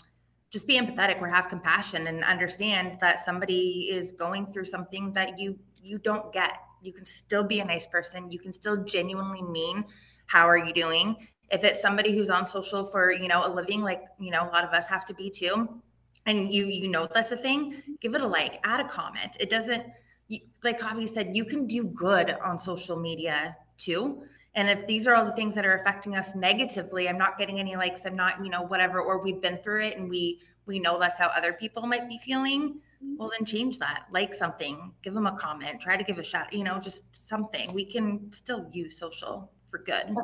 just 0.50 0.66
be 0.66 0.76
empathetic 0.78 1.20
or 1.20 1.28
have 1.28 1.48
compassion 1.48 2.08
and 2.08 2.24
understand 2.24 2.98
that 3.00 3.20
somebody 3.20 3.88
is 3.90 4.12
going 4.12 4.46
through 4.46 4.64
something 4.64 5.12
that 5.12 5.38
you 5.38 5.58
you 5.82 5.98
don't 5.98 6.32
get. 6.32 6.58
You 6.82 6.92
can 6.92 7.04
still 7.04 7.44
be 7.44 7.60
a 7.60 7.64
nice 7.64 7.86
person. 7.86 8.30
You 8.30 8.40
can 8.40 8.52
still 8.52 8.84
genuinely 8.84 9.42
mean 9.42 9.84
how 10.26 10.46
are 10.46 10.58
you 10.58 10.72
doing? 10.72 11.16
If 11.50 11.64
it's 11.64 11.80
somebody 11.80 12.14
who's 12.14 12.30
on 12.30 12.46
social 12.46 12.84
for 12.84 13.12
you 13.12 13.28
know 13.28 13.46
a 13.46 13.50
living 13.50 13.82
like 13.82 14.02
you 14.18 14.32
know 14.32 14.42
a 14.42 14.50
lot 14.50 14.64
of 14.64 14.70
us 14.70 14.88
have 14.88 15.04
to 15.06 15.14
be 15.14 15.30
too 15.30 15.80
and 16.26 16.52
you 16.52 16.66
you 16.66 16.88
know 16.88 17.08
that's 17.14 17.32
a 17.32 17.36
thing 17.36 17.82
give 18.00 18.14
it 18.14 18.20
a 18.20 18.26
like 18.26 18.60
add 18.64 18.84
a 18.84 18.88
comment 18.88 19.36
it 19.40 19.48
doesn't 19.48 19.86
you, 20.30 20.38
like 20.62 20.80
Javi 20.80 21.06
said, 21.06 21.36
you 21.36 21.44
can 21.44 21.66
do 21.66 21.84
good 21.84 22.30
on 22.42 22.58
social 22.58 22.98
media 22.98 23.56
too. 23.76 24.22
And 24.54 24.68
if 24.68 24.86
these 24.86 25.06
are 25.06 25.14
all 25.14 25.24
the 25.24 25.34
things 25.34 25.54
that 25.56 25.66
are 25.66 25.74
affecting 25.74 26.16
us 26.16 26.34
negatively, 26.34 27.08
I'm 27.08 27.18
not 27.18 27.36
getting 27.36 27.58
any 27.58 27.76
likes, 27.76 28.06
I'm 28.06 28.16
not, 28.16 28.42
you 28.44 28.50
know, 28.50 28.62
whatever, 28.62 29.00
or 29.00 29.22
we've 29.22 29.40
been 29.40 29.58
through 29.58 29.84
it 29.84 29.96
and 29.98 30.08
we 30.08 30.40
we 30.66 30.78
know 30.78 30.98
that's 30.98 31.18
how 31.18 31.30
other 31.36 31.52
people 31.52 31.86
might 31.86 32.08
be 32.08 32.18
feeling. 32.18 32.80
Well, 33.16 33.30
then 33.36 33.44
change 33.44 33.78
that. 33.80 34.04
Like 34.12 34.32
something, 34.32 34.92
give 35.02 35.14
them 35.14 35.26
a 35.26 35.36
comment, 35.36 35.80
try 35.80 35.96
to 35.96 36.04
give 36.04 36.18
a 36.18 36.24
shout, 36.24 36.52
you 36.52 36.62
know, 36.62 36.78
just 36.78 37.04
something. 37.28 37.72
We 37.72 37.84
can 37.84 38.30
still 38.30 38.68
use 38.72 38.98
social 38.98 39.50
for 39.68 39.78
good. 39.78 40.14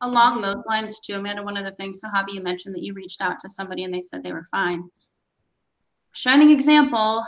Along 0.00 0.40
those 0.40 0.64
lines, 0.66 1.00
too, 1.00 1.14
Amanda, 1.14 1.42
one 1.42 1.58
of 1.58 1.64
the 1.64 1.72
things, 1.72 2.00
so 2.00 2.08
Javi, 2.08 2.34
you 2.34 2.40
mentioned 2.42 2.74
that 2.74 2.82
you 2.82 2.94
reached 2.94 3.20
out 3.20 3.38
to 3.40 3.50
somebody 3.50 3.84
and 3.84 3.92
they 3.92 4.00
said 4.00 4.22
they 4.22 4.32
were 4.32 4.46
fine. 4.50 4.88
Shining 6.12 6.50
example, 6.50 7.24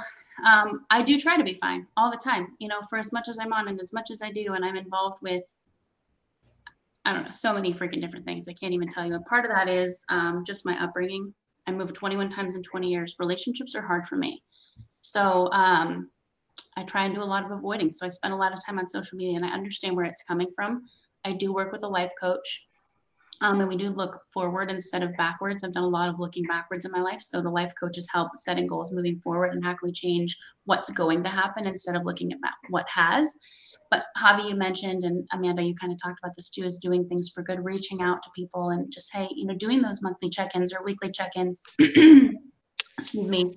um, 0.47 0.85
I 0.91 1.03
do 1.03 1.19
try 1.19 1.37
to 1.37 1.45
be 1.45 1.55
fine 1.55 1.87
all 1.97 2.11
the 2.11 2.17
time, 2.17 2.49
you 2.59 2.69
know, 2.69 2.81
for 2.89 2.99
as 2.99 3.13
much 3.13 3.29
as 3.29 3.39
I'm 3.39 3.53
on 3.53 3.69
and 3.69 3.81
as 3.81 3.93
much 3.93 4.11
as 4.11 4.23
I 4.23 4.31
do, 4.31 4.55
and 4.55 4.65
I'm 4.65 4.77
involved 4.77 5.23
with, 5.23 5.45
I 7.05 7.13
don't 7.13 7.25
know, 7.25 7.31
so 7.31 7.55
many 7.55 7.73
freaking 7.73 8.01
different 8.01 8.25
things. 8.25 8.49
I 8.49 8.55
can't 8.55 8.75
even 8.75 8.89
tell 8.89 9.07
you. 9.07 9.15
And 9.15 9.25
part 9.25 9.45
of 9.45 9.51
that 9.51 9.69
is 9.69 10.05
um, 10.09 10.45
just 10.47 10.67
my 10.67 10.83
upbringing. 10.83 11.35
I 11.67 11.73
moved 11.73 11.95
21 11.95 12.29
times 12.31 12.55
in 12.55 12.63
20 12.63 12.89
years. 12.89 13.17
Relationships 13.19 13.75
are 13.75 13.83
hard 13.83 14.07
for 14.07 14.17
me. 14.17 14.43
So 15.01 15.49
um, 15.53 16.11
I 16.77 16.83
try 16.85 17.05
and 17.05 17.15
do 17.15 17.23
a 17.23 17.25
lot 17.25 17.45
of 17.45 17.51
avoiding. 17.51 17.93
So 17.93 18.07
I 18.07 18.09
spend 18.09 18.35
a 18.35 18.37
lot 18.37 18.53
of 18.53 18.65
time 18.65 18.79
on 18.79 18.87
social 18.87 19.19
media 19.19 19.37
and 19.37 19.45
I 19.45 19.51
understand 19.51 19.97
where 19.97 20.05
it's 20.05 20.23
coming 20.23 20.49
from. 20.55 20.85
I 21.25 21.33
do 21.33 21.53
work 21.53 21.73
with 21.73 21.85
a 21.85 21.89
life 21.89 22.13
coach. 22.19 22.67
Um, 23.43 23.59
and 23.59 23.69
we 23.69 23.77
do 23.77 23.91
look 23.91 24.21
forward 24.33 24.71
instead 24.71 25.03
of 25.03 25.17
backwards. 25.17 25.65
I've 25.65 25.75
done 25.75 25.83
a 25.83 25.89
lot 25.89 26.09
of 26.09 26.21
looking 26.21 26.45
backwards 26.45 26.85
in 26.85 26.93
my 26.93 27.01
life. 27.01 27.21
So 27.21 27.43
the 27.43 27.51
life 27.51 27.73
coaches 27.79 28.09
help 28.13 28.31
setting 28.37 28.69
goals 28.69 28.93
moving 28.95 29.19
forward 29.19 29.53
and 29.53 29.65
how 29.65 29.73
can 29.73 29.81
we 29.83 29.93
change 29.93 30.37
what's 30.65 30.91
going 30.91 31.25
to 31.25 31.29
happen 31.29 31.67
instead 31.67 31.97
of 31.97 32.05
looking 32.05 32.31
at 32.33 32.39
what 32.71 32.89
has. 32.89 33.37
But 33.91 34.05
Javi, 34.17 34.49
you 34.49 34.55
mentioned, 34.55 35.03
and 35.03 35.27
Amanda, 35.33 35.63
you 35.63 35.75
kind 35.75 35.93
of 35.93 35.99
talked 36.01 36.21
about 36.23 36.35
this 36.37 36.49
too, 36.49 36.65
is 36.65 36.79
doing 36.79 37.07
things 37.07 37.31
for 37.35 37.43
good, 37.43 37.65
reaching 37.65 38.01
out 38.01 38.23
to 38.23 38.31
people 38.35 38.71
and 38.71 38.91
just, 38.93 39.13
hey, 39.13 39.29
you 39.35 39.45
know, 39.45 39.55
doing 39.55 39.83
those 39.83 40.01
monthly 40.01 40.31
check 40.31 40.55
ins 40.55 40.73
or 40.73 40.83
weekly 40.85 41.11
check 41.11 41.33
ins, 41.37 41.63
excuse 41.79 43.29
me, 43.29 43.55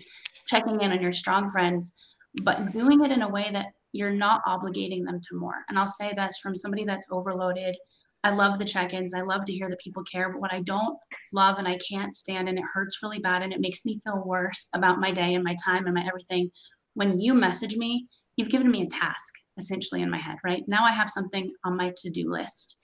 checking 0.47 0.81
in 0.81 0.91
on 0.91 1.01
your 1.01 1.11
strong 1.11 1.49
friends, 1.49 1.93
but 2.41 2.73
doing 2.73 3.05
it 3.05 3.11
in 3.11 3.21
a 3.21 3.29
way 3.29 3.49
that 3.53 3.67
you're 3.93 4.11
not 4.11 4.43
obligating 4.45 5.05
them 5.05 5.21
to 5.21 5.39
more. 5.39 5.63
And 5.69 5.79
I'll 5.79 5.88
say 5.88 6.11
that's 6.13 6.39
from 6.39 6.53
somebody 6.53 6.83
that's 6.83 7.07
overloaded 7.11 7.77
I 8.26 8.32
love 8.32 8.57
the 8.57 8.65
check 8.65 8.91
ins. 8.91 9.13
I 9.13 9.21
love 9.21 9.45
to 9.45 9.53
hear 9.53 9.69
that 9.69 9.80
people 9.80 10.03
care. 10.03 10.32
But 10.32 10.41
what 10.41 10.51
I 10.51 10.61
don't 10.61 10.97
love 11.32 11.59
and 11.59 11.67
I 11.67 11.78
can't 11.78 12.11
stand, 12.13 12.49
and 12.49 12.57
it 12.57 12.65
hurts 12.73 12.97
really 13.03 13.19
bad 13.19 13.43
and 13.43 13.53
it 13.53 13.61
makes 13.61 13.86
me 13.86 13.99
feel 14.03 14.23
worse 14.26 14.67
about 14.73 14.99
my 14.99 15.11
day 15.11 15.36
and 15.36 15.43
my 15.43 15.55
time 15.63 15.86
and 15.86 15.93
my 15.93 16.03
everything, 16.07 16.49
when 16.95 17.19
you 17.19 17.36
message 17.36 17.76
me, 17.76 18.07
you've 18.36 18.49
given 18.49 18.71
me 18.71 18.82
a 18.82 18.88
task. 18.88 19.36
essentially 19.57 20.01
in 20.01 20.09
my 20.09 20.17
head, 20.17 20.38
right? 20.43 20.63
Now 20.67 20.84
I 20.84 20.91
have 20.91 21.09
something 21.09 21.53
on 21.63 21.78
my 21.78 21.93
to 21.97 22.09
do 22.09 22.30
list. 22.30 22.78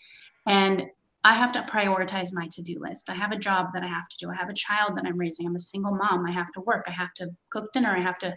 And 0.47 0.83
I 1.23 1.33
have 1.33 1.51
to 1.51 1.61
prioritize 1.63 2.29
my 2.31 2.47
to 2.53 2.61
do 2.61 2.77
list. 2.79 3.09
I 3.09 3.13
have 3.13 3.31
a 3.31 3.37
job 3.37 3.67
that 3.73 3.83
I 3.83 3.87
have 3.87 4.07
to 4.09 4.17
do. 4.19 4.29
I 4.31 4.35
have 4.35 4.49
a 4.49 4.53
child 4.53 4.95
that 4.95 5.05
I'm 5.05 5.17
raising. 5.17 5.45
I'm 5.47 5.55
a 5.55 5.59
single 5.59 5.95
mom. 5.95 6.25
I 6.25 6.31
have 6.31 6.51
to 6.53 6.61
work. 6.61 6.85
I 6.87 6.91
have 6.91 7.13
to 7.15 7.29
cook 7.49 7.73
dinner. 7.73 7.95
I 7.95 7.99
have 7.99 8.17
to 8.19 8.35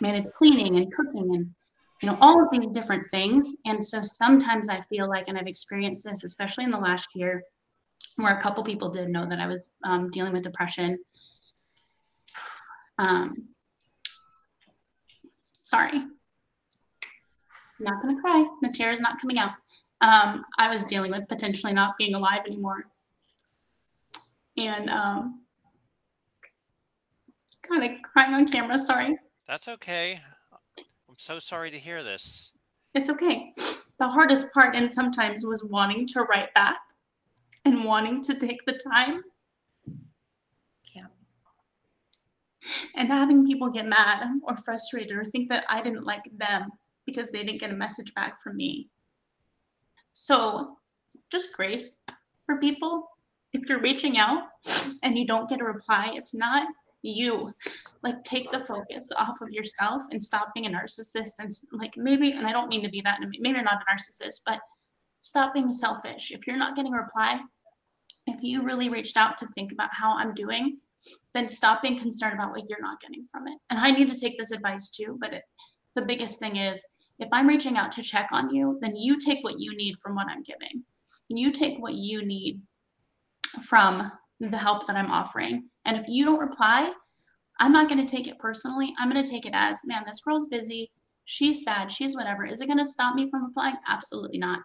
manage 0.00 0.26
cleaning 0.36 0.76
and 0.76 0.92
cooking 0.92 1.34
and 1.34 1.50
you 2.02 2.08
know 2.08 2.16
all 2.20 2.42
of 2.42 2.48
these 2.52 2.66
different 2.68 3.04
things 3.10 3.44
and 3.64 3.84
so 3.84 4.00
sometimes 4.02 4.68
i 4.68 4.80
feel 4.82 5.08
like 5.08 5.24
and 5.28 5.38
i've 5.38 5.46
experienced 5.46 6.04
this 6.04 6.24
especially 6.24 6.64
in 6.64 6.70
the 6.70 6.78
last 6.78 7.08
year 7.14 7.42
where 8.16 8.36
a 8.36 8.40
couple 8.40 8.62
people 8.62 8.90
did 8.90 9.08
know 9.08 9.26
that 9.28 9.40
i 9.40 9.46
was 9.46 9.66
um, 9.84 10.10
dealing 10.10 10.32
with 10.32 10.42
depression 10.42 10.98
um, 12.98 13.48
sorry 15.60 15.98
I'm 17.78 17.86
not 17.86 18.02
to 18.02 18.20
cry 18.20 18.46
the 18.62 18.68
tear 18.68 18.92
is 18.92 19.00
not 19.00 19.20
coming 19.20 19.38
out 19.38 19.52
um, 20.00 20.44
I 20.58 20.72
was 20.72 20.84
dealing 20.84 21.10
with 21.10 21.28
potentially 21.28 21.72
not 21.72 21.98
being 21.98 22.14
alive 22.14 22.40
anymore. 22.46 22.86
And 24.56 24.88
um, 24.88 25.42
kind 27.62 27.84
of 27.84 28.02
crying 28.02 28.34
on 28.34 28.48
camera, 28.48 28.78
sorry. 28.78 29.18
That's 29.46 29.68
okay. 29.68 30.20
I'm 31.20 31.34
so 31.34 31.38
sorry 31.38 31.70
to 31.70 31.78
hear 31.78 32.02
this. 32.02 32.54
It's 32.94 33.10
okay. 33.10 33.52
The 33.98 34.08
hardest 34.08 34.54
part, 34.54 34.74
and 34.74 34.90
sometimes, 34.90 35.44
was 35.44 35.62
wanting 35.62 36.06
to 36.06 36.22
write 36.22 36.54
back 36.54 36.80
and 37.66 37.84
wanting 37.84 38.22
to 38.22 38.32
take 38.32 38.64
the 38.64 38.80
time. 38.90 39.22
Yeah. 40.94 41.08
And 42.96 43.08
having 43.08 43.46
people 43.46 43.68
get 43.68 43.86
mad 43.86 44.28
or 44.44 44.56
frustrated 44.56 45.14
or 45.14 45.22
think 45.22 45.50
that 45.50 45.64
I 45.68 45.82
didn't 45.82 46.06
like 46.06 46.24
them 46.38 46.70
because 47.04 47.28
they 47.28 47.44
didn't 47.44 47.60
get 47.60 47.70
a 47.70 47.76
message 47.76 48.14
back 48.14 48.40
from 48.40 48.56
me. 48.56 48.86
So 50.12 50.78
just 51.30 51.52
grace 51.52 52.02
for 52.46 52.56
people. 52.56 53.10
If 53.52 53.68
you're 53.68 53.82
reaching 53.82 54.16
out 54.16 54.44
and 55.02 55.18
you 55.18 55.26
don't 55.26 55.50
get 55.50 55.60
a 55.60 55.64
reply, 55.64 56.12
it's 56.14 56.32
not 56.32 56.66
you. 57.02 57.54
Like 58.02 58.22
take 58.24 58.50
the 58.52 58.60
focus 58.60 59.10
off 59.16 59.40
of 59.40 59.50
yourself 59.50 60.02
and 60.10 60.22
stop 60.22 60.52
being 60.54 60.66
a 60.66 60.70
narcissist 60.70 61.32
and 61.38 61.50
like 61.72 61.94
maybe 61.96 62.32
and 62.32 62.46
I 62.46 62.52
don't 62.52 62.68
mean 62.68 62.82
to 62.82 62.90
be 62.90 63.00
that 63.02 63.20
maybe 63.20 63.56
you're 63.56 63.62
not 63.62 63.82
a 63.82 63.92
narcissist, 63.92 64.40
but 64.46 64.60
stop 65.20 65.54
being 65.54 65.70
selfish. 65.70 66.30
If 66.30 66.46
you're 66.46 66.56
not 66.56 66.76
getting 66.76 66.94
a 66.94 66.98
reply, 66.98 67.40
if 68.26 68.42
you 68.42 68.62
really 68.62 68.88
reached 68.88 69.16
out 69.16 69.38
to 69.38 69.46
think 69.48 69.72
about 69.72 69.90
how 69.92 70.16
I'm 70.16 70.34
doing, 70.34 70.78
then 71.34 71.48
stop 71.48 71.82
being 71.82 71.98
concerned 71.98 72.34
about 72.34 72.50
what 72.50 72.68
you're 72.68 72.82
not 72.82 73.00
getting 73.00 73.24
from 73.24 73.48
it. 73.48 73.58
And 73.70 73.78
I 73.78 73.90
need 73.90 74.10
to 74.10 74.18
take 74.18 74.38
this 74.38 74.50
advice 74.50 74.90
too, 74.90 75.16
but 75.20 75.32
it, 75.32 75.42
the 75.94 76.02
biggest 76.02 76.38
thing 76.38 76.56
is 76.56 76.84
if 77.18 77.28
I'm 77.32 77.46
reaching 77.46 77.76
out 77.76 77.92
to 77.92 78.02
check 78.02 78.28
on 78.32 78.54
you, 78.54 78.78
then 78.80 78.96
you 78.96 79.18
take 79.18 79.42
what 79.42 79.60
you 79.60 79.76
need 79.76 79.96
from 79.98 80.14
what 80.14 80.28
I'm 80.28 80.42
giving. 80.42 80.84
You 81.28 81.52
take 81.52 81.78
what 81.78 81.94
you 81.94 82.24
need 82.24 82.62
from 83.62 84.10
the 84.40 84.56
help 84.56 84.86
that 84.86 84.96
I'm 84.96 85.10
offering. 85.10 85.68
And 85.84 85.96
if 85.96 86.06
you 86.08 86.24
don't 86.24 86.40
reply, 86.40 86.92
I'm 87.58 87.72
not 87.72 87.88
going 87.88 88.04
to 88.04 88.10
take 88.10 88.26
it 88.26 88.38
personally. 88.38 88.94
I'm 88.98 89.10
going 89.10 89.22
to 89.22 89.30
take 89.30 89.46
it 89.46 89.52
as, 89.54 89.80
man, 89.84 90.02
this 90.06 90.20
girl's 90.20 90.46
busy. 90.46 90.90
She's 91.26 91.62
sad. 91.62 91.92
She's 91.92 92.16
whatever. 92.16 92.44
Is 92.44 92.60
it 92.60 92.66
going 92.66 92.78
to 92.78 92.84
stop 92.84 93.14
me 93.14 93.28
from 93.28 93.44
replying? 93.44 93.76
Absolutely 93.88 94.38
not. 94.38 94.60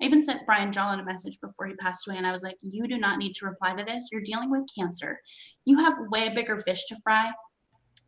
I 0.00 0.04
even 0.04 0.22
sent 0.22 0.46
Brian 0.46 0.70
Jolin 0.70 1.00
a 1.00 1.04
message 1.04 1.40
before 1.40 1.66
he 1.66 1.74
passed 1.74 2.06
away, 2.06 2.16
and 2.16 2.26
I 2.26 2.32
was 2.32 2.42
like, 2.42 2.56
You 2.62 2.86
do 2.86 2.98
not 2.98 3.18
need 3.18 3.34
to 3.36 3.46
reply 3.46 3.74
to 3.74 3.84
this. 3.84 4.08
You're 4.12 4.20
dealing 4.20 4.50
with 4.50 4.68
cancer. 4.76 5.18
You 5.64 5.78
have 5.78 5.94
way 6.10 6.28
bigger 6.28 6.58
fish 6.58 6.84
to 6.86 6.96
fry. 7.02 7.30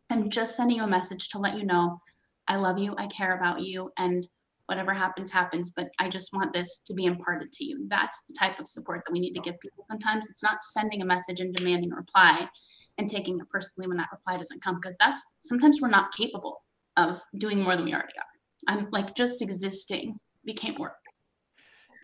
I'm 0.09 0.29
just 0.29 0.55
sending 0.55 0.77
you 0.77 0.83
a 0.83 0.87
message 0.87 1.29
to 1.29 1.39
let 1.39 1.57
you 1.57 1.65
know 1.65 1.99
I 2.47 2.55
love 2.55 2.77
you, 2.77 2.95
I 2.97 3.07
care 3.07 3.35
about 3.35 3.61
you, 3.61 3.91
and 3.97 4.27
whatever 4.67 4.93
happens, 4.93 5.31
happens. 5.31 5.71
But 5.71 5.89
I 5.99 6.07
just 6.07 6.33
want 6.33 6.53
this 6.53 6.79
to 6.85 6.93
be 6.93 7.05
imparted 7.05 7.51
to 7.53 7.65
you. 7.65 7.85
That's 7.89 8.25
the 8.25 8.33
type 8.33 8.59
of 8.59 8.67
support 8.67 9.03
that 9.05 9.11
we 9.11 9.19
need 9.19 9.33
to 9.33 9.41
give 9.41 9.59
people. 9.59 9.83
Sometimes 9.83 10.29
it's 10.29 10.43
not 10.43 10.61
sending 10.61 11.01
a 11.01 11.05
message 11.05 11.39
and 11.39 11.53
demanding 11.53 11.91
a 11.91 11.95
reply 11.95 12.47
and 12.97 13.09
taking 13.09 13.39
it 13.39 13.49
personally 13.49 13.87
when 13.87 13.97
that 13.97 14.09
reply 14.11 14.37
doesn't 14.37 14.61
come, 14.61 14.75
because 14.75 14.95
that's 14.99 15.35
sometimes 15.39 15.81
we're 15.81 15.89
not 15.89 16.13
capable 16.15 16.63
of 16.95 17.21
doing 17.37 17.61
more 17.61 17.75
than 17.75 17.85
we 17.85 17.93
already 17.93 18.13
are. 18.17 18.73
I'm 18.75 18.87
like 18.91 19.15
just 19.15 19.41
existing. 19.41 20.19
We 20.45 20.53
can't 20.53 20.79
work. 20.79 20.97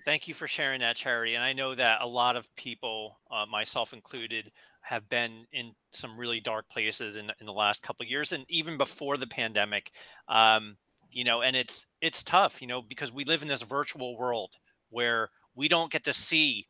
Thank 0.05 0.28
you 0.28 0.34
for 0.34 0.47
sharing 0.47 0.82
that, 0.82 0.97
Charity. 0.97 1.36
And 1.36 1.43
I 1.43 1.53
know 1.53 1.76
that 1.76 2.01
a 2.01 2.07
lot 2.07 2.36
of 2.36 2.53
people, 2.55 3.20
uh, 3.32 3.45
myself 3.45 3.93
included, 3.93 4.51
have 4.82 5.07
been 5.09 5.45
in 5.53 5.72
some 5.93 6.18
really 6.18 6.41
dark 6.41 6.70
places 6.70 7.16
in, 7.16 7.32
in 7.39 7.45
the 7.45 7.53
last 7.53 7.82
couple 7.82 8.05
years 8.05 8.34
and 8.34 8.45
even 8.49 8.78
before 8.78 9.16
the 9.16 9.26
pandemic 9.26 9.91
um, 10.28 10.76
you 11.16 11.24
know 11.24 11.41
and 11.41 11.55
it's 11.55 11.88
it's 12.01 12.24
tough 12.24 12.61
you 12.61 12.68
know 12.68 12.82
because 12.82 13.11
we 13.11 13.24
live 13.26 13.41
in 13.41 13.47
this 13.47 13.61
virtual 13.61 14.18
world 14.18 14.51
where 14.89 15.30
we 15.55 15.68
don't 15.68 15.91
get 15.91 16.03
to 16.03 16.14
see 16.14 16.68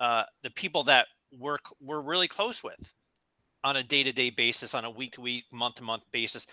uh, 0.00 0.24
the 0.42 0.50
people 0.50 0.84
that 0.84 1.06
we're 1.38 1.58
we're 1.80 2.02
really 2.02 2.28
close 2.28 2.62
with 2.62 2.92
on 3.62 3.76
a 3.76 3.82
day-to-day 3.82 4.30
basis 4.30 4.74
on 4.74 4.84
a 4.84 4.90
week-to-week 4.90 5.44
month-to-month 5.52 6.02
basis 6.12 6.46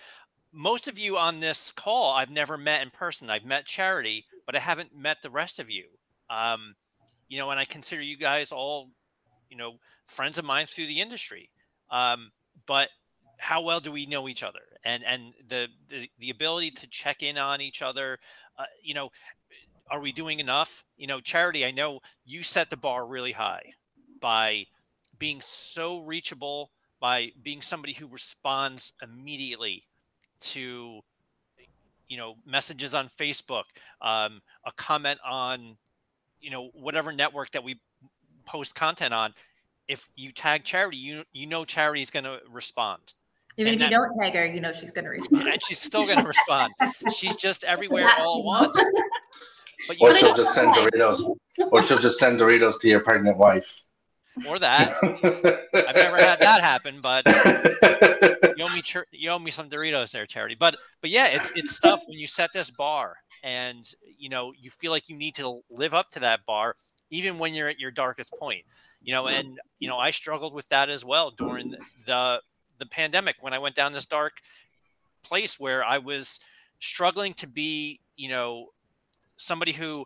most 0.54 0.88
of 0.88 0.98
you 0.98 1.18
on 1.18 1.40
this 1.40 1.72
call 1.72 2.14
i've 2.14 2.30
never 2.30 2.58
met 2.58 2.82
in 2.82 2.90
person 2.90 3.30
i've 3.30 3.46
met 3.46 3.66
charity 3.66 4.26
but 4.46 4.56
i 4.56 4.60
haven't 4.60 4.96
met 4.96 5.18
the 5.22 5.30
rest 5.30 5.60
of 5.60 5.70
you 5.70 5.86
um, 6.30 6.76
you 7.28 7.38
know 7.38 7.50
and 7.52 7.60
i 7.60 7.66
consider 7.66 8.02
you 8.02 8.18
guys 8.18 8.52
all 8.52 8.90
you 9.50 9.58
know 9.58 9.74
friends 10.12 10.38
of 10.38 10.46
mine 10.46 10.66
through 10.66 10.88
the 10.88 11.02
industry. 11.02 11.50
Um, 11.90 12.32
but 12.68 12.90
how 13.38 13.62
well 13.62 13.80
do 13.80 13.92
we 13.92 14.06
know 14.06 14.28
each 14.28 14.44
other? 14.44 14.60
And 14.84 15.04
and 15.06 15.34
the 15.48 15.68
the, 15.90 16.10
the 16.20 16.30
ability 16.30 16.72
to 16.72 16.88
check 16.88 17.24
in 17.24 17.38
on 17.38 17.62
each 17.62 17.82
other. 17.82 18.20
Uh, 18.58 18.66
you 18.84 18.94
know, 18.94 19.10
are 19.90 20.00
we 20.00 20.12
doing 20.12 20.40
enough? 20.40 20.84
You 20.98 21.08
know, 21.08 21.20
charity. 21.20 21.66
I 21.66 21.72
know 21.72 22.00
you 22.26 22.44
set 22.44 22.70
the 22.70 22.78
bar 22.78 23.06
really 23.06 23.34
high 23.34 23.74
by 24.20 24.66
being 25.20 25.42
so 25.42 26.00
reachable, 26.00 26.72
by 27.00 27.32
being 27.42 27.62
somebody 27.62 27.94
who 27.94 28.08
responds 28.08 28.94
immediately 29.02 29.84
to 30.40 31.02
you 32.08 32.18
know 32.18 32.36
messages 32.46 32.96
on 32.96 33.08
facebook 33.08 33.66
um, 34.02 34.42
a 34.66 34.72
comment 34.76 35.20
on 35.24 35.78
you 36.42 36.50
know 36.50 36.72
whatever 36.74 37.12
network 37.12 37.52
that 37.52 37.64
we 37.64 37.80
post 38.46 38.74
content 38.74 39.14
on 39.14 39.34
if 39.92 40.08
you 40.16 40.32
tag 40.32 40.64
charity, 40.64 40.98
you 40.98 41.24
you 41.34 41.46
know 41.46 41.66
charity 41.66 42.02
is 42.02 42.10
going 42.10 42.24
to 42.24 42.40
respond. 42.50 43.14
Even 43.58 43.74
and 43.74 43.82
if 43.82 43.90
that, 43.90 43.92
you 43.92 43.98
don't 43.98 44.12
tag 44.20 44.36
her, 44.36 44.46
you 44.46 44.62
know 44.62 44.72
she's 44.72 44.92
going 44.92 45.06
to 45.06 45.12
respond. 45.12 45.48
And 45.48 45.62
she's 45.64 45.80
still 45.80 46.06
going 46.06 46.20
to 46.20 46.28
respond. 46.28 46.74
she's 47.14 47.36
just 47.36 47.64
everywhere 47.64 48.10
all 48.20 48.40
at 48.40 48.46
once. 48.46 48.84
But 49.88 49.98
or 50.00 50.14
she'll 50.14 50.36
just 50.36 50.54
send 50.54 50.74
Doritos. 50.74 51.36
Or 51.72 51.84
she'll 51.84 52.00
just 52.00 52.20
send 52.20 52.40
Doritos 52.40 52.80
to 52.82 52.88
your 52.88 53.02
pregnant 53.02 53.38
wife. 53.38 53.66
Or 54.48 54.60
that. 54.60 54.98
I've 55.04 55.96
never 55.96 56.18
had 56.18 56.40
that 56.40 56.62
happen, 56.62 57.02
but 57.02 57.26
you 58.58 58.64
owe 58.64 58.74
me 58.74 58.82
you 59.12 59.30
owe 59.30 59.40
me 59.40 59.52
some 59.52 59.70
Doritos 59.70 60.12
there, 60.12 60.26
charity. 60.26 60.56
But 60.58 60.78
but 61.02 61.10
yeah, 61.10 61.28
it's 61.28 61.52
it's 61.56 61.80
tough 61.80 62.04
when 62.08 62.18
you 62.18 62.28
set 62.28 62.52
this 62.54 62.72
bar 62.72 63.18
and 63.44 63.94
you 64.18 64.30
know 64.30 64.54
you 64.60 64.70
feel 64.70 64.92
like 64.92 65.10
you 65.10 65.18
need 65.18 65.36
to 65.36 65.62
live 65.70 65.94
up 65.94 66.10
to 66.12 66.20
that 66.20 66.46
bar 66.46 66.76
even 67.10 67.38
when 67.38 67.54
you're 67.54 67.68
at 67.68 67.80
your 67.80 67.92
darkest 67.92 68.34
point 68.40 68.64
you 69.02 69.14
know 69.14 69.28
and 69.28 69.60
you 69.80 69.88
know 69.88 69.98
i 69.98 70.12
struggled 70.12 70.54
with 70.54 70.68
that 70.70 70.90
as 70.90 71.04
well 71.04 71.32
during 71.32 71.76
the 72.06 72.40
the 72.82 72.86
pandemic 72.86 73.36
when 73.40 73.54
i 73.54 73.60
went 73.60 73.76
down 73.76 73.94
this 73.94 74.06
dark 74.06 74.34
place 75.24 75.60
where 75.60 75.84
i 75.84 75.98
was 75.98 76.40
struggling 76.80 77.34
to 77.34 77.48
be 77.48 78.00
you 78.18 78.30
know 78.30 78.68
somebody 79.38 79.72
who 79.72 80.06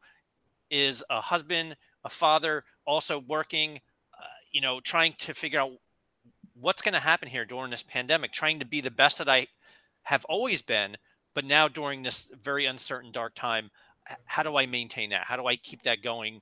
is 0.69 1.03
a 1.09 1.21
husband 1.21 1.75
a 2.03 2.09
father 2.09 2.63
also 2.85 3.19
working 3.19 3.79
uh, 4.13 4.25
you 4.51 4.61
know 4.61 4.79
trying 4.79 5.13
to 5.17 5.33
figure 5.33 5.59
out 5.59 5.71
what's 6.59 6.81
going 6.81 6.93
to 6.93 6.99
happen 6.99 7.27
here 7.27 7.45
during 7.45 7.71
this 7.71 7.83
pandemic 7.83 8.31
trying 8.31 8.59
to 8.59 8.65
be 8.65 8.81
the 8.81 8.91
best 8.91 9.17
that 9.17 9.29
i 9.29 9.47
have 10.03 10.25
always 10.25 10.61
been 10.61 10.95
but 11.33 11.43
now 11.43 11.67
during 11.67 12.03
this 12.03 12.29
very 12.41 12.65
uncertain 12.65 13.11
dark 13.11 13.33
time 13.33 13.71
how 14.25 14.43
do 14.43 14.55
i 14.55 14.65
maintain 14.65 15.09
that? 15.09 15.23
How 15.25 15.35
do 15.35 15.47
i 15.47 15.55
keep 15.55 15.83
that 15.83 16.01
going? 16.01 16.41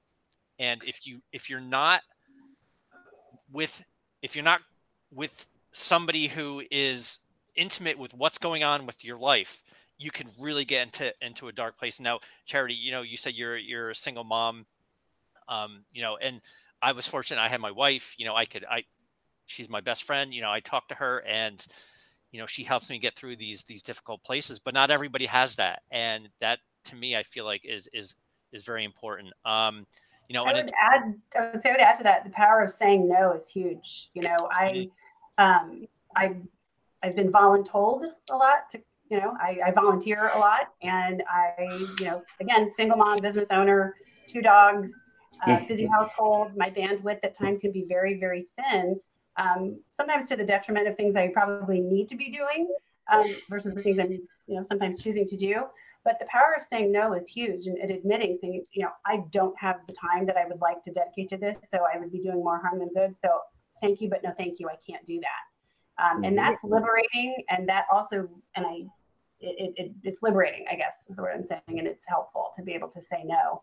And 0.59 0.83
if 0.83 1.07
you 1.07 1.21
if 1.31 1.49
you're 1.49 1.59
not 1.59 2.01
with 3.51 3.83
if 4.21 4.35
you're 4.35 4.45
not 4.45 4.61
with 5.11 5.47
somebody 5.73 6.27
who 6.27 6.63
is 6.71 7.19
intimate 7.55 7.97
with 7.99 8.13
what's 8.13 8.37
going 8.37 8.63
on 8.63 8.85
with 8.85 9.03
your 9.03 9.17
life 9.17 9.63
you 9.97 10.11
can 10.11 10.27
really 10.39 10.65
get 10.65 10.83
into 10.83 11.13
into 11.21 11.47
a 11.47 11.51
dark 11.51 11.77
place. 11.77 11.99
Now 11.99 12.19
charity 12.45 12.73
you 12.73 12.91
know 12.91 13.01
you 13.01 13.17
said 13.17 13.33
you're 13.33 13.57
you're 13.57 13.89
a 13.89 13.95
single 13.95 14.23
mom 14.23 14.65
um 15.47 15.83
you 15.91 16.01
know 16.01 16.17
and 16.21 16.41
i 16.81 16.91
was 16.91 17.07
fortunate. 17.07 17.41
I 17.41 17.47
had 17.47 17.61
my 17.61 17.71
wife 17.71 18.15
you 18.17 18.25
know 18.25 18.35
i 18.35 18.45
could 18.45 18.65
i 18.69 18.83
she's 19.45 19.69
my 19.69 19.81
best 19.81 20.03
friend 20.03 20.33
you 20.33 20.41
know 20.41 20.51
i 20.51 20.59
talk 20.61 20.87
to 20.87 20.95
her 20.95 21.21
and 21.27 21.65
you 22.31 22.39
know 22.39 22.45
she 22.45 22.63
helps 22.63 22.89
me 22.89 22.97
get 22.97 23.15
through 23.15 23.35
these 23.35 23.63
these 23.63 23.83
difficult 23.83 24.23
places 24.23 24.59
but 24.59 24.73
not 24.73 24.91
everybody 24.91 25.25
has 25.25 25.55
that. 25.55 25.81
And 25.91 26.29
that 26.39 26.59
to 26.85 26.95
me 26.95 27.15
i 27.15 27.23
feel 27.23 27.45
like 27.45 27.63
is 27.65 27.87
is 27.93 28.15
is 28.51 28.63
very 28.63 28.83
important. 28.83 29.33
Um 29.45 29.85
you 30.29 30.33
know 30.33 30.45
i 30.45 30.53
would 30.53 30.71
add 30.81 31.13
i 31.37 31.51
would 31.51 31.61
say 31.61 31.69
i 31.69 31.73
would 31.73 31.81
add 31.81 31.97
to 31.97 32.03
that 32.03 32.23
the 32.23 32.29
power 32.31 32.61
of 32.61 32.73
saying 32.73 33.07
no 33.07 33.33
is 33.33 33.47
huge. 33.47 34.09
You 34.13 34.21
know 34.27 34.49
i 34.51 34.69
mm-hmm. 34.69 34.89
Um 35.37 35.85
i 36.15 36.35
i've 37.03 37.15
been 37.15 37.31
voluntold 37.31 38.05
a 38.31 38.35
lot 38.35 38.69
to 38.71 38.79
You 39.09 39.19
know, 39.19 39.33
I, 39.47 39.51
I 39.67 39.71
volunteer 39.71 40.31
a 40.33 40.39
lot, 40.39 40.65
and 40.81 41.21
I, 41.29 41.67
you 41.99 42.05
know, 42.07 42.23
again, 42.39 42.69
single 42.69 42.97
mom, 42.97 43.19
business 43.19 43.49
owner, 43.51 43.93
two 44.31 44.41
dogs, 44.41 44.89
uh, 45.45 45.59
busy 45.67 45.85
household. 45.85 46.47
My 46.63 46.69
bandwidth 46.71 47.19
at 47.27 47.37
time 47.37 47.59
can 47.59 47.71
be 47.71 47.85
very, 47.95 48.13
very 48.25 48.47
thin. 48.57 48.99
Um, 49.43 49.61
sometimes 49.91 50.29
to 50.29 50.35
the 50.35 50.45
detriment 50.45 50.87
of 50.87 50.95
things 50.95 51.15
I 51.15 51.27
probably 51.27 51.79
need 51.81 52.07
to 52.09 52.15
be 52.15 52.31
doing 52.39 52.61
um, 53.11 53.27
versus 53.51 53.73
the 53.75 53.83
things 53.83 53.99
I'm, 53.99 54.11
you 54.47 54.55
know, 54.55 54.63
sometimes 54.63 55.03
choosing 55.03 55.27
to 55.27 55.37
do. 55.37 55.55
But 56.05 56.15
the 56.19 56.25
power 56.35 56.51
of 56.57 56.63
saying 56.63 56.91
no 56.91 57.13
is 57.13 57.27
huge 57.27 57.67
and, 57.67 57.77
and 57.83 57.91
admitting, 57.91 58.37
saying, 58.39 58.63
you 58.71 58.83
know, 58.83 58.93
I 59.05 59.15
don't 59.37 59.57
have 59.59 59.77
the 59.87 59.93
time 59.93 60.25
that 60.27 60.37
I 60.37 60.45
would 60.49 60.61
like 60.61 60.81
to 60.85 60.91
dedicate 60.91 61.29
to 61.29 61.37
this, 61.45 61.57
so 61.71 61.77
I 61.93 61.99
would 61.99 62.11
be 62.11 62.21
doing 62.27 62.41
more 62.49 62.59
harm 62.63 62.79
than 62.79 62.91
good. 62.99 63.15
So 63.23 63.29
thank 63.83 64.01
you, 64.01 64.09
but 64.09 64.23
no 64.23 64.31
thank 64.37 64.59
you. 64.59 64.69
I 64.69 64.77
can't 64.89 65.05
do 65.05 65.19
that. 65.19 66.03
Um, 66.03 66.23
and 66.23 66.37
that's 66.37 66.63
liberating. 66.63 67.35
And 67.49 67.67
that 67.69 67.85
also, 67.91 68.27
and 68.55 68.65
I, 68.65 68.85
it, 69.39 69.73
it, 69.75 69.91
it's 70.03 70.23
liberating, 70.23 70.65
I 70.71 70.75
guess 70.75 70.95
is 71.09 71.17
the 71.17 71.21
word 71.21 71.35
I'm 71.35 71.45
saying. 71.45 71.79
And 71.79 71.87
it's 71.87 72.05
helpful 72.07 72.51
to 72.55 72.63
be 72.63 72.73
able 72.73 72.89
to 72.89 73.01
say 73.01 73.23
no. 73.25 73.61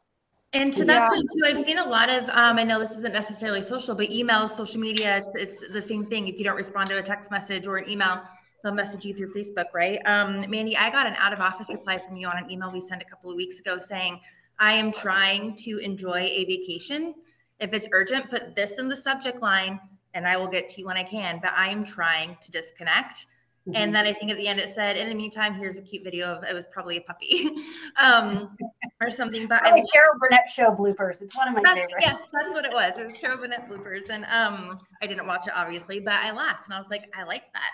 And 0.52 0.74
to 0.74 0.84
that 0.84 1.02
yeah. 1.02 1.08
point 1.08 1.28
too, 1.32 1.42
I've 1.46 1.64
seen 1.64 1.78
a 1.78 1.88
lot 1.88 2.10
of. 2.10 2.28
Um, 2.30 2.58
I 2.58 2.64
know 2.64 2.80
this 2.80 2.90
isn't 2.90 3.12
necessarily 3.12 3.62
social, 3.62 3.94
but 3.94 4.10
email, 4.10 4.48
social 4.48 4.80
media, 4.80 5.18
it's 5.18 5.36
it's 5.36 5.68
the 5.68 5.80
same 5.80 6.04
thing. 6.04 6.26
If 6.26 6.38
you 6.38 6.44
don't 6.44 6.56
respond 6.56 6.90
to 6.90 6.98
a 6.98 7.02
text 7.02 7.30
message 7.30 7.68
or 7.68 7.76
an 7.76 7.88
email, 7.88 8.20
they'll 8.64 8.74
message 8.74 9.04
you 9.04 9.14
through 9.14 9.32
Facebook, 9.32 9.66
right? 9.72 10.00
Um, 10.06 10.44
Mandi, 10.50 10.76
I 10.76 10.90
got 10.90 11.06
an 11.06 11.14
out 11.18 11.32
of 11.32 11.38
office 11.38 11.68
reply 11.68 11.98
from 11.98 12.16
you 12.16 12.26
on 12.26 12.36
an 12.36 12.50
email 12.50 12.72
we 12.72 12.80
sent 12.80 13.00
a 13.00 13.04
couple 13.04 13.30
of 13.30 13.36
weeks 13.36 13.60
ago 13.60 13.78
saying, 13.78 14.20
I 14.58 14.72
am 14.72 14.90
trying 14.90 15.54
to 15.58 15.78
enjoy 15.78 16.18
a 16.18 16.44
vacation. 16.46 17.14
If 17.60 17.72
it's 17.72 17.86
urgent, 17.92 18.28
put 18.28 18.56
this 18.56 18.80
in 18.80 18.88
the 18.88 18.96
subject 18.96 19.40
line 19.40 19.78
and 20.14 20.26
I 20.26 20.36
will 20.36 20.48
get 20.48 20.68
to 20.70 20.80
you 20.80 20.86
when 20.86 20.96
I 20.96 21.04
can, 21.04 21.38
but 21.42 21.52
I 21.52 21.68
am 21.68 21.84
trying 21.84 22.36
to 22.40 22.50
disconnect. 22.50 23.26
Mm-hmm. 23.68 23.72
And 23.76 23.94
then 23.94 24.06
I 24.06 24.12
think 24.12 24.30
at 24.30 24.38
the 24.38 24.48
end 24.48 24.58
it 24.58 24.70
said, 24.70 24.96
in 24.96 25.08
the 25.08 25.14
meantime, 25.14 25.54
here's 25.54 25.78
a 25.78 25.82
cute 25.82 26.02
video 26.02 26.28
of 26.28 26.44
it 26.44 26.54
was 26.54 26.66
probably 26.72 26.96
a 26.96 27.00
puppy 27.02 27.50
um, 28.02 28.56
or 29.00 29.10
something. 29.10 29.46
But 29.46 29.62
I 29.64 29.70
Carol 29.92 30.18
Burnett 30.18 30.48
show 30.54 30.70
bloopers. 30.70 31.20
It's 31.20 31.36
one 31.36 31.48
of 31.48 31.54
my 31.54 31.60
that's, 31.62 31.80
favorites. 31.80 32.06
Yes, 32.06 32.24
that's 32.32 32.52
what 32.52 32.64
it 32.64 32.72
was. 32.72 32.98
It 32.98 33.04
was 33.04 33.14
Carol 33.14 33.38
Burnett 33.38 33.68
bloopers. 33.68 34.08
And 34.08 34.24
um, 34.24 34.78
I 35.02 35.06
didn't 35.06 35.26
watch 35.26 35.46
it 35.46 35.52
obviously, 35.54 36.00
but 36.00 36.14
I 36.14 36.32
laughed 36.32 36.66
and 36.66 36.74
I 36.74 36.78
was 36.78 36.88
like, 36.90 37.12
I 37.16 37.24
like 37.24 37.52
that 37.52 37.70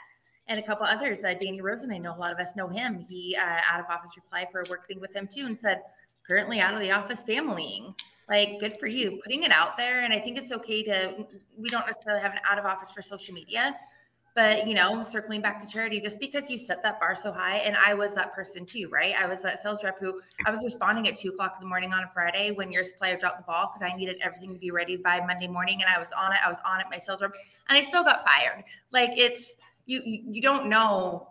and 0.48 0.60
a 0.60 0.62
couple 0.62 0.86
others. 0.86 1.24
Uh, 1.24 1.34
Danny 1.34 1.60
Rosen, 1.60 1.92
I 1.92 1.98
know 1.98 2.14
a 2.14 2.18
lot 2.18 2.32
of 2.32 2.38
us 2.38 2.54
know 2.56 2.68
him. 2.68 3.04
He 3.08 3.36
uh, 3.36 3.58
out 3.70 3.80
of 3.80 3.86
office 3.90 4.12
reply 4.16 4.46
for 4.50 4.64
working 4.68 5.00
with 5.00 5.14
him 5.14 5.26
too 5.26 5.46
and 5.46 5.58
said, 5.58 5.82
currently 6.26 6.60
out 6.60 6.74
of 6.74 6.80
the 6.80 6.92
office 6.92 7.22
familying. 7.24 7.94
Like, 8.28 8.58
good 8.58 8.74
for 8.74 8.86
you 8.86 9.20
putting 9.22 9.44
it 9.44 9.52
out 9.52 9.76
there. 9.76 10.02
And 10.02 10.12
I 10.12 10.18
think 10.18 10.36
it's 10.36 10.52
okay 10.52 10.82
to, 10.84 11.26
we 11.56 11.68
don't 11.70 11.86
necessarily 11.86 12.22
have 12.22 12.32
an 12.32 12.40
out 12.48 12.58
of 12.58 12.64
office 12.64 12.90
for 12.90 13.00
social 13.00 13.34
media, 13.34 13.76
but 14.36 14.68
you 14.68 14.74
know, 14.74 15.02
circling 15.02 15.40
back 15.40 15.58
to 15.60 15.66
charity, 15.66 15.98
just 15.98 16.20
because 16.20 16.50
you 16.50 16.58
set 16.58 16.82
that 16.82 17.00
bar 17.00 17.16
so 17.16 17.32
high, 17.32 17.56
and 17.56 17.74
I 17.74 17.94
was 17.94 18.14
that 18.14 18.34
person 18.34 18.66
too, 18.66 18.86
right? 18.92 19.14
I 19.16 19.26
was 19.26 19.40
that 19.40 19.62
sales 19.62 19.82
rep 19.82 19.98
who 19.98 20.20
I 20.44 20.50
was 20.50 20.62
responding 20.62 21.08
at 21.08 21.16
two 21.16 21.30
o'clock 21.30 21.54
in 21.56 21.64
the 21.64 21.68
morning 21.68 21.94
on 21.94 22.04
a 22.04 22.08
Friday 22.08 22.50
when 22.50 22.70
your 22.70 22.84
supplier 22.84 23.16
dropped 23.16 23.38
the 23.38 23.44
ball 23.44 23.72
because 23.72 23.90
I 23.90 23.96
needed 23.96 24.18
everything 24.20 24.52
to 24.52 24.60
be 24.60 24.70
ready 24.70 24.98
by 24.98 25.20
Monday 25.20 25.48
morning, 25.48 25.80
and 25.80 25.90
I 25.90 25.98
was 25.98 26.10
on 26.12 26.32
it. 26.32 26.38
I 26.44 26.50
was 26.50 26.58
on 26.66 26.80
it, 26.80 26.86
my 26.90 26.98
sales 26.98 27.22
rep, 27.22 27.32
and 27.70 27.78
I 27.78 27.80
still 27.80 28.04
got 28.04 28.20
fired. 28.26 28.62
Like 28.92 29.12
it's 29.16 29.56
you 29.86 30.02
you 30.04 30.42
don't 30.42 30.68
know 30.68 31.28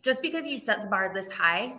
just 0.00 0.22
because 0.22 0.46
you 0.46 0.56
set 0.56 0.80
the 0.80 0.88
bar 0.88 1.12
this 1.12 1.30
high 1.30 1.74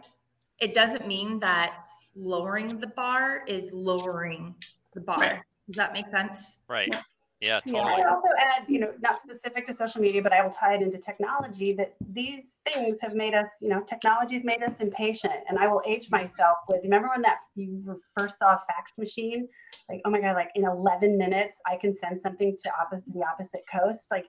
it 0.60 0.74
doesn't 0.74 1.08
mean 1.08 1.40
that 1.40 1.80
lowering 2.16 2.80
the 2.80 2.88
bar 2.88 3.44
is 3.48 3.72
lowering 3.72 4.56
the 4.94 5.02
bar 5.02 5.20
right. 5.20 5.40
does 5.68 5.76
that 5.76 5.94
make 5.94 6.08
sense 6.08 6.58
right 6.68 6.94
yeah 7.42 7.60
totally. 7.62 7.94
yeah, 7.98 8.04
I 8.06 8.10
also 8.10 8.28
add, 8.38 8.66
you 8.68 8.80
know, 8.80 8.92
not 9.00 9.18
specific 9.18 9.66
to 9.68 9.74
social 9.74 10.02
media, 10.02 10.22
but 10.22 10.34
I 10.34 10.44
will 10.44 10.50
tie 10.50 10.76
it 10.76 10.82
into 10.82 10.98
technology 10.98 11.74
that 11.74 11.96
these 12.12 12.44
things 12.66 12.98
have 13.02 13.14
made 13.14 13.34
us, 13.34 13.48
you 13.62 13.70
know, 13.70 13.82
technology's 13.82 14.44
made 14.44 14.62
us 14.62 14.74
impatient. 14.80 15.34
And 15.48 15.58
I 15.58 15.68
will 15.68 15.82
age 15.88 16.10
myself 16.12 16.58
with 16.68 16.84
remember 16.84 17.10
when 17.10 17.22
that 17.22 17.38
you 17.56 18.02
first 18.18 18.40
saw 18.40 18.56
a 18.56 18.62
fax 18.68 18.98
machine? 18.98 19.48
Like, 19.88 20.02
oh 20.04 20.10
my 20.10 20.20
God, 20.20 20.34
like 20.34 20.50
in 20.56 20.66
11 20.66 21.18
minutes, 21.18 21.60
I 21.66 21.78
can 21.78 21.96
send 21.96 22.20
something 22.20 22.58
to 22.62 22.72
opposite 22.80 23.14
the 23.14 23.24
opposite 23.24 23.64
coast. 23.72 24.08
Like 24.12 24.26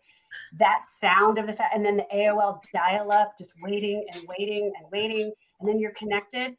that 0.59 0.83
sound 0.95 1.39
of 1.39 1.47
the 1.47 1.55
fa- 1.55 1.71
and 1.75 1.85
then 1.85 1.97
the 1.97 2.07
AOL 2.15 2.63
dial 2.73 3.11
up, 3.11 3.37
just 3.39 3.53
waiting 3.61 4.07
and 4.13 4.23
waiting 4.29 4.73
and 4.79 4.91
waiting, 4.93 5.33
and 5.61 5.69
then 5.69 5.79
you're 5.79 5.93
connected. 5.93 6.57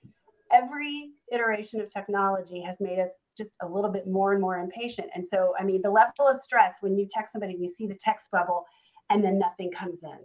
Every 0.52 1.12
iteration 1.32 1.80
of 1.82 1.92
technology 1.92 2.62
has 2.62 2.80
made 2.80 3.00
us 3.00 3.10
just 3.38 3.52
a 3.62 3.68
little 3.68 3.90
bit 3.90 4.08
more 4.08 4.34
and 4.34 4.42
more 4.42 4.58
impatient. 4.58 5.08
And 5.16 5.26
so, 5.26 5.54
I 5.60 5.64
mean, 5.64 5.82
the 5.82 5.90
level 5.90 6.28
of 6.28 6.40
stress 6.42 6.78
when 6.82 6.98
you 6.98 7.08
text 7.10 7.32
somebody, 7.32 7.54
and 7.54 7.64
you 7.64 7.70
see 7.70 7.88
the 7.88 7.96
text 7.96 8.30
bubble, 8.32 8.66
and 9.10 9.24
then 9.24 9.40
nothing 9.40 9.72
comes 9.72 10.00
in, 10.04 10.20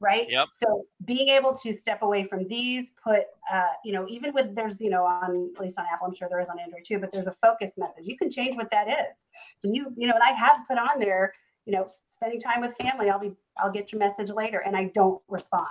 right? 0.00 0.26
Yep. 0.28 0.48
So, 0.52 0.84
being 1.04 1.28
able 1.28 1.56
to 1.56 1.72
step 1.72 2.02
away 2.02 2.26
from 2.26 2.46
these, 2.46 2.92
put, 3.02 3.22
uh, 3.52 3.68
you 3.84 3.92
know, 3.92 4.06
even 4.08 4.34
with 4.34 4.54
there's, 4.54 4.74
you 4.80 4.90
know, 4.90 5.04
on 5.04 5.50
at 5.56 5.62
least 5.62 5.78
on 5.78 5.86
Apple, 5.90 6.06
I'm 6.06 6.14
sure 6.14 6.28
there 6.28 6.40
is 6.40 6.48
on 6.48 6.58
Android 6.58 6.84
too, 6.84 6.98
but 6.98 7.10
there's 7.12 7.26
a 7.26 7.34
focus 7.42 7.78
message. 7.78 8.04
You 8.04 8.18
can 8.18 8.30
change 8.30 8.56
what 8.56 8.70
that 8.70 8.88
is. 8.88 9.24
And 9.64 9.74
you, 9.74 9.86
you 9.96 10.06
know, 10.06 10.14
and 10.14 10.22
I 10.22 10.32
have 10.32 10.58
put 10.68 10.76
on 10.76 10.98
there 10.98 11.32
you 11.68 11.74
know, 11.74 11.86
spending 12.08 12.40
time 12.40 12.62
with 12.62 12.74
family, 12.76 13.10
I'll 13.10 13.20
be, 13.20 13.32
I'll 13.58 13.70
get 13.70 13.92
your 13.92 13.98
message 13.98 14.30
later 14.30 14.62
and 14.64 14.74
I 14.74 14.84
don't 14.94 15.20
respond. 15.28 15.66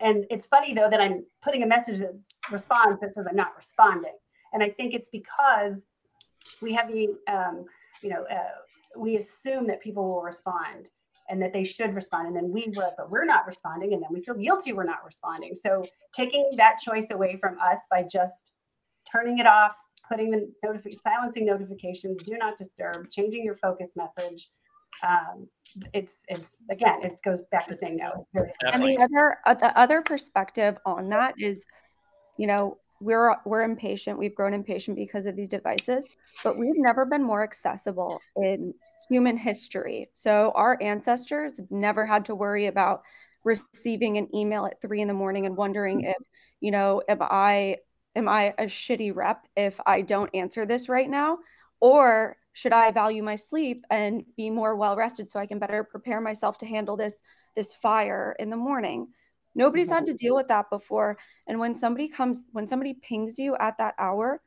And 0.00 0.24
it's 0.30 0.46
funny 0.46 0.74
though 0.74 0.88
that 0.90 1.00
I'm 1.00 1.24
putting 1.42 1.62
a 1.62 1.66
message 1.66 1.98
that 1.98 2.18
responds 2.50 3.00
that 3.00 3.14
says 3.14 3.26
I'm 3.28 3.36
not 3.36 3.56
responding. 3.56 4.16
And 4.52 4.62
I 4.62 4.70
think 4.70 4.94
it's 4.94 5.08
because 5.08 5.84
we 6.62 6.72
have 6.74 6.88
the, 6.88 7.08
um, 7.28 7.64
you 8.02 8.10
know, 8.10 8.24
uh, 8.30 8.98
we 8.98 9.16
assume 9.16 9.66
that 9.66 9.82
people 9.82 10.08
will 10.08 10.22
respond 10.22 10.90
and 11.28 11.42
that 11.42 11.52
they 11.52 11.64
should 11.64 11.94
respond. 11.94 12.28
And 12.28 12.36
then 12.36 12.50
we 12.50 12.72
will, 12.74 12.92
but 12.96 13.10
we're 13.10 13.24
not 13.24 13.46
responding. 13.46 13.92
And 13.92 14.02
then 14.02 14.08
we 14.12 14.22
feel 14.22 14.34
guilty 14.34 14.72
we're 14.72 14.84
not 14.84 15.04
responding. 15.04 15.56
So 15.56 15.84
taking 16.14 16.50
that 16.56 16.78
choice 16.78 17.10
away 17.10 17.36
from 17.36 17.58
us 17.60 17.80
by 17.90 18.04
just 18.04 18.52
turning 19.10 19.38
it 19.38 19.46
off, 19.46 19.72
putting 20.08 20.30
the 20.30 20.50
notification, 20.64 21.00
silencing 21.02 21.44
notifications, 21.44 22.22
do 22.22 22.36
not 22.38 22.56
disturb, 22.56 23.10
changing 23.10 23.44
your 23.44 23.56
focus 23.56 23.92
message, 23.94 24.48
um, 25.06 25.48
it's 25.92 26.12
it's 26.28 26.56
again 26.70 27.00
it 27.02 27.18
goes 27.24 27.40
back 27.50 27.68
to 27.68 27.76
saying 27.76 27.96
no 27.96 28.10
it's 28.18 28.28
very 28.32 28.52
and 28.62 28.82
the 28.82 28.98
other 29.02 29.38
uh, 29.46 29.54
the 29.54 29.78
other 29.78 30.02
perspective 30.02 30.76
on 30.86 31.08
that 31.08 31.34
is 31.38 31.64
you 32.36 32.46
know 32.46 32.78
we're 33.00 33.36
we're 33.44 33.62
impatient 33.62 34.18
we've 34.18 34.34
grown 34.34 34.54
impatient 34.54 34.96
because 34.96 35.26
of 35.26 35.36
these 35.36 35.48
devices 35.48 36.04
but 36.42 36.58
we've 36.58 36.78
never 36.78 37.04
been 37.04 37.22
more 37.22 37.42
accessible 37.42 38.20
in 38.36 38.72
human 39.08 39.36
history. 39.36 40.08
So 40.12 40.52
our 40.54 40.78
ancestors 40.80 41.60
never 41.70 42.06
had 42.06 42.24
to 42.26 42.34
worry 42.34 42.66
about 42.66 43.02
receiving 43.44 44.18
an 44.18 44.28
email 44.34 44.66
at 44.66 44.80
three 44.80 45.00
in 45.00 45.08
the 45.08 45.14
morning 45.14 45.46
and 45.46 45.56
wondering 45.56 46.02
if 46.02 46.16
you 46.60 46.70
know 46.70 47.00
am 47.08 47.18
i 47.22 47.76
am 48.16 48.28
i 48.28 48.52
a 48.58 48.64
shitty 48.64 49.14
rep 49.14 49.46
if 49.56 49.78
i 49.86 50.02
don't 50.02 50.30
answer 50.34 50.66
this 50.66 50.88
right 50.88 51.08
now? 51.08 51.38
Or 51.80 52.36
should 52.58 52.72
i 52.72 52.90
value 52.90 53.22
my 53.22 53.36
sleep 53.36 53.84
and 53.88 54.24
be 54.36 54.50
more 54.50 54.74
well 54.74 54.96
rested 54.96 55.30
so 55.30 55.38
i 55.38 55.46
can 55.46 55.60
better 55.60 55.84
prepare 55.84 56.20
myself 56.20 56.58
to 56.58 56.66
handle 56.66 56.96
this 56.96 57.22
this 57.58 57.74
fire 57.74 58.36
in 58.38 58.50
the 58.50 58.56
morning? 58.56 59.08
Nobody's 59.54 59.88
had 59.88 60.06
to 60.06 60.12
mm-hmm. 60.12 60.16
deal 60.16 60.36
with 60.36 60.46
that 60.46 60.70
before. 60.70 61.18
And 61.48 61.58
when 61.58 61.74
somebody 61.74 62.08
comes 62.08 62.46
when 62.52 62.68
somebody 62.68 62.94
pings 62.94 63.38
you 63.38 63.56
at 63.58 63.76
that 63.78 63.94
hour 63.98 64.40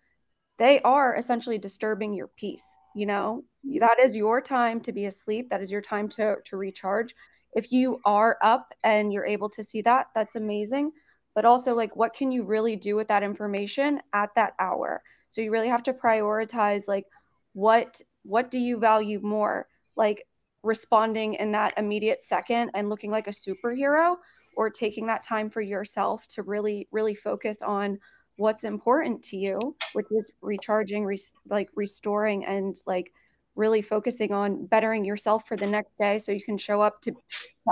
they 0.58 0.80
are 0.82 1.16
essentially 1.16 1.58
disturbing 1.58 2.14
your 2.14 2.28
peace 2.28 2.66
you 2.94 3.06
know? 3.06 3.44
That 3.80 4.00
is 4.02 4.18
your 4.18 4.42
time 4.42 4.82
to 4.82 4.92
be 4.92 5.06
asleep. 5.06 5.50
That 5.50 5.62
is 5.62 5.72
your 5.72 5.82
time 5.82 6.10
to 6.10 6.38
to 6.46 6.58
recharge. 6.58 7.16
If 7.54 7.72
you 7.72 8.02
are 8.06 8.38
up 8.42 8.74
and 8.84 9.14
you're 9.14 9.26
able 9.26 9.50
to 9.50 9.64
see 9.64 9.82
that 9.84 10.08
that's 10.16 10.36
amazing. 10.36 10.92
But 11.36 11.46
also 11.46 11.74
like 11.76 11.96
what 11.96 12.14
can 12.14 12.32
you 12.32 12.44
really 12.44 12.76
do 12.76 12.96
with 12.96 13.08
that 13.10 13.24
information 13.24 14.02
at 14.14 14.36
that 14.36 14.54
hour? 14.60 15.02
So 15.30 15.42
you 15.42 15.52
really 15.52 15.70
have 15.70 15.84
to 15.84 15.94
prioritize 15.94 16.88
like 16.88 17.06
what 17.54 18.02
what 18.24 18.52
do 18.52 18.60
you 18.60 18.78
value 18.78 19.20
more? 19.22 19.68
Like 19.96 20.26
responding 20.64 21.36
in 21.36 21.52
that 21.52 21.74
immediate 21.78 22.24
second 22.24 22.72
and 22.74 22.90
looking 22.90 23.12
like 23.12 23.28
a 23.28 23.32
superhero 23.32 24.16
or 24.56 24.70
taking 24.70 25.08
that 25.08 25.24
time 25.24 25.50
for 25.50 25.62
yourself 25.62 26.28
to 26.28 26.44
really 26.44 26.88
really 26.92 27.16
focus 27.16 27.62
on 27.62 27.98
what's 28.38 28.64
important 28.64 29.24
to 29.24 29.38
you 29.38 29.76
which 29.94 30.08
is 30.12 30.32
recharging 30.42 31.04
re- 31.04 31.18
like 31.50 31.70
restoring 31.76 32.46
and 32.46 32.82
like 32.86 33.12
really 33.56 33.82
focusing 33.82 34.34
on 34.34 34.66
bettering 34.68 35.04
yourself 35.04 35.48
for 35.48 35.58
the 35.58 35.68
next 35.68 35.96
day 35.98 36.18
so 36.18 36.32
you 36.32 36.42
can 36.42 36.58
show 36.58 36.82
up 36.82 37.02
to, 37.02 37.12
to 37.12 37.18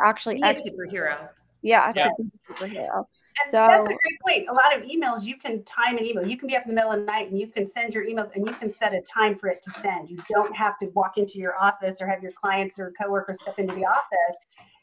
actually 0.03 0.35
be 0.35 0.47
a 0.47 0.53
superhero. 0.53 1.30
yeah, 1.61 1.91
yeah. 1.95 2.03
to 2.03 2.11
be 2.17 2.23
a 2.23 2.53
superhero 2.53 3.05
and 3.43 3.51
so 3.51 3.57
that's 3.57 3.85
a 3.85 3.89
great 3.89 4.19
point. 4.25 4.49
A 4.49 4.53
lot 4.53 4.75
of 4.75 4.83
emails 4.83 5.23
you 5.23 5.37
can 5.37 5.63
time 5.63 5.97
an 5.97 6.05
email. 6.05 6.27
You 6.27 6.37
can 6.37 6.47
be 6.47 6.55
up 6.55 6.63
in 6.63 6.69
the 6.69 6.75
middle 6.75 6.91
of 6.91 6.99
the 6.99 7.05
night 7.05 7.29
and 7.29 7.39
you 7.39 7.47
can 7.47 7.67
send 7.67 7.93
your 7.93 8.05
emails 8.05 8.33
and 8.35 8.45
you 8.45 8.53
can 8.53 8.71
set 8.71 8.93
a 8.93 9.01
time 9.01 9.35
for 9.35 9.47
it 9.47 9.61
to 9.63 9.71
send. 9.71 10.09
You 10.09 10.21
don't 10.29 10.55
have 10.55 10.77
to 10.79 10.87
walk 10.87 11.17
into 11.17 11.37
your 11.37 11.57
office 11.57 12.01
or 12.01 12.07
have 12.07 12.21
your 12.21 12.31
clients 12.31 12.79
or 12.79 12.93
coworkers 13.01 13.39
step 13.41 13.59
into 13.59 13.75
the 13.75 13.85
office 13.85 14.37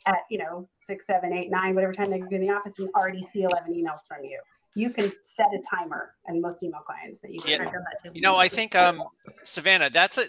at 0.06 0.18
you 0.30 0.38
know 0.38 0.68
six, 0.78 1.06
seven, 1.06 1.32
eight, 1.32 1.50
nine, 1.50 1.74
whatever 1.74 1.92
time 1.92 2.10
they 2.10 2.18
get 2.18 2.32
in 2.32 2.42
the 2.42 2.50
office 2.50 2.74
and 2.78 2.88
already 2.94 3.22
see 3.22 3.42
eleven 3.42 3.74
emails 3.74 4.00
from 4.08 4.24
you. 4.24 4.40
You 4.74 4.90
can 4.90 5.12
set 5.24 5.46
a 5.46 5.62
timer, 5.74 6.12
and 6.26 6.40
most 6.40 6.62
email 6.62 6.80
clients 6.80 7.20
that 7.20 7.32
you 7.32 7.40
can. 7.40 7.62
Yeah. 7.62 8.10
You 8.12 8.20
know, 8.20 8.36
I 8.36 8.48
think 8.48 8.74
um, 8.74 9.02
Savannah, 9.42 9.88
that's 9.90 10.18
a 10.18 10.24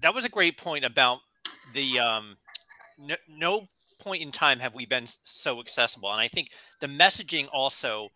that 0.00 0.14
was 0.14 0.24
a 0.24 0.28
great 0.28 0.56
point 0.56 0.84
about 0.84 1.18
the 1.74 1.98
um, 1.98 2.36
no, 2.98 3.16
no 3.28 3.68
point 4.02 4.22
in 4.22 4.30
time 4.30 4.58
have 4.58 4.74
we 4.74 4.86
been 4.86 5.06
so 5.06 5.60
accessible? 5.60 6.10
And 6.10 6.20
I 6.20 6.28
think 6.28 6.50
the 6.80 6.86
messaging 6.86 7.46
also, 7.52 8.08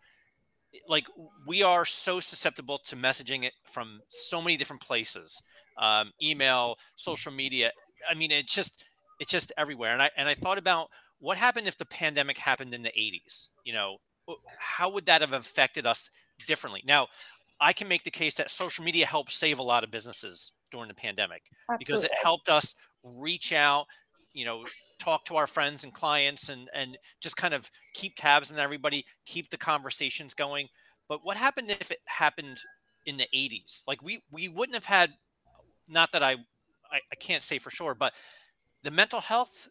like 0.87 1.07
we 1.45 1.63
are 1.63 1.85
so 1.85 2.19
susceptible 2.19 2.77
to 2.79 2.95
messaging 2.95 3.43
it 3.43 3.53
from 3.71 4.01
so 4.07 4.41
many 4.41 4.57
different 4.57 4.81
places, 4.81 5.41
um, 5.77 6.11
email, 6.21 6.77
social 6.95 7.31
media. 7.31 7.71
I 8.09 8.13
mean, 8.13 8.31
it's 8.31 8.53
just 8.53 8.83
it's 9.19 9.31
just 9.31 9.51
everywhere. 9.57 9.93
And 9.93 10.01
I 10.01 10.09
and 10.17 10.27
I 10.27 10.33
thought 10.33 10.57
about 10.57 10.89
what 11.19 11.37
happened 11.37 11.67
if 11.67 11.77
the 11.77 11.85
pandemic 11.85 12.37
happened 12.37 12.73
in 12.73 12.83
the 12.83 12.89
80s. 12.89 13.49
You 13.63 13.73
know, 13.73 13.97
how 14.59 14.89
would 14.89 15.05
that 15.05 15.21
have 15.21 15.33
affected 15.33 15.85
us 15.85 16.09
differently? 16.47 16.83
Now, 16.85 17.07
I 17.59 17.73
can 17.73 17.87
make 17.87 18.03
the 18.03 18.11
case 18.11 18.35
that 18.35 18.51
social 18.51 18.83
media 18.83 19.05
helped 19.05 19.31
save 19.31 19.59
a 19.59 19.63
lot 19.63 19.83
of 19.83 19.91
businesses 19.91 20.51
during 20.71 20.87
the 20.87 20.93
pandemic 20.93 21.43
Absolutely. 21.69 21.77
because 21.79 22.03
it 22.03 22.11
helped 22.21 22.49
us 22.49 22.75
reach 23.03 23.53
out, 23.53 23.85
you 24.33 24.45
know, 24.45 24.63
talk 24.99 25.25
to 25.25 25.35
our 25.35 25.47
friends 25.47 25.83
and 25.83 25.93
clients 25.93 26.49
and 26.49 26.69
and 26.73 26.97
just 27.19 27.37
kind 27.37 27.53
of 27.53 27.69
keep 27.93 28.15
tabs 28.15 28.51
on 28.51 28.59
everybody, 28.59 29.05
keep 29.25 29.49
the 29.49 29.57
conversations 29.57 30.33
going. 30.33 30.67
But 31.07 31.23
what 31.23 31.37
happened 31.37 31.71
if 31.71 31.91
it 31.91 31.99
happened 32.05 32.59
in 33.05 33.17
the 33.17 33.27
80s? 33.35 33.83
Like 33.87 34.01
we 34.01 34.21
we 34.31 34.49
wouldn't 34.49 34.75
have 34.75 34.85
had 34.85 35.13
not 35.87 36.11
that 36.11 36.23
I 36.23 36.33
I, 36.91 36.99
I 37.11 37.15
can't 37.19 37.43
say 37.43 37.57
for 37.57 37.69
sure, 37.69 37.95
but 37.95 38.13
the 38.83 38.91
mental 38.91 39.21
health 39.21 39.67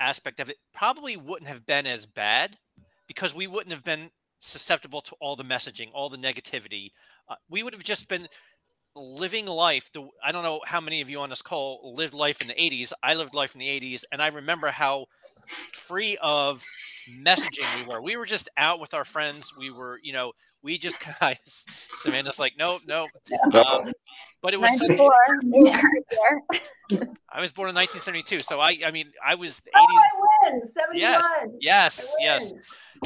aspect 0.00 0.40
of 0.40 0.48
it 0.48 0.56
probably 0.74 1.16
wouldn't 1.16 1.48
have 1.48 1.66
been 1.66 1.86
as 1.86 2.06
bad 2.06 2.56
because 3.06 3.34
we 3.34 3.46
wouldn't 3.46 3.72
have 3.72 3.84
been 3.84 4.10
susceptible 4.38 5.00
to 5.00 5.16
all 5.20 5.34
the 5.34 5.44
messaging, 5.44 5.88
all 5.92 6.08
the 6.08 6.16
negativity. 6.16 6.92
Uh, 7.28 7.34
we 7.48 7.62
would 7.62 7.72
have 7.72 7.82
just 7.82 8.08
been 8.08 8.28
living 8.98 9.46
life. 9.46 9.90
The, 9.92 10.08
I 10.24 10.32
don't 10.32 10.42
know 10.42 10.60
how 10.64 10.80
many 10.80 11.00
of 11.00 11.10
you 11.10 11.20
on 11.20 11.30
this 11.30 11.42
call 11.42 11.92
lived 11.94 12.14
life 12.14 12.40
in 12.40 12.48
the 12.48 12.54
80s. 12.54 12.92
I 13.02 13.14
lived 13.14 13.34
life 13.34 13.54
in 13.54 13.60
the 13.60 13.66
80s, 13.66 14.04
and 14.12 14.20
I 14.22 14.28
remember 14.28 14.68
how 14.68 15.06
free 15.72 16.18
of 16.20 16.64
messaging 17.08 17.66
we 17.80 17.92
were. 17.92 18.02
We 18.02 18.16
were 18.16 18.26
just 18.26 18.48
out 18.56 18.80
with 18.80 18.94
our 18.94 19.04
friends. 19.04 19.54
We 19.56 19.70
were, 19.70 19.98
you 20.02 20.12
know, 20.12 20.32
we 20.62 20.78
just 20.78 21.00
kind 21.00 21.36
of, 21.36 21.38
Samantha's 21.44 22.38
like, 22.38 22.54
no, 22.58 22.78
no. 22.86 23.06
Um, 23.52 23.92
but 24.42 24.54
it 24.54 24.60
was, 24.60 24.76
such, 24.78 24.90
I 27.30 27.40
was 27.40 27.52
born 27.52 27.68
in 27.68 27.74
1972. 27.74 28.40
So 28.40 28.60
I, 28.60 28.78
I 28.86 28.90
mean, 28.90 29.12
I 29.24 29.34
was 29.34 29.60
the 29.60 29.70
80s. 29.70 29.74
Oh, 29.76 30.28
I 30.44 30.50
win. 30.50 30.66
71. 30.66 30.94
Yes, 30.94 31.24
yes, 31.60 32.14
yes. 32.20 32.52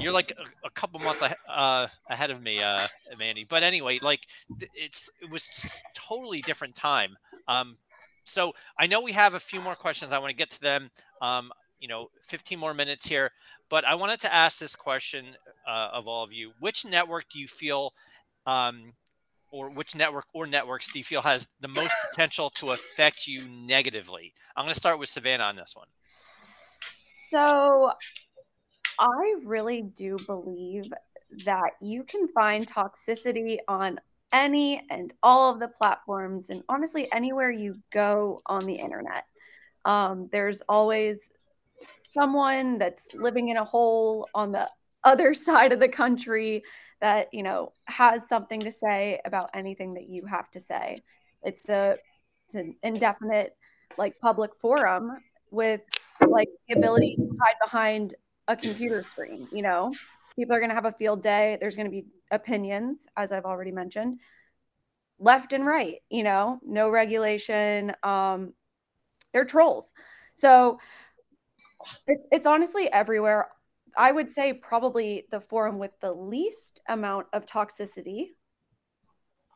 You're 0.01 0.13
like 0.13 0.33
a, 0.33 0.67
a 0.67 0.71
couple 0.71 1.01
months 1.01 1.23
uh, 1.23 1.87
ahead 2.09 2.31
of 2.31 2.43
me, 2.43 2.63
uh, 2.63 2.87
Mandi. 3.19 3.45
But 3.49 3.63
anyway, 3.63 3.99
like 4.03 4.27
it's, 4.75 5.11
it 5.21 5.31
was 5.31 5.83
totally 5.95 6.39
different 6.39 6.75
time. 6.75 7.17
Um, 7.49 7.77
so 8.25 8.53
I 8.79 8.87
know 8.87 9.01
we 9.01 9.13
have 9.13 9.35
a 9.35 9.41
few 9.41 9.61
more 9.61 9.75
questions. 9.75 10.13
I 10.13 10.19
want 10.19 10.31
to 10.31 10.37
get 10.37 10.51
to 10.51 10.61
them. 10.61 10.91
Um, 11.21 11.51
you 11.83 11.89
know 11.89 12.11
15 12.23 12.59
more 12.59 12.73
minutes 12.73 13.07
here 13.07 13.33
but 13.69 13.85
i 13.85 13.95
wanted 13.95 14.21
to 14.21 14.33
ask 14.33 14.59
this 14.59 14.77
question 14.77 15.27
uh, 15.69 15.89
of 15.93 16.07
all 16.07 16.23
of 16.23 16.33
you 16.33 16.53
which 16.61 16.87
network 16.87 17.29
do 17.29 17.39
you 17.39 17.49
feel 17.49 17.93
um, 18.47 18.93
or 19.53 19.71
which 19.71 19.95
network 19.95 20.25
or 20.33 20.47
networks 20.47 20.91
do 20.91 20.99
you 20.99 21.05
feel 21.05 21.23
has 21.23 21.47
the 21.61 21.69
most 21.69 21.95
potential 22.11 22.51
to 22.51 22.73
affect 22.73 23.27
you 23.27 23.47
negatively? 23.49 24.33
I'm 24.57 24.65
going 24.65 24.73
to 24.73 24.81
start 24.81 24.99
with 24.99 25.09
savannah 25.09 25.45
on 25.45 25.57
this 25.57 25.75
one. 25.77 25.87
So 27.31 27.93
i 28.99 29.35
really 29.45 29.83
do 29.83 30.19
believe 30.27 30.85
that 31.47 31.71
you 31.81 32.03
can 32.05 32.29
find 32.29 32.67
toxicity 32.67 33.59
on 33.67 33.99
any 34.33 34.83
and 34.91 35.13
all 35.23 35.53
of 35.53 35.61
the 35.61 35.69
platforms 35.69 36.51
and 36.51 36.63
honestly 36.69 37.11
anywhere 37.13 37.51
you 37.51 37.77
go 37.91 38.41
on 38.47 38.67
the 38.67 38.75
internet. 38.75 39.25
Um, 39.85 40.29
there's 40.33 40.63
always 40.69 41.31
someone 42.15 42.79
that's 42.79 43.09
living 43.15 43.49
in 43.49 43.57
a 43.57 43.65
hole 43.65 44.29
on 44.35 44.53
the 44.53 44.69
other 45.05 45.35
side 45.47 45.73
of 45.73 45.81
the 45.81 45.89
country 45.89 46.63
that 47.03 47.29
you 47.35 47.43
know 47.43 47.73
has 47.87 48.27
something 48.29 48.61
to 48.61 48.73
say 48.73 49.21
about 49.27 49.51
anything 49.53 49.93
that 49.95 50.09
you 50.09 50.25
have 50.25 50.51
to 50.53 50.61
say. 50.61 51.03
It's 51.43 51.69
a 51.69 51.99
it's 52.47 52.55
an 52.55 52.77
indefinite 52.83 53.57
like 53.99 54.19
public 54.21 54.53
forum 54.59 55.19
with 55.51 55.83
like 56.27 56.49
the 56.69 56.79
ability 56.79 57.17
to 57.17 57.37
hide 57.43 57.57
behind 57.63 58.15
a 58.49 58.57
computer 58.57 59.03
screen 59.03 59.47
you 59.53 59.61
know? 59.61 59.93
People 60.37 60.55
are 60.57 60.61
going 60.61 60.71
to 60.71 60.75
have 60.75 60.87
a 60.87 60.93
field 60.93 61.23
day. 61.23 61.59
There's 61.61 61.77
going 61.77 61.87
to 61.87 61.91
be 61.91 62.07
opinions 62.31 63.07
as 63.19 63.33
i've 63.33 63.45
already 63.45 63.73
mentioned 63.73 64.19
left 65.19 65.53
and 65.53 65.67
right 65.67 65.97
you 66.09 66.23
know? 66.23 66.59
No 66.63 66.89
regulation. 66.89 67.93
Um 68.03 68.55
they're 69.33 69.45
trolls. 69.45 69.93
So 70.35 70.79
it's 72.07 72.27
it's 72.31 72.47
honestly 72.47 72.91
everywhere. 72.93 73.49
I 73.97 74.13
would 74.13 74.31
say 74.31 74.53
probably 74.53 75.27
the 75.31 75.41
forum 75.41 75.79
with 75.79 75.93
the 76.01 76.13
least 76.13 76.81
amount 76.89 77.27
of 77.33 77.47
toxicity. 77.47 78.29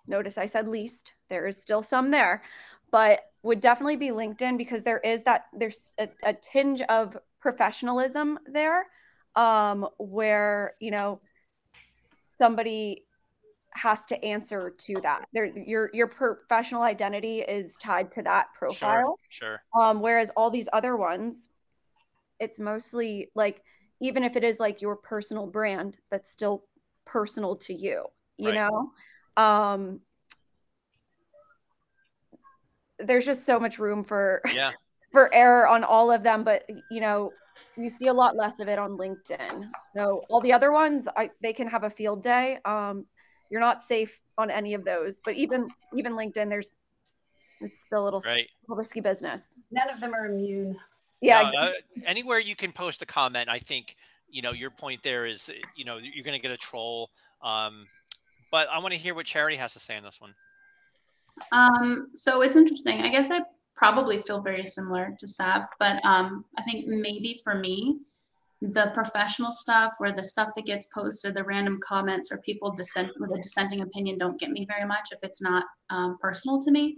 Notice 0.06 0.38
I 0.38 0.46
said 0.46 0.68
least. 0.68 1.12
There 1.28 1.46
is 1.46 1.60
still 1.60 1.82
some 1.82 2.10
there, 2.10 2.42
but 2.90 3.20
would 3.42 3.60
definitely 3.60 3.96
be 3.96 4.10
LinkedIn 4.10 4.58
because 4.58 4.82
there 4.82 4.98
is 4.98 5.22
that 5.24 5.46
there's 5.56 5.92
a, 5.98 6.08
a 6.24 6.34
tinge 6.34 6.82
of 6.82 7.16
professionalism 7.40 8.38
there, 8.46 8.86
um, 9.34 9.88
where 9.98 10.74
you 10.80 10.90
know 10.90 11.20
somebody 12.38 13.04
has 13.76 14.06
to 14.06 14.24
answer 14.24 14.74
to 14.78 15.00
that. 15.02 15.26
There, 15.32 15.46
your 15.46 15.90
your 15.92 16.06
professional 16.06 16.82
identity 16.82 17.40
is 17.40 17.76
tied 17.76 18.10
to 18.12 18.22
that 18.22 18.48
profile. 18.54 19.18
Sure. 19.28 19.60
sure. 19.74 19.82
Um, 19.82 20.00
whereas 20.00 20.30
all 20.36 20.50
these 20.50 20.68
other 20.72 20.96
ones, 20.96 21.48
it's 22.40 22.58
mostly 22.58 23.30
like 23.34 23.62
even 24.00 24.22
if 24.22 24.36
it 24.36 24.44
is 24.44 24.60
like 24.60 24.82
your 24.82 24.96
personal 24.96 25.46
brand 25.46 25.98
that's 26.10 26.30
still 26.30 26.64
personal 27.04 27.56
to 27.56 27.74
you 27.74 28.04
you 28.38 28.50
right. 28.50 28.68
know? 29.36 29.42
Um 29.42 30.00
there's 32.98 33.26
just 33.26 33.44
so 33.44 33.60
much 33.60 33.78
room 33.78 34.02
for 34.02 34.40
yeah. 34.52 34.72
for 35.12 35.32
error 35.34 35.68
on 35.68 35.84
all 35.84 36.10
of 36.10 36.22
them 36.22 36.44
but 36.44 36.68
you 36.90 37.00
know 37.00 37.30
you 37.76 37.90
see 37.90 38.08
a 38.08 38.12
lot 38.12 38.36
less 38.36 38.60
of 38.60 38.68
it 38.68 38.78
on 38.78 38.96
linkedin. 38.96 39.68
So 39.94 40.22
all 40.28 40.40
the 40.40 40.52
other 40.52 40.72
ones 40.72 41.06
I, 41.16 41.30
they 41.42 41.52
can 41.52 41.68
have 41.68 41.84
a 41.84 41.90
field 41.90 42.22
day. 42.22 42.58
Um 42.64 43.06
you're 43.50 43.60
not 43.60 43.82
safe 43.82 44.20
on 44.38 44.50
any 44.50 44.74
of 44.74 44.84
those 44.84 45.20
but 45.24 45.34
even 45.34 45.68
even 45.94 46.14
linkedin 46.14 46.48
there's 46.48 46.70
it's 47.60 47.82
still 47.82 48.02
a 48.02 48.04
little, 48.04 48.20
right. 48.26 48.46
little 48.68 48.76
risky 48.76 49.00
business. 49.00 49.54
None 49.70 49.88
of 49.88 49.98
them 50.00 50.14
are 50.14 50.26
immune 50.26 50.76
yeah 51.20 51.50
no, 51.52 51.58
uh, 51.60 51.72
anywhere 52.04 52.38
you 52.38 52.56
can 52.56 52.72
post 52.72 53.02
a 53.02 53.06
comment 53.06 53.48
i 53.48 53.58
think 53.58 53.96
you 54.28 54.42
know 54.42 54.52
your 54.52 54.70
point 54.70 55.02
there 55.02 55.26
is 55.26 55.50
you 55.76 55.84
know 55.84 55.98
you're 55.98 56.24
going 56.24 56.36
to 56.36 56.42
get 56.42 56.50
a 56.50 56.56
troll 56.56 57.10
um, 57.42 57.86
but 58.50 58.68
i 58.68 58.78
want 58.78 58.92
to 58.92 58.98
hear 58.98 59.14
what 59.14 59.26
charity 59.26 59.56
has 59.56 59.72
to 59.72 59.78
say 59.78 59.96
on 59.96 60.02
this 60.02 60.20
one. 60.20 60.34
Um, 61.52 62.08
so 62.14 62.40
it's 62.40 62.56
interesting. 62.56 63.02
I 63.02 63.10
guess 63.10 63.30
i 63.30 63.40
probably 63.76 64.22
feel 64.22 64.40
very 64.40 64.66
similar 64.66 65.14
to 65.18 65.28
sav 65.28 65.66
but 65.78 66.04
um, 66.04 66.44
i 66.58 66.62
think 66.62 66.86
maybe 66.86 67.40
for 67.44 67.54
me 67.54 67.98
the 68.62 68.90
professional 68.94 69.52
stuff 69.52 69.94
where 69.98 70.12
the 70.12 70.24
stuff 70.24 70.48
that 70.56 70.64
gets 70.64 70.86
posted 70.86 71.34
the 71.34 71.44
random 71.44 71.78
comments 71.86 72.32
or 72.32 72.38
people 72.38 72.72
dissent 72.72 73.10
with 73.20 73.30
a 73.32 73.40
dissenting 73.42 73.82
opinion 73.82 74.16
don't 74.16 74.40
get 74.40 74.50
me 74.50 74.66
very 74.66 74.86
much 74.86 75.10
if 75.12 75.18
it's 75.22 75.42
not 75.42 75.64
um, 75.90 76.16
personal 76.20 76.58
to 76.58 76.70
me 76.70 76.96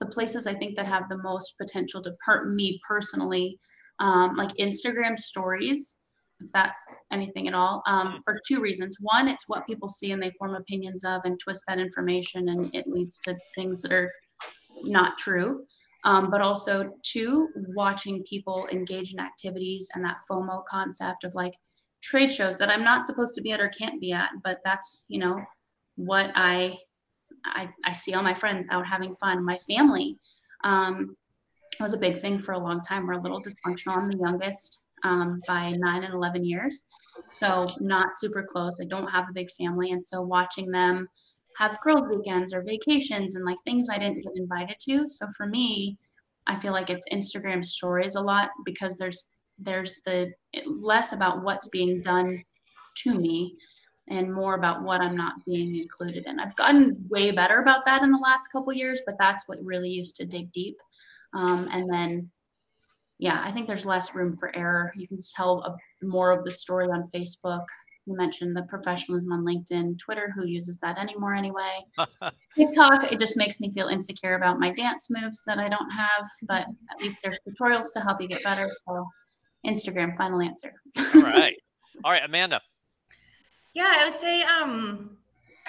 the 0.00 0.06
places 0.06 0.46
I 0.46 0.54
think 0.54 0.76
that 0.76 0.86
have 0.86 1.08
the 1.08 1.18
most 1.18 1.54
potential 1.58 2.02
to 2.02 2.14
hurt 2.24 2.52
me 2.52 2.80
personally, 2.88 3.58
um, 3.98 4.36
like 4.36 4.50
Instagram 4.58 5.18
stories, 5.18 5.98
if 6.40 6.50
that's 6.52 6.98
anything 7.12 7.48
at 7.48 7.54
all, 7.54 7.82
um, 7.86 8.08
mm-hmm. 8.08 8.16
for 8.24 8.40
two 8.48 8.60
reasons. 8.60 8.96
One, 9.00 9.28
it's 9.28 9.44
what 9.46 9.66
people 9.66 9.88
see 9.88 10.12
and 10.12 10.22
they 10.22 10.32
form 10.38 10.54
opinions 10.54 11.04
of 11.04 11.20
and 11.24 11.38
twist 11.38 11.62
that 11.68 11.78
information, 11.78 12.48
and 12.48 12.74
it 12.74 12.86
leads 12.86 13.18
to 13.20 13.36
things 13.54 13.82
that 13.82 13.92
are 13.92 14.10
not 14.82 15.18
true. 15.18 15.64
Um, 16.04 16.30
but 16.30 16.40
also, 16.40 16.92
two, 17.02 17.48
watching 17.76 18.22
people 18.22 18.66
engage 18.72 19.12
in 19.12 19.20
activities 19.20 19.90
and 19.94 20.02
that 20.04 20.16
FOMO 20.30 20.64
concept 20.64 21.24
of 21.24 21.34
like 21.34 21.52
trade 22.02 22.32
shows 22.32 22.56
that 22.56 22.70
I'm 22.70 22.82
not 22.82 23.04
supposed 23.04 23.34
to 23.34 23.42
be 23.42 23.52
at 23.52 23.60
or 23.60 23.68
can't 23.68 24.00
be 24.00 24.10
at, 24.12 24.30
but 24.42 24.60
that's, 24.64 25.04
you 25.08 25.20
know, 25.20 25.38
what 25.96 26.32
I 26.34 26.78
I, 27.44 27.70
I 27.84 27.92
see 27.92 28.14
all 28.14 28.22
my 28.22 28.34
friends 28.34 28.66
out 28.70 28.86
having 28.86 29.14
fun. 29.14 29.44
My 29.44 29.58
family 29.58 30.18
um, 30.64 31.16
was 31.78 31.94
a 31.94 31.98
big 31.98 32.18
thing 32.18 32.38
for 32.38 32.52
a 32.52 32.58
long 32.58 32.80
time. 32.80 33.06
We're 33.06 33.14
a 33.14 33.22
little 33.22 33.42
dysfunctional. 33.42 33.96
I'm 33.96 34.08
the 34.08 34.18
youngest 34.18 34.82
um, 35.04 35.40
by 35.46 35.72
nine 35.72 36.04
and 36.04 36.14
11 36.14 36.44
years. 36.44 36.84
So, 37.28 37.70
not 37.80 38.12
super 38.12 38.42
close. 38.42 38.78
I 38.80 38.86
don't 38.86 39.08
have 39.08 39.28
a 39.28 39.34
big 39.34 39.50
family. 39.58 39.90
And 39.90 40.04
so, 40.04 40.20
watching 40.20 40.70
them 40.70 41.08
have 41.56 41.80
girls' 41.80 42.08
weekends 42.08 42.54
or 42.54 42.62
vacations 42.62 43.34
and 43.34 43.44
like 43.44 43.56
things 43.64 43.88
I 43.88 43.98
didn't 43.98 44.22
get 44.22 44.36
invited 44.36 44.76
to. 44.88 45.08
So, 45.08 45.26
for 45.36 45.46
me, 45.46 45.98
I 46.46 46.56
feel 46.56 46.72
like 46.72 46.90
it's 46.90 47.08
Instagram 47.12 47.64
stories 47.64 48.14
a 48.14 48.20
lot 48.20 48.50
because 48.64 48.98
there's 48.98 49.34
there's 49.58 49.94
the 50.06 50.32
less 50.66 51.12
about 51.12 51.42
what's 51.42 51.68
being 51.68 52.00
done 52.02 52.42
to 52.96 53.14
me 53.18 53.56
and 54.10 54.32
more 54.32 54.54
about 54.54 54.82
what 54.82 55.00
I'm 55.00 55.16
not 55.16 55.44
being 55.46 55.76
included 55.76 56.26
in. 56.26 56.40
I've 56.40 56.56
gotten 56.56 56.96
way 57.08 57.30
better 57.30 57.60
about 57.60 57.86
that 57.86 58.02
in 58.02 58.08
the 58.10 58.18
last 58.18 58.48
couple 58.48 58.72
years, 58.72 59.00
but 59.06 59.16
that's 59.18 59.48
what 59.48 59.64
really 59.64 59.88
used 59.88 60.16
to 60.16 60.26
dig 60.26 60.52
deep. 60.52 60.76
Um, 61.32 61.68
and 61.70 61.90
then 61.90 62.30
yeah, 63.20 63.42
I 63.44 63.52
think 63.52 63.66
there's 63.66 63.86
less 63.86 64.14
room 64.14 64.34
for 64.34 64.54
error. 64.56 64.92
You 64.96 65.06
can 65.06 65.18
tell 65.36 65.60
a, 65.62 66.04
more 66.04 66.32
of 66.32 66.44
the 66.44 66.52
story 66.52 66.88
on 66.88 67.08
Facebook. 67.14 67.64
You 68.06 68.16
mentioned 68.16 68.56
the 68.56 68.62
professionalism 68.62 69.30
on 69.30 69.44
LinkedIn, 69.44 69.98
Twitter, 69.98 70.32
who 70.34 70.46
uses 70.46 70.78
that 70.78 70.98
anymore 70.98 71.34
anyway. 71.34 71.84
TikTok, 72.56 73.12
it 73.12 73.20
just 73.20 73.36
makes 73.36 73.60
me 73.60 73.70
feel 73.72 73.88
insecure 73.88 74.34
about 74.34 74.58
my 74.58 74.72
dance 74.72 75.08
moves 75.10 75.44
that 75.44 75.58
I 75.58 75.68
don't 75.68 75.90
have, 75.90 76.26
but 76.48 76.66
at 76.90 77.02
least 77.02 77.20
there's 77.22 77.38
tutorials 77.46 77.92
to 77.92 78.00
help 78.00 78.22
you 78.22 78.26
get 78.26 78.42
better. 78.42 78.70
So, 78.88 79.06
Instagram, 79.66 80.16
final 80.16 80.40
answer. 80.40 80.72
All 81.14 81.20
right. 81.20 81.56
All 82.02 82.10
right, 82.10 82.24
Amanda. 82.24 82.62
Yeah, 83.74 83.92
I 83.96 84.04
would 84.04 84.14
say, 84.18 84.42
um, 84.42 85.16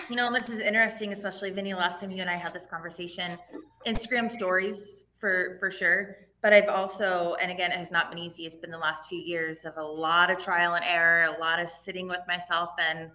you 0.09 0.15
know, 0.15 0.31
this 0.31 0.49
is 0.49 0.59
interesting, 0.59 1.11
especially 1.11 1.51
Vinny. 1.51 1.73
Last 1.73 1.99
time 1.99 2.11
you 2.11 2.21
and 2.21 2.29
I 2.29 2.35
had 2.35 2.53
this 2.53 2.65
conversation, 2.65 3.37
Instagram 3.85 4.31
stories 4.31 5.05
for 5.13 5.55
for 5.59 5.69
sure. 5.69 6.17
But 6.41 6.53
I've 6.53 6.69
also, 6.69 7.35
and 7.35 7.51
again, 7.51 7.71
it 7.71 7.77
has 7.77 7.91
not 7.91 8.09
been 8.09 8.17
easy. 8.17 8.47
It's 8.47 8.55
been 8.55 8.71
the 8.71 8.79
last 8.79 9.07
few 9.07 9.19
years 9.19 9.63
of 9.63 9.77
a 9.77 9.83
lot 9.83 10.31
of 10.31 10.39
trial 10.39 10.73
and 10.73 10.83
error, 10.83 11.35
a 11.35 11.39
lot 11.39 11.59
of 11.59 11.69
sitting 11.69 12.07
with 12.07 12.21
myself, 12.27 12.71
and 12.79 13.11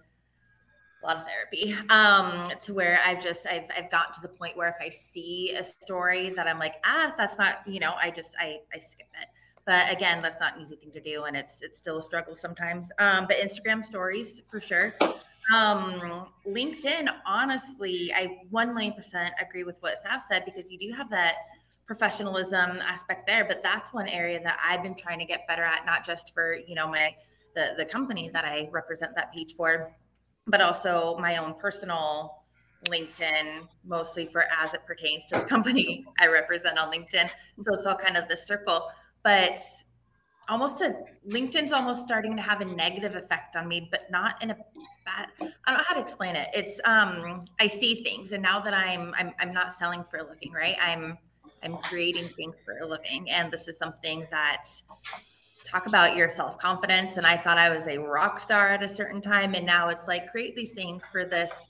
a 1.03 1.05
lot 1.05 1.17
of 1.17 1.23
therapy. 1.27 1.75
Um, 1.89 2.51
to 2.61 2.73
where 2.73 2.99
I've 3.05 3.21
just 3.21 3.45
I've 3.47 3.65
I've 3.77 3.91
gotten 3.91 4.13
to 4.13 4.21
the 4.21 4.29
point 4.29 4.55
where 4.55 4.69
if 4.69 4.75
I 4.81 4.89
see 4.89 5.53
a 5.57 5.63
story 5.63 6.29
that 6.31 6.47
I'm 6.47 6.59
like, 6.59 6.75
ah, 6.85 7.13
that's 7.17 7.37
not, 7.37 7.59
you 7.67 7.79
know, 7.79 7.93
I 8.01 8.11
just 8.11 8.33
I 8.39 8.59
I 8.73 8.79
skip 8.79 9.07
it. 9.21 9.27
But 9.67 9.91
again, 9.91 10.21
that's 10.21 10.39
not 10.39 10.55
an 10.55 10.63
easy 10.63 10.77
thing 10.77 10.93
to 10.93 11.01
do, 11.01 11.25
and 11.25 11.35
it's 11.35 11.61
it's 11.61 11.77
still 11.77 11.97
a 11.97 12.01
struggle 12.01 12.35
sometimes. 12.37 12.89
Um, 12.99 13.27
but 13.27 13.35
Instagram 13.35 13.83
stories 13.83 14.41
for 14.49 14.61
sure. 14.61 14.95
Um, 15.53 16.27
LinkedIn, 16.47 17.09
honestly, 17.25 18.09
I 18.15 18.39
one 18.49 18.73
million 18.73 18.93
percent 18.93 19.33
agree 19.41 19.65
with 19.65 19.75
what 19.81 19.97
Sav 19.97 20.21
said 20.21 20.45
because 20.45 20.71
you 20.71 20.79
do 20.79 20.93
have 20.93 21.09
that 21.09 21.35
professionalism 21.85 22.79
aspect 22.81 23.27
there, 23.27 23.43
but 23.43 23.61
that's 23.61 23.93
one 23.93 24.07
area 24.07 24.41
that 24.41 24.57
I've 24.65 24.83
been 24.83 24.95
trying 24.95 25.19
to 25.19 25.25
get 25.25 25.45
better 25.49 25.63
at, 25.63 25.85
not 25.85 26.05
just 26.05 26.33
for 26.33 26.55
you 26.65 26.73
know 26.73 26.87
my 26.87 27.13
the 27.53 27.73
the 27.77 27.83
company 27.83 28.29
that 28.29 28.45
I 28.45 28.69
represent 28.71 29.15
that 29.15 29.33
page 29.33 29.53
for, 29.55 29.91
but 30.45 30.61
also 30.61 31.17
my 31.17 31.35
own 31.35 31.55
personal 31.55 32.45
LinkedIn, 32.89 33.67
mostly 33.85 34.27
for 34.27 34.45
as 34.57 34.73
it 34.73 34.85
pertains 34.85 35.25
to 35.25 35.39
the 35.39 35.45
company 35.55 36.05
I 36.21 36.27
represent 36.27 36.77
on 36.77 36.89
LinkedIn. 36.89 37.29
So 37.61 37.73
it's 37.73 37.85
all 37.85 37.97
kind 37.97 38.15
of 38.15 38.29
the 38.29 38.37
circle 38.37 38.87
but 39.27 39.59
almost 40.47 40.79
a 40.79 40.95
LinkedIn's 41.27 41.73
almost 41.73 42.01
starting 42.01 42.37
to 42.37 42.41
have 42.41 42.61
a 42.61 42.65
negative 42.65 43.13
effect 43.15 43.57
on 43.57 43.67
me, 43.67 43.89
but 43.91 44.09
not 44.09 44.41
in 44.41 44.51
a 44.51 44.55
bad. 45.03 45.27
I 45.41 45.43
don't 45.67 45.79
know 45.79 45.83
how 45.85 45.95
to 45.95 45.99
explain 45.99 46.37
it. 46.37 46.47
It's 46.53 46.79
um 46.85 47.43
I 47.59 47.67
see 47.67 47.95
things, 48.05 48.31
and 48.31 48.41
now 48.41 48.61
that 48.61 48.73
I'm 48.73 49.13
I'm 49.17 49.33
I'm 49.37 49.53
not 49.53 49.73
selling 49.73 50.05
for 50.05 50.19
a 50.19 50.23
living, 50.23 50.53
right? 50.53 50.77
I'm 50.81 51.17
I'm 51.61 51.75
creating 51.79 52.29
things 52.37 52.55
for 52.63 52.77
a 52.77 52.87
living, 52.87 53.29
and 53.29 53.51
this 53.51 53.67
is 53.67 53.77
something 53.77 54.25
that 54.31 54.63
talk 55.65 55.87
about 55.87 56.15
your 56.15 56.29
self 56.29 56.57
confidence. 56.57 57.17
And 57.17 57.27
I 57.27 57.35
thought 57.35 57.57
I 57.57 57.69
was 57.77 57.85
a 57.89 57.97
rock 57.97 58.39
star 58.39 58.69
at 58.69 58.81
a 58.81 58.87
certain 58.87 59.19
time, 59.19 59.55
and 59.55 59.65
now 59.65 59.89
it's 59.89 60.07
like 60.07 60.31
create 60.31 60.55
these 60.55 60.73
things 60.73 61.05
for 61.05 61.25
this 61.25 61.67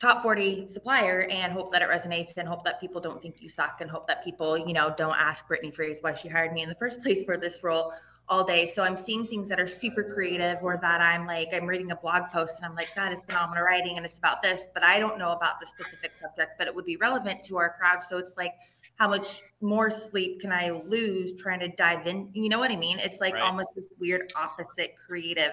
top 0.00 0.22
40 0.22 0.68
supplier 0.68 1.26
and 1.30 1.52
hope 1.52 1.72
that 1.72 1.82
it 1.82 1.88
resonates 1.88 2.36
and 2.36 2.46
hope 2.46 2.64
that 2.64 2.80
people 2.80 3.00
don't 3.00 3.20
think 3.20 3.36
you 3.40 3.48
suck 3.48 3.80
and 3.80 3.90
hope 3.90 4.06
that 4.06 4.22
people, 4.22 4.56
you 4.56 4.72
know, 4.72 4.94
don't 4.96 5.16
ask 5.18 5.48
Brittany 5.48 5.72
Freeze 5.72 5.98
why 6.00 6.14
she 6.14 6.28
hired 6.28 6.52
me 6.52 6.62
in 6.62 6.68
the 6.68 6.74
first 6.74 7.00
place 7.02 7.24
for 7.24 7.36
this 7.36 7.64
role 7.64 7.92
all 8.28 8.44
day. 8.44 8.66
So 8.66 8.84
I'm 8.84 8.96
seeing 8.96 9.26
things 9.26 9.48
that 9.48 9.58
are 9.58 9.66
super 9.66 10.04
creative 10.04 10.58
or 10.62 10.76
that 10.76 11.00
I'm 11.00 11.26
like, 11.26 11.48
I'm 11.52 11.66
reading 11.66 11.90
a 11.90 11.96
blog 11.96 12.24
post 12.30 12.58
and 12.58 12.66
I'm 12.66 12.76
like, 12.76 12.88
that 12.94 13.12
is 13.12 13.24
phenomenal 13.24 13.64
writing 13.64 13.96
and 13.96 14.04
it's 14.04 14.18
about 14.18 14.42
this, 14.42 14.68
but 14.74 14.84
I 14.84 15.00
don't 15.00 15.18
know 15.18 15.32
about 15.32 15.58
the 15.60 15.66
specific 15.66 16.12
subject, 16.20 16.52
but 16.58 16.68
it 16.68 16.74
would 16.74 16.84
be 16.84 16.96
relevant 16.96 17.42
to 17.44 17.56
our 17.56 17.74
crowd. 17.78 18.02
So 18.02 18.18
it's 18.18 18.36
like, 18.36 18.54
how 18.96 19.08
much 19.08 19.42
more 19.60 19.90
sleep 19.90 20.40
can 20.40 20.52
I 20.52 20.70
lose 20.70 21.34
trying 21.40 21.60
to 21.60 21.68
dive 21.68 22.06
in? 22.06 22.30
You 22.32 22.48
know 22.48 22.58
what 22.58 22.70
I 22.70 22.76
mean? 22.76 22.98
It's 22.98 23.20
like 23.20 23.34
right. 23.34 23.42
almost 23.42 23.74
this 23.76 23.86
weird 23.98 24.32
opposite 24.36 24.94
creative 24.96 25.52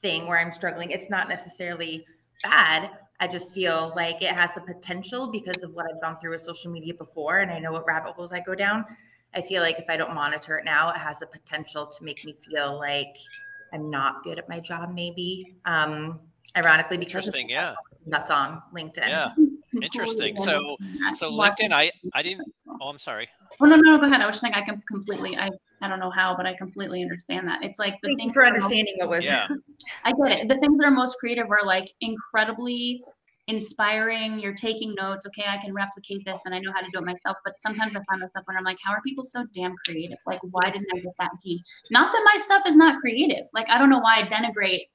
thing 0.00 0.26
where 0.26 0.38
I'm 0.38 0.50
struggling. 0.50 0.90
It's 0.90 1.10
not 1.10 1.28
necessarily 1.28 2.06
bad 2.42 2.90
I 3.20 3.26
just 3.26 3.54
feel 3.54 3.92
like 3.96 4.22
it 4.22 4.30
has 4.30 4.54
the 4.54 4.60
potential 4.60 5.30
because 5.30 5.62
of 5.62 5.72
what 5.72 5.86
I've 5.90 6.00
gone 6.00 6.18
through 6.18 6.32
with 6.32 6.42
social 6.42 6.70
media 6.70 6.94
before 6.94 7.38
and 7.38 7.50
I 7.50 7.58
know 7.58 7.72
what 7.72 7.86
rabbit 7.86 8.12
holes 8.12 8.32
I 8.32 8.40
go 8.40 8.54
down. 8.54 8.84
I 9.34 9.42
feel 9.42 9.62
like 9.62 9.78
if 9.78 9.86
I 9.88 9.96
don't 9.96 10.14
monitor 10.14 10.58
it 10.58 10.64
now, 10.64 10.90
it 10.90 10.96
has 10.96 11.18
the 11.18 11.26
potential 11.26 11.86
to 11.86 12.04
make 12.04 12.24
me 12.24 12.32
feel 12.32 12.78
like 12.78 13.16
I'm 13.72 13.90
not 13.90 14.22
good 14.22 14.38
at 14.38 14.48
my 14.48 14.60
job, 14.60 14.94
maybe. 14.94 15.56
Um, 15.64 16.20
ironically, 16.56 16.96
because 16.96 17.26
Interesting, 17.26 17.50
yeah. 17.50 17.74
that's 18.06 18.30
on 18.30 18.62
LinkedIn. 18.74 19.08
Yeah. 19.08 19.28
Interesting. 19.82 20.36
So, 20.38 20.76
so 21.14 21.30
LinkedIn, 21.30 21.72
I, 21.72 21.90
I 22.14 22.22
didn't, 22.22 22.50
oh, 22.80 22.88
I'm 22.88 22.98
sorry. 22.98 23.28
Oh, 23.60 23.66
no, 23.66 23.76
no, 23.76 23.98
go 23.98 24.06
ahead. 24.06 24.20
I 24.20 24.26
was 24.26 24.34
just 24.34 24.42
saying 24.42 24.54
I 24.54 24.62
can 24.62 24.82
completely, 24.88 25.36
I, 25.36 25.50
I 25.82 25.88
don't 25.88 26.00
know 26.00 26.10
how, 26.10 26.36
but 26.36 26.46
I 26.46 26.54
completely 26.54 27.02
understand 27.02 27.46
that. 27.48 27.62
It's 27.62 27.78
like 27.78 28.00
the 28.02 28.08
Thank 28.08 28.20
things 28.20 28.32
for 28.32 28.46
understanding 28.46 28.94
what 28.98 29.10
was. 29.10 29.24
Yeah. 29.24 29.48
I 30.04 30.12
get 30.12 30.40
it. 30.40 30.48
The 30.48 30.56
things 30.56 30.78
that 30.78 30.86
are 30.86 30.90
most 30.90 31.18
creative 31.18 31.50
are 31.50 31.64
like 31.64 31.92
incredibly 32.00 33.02
inspiring. 33.48 34.38
You're 34.38 34.54
taking 34.54 34.94
notes. 34.94 35.26
Okay, 35.26 35.44
I 35.48 35.58
can 35.58 35.72
replicate 35.72 36.24
this 36.24 36.46
and 36.46 36.54
I 36.54 36.58
know 36.58 36.72
how 36.72 36.80
to 36.80 36.86
do 36.92 36.98
it 36.98 37.04
myself. 37.04 37.36
But 37.44 37.58
sometimes 37.58 37.94
I 37.94 38.00
find 38.08 38.20
myself 38.20 38.46
when 38.46 38.56
I'm 38.56 38.64
like, 38.64 38.78
how 38.82 38.92
are 38.92 39.02
people 39.02 39.24
so 39.24 39.44
damn 39.52 39.74
creative? 39.84 40.18
Like, 40.26 40.40
why 40.50 40.70
didn't 40.70 40.88
I 40.94 40.98
get 40.98 41.12
that 41.18 41.30
gene? 41.44 41.60
Not 41.90 42.12
that 42.12 42.22
my 42.24 42.38
stuff 42.38 42.64
is 42.66 42.76
not 42.76 43.00
creative. 43.00 43.46
Like, 43.52 43.68
I 43.68 43.78
don't 43.78 43.90
know 43.90 44.00
why 44.00 44.20
I 44.20 44.22
denigrate 44.22 44.86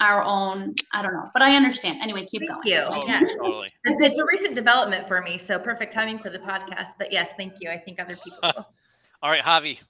our 0.00 0.22
own. 0.22 0.74
I 0.92 1.02
don't 1.02 1.14
know, 1.14 1.30
but 1.32 1.42
I 1.42 1.56
understand. 1.56 2.00
Anyway, 2.02 2.26
keep 2.26 2.42
thank 2.42 2.64
going. 2.64 2.66
You. 2.66 2.84
Totally, 2.84 3.06
yes. 3.06 3.32
totally. 3.40 3.68
It's, 3.84 4.00
it's, 4.00 4.18
a 4.18 4.24
recent 4.24 4.54
development 4.54 5.06
for 5.06 5.22
me, 5.22 5.38
so 5.38 5.58
perfect 5.58 5.92
timing 5.92 6.18
for 6.18 6.30
the 6.30 6.38
podcast. 6.38 6.90
But 6.98 7.12
yes, 7.12 7.32
thank 7.36 7.54
you. 7.60 7.70
I 7.70 7.76
think 7.76 8.00
other 8.00 8.16
people. 8.16 8.38
All 9.22 9.30
right, 9.30 9.40
Javi. 9.40 9.80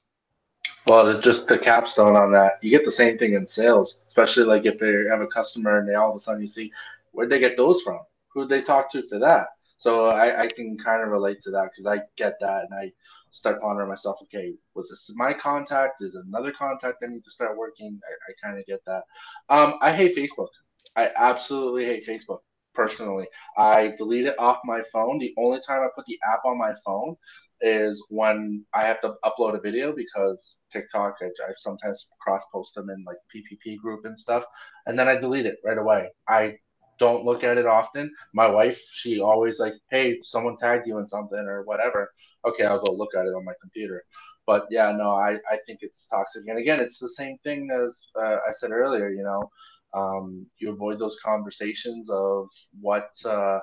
Well, 0.87 1.21
just 1.21 1.49
the 1.49 1.59
capstone 1.59 2.17
on 2.17 2.33
that, 2.33 2.59
you 2.61 2.71
get 2.71 2.85
the 2.85 2.93
same 2.93 3.17
thing 3.17 3.35
in 3.35 3.47
sales, 3.47 4.03
especially 4.09 4.45
like 4.45 4.67
if 4.67 4.79
they 4.79 5.09
have 5.09 5.21
a 5.21 5.27
customer 5.27 5.79
and 5.79 5.89
they 5.89 5.95
all 5.95 6.11
of 6.11 6.17
a 6.17 6.21
sudden 6.21 6.41
you 6.41 6.49
see, 6.49 6.73
where'd 7.13 7.31
they 7.31 7.39
get 7.39 7.57
those 7.57 7.83
from? 7.83 8.01
Who'd 8.29 8.49
they 8.49 8.63
talk 8.63 8.91
to 8.93 9.07
for 9.09 9.19
that? 9.21 9.49
So 9.79 10.07
I, 10.07 10.43
I 10.43 10.47
can 10.49 10.77
kind 10.79 11.03
of 11.03 11.09
relate 11.09 11.43
to 11.43 11.51
that 11.53 11.71
because 11.71 11.87
I 11.87 12.03
get 12.17 12.37
that 12.41 12.65
and 12.65 12.75
I 12.75 12.93
start 13.31 13.61
pondering 13.61 13.89
myself, 13.89 14.19
okay, 14.23 14.55
was 14.75 14.91
this 14.91 15.11
my 15.17 15.33
contact? 15.33 16.03
Is 16.03 16.15
another 16.15 16.53
contact 16.53 17.03
I 17.03 17.07
need 17.07 17.25
to 17.25 17.31
start 17.31 17.57
working? 17.57 18.01
I, 18.05 18.31
I 18.31 18.47
kind 18.47 18.59
of 18.59 18.67
get 18.67 18.85
that. 18.87 19.03
Um, 19.49 19.75
I 19.81 19.95
hate 19.95 20.17
Facebook. 20.17 20.49
I 20.97 21.11
absolutely 21.17 21.85
hate 21.87 22.07
Facebook 22.07 22.41
personally. 22.75 23.27
I 23.57 23.95
delete 23.99 24.27
it 24.27 24.39
off 24.39 24.61
my 24.65 24.83
phone. 24.93 25.19
The 25.19 25.35
only 25.39 25.61
time 25.61 25.83
I 25.83 25.89
put 25.95 26.07
the 26.07 26.19
app 26.31 26.45
on 26.45 26.59
my 26.59 26.73
phone 26.85 27.17
is 27.63 28.05
when 28.11 28.65
I 28.75 28.87
have 28.87 29.01
to 29.03 29.15
upload 29.25 29.57
a 29.57 29.61
video 29.61 29.95
because 29.95 30.57
TikTok, 30.73 31.17
I, 31.23 31.27
I 31.27 31.53
sometimes 31.57 32.09
cross 32.21 32.43
post 32.53 32.75
them 32.75 32.91
in 32.91 33.05
like 33.05 33.17
PPP 33.35 33.79
group 33.79 34.05
and 34.05 34.19
stuff, 34.19 34.45
and 34.87 34.99
then 34.99 35.09
I 35.09 35.17
delete 35.17 35.47
it 35.47 35.59
right 35.65 35.79
away. 35.79 36.09
I 36.29 36.57
don't 36.99 37.25
look 37.25 37.45
at 37.45 37.59
it 37.59 37.67
often. 37.67 38.13
My 38.35 38.49
wife, 38.49 38.81
she 38.93 39.21
always 39.21 39.59
like, 39.59 39.75
hey, 39.91 40.19
someone 40.23 40.57
tagged 40.57 40.87
you 40.87 40.99
in 40.99 41.09
something 41.09 41.39
or 41.39 41.63
whatever. 41.65 42.13
Okay, 42.47 42.65
I'll 42.65 42.83
go 42.83 42.93
look 42.93 43.15
at 43.17 43.27
it 43.27 43.35
on 43.35 43.45
my 43.45 43.55
computer. 43.61 44.05
But 44.47 44.67
yeah, 44.71 44.93
no, 44.93 45.11
I, 45.11 45.35
I 45.51 45.59
think 45.67 45.81
it's 45.83 46.07
toxic. 46.07 46.45
And 46.49 46.59
again, 46.59 46.81
it's 46.81 46.99
the 46.99 47.09
same 47.09 47.39
thing 47.45 47.69
as 47.73 48.07
uh, 48.21 48.37
I 48.49 48.53
said 48.57 48.71
earlier, 48.71 49.11
you 49.11 49.23
know, 49.23 49.51
um, 49.95 50.47
you 50.59 50.73
avoid 50.73 50.99
those 50.99 51.19
conversations 51.25 52.11
of 52.11 52.49
what, 52.81 53.11
uh, 53.25 53.61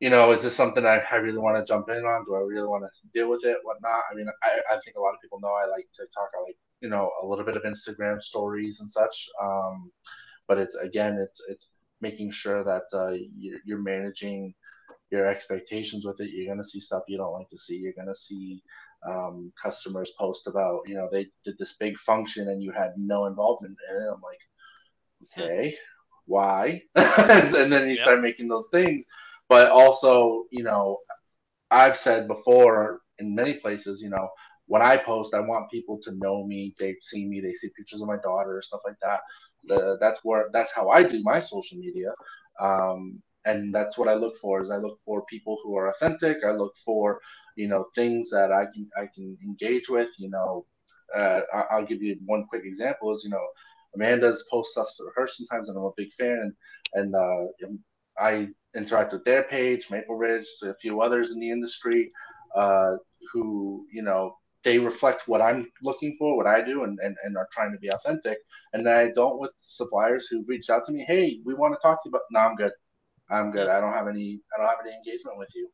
you 0.00 0.10
know, 0.10 0.32
is 0.32 0.42
this 0.42 0.56
something 0.56 0.84
I, 0.84 1.02
I 1.10 1.16
really 1.16 1.38
want 1.38 1.56
to 1.56 1.72
jump 1.72 1.88
in 1.88 2.04
on? 2.04 2.24
Do 2.24 2.34
I 2.34 2.40
really 2.40 2.66
want 2.66 2.84
to 2.84 3.08
deal 3.18 3.30
with 3.30 3.44
it? 3.44 3.56
Whatnot? 3.62 4.02
I 4.10 4.14
mean, 4.14 4.26
I, 4.42 4.58
I 4.70 4.78
think 4.84 4.96
a 4.96 5.00
lot 5.00 5.14
of 5.14 5.20
people 5.22 5.40
know 5.40 5.54
I 5.54 5.66
like 5.66 5.86
TikTok. 5.96 6.30
I 6.36 6.42
like, 6.42 6.56
you 6.80 6.88
know, 6.88 7.10
a 7.22 7.26
little 7.26 7.44
bit 7.44 7.56
of 7.56 7.62
Instagram 7.62 8.20
stories 8.20 8.80
and 8.80 8.90
such. 8.90 9.28
Um, 9.42 9.90
but 10.46 10.58
it's 10.58 10.74
again, 10.76 11.18
it's 11.18 11.40
it's 11.48 11.68
making 12.00 12.30
sure 12.32 12.62
that 12.64 12.82
uh, 12.92 13.12
you're, 13.36 13.60
you're 13.64 13.82
managing 13.82 14.54
your 15.10 15.26
expectations 15.26 16.04
with 16.04 16.20
it. 16.20 16.30
You're 16.30 16.52
going 16.52 16.62
to 16.62 16.68
see 16.68 16.80
stuff 16.80 17.04
you 17.08 17.16
don't 17.16 17.32
like 17.32 17.48
to 17.50 17.58
see. 17.58 17.76
You're 17.76 17.92
going 17.92 18.08
to 18.08 18.20
see 18.20 18.62
um, 19.08 19.52
customers 19.62 20.12
post 20.18 20.46
about, 20.46 20.80
you 20.86 20.94
know, 20.94 21.08
they 21.10 21.26
did 21.44 21.56
this 21.58 21.74
big 21.78 21.96
function 21.98 22.48
and 22.48 22.62
you 22.62 22.72
had 22.72 22.92
no 22.96 23.26
involvement 23.26 23.76
in 23.90 24.02
it. 24.02 24.08
I'm 24.08 24.20
like, 24.22 24.40
okay, 25.38 25.76
why? 26.26 26.82
and 26.94 27.72
then 27.72 27.88
you 27.88 27.94
yep. 27.94 27.98
start 27.98 28.22
making 28.22 28.48
those 28.48 28.68
things. 28.70 29.06
But 29.54 29.70
also, 29.70 30.46
you 30.50 30.64
know, 30.64 30.98
I've 31.70 31.96
said 31.96 32.26
before 32.26 33.02
in 33.20 33.36
many 33.36 33.54
places, 33.54 34.02
you 34.02 34.10
know, 34.10 34.28
when 34.66 34.82
I 34.82 34.96
post, 34.96 35.32
I 35.32 35.38
want 35.38 35.70
people 35.70 36.00
to 36.02 36.10
know 36.16 36.44
me. 36.44 36.74
They've 36.76 36.96
seen 37.00 37.30
me. 37.30 37.40
They 37.40 37.52
see 37.52 37.70
pictures 37.76 38.02
of 38.02 38.08
my 38.08 38.16
daughter, 38.16 38.60
stuff 38.64 38.80
like 38.84 38.96
that. 39.00 39.20
The, 39.68 39.96
that's 40.00 40.18
where 40.24 40.46
that's 40.52 40.72
how 40.72 40.88
I 40.88 41.04
do 41.04 41.22
my 41.22 41.38
social 41.38 41.78
media, 41.78 42.10
um, 42.60 43.22
and 43.44 43.72
that's 43.72 43.96
what 43.96 44.08
I 44.08 44.14
look 44.14 44.36
for. 44.38 44.60
Is 44.60 44.72
I 44.72 44.78
look 44.78 44.98
for 45.04 45.24
people 45.26 45.56
who 45.62 45.76
are 45.76 45.90
authentic. 45.92 46.38
I 46.44 46.50
look 46.50 46.74
for 46.84 47.20
you 47.54 47.68
know 47.68 47.84
things 47.94 48.30
that 48.30 48.50
I 48.50 48.64
can 48.74 48.90
I 48.96 49.06
can 49.14 49.36
engage 49.44 49.88
with. 49.88 50.10
You 50.18 50.30
know, 50.30 50.66
uh, 51.16 51.42
I'll 51.70 51.86
give 51.86 52.02
you 52.02 52.16
one 52.26 52.46
quick 52.48 52.62
example. 52.64 53.12
Is 53.14 53.22
you 53.22 53.30
know 53.30 53.46
Amanda's 53.94 54.44
post 54.50 54.72
stuff 54.72 54.88
to 54.96 55.10
her 55.14 55.28
sometimes, 55.28 55.68
and 55.68 55.78
I'm 55.78 55.84
a 55.84 55.90
big 55.96 56.12
fan, 56.18 56.40
and 56.42 57.14
and 57.14 57.14
uh, 57.14 57.68
I 58.18 58.48
interact 58.76 59.12
with 59.12 59.24
their 59.24 59.44
page, 59.44 59.90
Maple 59.90 60.16
Ridge, 60.16 60.46
a 60.62 60.74
few 60.74 61.00
others 61.00 61.32
in 61.32 61.40
the 61.40 61.50
industry, 61.50 62.10
uh, 62.56 62.96
who 63.32 63.86
you 63.92 64.02
know 64.02 64.36
they 64.64 64.78
reflect 64.78 65.28
what 65.28 65.42
I'm 65.42 65.70
looking 65.82 66.16
for, 66.18 66.36
what 66.36 66.46
I 66.46 66.62
do, 66.62 66.84
and, 66.84 66.98
and, 67.02 67.16
and 67.22 67.36
are 67.36 67.48
trying 67.52 67.72
to 67.72 67.78
be 67.78 67.88
authentic. 67.88 68.38
And 68.72 68.88
I 68.88 69.10
don't 69.14 69.38
with 69.38 69.50
suppliers 69.60 70.26
who 70.26 70.44
reached 70.48 70.70
out 70.70 70.86
to 70.86 70.92
me, 70.92 71.04
hey, 71.06 71.40
we 71.44 71.52
want 71.54 71.74
to 71.74 71.80
talk 71.82 72.02
to 72.02 72.08
you, 72.08 72.12
but 72.12 72.22
no, 72.30 72.40
I'm 72.40 72.56
good. 72.56 72.72
I'm 73.30 73.52
good. 73.52 73.68
I 73.68 73.80
don't 73.80 73.92
have 73.92 74.08
any. 74.08 74.40
I 74.54 74.58
don't 74.58 74.68
have 74.68 74.84
any 74.84 74.94
engagement 74.94 75.38
with 75.38 75.50
you, 75.54 75.68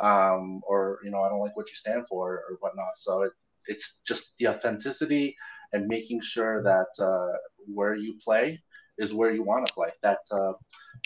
um, 0.00 0.60
or 0.66 0.98
you 1.04 1.10
know, 1.10 1.22
I 1.22 1.28
don't 1.28 1.40
like 1.40 1.56
what 1.56 1.68
you 1.68 1.76
stand 1.76 2.06
for 2.08 2.44
or 2.48 2.56
whatnot. 2.60 2.96
So 2.96 3.22
it, 3.22 3.32
it's 3.66 3.98
just 4.06 4.34
the 4.38 4.48
authenticity 4.48 5.34
and 5.72 5.86
making 5.86 6.20
sure 6.22 6.62
that 6.62 7.04
uh, 7.04 7.36
where 7.72 7.96
you 7.96 8.18
play 8.22 8.60
is 8.98 9.14
where 9.14 9.32
you 9.32 9.42
want 9.42 9.66
to 9.66 9.72
play. 9.72 9.88
That 10.02 10.18
uh, 10.30 10.52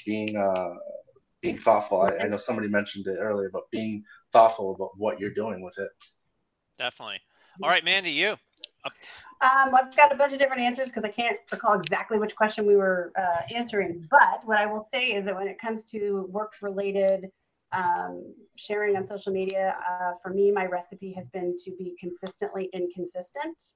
being 0.05 0.37
uh, 0.37 0.75
being 1.43 1.59
thoughtful. 1.59 2.03
I, 2.03 2.25
I 2.25 2.29
know 2.29 2.39
somebody 2.39 2.69
mentioned 2.69 3.07
it 3.07 3.19
earlier, 3.19 3.51
but 3.53 3.71
being 3.71 4.05
thoughtful 4.33 4.75
about 4.75 4.91
what 4.97 5.21
you're 5.21 5.35
doing 5.35 5.63
with 5.63 5.79
it. 5.79 5.89
Definitely. 6.79 7.21
All 7.63 7.71
right, 7.71 7.85
Mandi, 7.85 8.11
you. 8.11 8.37
Um, 9.41 9.75
I've 9.75 9.95
got 9.97 10.13
a 10.13 10.17
bunch 10.17 10.33
of 10.33 10.39
different 10.39 10.63
answers 10.63 10.89
because 10.89 11.05
I 11.05 11.11
can't 11.11 11.39
recall 11.51 11.79
exactly 11.79 12.19
which 12.19 12.35
question 12.37 12.67
we 12.67 12.77
were 12.77 13.13
uh, 13.19 13.43
answering. 13.55 14.07
But 14.11 14.43
what 14.45 14.59
I 14.59 14.67
will 14.67 14.83
say 14.83 15.09
is 15.09 15.27
that 15.27 15.35
when 15.35 15.49
it 15.49 15.61
comes 15.61 15.85
to 15.87 16.27
work 16.31 16.55
related 16.63 17.31
um, 17.73 18.35
sharing 18.57 18.97
on 18.97 19.07
social 19.07 19.33
media, 19.33 19.77
uh, 19.89 20.13
for 20.23 20.31
me, 20.31 20.51
my 20.51 20.67
recipe 20.67 21.13
has 21.15 21.27
been 21.29 21.57
to 21.65 21.71
be 21.73 21.97
consistently 22.01 22.71
inconsistent. 22.73 23.75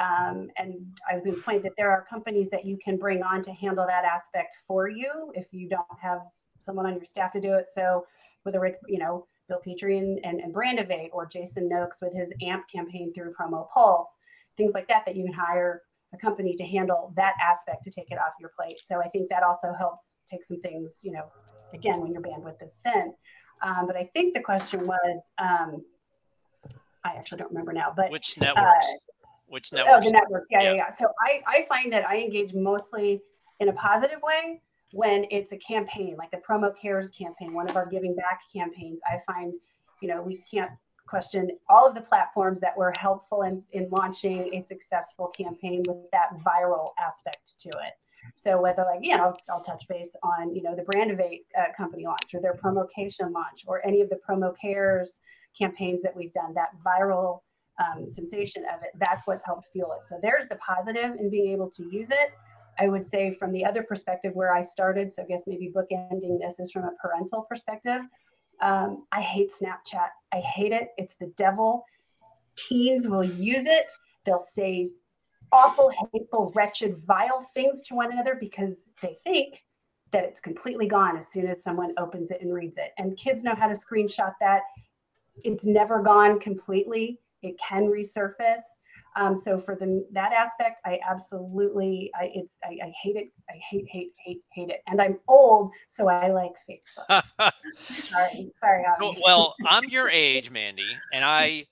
Um, 0.00 0.48
and 0.56 0.74
I 1.10 1.14
was 1.16 1.24
going 1.24 1.36
to 1.36 1.42
point 1.42 1.62
that 1.64 1.72
there 1.76 1.90
are 1.90 2.06
companies 2.08 2.48
that 2.50 2.64
you 2.64 2.78
can 2.84 2.96
bring 2.96 3.22
on 3.22 3.42
to 3.42 3.52
handle 3.52 3.86
that 3.86 4.04
aspect 4.04 4.56
for 4.66 4.88
you 4.88 5.32
if 5.34 5.46
you 5.50 5.68
don't 5.68 5.86
have 6.00 6.20
someone 6.60 6.86
on 6.86 6.94
your 6.94 7.04
staff 7.04 7.32
to 7.32 7.40
do 7.40 7.54
it. 7.54 7.66
So 7.74 8.06
whether 8.44 8.64
it's, 8.64 8.78
you 8.86 8.98
know, 8.98 9.26
Bill 9.48 9.60
Petrie 9.64 9.98
and, 9.98 10.20
and, 10.24 10.40
and 10.40 10.54
Brandivate 10.54 11.08
or 11.12 11.26
Jason 11.26 11.68
Noakes 11.68 11.98
with 12.00 12.14
his 12.14 12.30
AMP 12.42 12.64
campaign 12.72 13.12
through 13.12 13.34
Promo 13.38 13.68
Pulse, 13.72 14.10
things 14.56 14.72
like 14.74 14.86
that, 14.88 15.04
that 15.06 15.16
you 15.16 15.24
can 15.24 15.32
hire 15.32 15.82
a 16.14 16.16
company 16.16 16.54
to 16.56 16.64
handle 16.64 17.12
that 17.16 17.34
aspect 17.42 17.84
to 17.84 17.90
take 17.90 18.10
it 18.10 18.18
off 18.18 18.32
your 18.40 18.50
plate. 18.58 18.78
So 18.78 19.00
I 19.02 19.08
think 19.08 19.28
that 19.30 19.42
also 19.42 19.74
helps 19.78 20.18
take 20.30 20.44
some 20.44 20.60
things, 20.60 21.00
you 21.02 21.12
know, 21.12 21.24
again, 21.74 22.00
when 22.00 22.12
your 22.12 22.22
bandwidth 22.22 22.64
is 22.64 22.78
thin. 22.84 23.12
Um, 23.62 23.86
but 23.86 23.96
I 23.96 24.08
think 24.14 24.34
the 24.34 24.40
question 24.40 24.86
was, 24.86 25.22
um, 25.38 25.84
I 27.04 27.10
actually 27.16 27.38
don't 27.38 27.50
remember 27.50 27.72
now, 27.72 27.92
but 27.94 28.10
which 28.10 28.38
networks? 28.38 28.86
Uh, 28.86 29.17
which 29.48 29.72
networks? 29.72 30.06
Oh, 30.06 30.10
the 30.10 30.12
networks. 30.12 30.46
Yeah, 30.50 30.62
yeah, 30.62 30.70
yeah. 30.70 30.76
yeah. 30.76 30.90
So 30.90 31.06
I, 31.22 31.40
I 31.46 31.66
find 31.68 31.92
that 31.92 32.06
I 32.06 32.18
engage 32.18 32.52
mostly 32.54 33.20
in 33.60 33.68
a 33.68 33.72
positive 33.72 34.20
way 34.22 34.60
when 34.92 35.26
it's 35.30 35.52
a 35.52 35.56
campaign 35.58 36.16
like 36.16 36.30
the 36.30 36.38
promo 36.38 36.72
cares 36.80 37.10
campaign 37.10 37.52
one 37.52 37.68
of 37.68 37.76
our 37.76 37.86
giving 37.86 38.14
back 38.14 38.40
campaigns 38.52 39.00
i 39.06 39.18
find 39.30 39.52
you 40.00 40.08
know 40.08 40.22
we 40.22 40.42
can't 40.50 40.70
question 41.06 41.50
all 41.68 41.86
of 41.86 41.94
the 41.94 42.00
platforms 42.00 42.60
that 42.60 42.76
were 42.76 42.92
helpful 42.98 43.42
in, 43.42 43.62
in 43.72 43.88
launching 43.90 44.52
a 44.54 44.62
successful 44.66 45.28
campaign 45.28 45.82
with 45.86 46.10
that 46.12 46.30
viral 46.44 46.90
aspect 46.98 47.54
to 47.58 47.68
it 47.68 47.94
so 48.34 48.60
whether 48.60 48.82
like 48.82 49.00
you 49.02 49.16
know 49.16 49.34
I'll, 49.50 49.62
touch 49.62 49.86
base 49.88 50.14
on 50.22 50.54
you 50.54 50.62
know 50.62 50.74
the 50.74 50.82
Brandivate 50.82 51.44
uh, 51.58 51.72
company 51.76 52.04
launch 52.04 52.34
or 52.34 52.40
their 52.40 52.54
promocation 52.54 53.32
launch 53.32 53.64
or 53.66 53.84
any 53.86 54.00
of 54.00 54.10
the 54.10 54.18
promo 54.28 54.54
cares 54.60 55.20
campaigns 55.58 56.02
that 56.02 56.14
we've 56.14 56.32
done 56.32 56.54
that 56.54 56.68
viral 56.84 57.40
um, 57.78 58.10
sensation 58.10 58.64
of 58.74 58.82
it 58.82 58.90
that's 58.98 59.26
what's 59.26 59.44
helped 59.44 59.68
fuel 59.72 59.92
it 59.92 60.04
so 60.04 60.18
there's 60.20 60.48
the 60.48 60.56
positive 60.56 61.16
in 61.18 61.30
being 61.30 61.52
able 61.52 61.70
to 61.70 61.84
use 61.90 62.10
it 62.10 62.32
I 62.78 62.88
would 62.88 63.04
say 63.04 63.34
from 63.34 63.52
the 63.52 63.64
other 63.64 63.82
perspective 63.82 64.34
where 64.34 64.54
I 64.54 64.62
started, 64.62 65.12
so 65.12 65.22
I 65.22 65.26
guess 65.26 65.42
maybe 65.46 65.72
bookending 65.74 66.38
this 66.40 66.60
is 66.60 66.70
from 66.70 66.84
a 66.84 66.92
parental 67.02 67.42
perspective. 67.42 68.02
Um, 68.60 69.04
I 69.12 69.20
hate 69.20 69.50
Snapchat. 69.50 70.08
I 70.32 70.38
hate 70.38 70.72
it. 70.72 70.90
It's 70.96 71.14
the 71.14 71.32
devil. 71.36 71.84
Teens 72.56 73.08
will 73.08 73.24
use 73.24 73.66
it. 73.66 73.86
They'll 74.24 74.38
say 74.38 74.90
awful, 75.50 75.90
hateful, 76.12 76.52
wretched, 76.54 76.98
vile 77.06 77.48
things 77.54 77.82
to 77.84 77.94
one 77.94 78.12
another 78.12 78.36
because 78.38 78.74
they 79.02 79.18
think 79.24 79.64
that 80.10 80.24
it's 80.24 80.40
completely 80.40 80.86
gone 80.86 81.16
as 81.16 81.28
soon 81.28 81.46
as 81.46 81.62
someone 81.62 81.92
opens 81.98 82.30
it 82.30 82.40
and 82.40 82.52
reads 82.52 82.78
it. 82.78 82.92
And 82.98 83.16
kids 83.16 83.42
know 83.42 83.54
how 83.54 83.68
to 83.68 83.74
screenshot 83.74 84.34
that. 84.40 84.62
It's 85.44 85.66
never 85.66 86.02
gone 86.02 86.40
completely. 86.40 87.20
It 87.42 87.56
can 87.66 87.84
resurface. 87.84 88.62
Um, 89.16 89.40
so 89.40 89.58
for 89.58 89.74
the 89.74 90.06
that 90.12 90.32
aspect, 90.32 90.80
I 90.84 90.98
absolutely, 91.08 92.10
I 92.14 92.30
it's 92.34 92.54
I, 92.64 92.78
I, 92.84 92.92
hate 93.02 93.16
it. 93.16 93.32
I 93.48 93.54
hate 93.70 93.86
hate 93.88 94.12
hate 94.24 94.42
hate 94.52 94.70
it. 94.70 94.82
And 94.86 95.00
I'm 95.00 95.18
old, 95.26 95.72
so 95.88 96.08
I 96.08 96.30
like 96.30 96.52
Facebook. 96.68 97.22
sorry, 97.78 98.52
sorry. 98.60 98.84
So, 99.00 99.14
well, 99.24 99.54
I'm 99.66 99.84
your 99.84 100.08
age, 100.12 100.50
Mandi, 100.50 100.86
and 101.12 101.24
I 101.24 101.66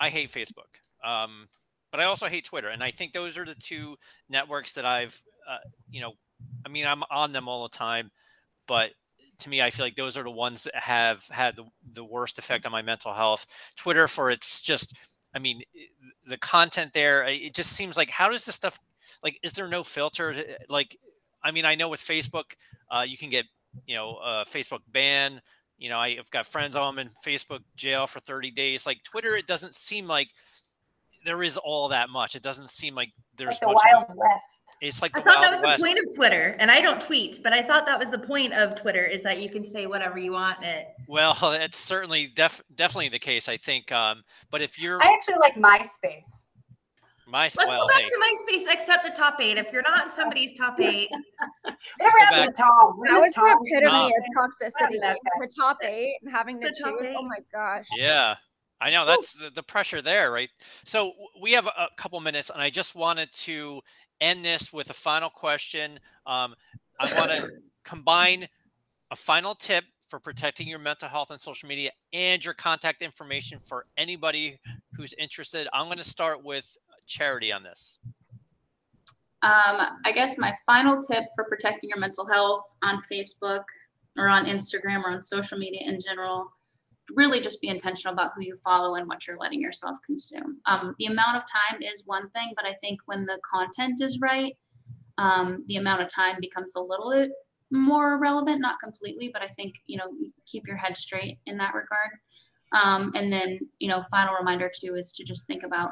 I 0.00 0.10
hate 0.10 0.30
Facebook. 0.30 0.80
Um, 1.04 1.48
but 1.90 2.00
I 2.00 2.04
also 2.04 2.26
hate 2.26 2.44
Twitter, 2.44 2.68
and 2.68 2.82
I 2.82 2.90
think 2.90 3.12
those 3.12 3.38
are 3.38 3.44
the 3.44 3.54
two 3.54 3.96
networks 4.28 4.72
that 4.72 4.84
I've, 4.84 5.22
uh, 5.48 5.58
you 5.90 6.00
know, 6.00 6.12
I 6.64 6.68
mean, 6.68 6.86
I'm 6.86 7.02
on 7.10 7.32
them 7.32 7.48
all 7.48 7.64
the 7.64 7.76
time, 7.76 8.10
but 8.66 8.92
to 9.42 9.48
me, 9.48 9.62
I 9.62 9.70
feel 9.70 9.84
like 9.84 9.96
those 9.96 10.16
are 10.16 10.22
the 10.22 10.30
ones 10.30 10.64
that 10.64 10.74
have 10.74 11.24
had 11.28 11.56
the, 11.56 11.64
the 11.92 12.04
worst 12.04 12.38
effect 12.38 12.66
on 12.66 12.72
my 12.72 12.82
mental 12.82 13.12
health. 13.12 13.46
Twitter 13.76 14.08
for 14.08 14.30
its 14.30 14.60
just 14.60 14.94
I 15.34 15.38
mean, 15.38 15.62
the 16.26 16.36
content 16.36 16.92
there, 16.92 17.24
it 17.24 17.54
just 17.54 17.72
seems 17.72 17.96
like 17.96 18.10
how 18.10 18.28
does 18.28 18.44
this 18.44 18.54
stuff 18.54 18.78
like? 19.22 19.38
Is 19.42 19.52
there 19.52 19.68
no 19.68 19.82
filter? 19.82 20.34
Like, 20.68 20.96
I 21.42 21.50
mean, 21.50 21.64
I 21.64 21.74
know 21.74 21.88
with 21.88 22.00
Facebook, 22.00 22.54
uh, 22.90 23.04
you 23.06 23.16
can 23.16 23.28
get 23.28 23.46
you 23.86 23.94
know 23.94 24.16
uh, 24.16 24.44
Facebook 24.44 24.80
ban. 24.88 25.40
You 25.78 25.88
know, 25.88 25.98
I've 25.98 26.30
got 26.30 26.46
friends 26.46 26.76
on 26.76 26.98
in 26.98 27.10
Facebook 27.24 27.60
jail 27.76 28.06
for 28.06 28.20
30 28.20 28.52
days. 28.52 28.86
Like 28.86 29.02
Twitter, 29.02 29.34
it 29.34 29.46
doesn't 29.46 29.74
seem 29.74 30.06
like 30.06 30.28
there 31.24 31.42
is 31.42 31.56
all 31.58 31.88
that 31.88 32.10
much. 32.10 32.34
It 32.34 32.42
doesn't 32.42 32.70
seem 32.70 32.94
like 32.94 33.12
there's 33.36 33.50
like 33.50 33.60
the 33.60 33.66
Wild 33.68 34.04
West. 34.14 34.60
It's 34.80 35.00
like 35.00 35.16
I 35.16 35.20
thought 35.20 35.40
that 35.40 35.52
was 35.52 35.62
West. 35.64 35.78
the 35.80 35.86
point 35.86 35.98
of 35.98 36.14
Twitter, 36.16 36.56
and 36.58 36.70
I 36.70 36.80
don't 36.80 37.00
tweet, 37.00 37.40
but 37.42 37.52
I 37.52 37.62
thought 37.62 37.86
that 37.86 37.98
was 37.98 38.10
the 38.10 38.18
point 38.18 38.52
of 38.52 38.74
Twitter 38.74 39.04
is 39.04 39.22
that 39.22 39.40
you 39.40 39.48
can 39.48 39.64
say 39.64 39.86
whatever 39.86 40.18
you 40.18 40.32
want 40.32 40.62
it. 40.64 40.88
Well, 41.06 41.36
it's 41.42 41.78
certainly 41.78 42.26
def- 42.34 42.62
definitely 42.74 43.08
the 43.08 43.18
case. 43.20 43.48
I 43.48 43.56
think, 43.56 43.92
um, 43.92 44.22
but 44.50 44.60
if 44.60 44.78
you're, 44.80 45.00
I 45.02 45.12
actually 45.14 45.36
like 45.40 45.54
MySpace. 45.54 46.24
My, 47.28 47.44
Let's 47.44 47.56
well, 47.56 47.82
go 47.82 47.88
back 47.88 48.02
hey. 48.02 48.08
to 48.08 48.64
MySpace, 48.66 48.72
except 48.74 49.04
the 49.06 49.12
top 49.12 49.40
eight. 49.40 49.56
If 49.56 49.72
you're 49.72 49.82
not 49.82 50.04
in 50.06 50.10
somebody's 50.10 50.52
top 50.58 50.78
eight, 50.80 51.08
Never 51.64 52.10
go 52.10 52.18
happened 52.18 52.46
back. 52.46 52.56
to 52.56 52.62
Tom. 52.62 53.00
That 53.06 53.20
was 53.20 53.32
the 53.32 53.76
epitome 53.80 54.12
of 54.18 54.24
toxicity. 54.36 54.98
The 55.40 55.50
top 55.56 55.78
eight 55.84 56.16
and 56.22 56.30
having 56.30 56.60
to 56.60 56.68
The 56.68 56.76
top 56.82 56.98
choose. 56.98 57.10
Oh 57.16 57.20
eight. 57.22 57.28
my 57.28 57.38
gosh. 57.52 57.86
Yeah, 57.96 58.34
I 58.82 58.90
know 58.90 59.06
that's 59.06 59.34
the, 59.34 59.50
the 59.50 59.62
pressure 59.62 60.02
there, 60.02 60.32
right? 60.32 60.50
So 60.84 61.12
we 61.40 61.52
have 61.52 61.66
a, 61.66 61.86
couple 61.96 62.18
minutes, 62.20 62.50
and 62.50 62.60
I 62.60 62.68
just 62.68 62.96
wanted 62.96 63.30
to 63.32 63.80
end 64.20 64.44
this 64.44 64.72
with 64.72 64.90
a 64.90 64.94
final 64.94 65.30
question. 65.30 66.00
Um, 66.26 66.54
I 66.98 67.14
want 67.14 67.30
to 67.30 67.48
combine 67.84 68.48
a 69.12 69.16
final 69.16 69.54
tip 69.54 69.84
for 70.08 70.18
protecting 70.18 70.66
your 70.66 70.80
mental 70.80 71.08
health 71.08 71.30
on 71.30 71.38
social 71.38 71.68
media 71.68 71.90
and 72.12 72.44
your 72.44 72.54
contact 72.54 73.02
information 73.02 73.60
for 73.64 73.86
anybody 73.96 74.58
who's 74.96 75.14
interested. 75.14 75.68
I'm 75.72 75.86
going 75.86 75.98
to 75.98 76.04
start 76.04 76.44
with 76.44 76.76
Charity 77.06 77.52
on 77.52 77.62
this. 77.62 77.98
Um, 79.42 79.98
I 80.04 80.12
guess 80.12 80.38
my 80.38 80.54
final 80.66 81.00
tip 81.00 81.24
for 81.34 81.44
protecting 81.44 81.90
your 81.90 81.98
mental 81.98 82.26
health 82.26 82.62
on 82.82 83.02
Facebook 83.10 83.64
or 84.16 84.28
on 84.28 84.46
Instagram 84.46 85.02
or 85.04 85.10
on 85.10 85.22
social 85.22 85.58
media 85.58 85.82
in 85.84 86.00
general, 86.00 86.52
really 87.14 87.40
just 87.40 87.60
be 87.60 87.68
intentional 87.68 88.12
about 88.12 88.32
who 88.34 88.42
you 88.42 88.54
follow 88.56 88.94
and 88.94 89.08
what 89.08 89.26
you're 89.26 89.38
letting 89.38 89.60
yourself 89.60 89.98
consume. 90.04 90.58
Um, 90.66 90.94
the 90.98 91.06
amount 91.06 91.36
of 91.36 91.42
time 91.42 91.82
is 91.82 92.04
one 92.06 92.30
thing, 92.30 92.52
but 92.56 92.64
I 92.64 92.74
think 92.80 93.00
when 93.06 93.24
the 93.24 93.38
content 93.50 94.00
is 94.00 94.20
right, 94.20 94.56
um, 95.18 95.64
the 95.68 95.76
amount 95.76 96.02
of 96.02 96.12
time 96.12 96.36
becomes 96.40 96.74
a 96.74 96.80
little 96.80 97.10
bit 97.12 97.30
more 97.70 98.18
relevant, 98.18 98.60
not 98.60 98.78
completely, 98.82 99.30
but 99.32 99.42
I 99.42 99.48
think, 99.48 99.74
you 99.86 99.98
know, 99.98 100.08
keep 100.46 100.66
your 100.66 100.76
head 100.76 100.96
straight 100.96 101.38
in 101.46 101.56
that 101.58 101.74
regard. 101.74 102.10
Um, 102.72 103.12
and 103.14 103.32
then, 103.32 103.58
you 103.78 103.88
know, 103.88 104.02
final 104.10 104.34
reminder 104.34 104.70
too 104.74 104.94
is 104.94 105.12
to 105.12 105.24
just 105.24 105.46
think 105.46 105.62
about 105.62 105.90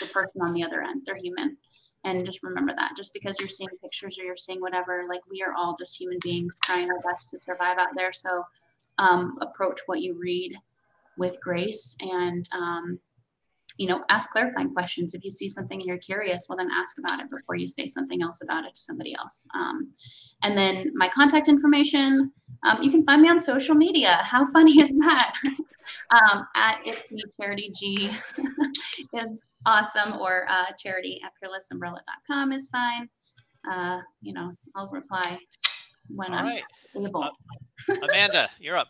the 0.00 0.06
person 0.06 0.40
on 0.40 0.52
the 0.52 0.64
other 0.64 0.82
end. 0.82 1.02
They're 1.04 1.16
human 1.16 1.58
and 2.04 2.24
just 2.24 2.42
remember 2.42 2.72
that 2.76 2.96
just 2.96 3.12
because 3.12 3.36
you're 3.38 3.48
seeing 3.48 3.68
pictures 3.82 4.18
or 4.18 4.24
you're 4.24 4.36
seeing 4.36 4.60
whatever 4.60 5.04
like 5.08 5.20
we 5.30 5.42
are 5.42 5.54
all 5.56 5.76
just 5.78 6.00
human 6.00 6.18
beings 6.20 6.56
trying 6.62 6.90
our 6.90 7.00
best 7.00 7.30
to 7.30 7.38
survive 7.38 7.78
out 7.78 7.88
there 7.96 8.12
so 8.12 8.44
um, 8.98 9.36
approach 9.40 9.80
what 9.86 10.00
you 10.00 10.16
read 10.18 10.54
with 11.18 11.40
grace 11.40 11.96
and 12.00 12.48
um, 12.52 12.98
you 13.76 13.86
know 13.86 14.04
ask 14.08 14.30
clarifying 14.30 14.72
questions. 14.72 15.14
If 15.14 15.24
you 15.24 15.30
see 15.30 15.48
something 15.48 15.80
and 15.80 15.86
you're 15.86 15.98
curious 15.98 16.46
well 16.48 16.58
then 16.58 16.70
ask 16.70 16.98
about 16.98 17.20
it 17.20 17.30
before 17.30 17.56
you 17.56 17.66
say 17.66 17.86
something 17.86 18.22
else 18.22 18.42
about 18.42 18.64
it 18.64 18.74
to 18.74 18.80
somebody 18.80 19.14
else. 19.14 19.46
Um, 19.54 19.92
and 20.42 20.56
then 20.56 20.92
my 20.94 21.08
contact 21.08 21.48
information 21.48 22.32
um, 22.64 22.82
you 22.82 22.90
can 22.90 23.04
find 23.04 23.20
me 23.22 23.28
on 23.28 23.40
social 23.40 23.74
media. 23.74 24.18
How 24.22 24.50
funny 24.50 24.80
is 24.80 24.92
that? 25.00 25.34
Um, 26.12 26.46
at 26.54 26.78
it's 26.86 27.10
me 27.10 27.22
charity 27.40 27.72
g 27.74 28.08
is 29.14 29.48
awesome 29.66 30.12
or 30.20 30.46
uh, 30.48 30.66
charity 30.78 31.20
at 31.24 31.32
peerlessumbrella.com 31.42 32.52
is 32.52 32.68
fine. 32.68 33.08
Uh, 33.68 33.98
you 34.20 34.32
know 34.32 34.52
i'll 34.76 34.88
reply 34.90 35.38
when 36.08 36.32
All 36.32 36.38
i'm 36.40 36.46
right, 36.46 36.62
able 36.96 37.30
Amanda, 38.02 38.48
you're 38.60 38.76
up. 38.76 38.88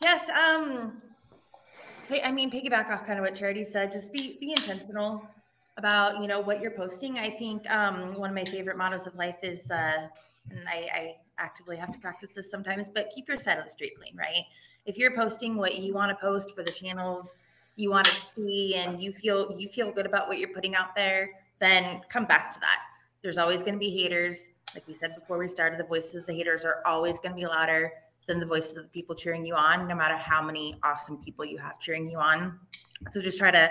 yes. 0.00 0.28
Um, 0.30 1.00
I 2.22 2.30
mean, 2.30 2.50
piggyback 2.50 2.90
off 2.90 3.04
kind 3.06 3.18
of 3.18 3.24
what 3.24 3.34
Charity 3.34 3.64
said, 3.64 3.90
just 3.90 4.12
be 4.12 4.36
be 4.40 4.52
intentional 4.52 5.26
about 5.78 6.20
you 6.20 6.26
know 6.26 6.40
what 6.40 6.60
you're 6.60 6.72
posting. 6.72 7.18
I 7.18 7.30
think 7.30 7.68
um, 7.70 8.14
one 8.14 8.28
of 8.28 8.36
my 8.36 8.44
favorite 8.44 8.76
mottos 8.76 9.06
of 9.06 9.14
life 9.14 9.38
is, 9.42 9.70
uh, 9.70 10.08
and 10.50 10.64
I, 10.68 10.88
I 10.92 11.16
actively 11.38 11.76
have 11.76 11.92
to 11.92 11.98
practice 11.98 12.32
this 12.34 12.50
sometimes, 12.50 12.90
but 12.90 13.10
keep 13.14 13.28
your 13.28 13.38
side 13.38 13.58
of 13.58 13.64
the 13.64 13.70
street 13.70 13.92
clean, 13.98 14.14
right? 14.16 14.44
If 14.84 14.98
you're 14.98 15.14
posting 15.14 15.56
what 15.56 15.78
you 15.78 15.94
want 15.94 16.10
to 16.10 16.20
post 16.20 16.50
for 16.54 16.62
the 16.62 16.72
channels 16.72 17.40
you 17.76 17.90
want 17.90 18.06
to 18.06 18.16
see, 18.18 18.74
and 18.74 19.02
you 19.02 19.12
feel 19.12 19.56
you 19.58 19.68
feel 19.68 19.90
good 19.92 20.04
about 20.04 20.28
what 20.28 20.38
you're 20.38 20.52
putting 20.52 20.74
out 20.74 20.94
there, 20.94 21.30
then 21.58 22.02
come 22.10 22.26
back 22.26 22.52
to 22.52 22.60
that. 22.60 22.80
There's 23.22 23.38
always 23.38 23.62
going 23.62 23.74
to 23.74 23.78
be 23.78 23.90
haters. 23.90 24.48
Like 24.74 24.86
we 24.86 24.94
said 24.94 25.14
before 25.14 25.38
we 25.38 25.48
started, 25.48 25.78
the 25.78 25.84
voices 25.84 26.14
of 26.14 26.26
the 26.26 26.32
haters 26.32 26.64
are 26.64 26.82
always 26.86 27.18
going 27.18 27.32
to 27.32 27.36
be 27.36 27.46
louder 27.46 27.92
than 28.26 28.40
the 28.40 28.46
voices 28.46 28.76
of 28.76 28.84
the 28.84 28.88
people 28.90 29.14
cheering 29.14 29.44
you 29.44 29.54
on, 29.54 29.88
no 29.88 29.94
matter 29.94 30.16
how 30.16 30.42
many 30.42 30.76
awesome 30.82 31.18
people 31.18 31.44
you 31.44 31.58
have 31.58 31.78
cheering 31.80 32.08
you 32.08 32.18
on. 32.18 32.58
So 33.10 33.20
just 33.20 33.38
try 33.38 33.50
to 33.50 33.70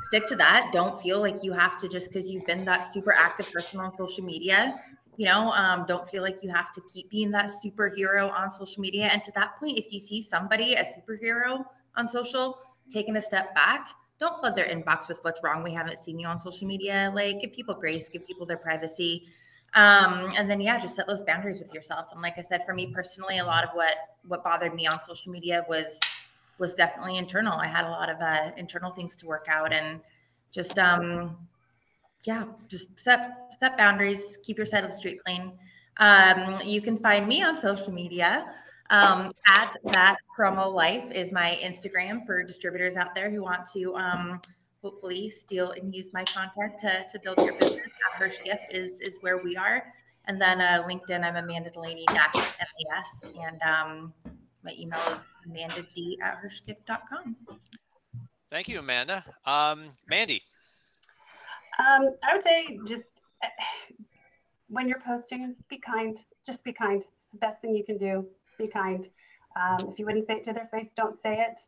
stick 0.00 0.26
to 0.28 0.36
that. 0.36 0.70
Don't 0.72 1.00
feel 1.00 1.20
like 1.20 1.42
you 1.42 1.52
have 1.52 1.78
to 1.78 1.88
just 1.88 2.12
because 2.12 2.30
you've 2.30 2.46
been 2.46 2.64
that 2.64 2.80
super 2.80 3.12
active 3.12 3.50
person 3.52 3.80
on 3.80 3.92
social 3.92 4.24
media. 4.24 4.80
You 5.16 5.26
know, 5.26 5.52
um, 5.52 5.84
don't 5.86 6.08
feel 6.08 6.22
like 6.22 6.38
you 6.42 6.50
have 6.50 6.72
to 6.72 6.82
keep 6.92 7.08
being 7.08 7.30
that 7.30 7.46
superhero 7.46 8.32
on 8.32 8.50
social 8.50 8.80
media. 8.80 9.04
And 9.12 9.22
to 9.24 9.32
that 9.36 9.56
point, 9.56 9.78
if 9.78 9.92
you 9.92 10.00
see 10.00 10.20
somebody 10.20 10.74
a 10.74 10.84
superhero 10.84 11.64
on 11.96 12.08
social 12.08 12.58
taking 12.92 13.16
a 13.16 13.20
step 13.20 13.54
back, 13.54 13.88
don't 14.18 14.38
flood 14.38 14.56
their 14.56 14.66
inbox 14.66 15.08
with 15.08 15.18
what's 15.22 15.40
wrong. 15.44 15.62
We 15.62 15.72
haven't 15.72 15.98
seen 16.00 16.18
you 16.18 16.26
on 16.26 16.38
social 16.38 16.66
media. 16.66 17.12
Like, 17.14 17.40
give 17.40 17.52
people 17.52 17.74
grace, 17.74 18.08
give 18.08 18.26
people 18.26 18.44
their 18.44 18.56
privacy. 18.56 19.28
Um, 19.74 20.30
and 20.36 20.48
then 20.48 20.60
yeah, 20.60 20.78
just 20.78 20.94
set 20.94 21.06
those 21.06 21.22
boundaries 21.22 21.58
with 21.58 21.74
yourself. 21.74 22.06
And 22.12 22.22
like 22.22 22.38
I 22.38 22.42
said, 22.42 22.64
for 22.64 22.74
me 22.74 22.86
personally, 22.88 23.38
a 23.38 23.44
lot 23.44 23.64
of 23.64 23.70
what 23.74 23.94
what 24.26 24.44
bothered 24.44 24.74
me 24.74 24.86
on 24.86 25.00
social 25.00 25.32
media 25.32 25.64
was 25.68 26.00
was 26.58 26.74
definitely 26.74 27.16
internal. 27.16 27.58
I 27.58 27.66
had 27.66 27.84
a 27.84 27.90
lot 27.90 28.08
of 28.08 28.18
uh, 28.20 28.52
internal 28.56 28.92
things 28.92 29.16
to 29.18 29.26
work 29.26 29.46
out, 29.48 29.72
and 29.72 30.00
just 30.52 30.78
um, 30.78 31.36
yeah, 32.22 32.44
just 32.68 32.98
set 32.98 33.52
set 33.58 33.76
boundaries. 33.76 34.38
Keep 34.44 34.58
your 34.58 34.66
side 34.66 34.84
of 34.84 34.90
the 34.90 34.96
street 34.96 35.18
clean. 35.24 35.52
Um, 35.98 36.60
you 36.64 36.80
can 36.80 36.96
find 36.96 37.26
me 37.26 37.42
on 37.42 37.56
social 37.56 37.92
media. 37.92 38.46
Um, 38.90 39.32
at 39.48 39.74
that 39.92 40.18
promo 40.38 40.72
life 40.72 41.10
is 41.10 41.32
my 41.32 41.58
Instagram 41.62 42.24
for 42.26 42.42
distributors 42.42 42.96
out 42.96 43.14
there 43.14 43.30
who 43.30 43.42
want 43.42 43.66
to 43.72 43.96
um, 43.96 44.42
hopefully 44.82 45.30
steal 45.30 45.70
and 45.70 45.94
use 45.94 46.12
my 46.12 46.22
content 46.24 46.78
to, 46.80 47.04
to 47.10 47.18
build 47.18 47.38
your 47.38 47.54
business. 47.58 47.80
At 48.14 48.20
Hirsch 48.20 48.38
Gift 48.44 48.72
is 48.72 49.00
is 49.00 49.18
where 49.22 49.38
we 49.38 49.56
are. 49.56 49.92
And 50.26 50.40
then 50.40 50.60
uh, 50.60 50.86
LinkedIn, 50.88 51.24
I'm 51.24 51.36
Amanda 51.36 51.70
Delaney 51.70 52.04
dash 52.06 52.34
MAS. 52.34 53.26
And 53.40 53.60
um, 53.62 54.14
my 54.62 54.72
email 54.78 55.00
is 55.12 55.32
amanda 55.44 55.84
d 55.94 56.18
at 56.22 56.38
hirschgift.com. 56.42 57.36
Thank 58.48 58.68
you, 58.68 58.78
Amanda. 58.78 59.24
Um, 59.44 59.90
Mandi. 60.08 60.42
Um, 61.78 62.14
I 62.22 62.34
would 62.34 62.44
say 62.44 62.78
just 62.86 63.04
eh, 63.42 63.48
when 64.68 64.88
you're 64.88 65.00
posting, 65.00 65.56
be 65.68 65.78
kind. 65.78 66.16
Just 66.46 66.62
be 66.62 66.72
kind. 66.72 67.02
It's 67.02 67.22
the 67.32 67.38
best 67.38 67.60
thing 67.60 67.74
you 67.74 67.84
can 67.84 67.98
do. 67.98 68.26
Be 68.58 68.68
kind. 68.68 69.08
Um, 69.56 69.90
if 69.90 69.98
you 69.98 70.06
wouldn't 70.06 70.26
say 70.26 70.34
it 70.34 70.44
to 70.44 70.52
their 70.52 70.66
face, 70.66 70.88
don't 70.96 71.20
say 71.20 71.44
it. 71.48 71.58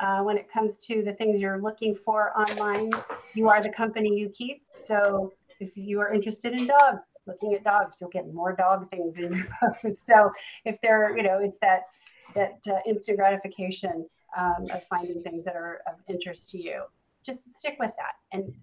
Uh, 0.00 0.22
when 0.22 0.38
it 0.38 0.50
comes 0.50 0.78
to 0.78 1.02
the 1.02 1.12
things 1.12 1.40
you're 1.40 1.60
looking 1.60 1.94
for 1.94 2.36
online, 2.38 2.90
you 3.34 3.50
are 3.50 3.62
the 3.62 3.68
company 3.68 4.18
you 4.18 4.30
keep. 4.30 4.62
So 4.76 5.34
if 5.60 5.76
you 5.76 6.00
are 6.00 6.12
interested 6.12 6.52
in 6.52 6.66
dogs, 6.66 7.00
looking 7.26 7.54
at 7.54 7.62
dogs, 7.62 7.96
you'll 8.00 8.10
get 8.10 8.32
more 8.32 8.54
dog 8.54 8.90
things 8.90 9.16
in 9.16 9.32
your 9.34 9.46
post. 9.60 9.98
So 10.06 10.30
if 10.64 10.76
they're, 10.82 11.16
you 11.16 11.22
know, 11.22 11.38
it's 11.42 11.58
that 11.60 11.82
that 12.34 12.60
uh, 12.68 12.78
instant 12.86 13.18
gratification 13.18 14.06
um, 14.36 14.68
of 14.72 14.84
finding 14.86 15.22
things 15.22 15.44
that 15.44 15.56
are 15.56 15.80
of 15.86 15.94
interest 16.08 16.48
to 16.50 16.58
you. 16.58 16.82
Just 17.24 17.40
stick 17.56 17.76
with 17.78 17.90
that. 17.96 18.14
And 18.32 18.54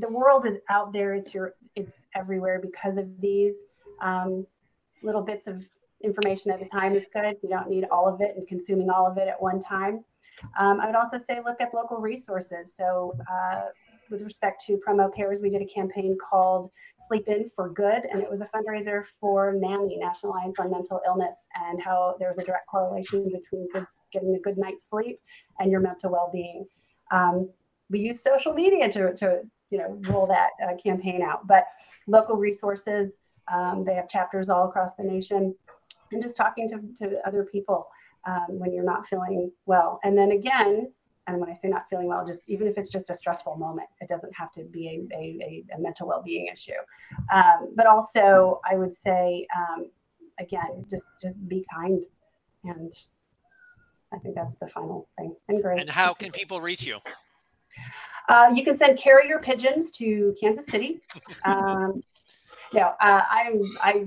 the 0.00 0.08
world 0.08 0.46
is 0.46 0.56
out 0.68 0.92
there. 0.92 1.14
It's 1.14 1.32
your, 1.34 1.54
it's 1.74 2.06
everywhere 2.14 2.60
because 2.60 2.96
of 2.96 3.08
these 3.20 3.54
um, 4.02 4.46
little 5.02 5.22
bits 5.22 5.46
of 5.46 5.62
information 6.02 6.50
at 6.50 6.60
a 6.60 6.66
time 6.66 6.94
is 6.94 7.04
good. 7.12 7.36
You 7.42 7.48
don't 7.48 7.68
need 7.68 7.84
all 7.90 8.06
of 8.06 8.20
it 8.20 8.34
and 8.36 8.46
consuming 8.46 8.90
all 8.90 9.06
of 9.06 9.16
it 9.16 9.28
at 9.28 9.40
one 9.40 9.60
time. 9.60 10.04
Um, 10.58 10.80
I 10.80 10.86
would 10.86 10.96
also 10.96 11.18
say 11.18 11.40
look 11.44 11.60
at 11.60 11.72
local 11.72 11.98
resources. 11.98 12.74
So, 12.76 13.16
uh, 13.30 13.66
with 14.14 14.22
respect 14.22 14.64
to 14.64 14.80
promo 14.86 15.14
cares, 15.14 15.40
we 15.42 15.50
did 15.50 15.60
a 15.60 15.66
campaign 15.66 16.16
called 16.30 16.70
Sleep 17.08 17.26
In 17.26 17.50
for 17.56 17.68
Good, 17.68 18.02
and 18.10 18.22
it 18.22 18.30
was 18.30 18.40
a 18.40 18.48
fundraiser 18.54 19.04
for 19.20 19.52
NAMI, 19.52 19.98
National 19.98 20.32
Alliance 20.32 20.56
on 20.60 20.70
Mental 20.70 21.00
Illness, 21.04 21.48
and 21.56 21.82
how 21.82 22.14
there 22.20 22.28
was 22.28 22.38
a 22.38 22.46
direct 22.46 22.68
correlation 22.68 23.24
between 23.24 23.68
good, 23.72 23.86
getting 24.12 24.36
a 24.36 24.38
good 24.38 24.56
night's 24.56 24.88
sleep 24.88 25.20
and 25.58 25.70
your 25.70 25.80
mental 25.80 26.12
well-being. 26.12 26.64
Um, 27.10 27.50
we 27.90 27.98
use 27.98 28.22
social 28.22 28.54
media 28.54 28.90
to, 28.92 29.12
to 29.14 29.40
you 29.70 29.78
know 29.78 30.00
roll 30.08 30.28
that 30.28 30.50
uh, 30.64 30.76
campaign 30.80 31.20
out, 31.20 31.48
but 31.48 31.64
local 32.06 32.36
resources, 32.36 33.16
um, 33.52 33.84
they 33.84 33.94
have 33.94 34.08
chapters 34.08 34.48
all 34.48 34.68
across 34.68 34.94
the 34.94 35.02
nation, 35.02 35.56
and 36.12 36.22
just 36.22 36.36
talking 36.36 36.68
to, 36.68 36.80
to 37.04 37.18
other 37.26 37.44
people 37.50 37.88
um, 38.28 38.46
when 38.48 38.72
you're 38.72 38.84
not 38.84 39.08
feeling 39.08 39.50
well. 39.66 39.98
And 40.04 40.16
then 40.16 40.30
again, 40.30 40.92
and 41.26 41.40
when 41.40 41.48
I 41.48 41.54
say 41.54 41.68
not 41.68 41.88
feeling 41.88 42.06
well, 42.06 42.26
just 42.26 42.42
even 42.46 42.66
if 42.66 42.76
it's 42.76 42.90
just 42.90 43.08
a 43.10 43.14
stressful 43.14 43.56
moment, 43.56 43.88
it 44.00 44.08
doesn't 44.08 44.34
have 44.34 44.52
to 44.52 44.64
be 44.64 45.06
a, 45.10 45.16
a, 45.16 45.64
a 45.76 45.80
mental 45.80 46.06
well-being 46.06 46.48
issue. 46.52 46.72
Um, 47.32 47.72
but 47.74 47.86
also, 47.86 48.60
I 48.70 48.76
would 48.76 48.92
say, 48.92 49.46
um, 49.56 49.90
again, 50.38 50.84
just 50.90 51.04
just 51.22 51.36
be 51.48 51.64
kind, 51.74 52.04
and 52.64 52.92
I 54.12 54.18
think 54.18 54.34
that's 54.34 54.54
the 54.60 54.68
final 54.68 55.08
thing. 55.16 55.34
And 55.48 55.62
grace. 55.62 55.80
And 55.80 55.90
how 55.90 56.12
can 56.12 56.30
people 56.30 56.60
reach 56.60 56.84
you? 56.86 56.98
Uh, 58.28 58.50
you 58.54 58.64
can 58.64 58.74
send 58.74 58.98
carrier 58.98 59.38
pigeons 59.38 59.90
to 59.92 60.34
Kansas 60.40 60.66
City. 60.66 61.00
Um, 61.44 62.02
no, 62.72 62.94
uh, 63.00 63.22
I'm 63.30 63.62
I 63.80 64.06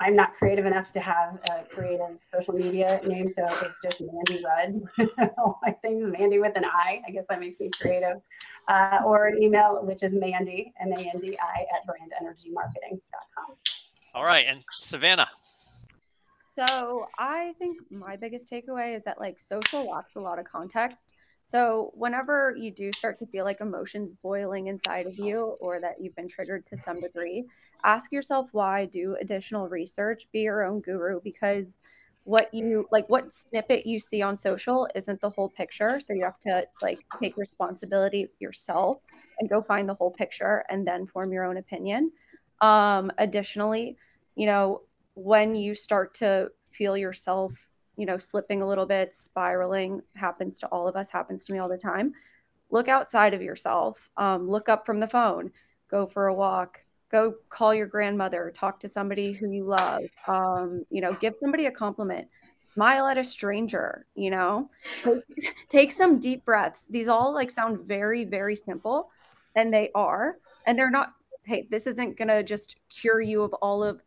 I'm 0.00 0.14
not 0.14 0.34
creative 0.34 0.64
enough 0.64 0.92
to 0.92 1.00
have 1.00 1.40
a 1.50 1.64
creative 1.74 2.18
social 2.32 2.54
media 2.54 3.00
name, 3.04 3.32
so 3.32 3.44
it's 3.44 3.74
just 3.82 4.00
Mandi 4.00 4.44
Rudd. 4.44 5.10
All 5.38 5.58
my 5.62 5.72
things, 5.82 6.04
Mandi 6.16 6.38
with 6.38 6.56
an 6.56 6.64
I. 6.64 7.02
I 7.06 7.10
guess 7.10 7.24
that 7.28 7.40
makes 7.40 7.58
me 7.58 7.70
creative. 7.80 8.20
Uh, 8.68 9.00
or 9.04 9.26
an 9.26 9.42
email, 9.42 9.80
which 9.82 10.02
is 10.04 10.12
Mandi, 10.12 10.72
M 10.80 10.92
A 10.92 11.00
N 11.00 11.20
D 11.20 11.36
I, 11.40 11.62
at 11.74 11.86
brandenergymarketing.com. 11.86 13.56
All 14.14 14.24
right. 14.24 14.46
And 14.46 14.62
Savannah. 14.70 15.28
So 16.44 17.06
I 17.18 17.54
think 17.58 17.78
my 17.90 18.16
biggest 18.16 18.50
takeaway 18.50 18.96
is 18.96 19.02
that 19.04 19.20
like 19.20 19.38
social 19.38 19.90
lacks 19.90 20.16
a 20.16 20.20
lot 20.20 20.38
of 20.38 20.44
context. 20.44 21.12
So, 21.48 21.92
whenever 21.94 22.54
you 22.58 22.70
do 22.70 22.92
start 22.92 23.18
to 23.20 23.26
feel 23.26 23.46
like 23.46 23.62
emotions 23.62 24.12
boiling 24.12 24.66
inside 24.66 25.06
of 25.06 25.18
you 25.18 25.56
or 25.60 25.80
that 25.80 25.94
you've 25.98 26.14
been 26.14 26.28
triggered 26.28 26.66
to 26.66 26.76
some 26.76 27.00
degree, 27.00 27.46
ask 27.84 28.12
yourself 28.12 28.50
why, 28.52 28.84
do 28.84 29.16
additional 29.18 29.66
research, 29.66 30.28
be 30.30 30.40
your 30.40 30.62
own 30.62 30.82
guru 30.82 31.22
because 31.24 31.64
what 32.24 32.52
you 32.52 32.86
like 32.92 33.08
what 33.08 33.32
snippet 33.32 33.86
you 33.86 33.98
see 33.98 34.20
on 34.20 34.36
social 34.36 34.86
isn't 34.94 35.22
the 35.22 35.30
whole 35.30 35.48
picture. 35.48 35.98
So 36.00 36.12
you 36.12 36.22
have 36.22 36.38
to 36.40 36.66
like 36.82 36.98
take 37.18 37.34
responsibility 37.38 38.28
yourself 38.40 38.98
and 39.40 39.48
go 39.48 39.62
find 39.62 39.88
the 39.88 39.94
whole 39.94 40.10
picture 40.10 40.66
and 40.68 40.86
then 40.86 41.06
form 41.06 41.32
your 41.32 41.44
own 41.44 41.56
opinion. 41.56 42.12
Um 42.60 43.10
additionally 43.16 43.96
you 44.36 44.44
know 44.44 44.82
when 45.14 45.54
you 45.54 45.74
start 45.74 46.12
to 46.14 46.50
feel 46.68 46.94
yourself 46.94 47.70
you 47.98 48.06
know, 48.06 48.16
slipping 48.16 48.62
a 48.62 48.66
little 48.66 48.86
bit, 48.86 49.14
spiraling 49.14 50.00
happens 50.14 50.60
to 50.60 50.68
all 50.68 50.86
of 50.86 50.94
us, 50.94 51.10
happens 51.10 51.44
to 51.44 51.52
me 51.52 51.58
all 51.58 51.68
the 51.68 51.76
time. 51.76 52.12
Look 52.70 52.86
outside 52.86 53.34
of 53.34 53.42
yourself. 53.42 54.08
Um, 54.16 54.48
look 54.48 54.68
up 54.68 54.86
from 54.86 55.00
the 55.00 55.06
phone. 55.06 55.50
Go 55.90 56.06
for 56.06 56.28
a 56.28 56.34
walk. 56.34 56.80
Go 57.10 57.34
call 57.48 57.74
your 57.74 57.88
grandmother. 57.88 58.52
Talk 58.54 58.78
to 58.80 58.88
somebody 58.88 59.32
who 59.32 59.50
you 59.50 59.64
love. 59.64 60.04
Um, 60.28 60.84
you 60.90 61.00
know, 61.00 61.14
give 61.14 61.34
somebody 61.34 61.66
a 61.66 61.72
compliment. 61.72 62.28
Smile 62.60 63.06
at 63.06 63.18
a 63.18 63.24
stranger. 63.24 64.06
You 64.14 64.30
know, 64.30 64.70
take, 65.02 65.22
take 65.68 65.92
some 65.92 66.20
deep 66.20 66.44
breaths. 66.44 66.86
These 66.88 67.08
all 67.08 67.34
like 67.34 67.50
sound 67.50 67.80
very, 67.80 68.24
very 68.24 68.54
simple, 68.54 69.10
and 69.56 69.74
they 69.74 69.90
are. 69.94 70.36
And 70.66 70.78
they're 70.78 70.90
not. 70.90 71.14
Hey, 71.42 71.66
this 71.70 71.86
isn't 71.88 72.16
gonna 72.16 72.42
just 72.44 72.76
cure 72.90 73.22
you 73.22 73.42
of 73.42 73.54
all 73.54 73.82
of 73.82 74.02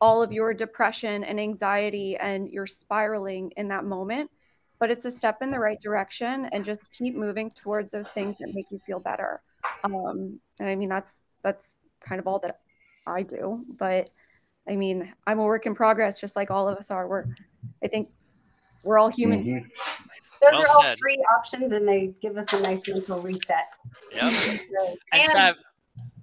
all 0.00 0.22
of 0.22 0.32
your 0.32 0.52
depression 0.52 1.24
and 1.24 1.40
anxiety 1.40 2.16
and 2.16 2.48
you're 2.48 2.66
spiraling 2.66 3.52
in 3.56 3.68
that 3.68 3.84
moment 3.84 4.30
but 4.84 4.90
it's 4.90 5.04
a 5.04 5.10
step 5.10 5.40
in 5.40 5.50
the 5.50 5.58
right 5.58 5.80
direction 5.80 6.46
and 6.52 6.64
just 6.64 6.92
keep 6.92 7.14
moving 7.14 7.50
towards 7.52 7.92
those 7.92 8.10
things 8.10 8.36
that 8.38 8.52
make 8.54 8.70
you 8.70 8.78
feel 8.84 9.00
better. 9.00 9.40
Um, 9.82 10.38
and 10.60 10.68
i 10.68 10.74
mean 10.74 10.90
that's 10.90 11.16
that's 11.42 11.76
kind 12.00 12.18
of 12.20 12.26
all 12.26 12.38
that 12.40 12.60
i 13.06 13.22
do 13.22 13.64
but 13.78 14.10
i 14.68 14.76
mean 14.76 15.12
i'm 15.26 15.38
a 15.38 15.42
work 15.42 15.64
in 15.64 15.74
progress 15.74 16.20
just 16.20 16.36
like 16.36 16.50
all 16.50 16.68
of 16.68 16.76
us 16.76 16.90
are. 16.90 17.08
We're 17.08 17.24
i 17.82 17.88
think 17.88 18.10
we're 18.82 18.98
all 18.98 19.08
human. 19.08 19.42
Mm-hmm. 19.42 19.68
those 20.42 20.52
well 20.52 20.60
are 20.60 20.76
all 20.76 20.82
said. 20.82 20.98
three 20.98 21.24
options 21.34 21.72
and 21.72 21.88
they 21.88 22.12
give 22.20 22.36
us 22.36 22.52
a 22.52 22.60
nice 22.60 22.80
mental 22.86 23.22
reset. 23.22 23.56
Yeah 24.12 24.28
and, 25.12 25.36
and 25.36 25.56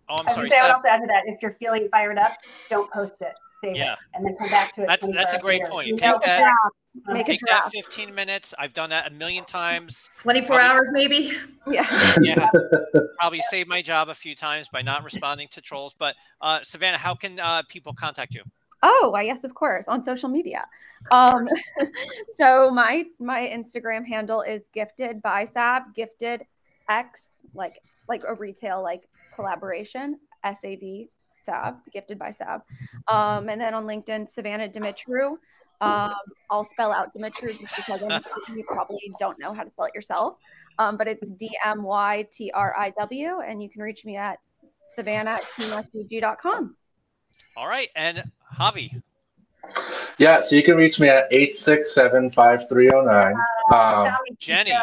oh 0.07 0.17
i'm 0.17 0.33
sorry 0.35 0.51
I 0.53 0.61
would 0.63 0.71
also 0.71 0.87
add 0.87 0.99
to 0.99 1.07
that 1.07 1.23
if 1.25 1.41
you're 1.41 1.55
feeling 1.59 1.87
fired 1.89 2.19
up 2.19 2.33
don't 2.69 2.91
post 2.91 3.15
it 3.21 3.33
save 3.61 3.75
Yeah. 3.75 3.93
it, 3.93 3.99
and 4.13 4.25
then 4.25 4.35
come 4.37 4.49
back 4.49 4.73
to 4.75 4.83
it. 4.83 4.87
That's 4.87 5.07
that's 5.07 5.33
a 5.33 5.39
great 5.39 5.59
later. 5.61 5.71
point. 5.71 5.87
You 5.87 5.95
Take 5.95 6.11
know, 6.11 6.19
that- 6.25 6.39
draft. 6.39 6.75
Make 7.07 7.29
a 7.29 7.31
Take 7.31 7.39
that 7.47 7.69
15 7.71 8.13
minutes. 8.13 8.53
I've 8.59 8.73
done 8.73 8.89
that 8.89 9.07
a 9.07 9.11
million 9.11 9.45
times. 9.45 10.09
24 10.23 10.47
Probably- 10.57 10.65
hours 10.77 10.89
maybe. 10.91 11.37
Yeah. 11.65 12.15
Yeah, 12.21 12.49
probably 13.19 13.39
saved 13.49 13.69
my 13.69 13.81
job 13.81 14.09
a 14.09 14.13
few 14.13 14.35
times 14.35 14.67
by 14.67 14.81
not 14.81 15.03
responding 15.05 15.47
to 15.51 15.61
trolls. 15.61 15.93
But 15.97 16.15
uh, 16.41 16.59
Savannah, 16.63 16.97
how 16.97 17.15
can 17.15 17.39
uh, 17.39 17.61
people 17.69 17.93
contact 17.93 18.33
you? 18.33 18.41
Oh, 18.83 19.09
why, 19.13 19.21
yes, 19.21 19.43
of 19.45 19.53
course, 19.55 19.87
on 19.87 20.03
social 20.03 20.27
media. 20.27 20.65
Um, 21.11 21.47
so 22.37 22.69
my 22.71 23.05
my 23.19 23.39
Instagram 23.41 24.05
handle 24.05 24.41
is 24.41 24.63
gifted 24.73 25.21
by 25.21 25.45
Sav, 25.45 25.83
gifted 25.95 26.45
X, 26.89 27.29
like 27.53 27.79
like 28.09 28.23
a 28.27 28.33
retail 28.35 28.83
like 28.83 29.07
collaboration, 29.33 30.19
S 30.43 30.59
A 30.65 30.75
V 30.75 31.09
Sav, 31.43 31.75
gifted 31.91 32.19
by 32.19 32.31
Sav. 32.31 32.61
Um, 33.07 33.49
and 33.49 33.59
then 33.59 33.73
on 33.73 33.85
LinkedIn, 33.85 34.29
Savannah 34.29 34.69
Dmytriw. 34.69 35.37
Um, 35.81 36.13
I'll 36.51 36.63
spell 36.63 36.93
out 36.93 37.11
Dmytriw 37.13 37.57
just 37.57 37.75
because 37.75 38.03
I'm, 38.03 38.21
you 38.55 38.63
probably 38.67 39.11
don't 39.17 39.39
know 39.39 39.51
how 39.51 39.63
to 39.63 39.69
spell 39.69 39.85
it 39.85 39.95
yourself. 39.95 40.35
Um, 40.77 40.95
but 40.95 41.07
it's 41.07 41.31
D 41.31 41.49
M 41.65 41.81
Y 41.81 42.27
T 42.31 42.51
R 42.53 42.75
I 42.77 42.91
W, 42.99 43.39
and 43.39 43.63
you 43.63 43.69
can 43.69 43.81
reach 43.81 44.05
me 44.05 44.15
at 44.15 44.37
savannah 44.93 45.39
at 45.59 46.41
com. 46.41 46.75
All 47.57 47.67
right, 47.67 47.89
and 47.95 48.31
Javi. 48.57 49.01
Yeah, 50.17 50.41
so 50.41 50.55
you 50.55 50.63
can 50.63 50.75
reach 50.75 50.99
me 50.99 51.07
at 51.07 51.31
867-5309. 51.31 53.33
Um, 53.73 54.17
Jenny. 54.37 54.73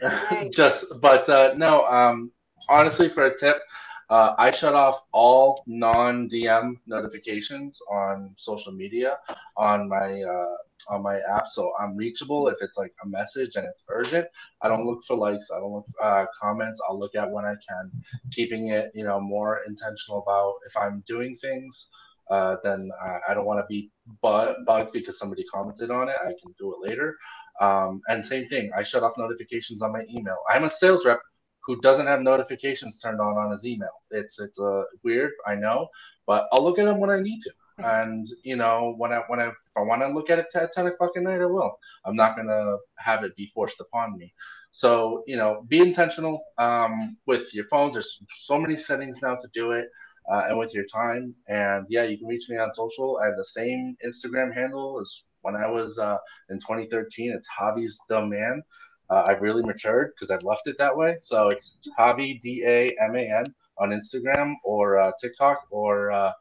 Just 0.52 0.84
but 1.00 1.28
uh 1.28 1.54
no 1.56 1.84
um 1.86 2.30
honestly 2.68 3.08
for 3.08 3.26
a 3.26 3.38
tip 3.38 3.62
uh 4.10 4.34
i 4.38 4.50
shut 4.50 4.74
off 4.74 5.02
all 5.12 5.62
non-dm 5.66 6.74
notifications 6.86 7.78
on 7.90 8.30
social 8.36 8.72
media 8.72 9.18
on 9.56 9.88
my 9.88 10.22
uh 10.22 10.54
on 10.90 11.02
my 11.02 11.18
app 11.34 11.46
so 11.48 11.72
i'm 11.80 11.96
reachable 11.96 12.48
if 12.48 12.56
it's 12.60 12.76
like 12.76 12.92
a 13.04 13.08
message 13.08 13.56
and 13.56 13.64
it's 13.66 13.84
urgent 13.88 14.26
i 14.62 14.68
don't 14.68 14.84
look 14.86 15.02
for 15.06 15.16
likes 15.16 15.50
i 15.54 15.58
don't 15.58 15.72
look 15.72 15.86
uh 16.02 16.26
comments 16.40 16.80
i'll 16.88 16.98
look 16.98 17.14
at 17.14 17.30
when 17.30 17.44
i 17.44 17.54
can 17.68 17.90
keeping 18.32 18.68
it 18.68 18.90
you 18.94 19.04
know 19.04 19.20
more 19.20 19.60
intentional 19.66 20.22
about 20.22 20.54
if 20.68 20.76
i'm 20.76 21.02
doing 21.06 21.36
things 21.36 21.88
uh, 22.30 22.56
then 22.64 22.90
uh, 23.04 23.18
I 23.28 23.34
don't 23.34 23.44
want 23.46 23.60
to 23.60 23.66
be 23.68 23.90
bu- 24.22 24.64
bugged 24.64 24.92
because 24.92 25.18
somebody 25.18 25.44
commented 25.52 25.90
on 25.90 26.08
it. 26.08 26.16
I 26.20 26.32
can 26.42 26.54
do 26.58 26.74
it 26.74 26.88
later. 26.88 27.16
Um, 27.60 28.00
and 28.08 28.24
same 28.24 28.48
thing, 28.48 28.70
I 28.76 28.82
shut 28.82 29.02
off 29.02 29.12
notifications 29.16 29.82
on 29.82 29.92
my 29.92 30.02
email. 30.10 30.38
I'm 30.48 30.64
a 30.64 30.70
sales 30.70 31.04
rep 31.04 31.20
who 31.66 31.80
doesn't 31.80 32.06
have 32.06 32.20
notifications 32.20 32.98
turned 32.98 33.20
on 33.20 33.36
on 33.36 33.52
his 33.52 33.64
email. 33.64 34.02
It's 34.10 34.38
it's 34.38 34.58
uh, 34.58 34.84
weird, 35.02 35.32
I 35.46 35.54
know, 35.54 35.88
but 36.26 36.46
I'll 36.52 36.62
look 36.62 36.78
at 36.78 36.84
them 36.84 37.00
when 37.00 37.10
I 37.10 37.20
need 37.20 37.40
to. 37.42 37.50
And 37.78 38.28
you 38.44 38.54
know, 38.54 38.94
when 38.98 39.12
I 39.12 39.22
when 39.26 39.40
I 39.40 39.48
if 39.48 39.54
I 39.76 39.80
want 39.80 40.02
to 40.02 40.08
look 40.08 40.30
at 40.30 40.38
it 40.38 40.46
at 40.54 40.72
ten 40.72 40.86
o'clock 40.86 41.10
at 41.16 41.24
night, 41.24 41.40
I 41.40 41.46
will. 41.46 41.76
I'm 42.04 42.14
not 42.14 42.36
gonna 42.36 42.76
have 42.98 43.24
it 43.24 43.34
be 43.34 43.50
forced 43.52 43.80
upon 43.80 44.16
me. 44.16 44.32
So 44.70 45.24
you 45.26 45.36
know, 45.36 45.64
be 45.66 45.80
intentional 45.80 46.44
um, 46.58 47.16
with 47.26 47.52
your 47.52 47.64
phones. 47.72 47.94
There's 47.94 48.22
so 48.36 48.60
many 48.60 48.76
settings 48.78 49.22
now 49.22 49.34
to 49.34 49.48
do 49.52 49.72
it. 49.72 49.88
Uh, 50.30 50.44
and 50.48 50.58
with 50.58 50.72
your 50.72 50.86
time, 50.86 51.34
and 51.48 51.84
yeah, 51.90 52.04
you 52.04 52.16
can 52.16 52.26
reach 52.28 52.48
me 52.48 52.56
on 52.56 52.72
social. 52.74 53.18
I 53.20 53.26
have 53.26 53.36
the 53.36 53.44
same 53.44 53.94
Instagram 54.06 54.54
handle 54.54 54.98
as 54.98 55.24
when 55.42 55.54
I 55.54 55.68
was 55.68 55.98
uh, 55.98 56.16
in 56.48 56.58
2013. 56.58 57.32
It's 57.36 57.48
Javi's 57.60 58.00
the 58.08 58.24
man. 58.24 58.62
Uh, 59.10 59.24
I've 59.26 59.42
really 59.42 59.62
matured 59.62 60.12
because 60.14 60.30
I've 60.30 60.42
left 60.42 60.66
it 60.66 60.76
that 60.78 60.96
way. 60.96 61.16
So 61.20 61.48
it's 61.48 61.78
Javi 61.98 62.40
D 62.40 62.64
A 62.66 62.96
M 63.02 63.14
A 63.16 63.20
N 63.20 63.54
on 63.78 63.90
Instagram 63.90 64.54
or 64.64 64.98
uh, 64.98 65.12
TikTok 65.20 65.66
or 65.70 66.10
uh, 66.10 66.32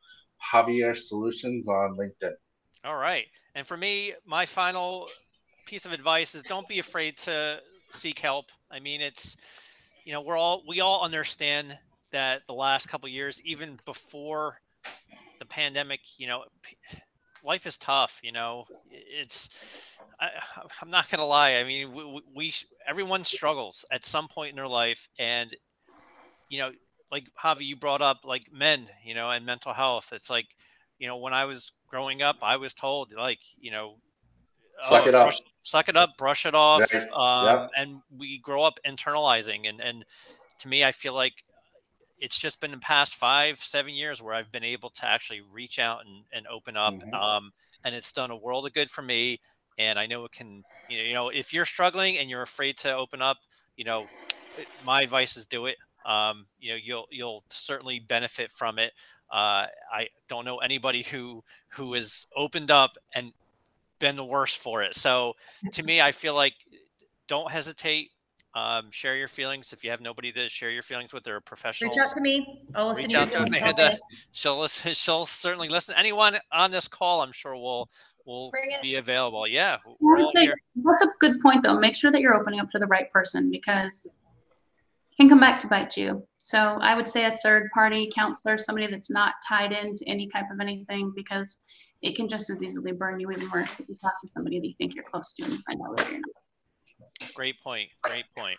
Javier 0.54 0.96
Solutions 0.96 1.68
on 1.68 1.98
LinkedIn. 1.98 2.34
All 2.86 2.98
right, 2.98 3.26
and 3.56 3.66
for 3.66 3.78
me, 3.78 4.14
my 4.26 4.46
final 4.46 5.08
piece 5.66 5.86
of 5.86 5.94
advice 5.94 6.36
is 6.36 6.44
don't 6.44 6.68
be 6.68 6.80
afraid 6.80 7.18
to 7.18 7.60
seek 7.92 8.20
help. 8.20 8.52
I 8.70 8.80
mean, 8.80 9.02
it's 9.02 9.38
you 10.06 10.14
know 10.14 10.22
we're 10.22 10.38
all 10.38 10.64
we 10.68 10.82
all 10.82 11.04
understand 11.04 11.78
that 12.12 12.42
the 12.48 12.54
last 12.54 12.88
couple 12.88 13.10
years, 13.10 13.42
even 13.44 13.80
before 13.86 14.60
the 15.40 15.46
pandemic, 15.46 16.00
you 16.18 16.28
know, 16.28 16.44
life 17.44 17.66
is 17.66 17.78
tough. 17.78 18.20
You 18.24 18.32
know, 18.32 18.66
it's 18.90 19.50
I, 20.20 20.30
I'm 20.82 20.90
not 20.90 21.10
gonna 21.10 21.26
lie. 21.26 21.56
I 21.56 21.64
mean, 21.64 21.94
we, 21.94 22.22
we 22.36 22.54
everyone 22.88 23.24
struggles 23.24 23.86
at 23.92 24.06
some 24.06 24.28
point 24.28 24.52
in 24.52 24.56
their 24.56 24.68
life, 24.68 25.10
and 25.20 25.56
you 26.50 26.60
know, 26.60 26.72
like 27.12 27.28
Javi, 27.42 27.66
you 27.66 27.76
brought 27.76 28.02
up 28.02 28.22
like 28.24 28.52
men, 28.52 28.90
you 29.04 29.14
know, 29.14 29.30
and 29.30 29.46
mental 29.46 29.74
health. 29.74 30.12
It's 30.14 30.30
like, 30.30 30.48
you 31.00 31.08
know, 31.08 31.18
when 31.18 31.34
I 31.34 31.46
was 31.46 31.72
growing 31.88 32.22
up, 32.22 32.38
I 32.42 32.58
was 32.58 32.74
told 32.74 33.14
like, 33.14 33.40
you 33.60 33.72
know, 33.72 33.96
Suck 34.90 35.06
oh, 35.06 35.10
it 35.10 35.16
up. 35.16 35.26
brush- 35.26 35.42
suck 35.62 35.90
it 35.90 35.96
up, 35.96 36.18
brush 36.18 36.46
it 36.46 36.56
off, 36.56 36.92
Right. 36.94 37.10
um, 37.12 37.46
Yep. 37.46 37.70
and 37.78 38.02
we 38.18 38.40
grow 38.40 38.64
up 38.64 38.80
internalizing. 38.86 39.70
And 39.70 39.80
and 39.80 40.06
to 40.60 40.68
me, 40.68 40.84
I 40.84 40.92
feel 40.92 41.14
like 41.14 41.44
it's 42.18 42.40
just 42.40 42.60
been 42.60 42.72
the 42.72 42.78
past 42.78 43.16
five, 43.16 43.60
seven 43.60 43.94
years 43.94 44.22
where 44.22 44.34
I've 44.34 44.52
been 44.52 44.64
able 44.64 44.90
to 44.92 45.06
actually 45.06 45.42
reach 45.42 45.80
out 45.80 46.06
and, 46.06 46.24
and 46.32 46.48
open 46.48 46.78
up. 46.78 46.94
Mhm. 46.94 47.14
Um, 47.14 47.52
and 47.84 47.94
it's 47.94 48.12
done 48.12 48.32
a 48.32 48.36
world 48.36 48.66
of 48.66 48.74
good 48.74 48.90
for 48.90 49.02
me. 49.02 49.40
And 49.78 49.98
I 49.98 50.06
know 50.06 50.24
it 50.26 50.32
can, 50.32 50.64
you 50.88 50.98
know, 50.98 51.04
you 51.04 51.14
know, 51.14 51.30
if 51.30 51.54
you're 51.54 51.66
struggling 51.66 52.18
and 52.18 52.30
you're 52.30 52.44
afraid 52.44 52.78
to 52.78 52.94
open 52.96 53.22
up, 53.22 53.38
you 53.76 53.84
know, 53.84 54.08
my 54.86 55.02
advice 55.02 55.36
is 55.36 55.46
do 55.46 55.66
it. 55.66 55.78
Um, 56.06 56.46
you 56.60 56.72
know, 56.72 56.78
you'll 56.82 57.08
you'll 57.10 57.44
certainly 57.50 58.00
benefit 58.00 58.52
from 58.52 58.78
it. 58.78 58.94
Uh, 59.32 59.66
I 59.92 60.10
don't 60.28 60.46
know 60.46 60.58
anybody 60.60 61.02
who 61.02 61.44
who 61.70 61.94
has 61.94 62.28
opened 62.36 62.70
up 62.70 62.98
and 63.16 63.34
been 64.00 64.16
the 64.16 64.26
worst 64.26 64.60
for 64.60 64.84
it. 64.84 64.96
So 64.96 65.34
to 65.72 65.82
me, 65.82 66.02
I 66.02 66.12
feel 66.12 66.36
like 66.36 66.54
don't 67.28 67.52
hesitate. 67.52 68.12
Um, 68.56 68.92
share 68.92 69.16
your 69.16 69.28
feelings. 69.28 69.74
If 69.74 69.84
you 69.84 69.90
have 69.90 70.00
nobody 70.00 70.32
to 70.34 70.48
share 70.48 70.70
your 70.70 70.84
feelings 70.84 71.12
with, 71.12 71.24
there 71.24 71.36
are 71.36 71.42
professionals. 71.42 71.98
Reach 71.98 72.06
out 72.06 72.14
to 72.14 72.22
me. 72.22 72.62
I'll 72.76 72.90
listen 72.90 73.04
Reach 73.04 73.12
to 73.12 73.18
your 73.18 73.22
out 73.22 73.32
to 73.32 73.38
feelings 73.38 73.58
Amanda. 73.58 74.00
She'll 74.32 74.60
listen, 74.60 74.94
she'll 74.94 75.26
certainly 75.26 75.70
listen. 75.70 75.96
Anyone 75.98 76.38
on 76.52 76.70
this 76.70 76.88
call, 76.88 77.22
I'm 77.22 77.32
sure 77.32 77.56
will 77.56 77.90
will 78.26 78.52
be 78.82 78.96
available. 78.96 79.48
Yeah, 79.48 79.78
I 79.86 79.90
would 80.00 80.30
say 80.30 80.44
here. 80.44 80.56
that's 80.76 81.02
a 81.02 81.10
good 81.20 81.42
point, 81.42 81.64
though. 81.64 81.80
Make 81.80 81.96
sure 81.96 82.12
that 82.12 82.22
you're 82.22 82.36
opening 82.36 82.60
up 82.60 82.70
to 82.72 82.80
the 82.80 82.88
right 82.88 83.12
person 83.12 83.50
because 83.50 84.16
it 85.12 85.18
can 85.18 85.30
come 85.30 85.40
back 85.40 85.60
to 85.62 85.68
bite 85.68 85.98
you. 85.98 86.26
So 86.38 86.60
I 86.60 86.96
would 86.96 87.10
say 87.10 87.26
a 87.26 87.36
third 87.38 87.70
party 87.74 88.10
counselor, 88.16 88.58
somebody 88.58 88.88
that's 88.88 89.10
not 89.10 89.34
tied 89.48 89.72
into 89.72 90.04
any 90.08 90.28
type 90.28 90.46
of 90.52 90.60
anything, 90.60 91.12
because 91.16 91.66
it 92.04 92.16
can 92.16 92.28
just 92.28 92.50
as 92.50 92.62
easily 92.62 92.92
burn 92.92 93.20
you 93.20 93.32
even 93.32 93.48
more 93.48 93.62
if 93.62 93.70
you 93.88 93.98
talk 94.02 94.14
to 94.22 94.28
somebody 94.28 94.60
that 94.60 94.68
you 94.68 94.74
think 94.74 94.94
you're 94.94 95.06
close 95.06 95.34
to 95.34 95.44
and 95.44 95.54
you 95.54 95.60
find 95.62 95.82
out 95.82 95.98
later 95.98 96.12
you're 96.12 96.20
not. 96.20 96.33
Great 97.34 97.62
point. 97.62 97.90
Great 98.02 98.26
point. 98.36 98.58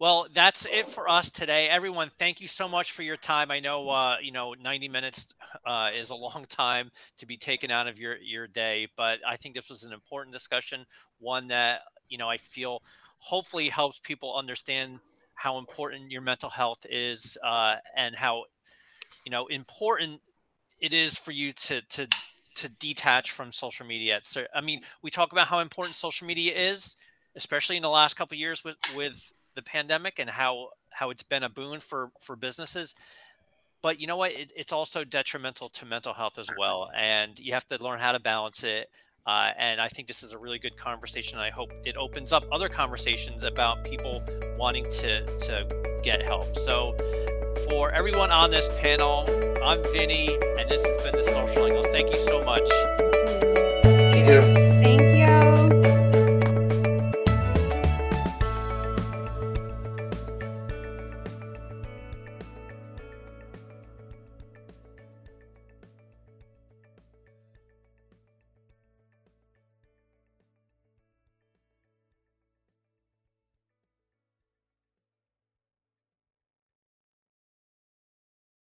Well, 0.00 0.28
that's 0.32 0.64
it 0.66 0.86
for 0.86 1.08
us 1.08 1.28
today. 1.28 1.68
Everyone, 1.68 2.10
thank 2.18 2.40
you 2.40 2.46
so 2.46 2.68
much 2.68 2.92
for 2.92 3.02
your 3.02 3.16
time. 3.16 3.50
I 3.50 3.58
know, 3.58 3.88
uh, 3.90 4.16
you 4.22 4.30
know, 4.30 4.54
90 4.62 4.88
minutes 4.88 5.34
uh, 5.66 5.90
is 5.92 6.10
a 6.10 6.14
long 6.14 6.44
time 6.48 6.92
to 7.16 7.26
be 7.26 7.36
taken 7.36 7.72
out 7.72 7.88
of 7.88 7.98
your, 7.98 8.16
your 8.18 8.46
day, 8.46 8.86
but 8.96 9.18
I 9.26 9.36
think 9.36 9.56
this 9.56 9.68
was 9.68 9.82
an 9.82 9.92
important 9.92 10.32
discussion, 10.32 10.86
one 11.18 11.48
that, 11.48 11.80
you 12.08 12.16
know, 12.16 12.28
I 12.28 12.36
feel 12.36 12.82
hopefully 13.18 13.68
helps 13.68 13.98
people 13.98 14.36
understand 14.36 15.00
how 15.34 15.58
important 15.58 16.12
your 16.12 16.22
mental 16.22 16.50
health 16.50 16.86
is 16.88 17.36
uh, 17.44 17.76
and 17.96 18.14
how, 18.14 18.44
you 19.24 19.32
know, 19.32 19.46
important 19.46 20.20
it 20.80 20.94
is 20.94 21.18
for 21.18 21.32
you 21.32 21.52
to, 21.52 21.80
to, 21.82 22.06
to 22.54 22.68
detach 22.68 23.32
from 23.32 23.50
social 23.50 23.84
media. 23.84 24.20
So, 24.22 24.44
I 24.54 24.60
mean, 24.60 24.82
we 25.02 25.10
talk 25.10 25.32
about 25.32 25.48
how 25.48 25.58
important 25.58 25.96
social 25.96 26.26
media 26.26 26.54
is, 26.54 26.96
especially 27.38 27.76
in 27.76 27.82
the 27.82 27.88
last 27.88 28.14
couple 28.16 28.36
years 28.36 28.64
with, 28.64 28.76
with 28.96 29.32
the 29.54 29.62
pandemic 29.62 30.18
and 30.18 30.28
how 30.28 30.68
how 30.90 31.10
it's 31.10 31.22
been 31.22 31.44
a 31.44 31.48
boon 31.48 31.80
for 31.80 32.10
for 32.20 32.36
businesses. 32.36 32.94
But 33.80 34.00
you 34.00 34.08
know 34.08 34.16
what? 34.16 34.32
It, 34.32 34.52
it's 34.56 34.72
also 34.72 35.04
detrimental 35.04 35.68
to 35.70 35.86
mental 35.86 36.12
health 36.12 36.38
as 36.38 36.48
well 36.58 36.88
and 36.96 37.38
you 37.38 37.52
have 37.54 37.66
to 37.68 37.82
learn 37.82 38.00
how 38.00 38.12
to 38.12 38.20
balance 38.20 38.62
it. 38.64 38.90
Uh, 39.26 39.52
and 39.58 39.78
i 39.78 39.88
think 39.88 40.08
this 40.08 40.22
is 40.22 40.32
a 40.32 40.38
really 40.38 40.58
good 40.58 40.76
conversation. 40.76 41.38
I 41.38 41.50
hope 41.50 41.70
it 41.84 41.96
opens 41.96 42.32
up 42.32 42.44
other 42.50 42.68
conversations 42.68 43.44
about 43.44 43.84
people 43.84 44.22
wanting 44.58 44.84
to 45.00 45.26
to 45.46 46.00
get 46.02 46.22
help. 46.22 46.56
So 46.56 46.96
for 47.68 47.90
everyone 47.92 48.30
on 48.30 48.50
this 48.50 48.68
panel 48.80 49.26
i'm 49.62 49.82
vinny 49.92 50.26
and 50.58 50.68
this 50.68 50.84
has 50.86 50.96
been 51.04 51.16
the 51.16 51.24
social 51.24 51.66
angle. 51.66 51.84
Thank 51.84 52.10
you 52.10 52.18
so 52.18 52.42
much. 52.42 52.68
Thank 53.82 54.28
you. 54.28 54.57